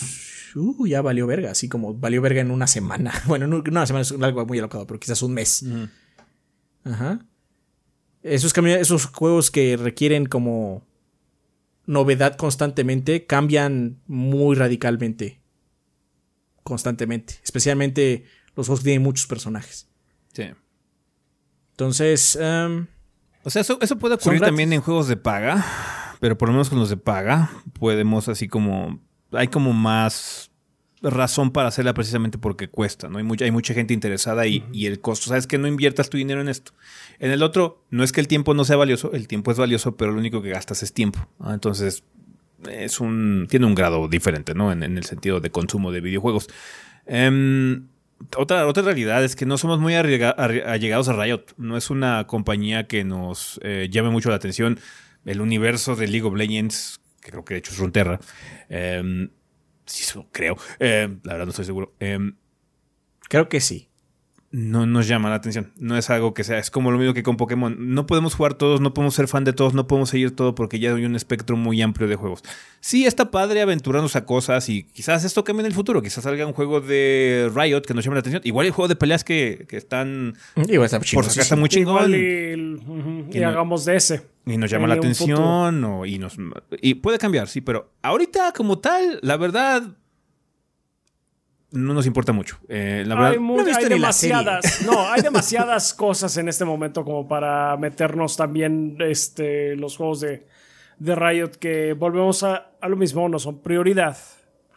[0.56, 1.52] Uh, ya valió verga.
[1.52, 3.12] Así como valió verga en una semana.
[3.28, 5.66] Bueno, en una semana es algo muy alocado, pero quizás un mes.
[6.86, 7.20] Ajá.
[8.24, 10.88] Esos, esos juegos que requieren como
[11.86, 15.42] novedad constantemente cambian muy radicalmente.
[16.64, 17.36] Constantemente.
[17.44, 18.24] Especialmente
[18.60, 19.88] los juegos tienen muchos personajes.
[20.34, 20.44] Sí.
[21.72, 22.38] Entonces.
[22.40, 22.88] Em,
[23.44, 25.66] o sea, eso, puede ocurrir también en juegos de paga.
[26.20, 29.00] Pero por lo menos con los de paga, podemos así como.
[29.32, 30.52] Hay como más
[31.02, 33.20] razón para hacerla precisamente porque cuesta, ¿no?
[33.20, 35.28] Hay mucha, hay mucha gente interesada y, y, el costo.
[35.28, 36.74] Sabes que no inviertas tu dinero en esto.
[37.20, 39.96] En el otro, no es que el tiempo no sea valioso, el tiempo es valioso,
[39.96, 41.26] pero lo único que gastas es tiempo.
[41.48, 42.04] Entonces,
[42.70, 43.48] es un.
[43.50, 44.74] tiene un grado diferente, ¿no?
[44.74, 46.50] En, el sentido de consumo de videojuegos.
[47.06, 47.80] Eh,
[48.38, 51.46] otra, otra realidad es que no somos muy allegados a Riot.
[51.58, 54.80] No es una compañía que nos eh, llame mucho la atención.
[55.26, 58.20] El universo de League of Legends, que creo que de hecho es Runeterra.
[59.86, 60.58] sí, creo.
[60.80, 61.94] Em, la verdad no estoy seguro.
[62.00, 62.36] Em,
[63.30, 63.89] creo que sí.
[64.52, 65.72] No nos llama la atención.
[65.78, 67.76] No es algo que sea, es como lo mismo que con Pokémon.
[67.94, 70.80] No podemos jugar todos, no podemos ser fan de todos, no podemos seguir todo porque
[70.80, 72.44] ya hay un espectro muy amplio de juegos.
[72.80, 76.02] Sí, está padre aventurarnos a cosas y quizás esto cambie en el futuro.
[76.02, 78.42] Quizás salga un juego de Riot que nos llame la atención.
[78.44, 80.36] Igual el juego de peleas que, que están.
[80.56, 82.11] Igual está por acá está muy chingón.
[82.11, 84.22] Igual y, ujú, y Y no- hagamos de ese.
[84.45, 86.38] Y nos llama la atención o- y nos
[86.82, 89.84] y puede cambiar, sí, pero ahorita como tal, la verdad
[91.72, 92.58] no nos importa mucho.
[92.68, 97.04] Eh, la verdad, hay, mu- no hay demasiadas, no, hay demasiadas cosas en este momento
[97.06, 100.48] como para meternos también este, los juegos de,
[100.98, 104.18] de Riot que volvemos a, a lo mismo, no son prioridad,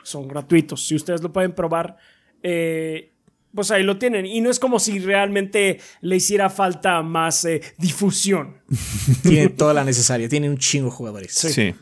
[0.02, 0.86] son gratuitos.
[0.86, 1.96] Si ustedes lo pueden probar,
[2.42, 3.12] eh,
[3.54, 4.26] pues ahí lo tienen.
[4.26, 8.58] Y no es como si realmente le hiciera falta más eh, difusión.
[9.22, 11.32] Tiene toda la necesaria, tiene un chingo de jugadores.
[11.32, 11.74] sí.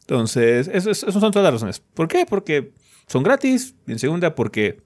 [0.00, 1.80] Entonces, eso, es- eso son todas las razones.
[1.94, 2.26] ¿Por qué?
[2.28, 2.72] Porque
[3.12, 3.76] son gratis.
[3.86, 4.80] En segunda, porque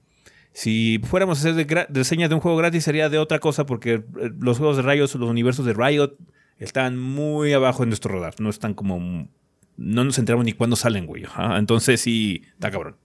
[0.51, 4.03] si fuéramos a hacer reseñas de un juego gratis sería de otra cosa porque eh,
[4.39, 6.17] los juegos de Riot, los universos de Riot
[6.59, 8.35] están muy abajo en nuestro radar.
[8.39, 9.29] No están como...
[9.77, 11.23] No nos enteramos ni cuándo salen, güey.
[11.55, 12.97] Entonces sí, está cabrón.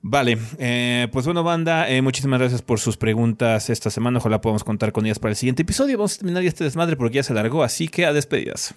[0.00, 4.18] Vale, eh, pues bueno, banda, eh, muchísimas gracias por sus preguntas esta semana.
[4.18, 5.96] Ojalá podamos contar con ellas para el siguiente episodio.
[5.96, 8.74] Vamos a terminar ya este desmadre porque ya se alargó, así que a despedidas.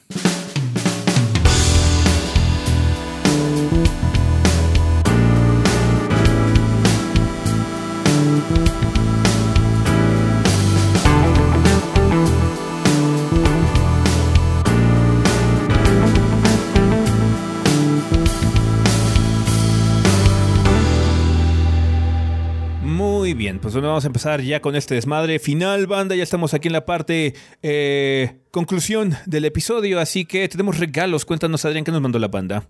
[23.76, 26.16] Bueno, vamos a empezar ya con este desmadre final, banda.
[26.16, 31.26] Ya estamos aquí en la parte eh, conclusión del episodio, así que tenemos regalos.
[31.26, 32.70] Cuéntanos, Adrián, ¿qué nos mandó la banda?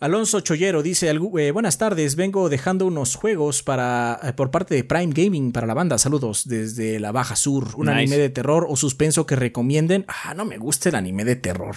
[0.00, 4.74] Alonso Chollero dice, "Algu- eh, buenas tardes, vengo dejando unos juegos para, eh, por parte
[4.74, 5.98] de Prime Gaming para la banda.
[5.98, 7.68] Saludos desde la Baja Sur.
[7.76, 7.98] Un Nice.
[7.98, 10.04] anime de terror o suspenso que recomienden.
[10.08, 11.76] Ah, no me gusta el anime de terror.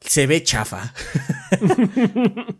[0.00, 0.92] Se ve chafa.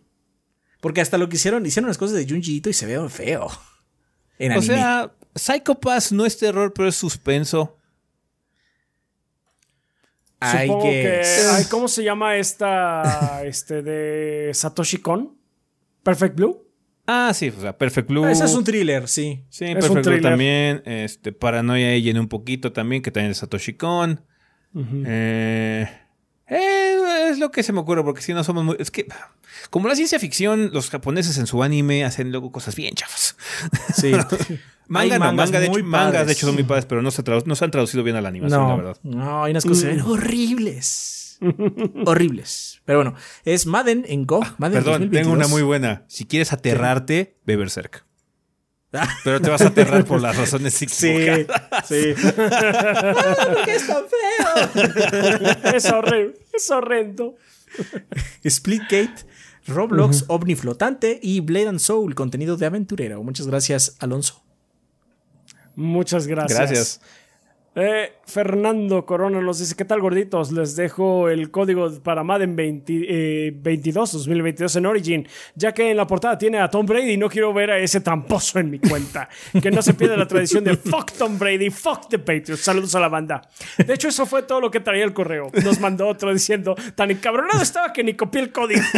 [0.81, 3.47] Porque hasta lo que hicieron, hicieron las cosas de Junji Ito y se ve feo.
[4.39, 7.77] En O sea, Psychopass no es terror, pero es suspenso.
[10.41, 11.21] I Supongo que.
[11.51, 13.41] ay, ¿Cómo se llama esta.
[13.45, 15.37] este de Satoshi Kon?
[16.03, 16.61] Perfect Blue.
[17.07, 18.25] Ah, sí, o sea, Perfect Blue.
[18.27, 19.43] Ese es un thriller, sí.
[19.49, 20.21] Sí, es Perfect un Blue thriller.
[20.31, 20.83] también.
[20.85, 24.21] Este, Paranoia llena un poquito también, que también es Satoshi Kon.
[25.05, 25.87] Eh,
[26.47, 28.75] eh, es lo que se me ocurre, porque si no somos muy.
[28.79, 29.07] Es que,
[29.69, 33.35] como la ciencia ficción, los japoneses en su anime hacen luego cosas bien chafas.
[33.95, 34.11] Sí.
[34.87, 36.37] Manga no, manga de, hecho, mangas de padres.
[36.37, 38.61] hecho son muy padres, pero no se, no se han traducido bien a la animación,
[38.61, 38.97] la No, verdad.
[39.01, 41.39] no, hay unas cosas ven horribles.
[42.05, 42.81] horribles.
[42.85, 43.15] Pero bueno,
[43.45, 44.41] es Madden en Go.
[44.59, 45.21] Madden Perdón, 2022.
[45.23, 46.03] tengo una muy buena.
[46.07, 48.05] Si quieres aterrarte, ve Berserk.
[49.23, 51.87] Pero te vas a aterrar por las razones Sí, equivocadas.
[51.87, 52.13] sí.
[52.21, 55.73] ¿Por qué es tan feo?
[55.75, 56.35] es horrible.
[56.53, 57.35] Es horrendo.
[58.47, 59.25] Splitgate,
[59.67, 63.21] Roblox, OVNI flotante y Blade and Soul, contenido de aventurero.
[63.23, 64.41] Muchas gracias, Alonso.
[65.75, 66.57] Muchas gracias.
[66.57, 67.01] Gracias.
[67.77, 70.53] Eh, Fernando Corona nos dice, ¿qué tal gorditos?
[70.53, 72.93] Les dejo el código para Madden 20,
[73.47, 77.17] eh, 22, 2022 en Origin, ya que en la portada tiene a Tom Brady y
[77.17, 79.27] no quiero ver a ese tramposo en mi cuenta.
[79.61, 82.61] Que no se pierda la tradición de fuck Tom Brady, fuck the Patriots.
[82.61, 83.41] Saludos a la banda.
[83.77, 85.51] De hecho, eso fue todo lo que traía el correo.
[85.63, 88.81] Nos mandó otro diciendo, tan encabronado estaba que ni copié el código.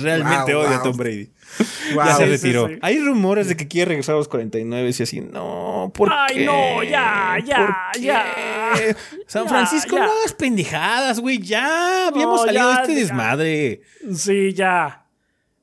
[0.00, 0.82] Realmente Wow, odio a.
[0.82, 1.30] Tom Brady.
[1.94, 2.04] Wow.
[2.06, 2.68] ya se sí, retiró.
[2.68, 2.78] sí.
[2.82, 6.44] Hay rumores de que quiere regresar a los 49 y así, no, ¿por Ay, qué?
[6.44, 8.24] no, ya, ya, ya.
[9.26, 10.04] San Ya, Francisco, ya.
[10.06, 12.08] no hagas pendejadas, güey, ya.
[12.08, 13.00] Habíamos No, salido ya, de este ya.
[13.00, 13.80] desmadre.
[14.14, 14.99] Sí, ya.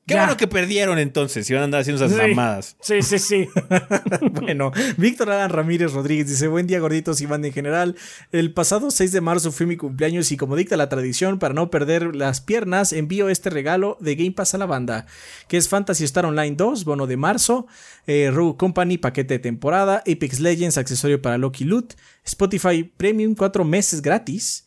[0.08, 0.22] Qué Ya.
[0.22, 2.28] bueno que perdieron entonces, si van a andar haciendo esas Sí.
[2.30, 2.76] mamadas.
[2.80, 3.48] Sí, sí, sí.
[4.32, 7.94] Bueno, Víctor Alan Ramírez Rodríguez dice, buen día gorditos y banda en general.
[8.32, 11.70] El pasado 6 de marzo fue mi cumpleaños y como dicta la tradición, para no
[11.70, 15.06] perder las piernas, envío este regalo de Game Pass a la banda,
[15.46, 17.66] que es Fantasy Star Online 2, bono de marzo,
[18.06, 23.64] eh, Rogue Company, paquete de temporada, Apex Legends, accesorio para Loki Loot, Spotify Premium, 4
[23.64, 24.64] meses gratis.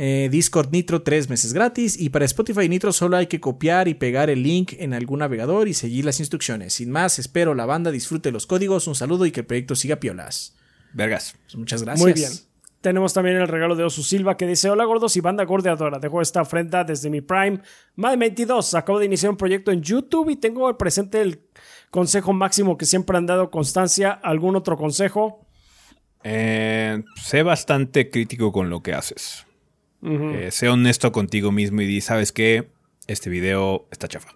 [0.00, 3.94] Eh, Discord Nitro 3 meses gratis y para Spotify Nitro solo hay que copiar y
[3.94, 6.74] pegar el link en algún navegador y seguir las instrucciones.
[6.74, 9.96] Sin más, espero la banda disfrute los códigos, un saludo y que el proyecto siga
[9.96, 10.56] piolas.
[10.92, 11.34] Vergas.
[11.42, 12.00] Pues muchas gracias.
[12.00, 12.30] Muy bien.
[12.80, 15.98] Tenemos también el regalo de Osu Silva que dice: Hola gordos y banda gordeadora.
[15.98, 17.60] Dejo esta ofrenda desde mi Prime.
[17.96, 18.74] Más 22.
[18.74, 21.40] Acabo de iniciar un proyecto en YouTube y tengo presente el
[21.90, 24.12] consejo máximo que siempre han dado constancia.
[24.12, 25.44] ¿Algún otro consejo?
[26.22, 29.47] Eh, sé bastante crítico con lo que haces.
[30.02, 32.68] Eh, sé honesto contigo mismo y di, ¿sabes qué?
[33.06, 34.28] Este video está chafa.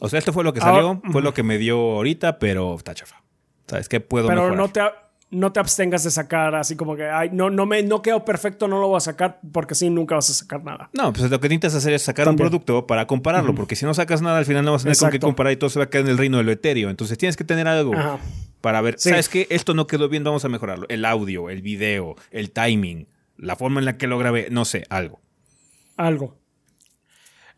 [0.00, 2.94] O sea, esto fue lo que salió, fue lo que me dio ahorita, pero está
[2.94, 3.22] chafa.
[3.68, 4.58] ¿Sabes qué puedo Pero mejorar?
[4.58, 4.80] no te,
[5.30, 8.66] no te abstengas de sacar así como que, ay, no, no me no quedó perfecto,
[8.66, 10.90] no lo voy a sacar, porque así nunca vas a sacar nada.
[10.92, 12.46] No, pues lo que necesitas hacer es sacar También.
[12.46, 14.98] un producto para compararlo, porque si no sacas nada, al final no vas a tener
[14.98, 16.90] con qué comparar y todo se va a quedar en el reino de lo etéreo.
[16.90, 18.18] Entonces tienes que tener algo Ajá.
[18.60, 19.10] para ver, Sí.
[19.10, 19.46] ¿sabes qué?
[19.50, 20.86] Esto no quedó bien, vamos a mejorarlo.
[20.88, 23.06] El audio, el video, el timing,
[23.42, 25.20] la forma en la que lo grabé, no sé, algo.
[25.96, 26.38] Algo.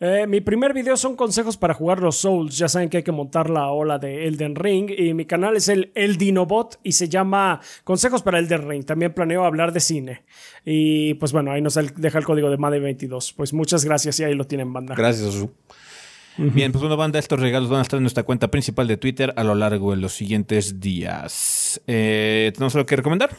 [0.01, 2.59] Eh, mi primer video son consejos para jugar los Souls.
[2.59, 4.91] Ya saben que hay que montar la ola de Elden Ring.
[4.91, 8.85] Y mi canal es el Eldinobot y se llama Consejos para Elden Ring.
[8.85, 10.25] También planeo hablar de cine.
[10.65, 13.35] Y pues bueno, ahí nos deja el código de MADE22.
[13.37, 14.95] Pues muchas gracias y ahí lo tienen, banda.
[14.95, 15.53] Gracias, Osu.
[16.37, 19.33] Bien, pues bueno, banda, estos regalos van a estar en nuestra cuenta principal de Twitter
[19.37, 21.81] a lo largo de los siguientes días.
[21.87, 23.31] Eh, ¿Tenemos algo que recomendar?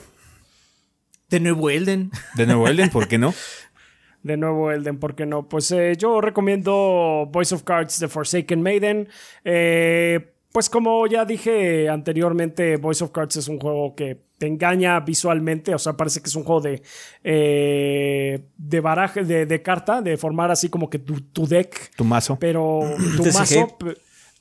[1.35, 2.11] De nuevo Elden.
[2.35, 3.33] De nuevo, Elden, ¿por qué no?
[4.23, 5.49] De nuevo, Elden, ¿por qué no?
[5.49, 9.09] Pues eh, yo recomiendo Voice of Cards The Forsaken Maiden.
[9.43, 14.97] Eh, pues como ya dije anteriormente, Voice of Cards es un juego que te engaña
[15.01, 16.81] visualmente, o sea, parece que es un juego de,
[17.23, 22.05] eh, de baraje, de, de carta, de formar así como que tu, tu deck, Tu
[22.05, 22.37] mazo.
[22.39, 22.79] pero
[23.17, 23.77] tu mazo...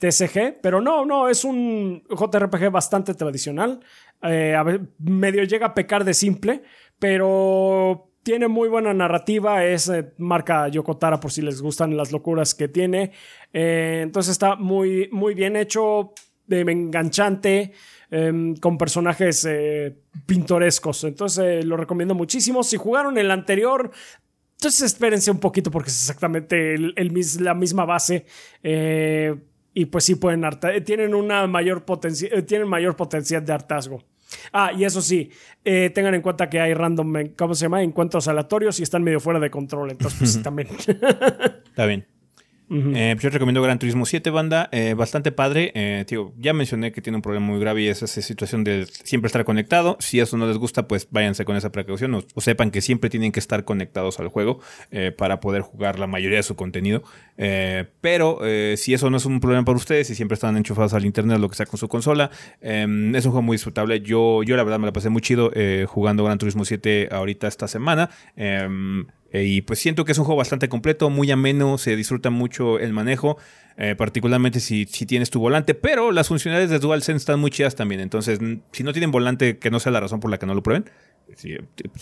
[0.05, 3.81] TCG, pero no, no, es un JRPG bastante tradicional.
[4.23, 4.55] Eh,
[4.99, 6.63] medio llega a pecar de simple,
[6.99, 9.65] pero tiene muy buena narrativa.
[9.65, 13.13] Es eh, marca Yokotara por si les gustan las locuras que tiene.
[13.51, 16.13] Eh, entonces está muy, muy bien hecho,
[16.51, 17.73] enganchante,
[18.11, 19.49] eh, con personajes
[20.27, 21.05] pintorescos.
[21.05, 22.63] Entonces lo recomiendo muchísimo.
[22.63, 23.91] Si jugaron el anterior,
[24.65, 28.25] entonces espérense un poquito porque es exactamente la misma base.
[28.63, 29.35] Eh,
[29.75, 33.53] y pues sí pueden harta- eh, tienen una mayor potencia, eh, tienen mayor potencial de
[33.53, 34.03] hartazgo.
[34.53, 35.31] Ah, y eso sí,
[35.65, 37.83] eh, tengan en cuenta que hay random, ¿cómo se llama?
[37.83, 39.91] Encuentros aleatorios y están medio fuera de control.
[39.91, 40.69] Entonces, pues sí, también.
[40.79, 42.07] Está bien.
[42.71, 44.69] Eh, pues yo recomiendo Gran Turismo 7, banda.
[44.73, 45.71] eh, bastante padre.
[45.75, 48.87] Eh, tío, ya mencioné que tiene un problema muy grave y es esa situación de
[48.87, 49.97] siempre estar conectado.
[50.01, 53.33] Si eso no les gusta, pues váyanse con esa precaución o, sepan que siempre tienen
[53.33, 54.61] que estar conectados al juego
[54.91, 57.03] eh, para poder jugar la mayoría de su contenido.
[57.37, 58.41] Pero
[58.77, 61.49] si eso no es un problema para ustedes, si siempre están enchufados al internet lo
[61.49, 64.01] que sea con su consola, eh, es un juego muy disfrutable.
[64.01, 65.51] Yo, yo la verdad me la pasé muy chido
[65.87, 68.11] jugando Gran Turismo 7 ahorita esta semana.
[69.35, 72.79] Eh, y pues siento que es un juego bastante completo, muy ameno, se disfruta mucho
[72.79, 73.37] el manejo,
[73.77, 77.75] eh, particularmente si, si tienes tu volante, pero las funcionalidades de DualSense están muy chidas
[77.75, 78.01] también.
[78.01, 78.39] Entonces,
[78.71, 80.89] si no tienen volante, que no sea la razón por la que no lo prueben.
[81.35, 81.53] Si,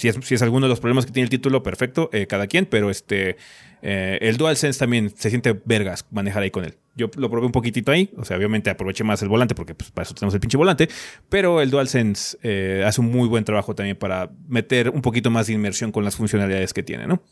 [0.09, 2.67] es, si es alguno de los problemas que tiene el título, perfecto, eh, cada quien,
[2.67, 3.39] pero este
[3.81, 6.77] el DualSense también se siente vergas manejar ahí con él.
[6.95, 9.91] Yo lo probé un poquitito ahí, o sea, obviamente aproveché más el volante porque pues,
[9.91, 10.89] para eso tenemos el pinche volante,
[11.29, 15.47] pero el DualSense eh, hace un muy buen trabajo también para meter un poquito más
[15.47, 17.23] de inmersión con las funcionalidades que tiene, ¿no?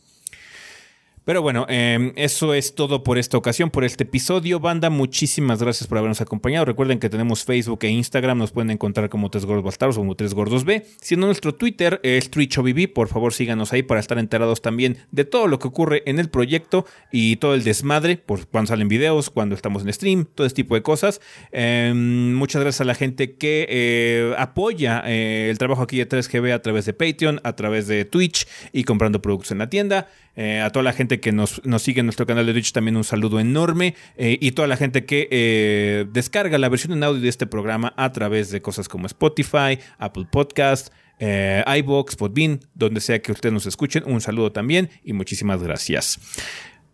[1.25, 4.59] Pero bueno, eh, eso es todo por esta ocasión, por este episodio.
[4.59, 6.65] Banda, muchísimas gracias por habernos acompañado.
[6.65, 10.15] Recuerden que tenemos Facebook e Instagram, nos pueden encontrar como Tres Gordos Bastardos o como
[10.15, 10.85] Tres Gordos B.
[11.01, 15.47] Siendo nuestro Twitter es TwitchOBB, por favor síganos ahí para estar enterados también de todo
[15.47, 19.55] lo que ocurre en el proyecto y todo el desmadre, por cuando salen videos, cuando
[19.55, 21.21] estamos en stream, todo este tipo de cosas.
[21.53, 26.53] Eh, muchas gracias a la gente que eh, apoya eh, el trabajo aquí de 3GB
[26.55, 30.09] a través de Patreon, a través de Twitch y comprando productos en la tienda.
[30.43, 32.97] Eh, a toda la gente que nos, nos sigue en nuestro canal de Twitch también
[32.97, 33.95] un saludo enorme.
[34.17, 37.93] Eh, y toda la gente que eh, descarga la versión en audio de este programa
[37.99, 43.53] a través de cosas como Spotify, Apple Podcast, eh, iBox, Podbean, donde sea que ustedes
[43.53, 44.03] nos escuchen.
[44.07, 46.19] Un saludo también y muchísimas gracias.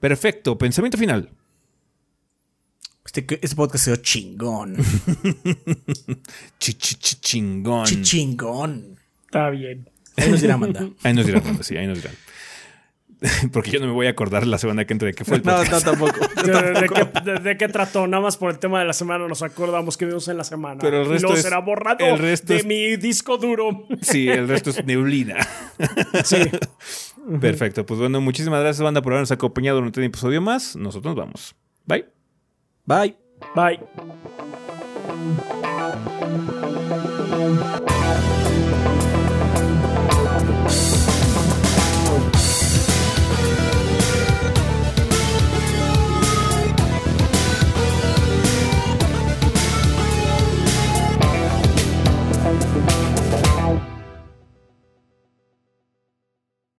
[0.01, 1.31] Perfecto, pensamiento final.
[3.05, 4.75] Este, este podcast quedó chingón.
[6.59, 7.87] Chi, chi, chi, chingón.
[7.87, 8.97] Chi- chingón.
[9.27, 9.89] Está bien.
[10.17, 10.89] Ahí nos dirá Manda.
[11.05, 12.17] Ahí nos dirán, bueno, sí, ahí nos dirán.
[13.53, 15.43] Porque yo no me voy a acordar la semana que entre de qué fue el
[15.45, 15.87] No, podcast.
[15.87, 16.27] no, tampoco.
[16.45, 18.07] ¿De, de qué, de- de qué trató?
[18.07, 20.79] Nada más por el tema de la semana nos acordamos que vimos en la semana.
[20.81, 23.87] Pero el resto es- será borrado el resto de es- mi disco duro.
[24.03, 25.37] Sí, el resto es neblina.
[26.25, 26.37] Sí.
[27.41, 27.85] Perfecto.
[27.85, 30.77] Pues bueno, muchísimas gracias, banda, por habernos acompañado durante un episodio más.
[30.77, 31.55] Nosotros nos vamos.
[31.87, 32.07] Bye.
[32.85, 33.17] Bye.
[33.55, 33.81] Bye.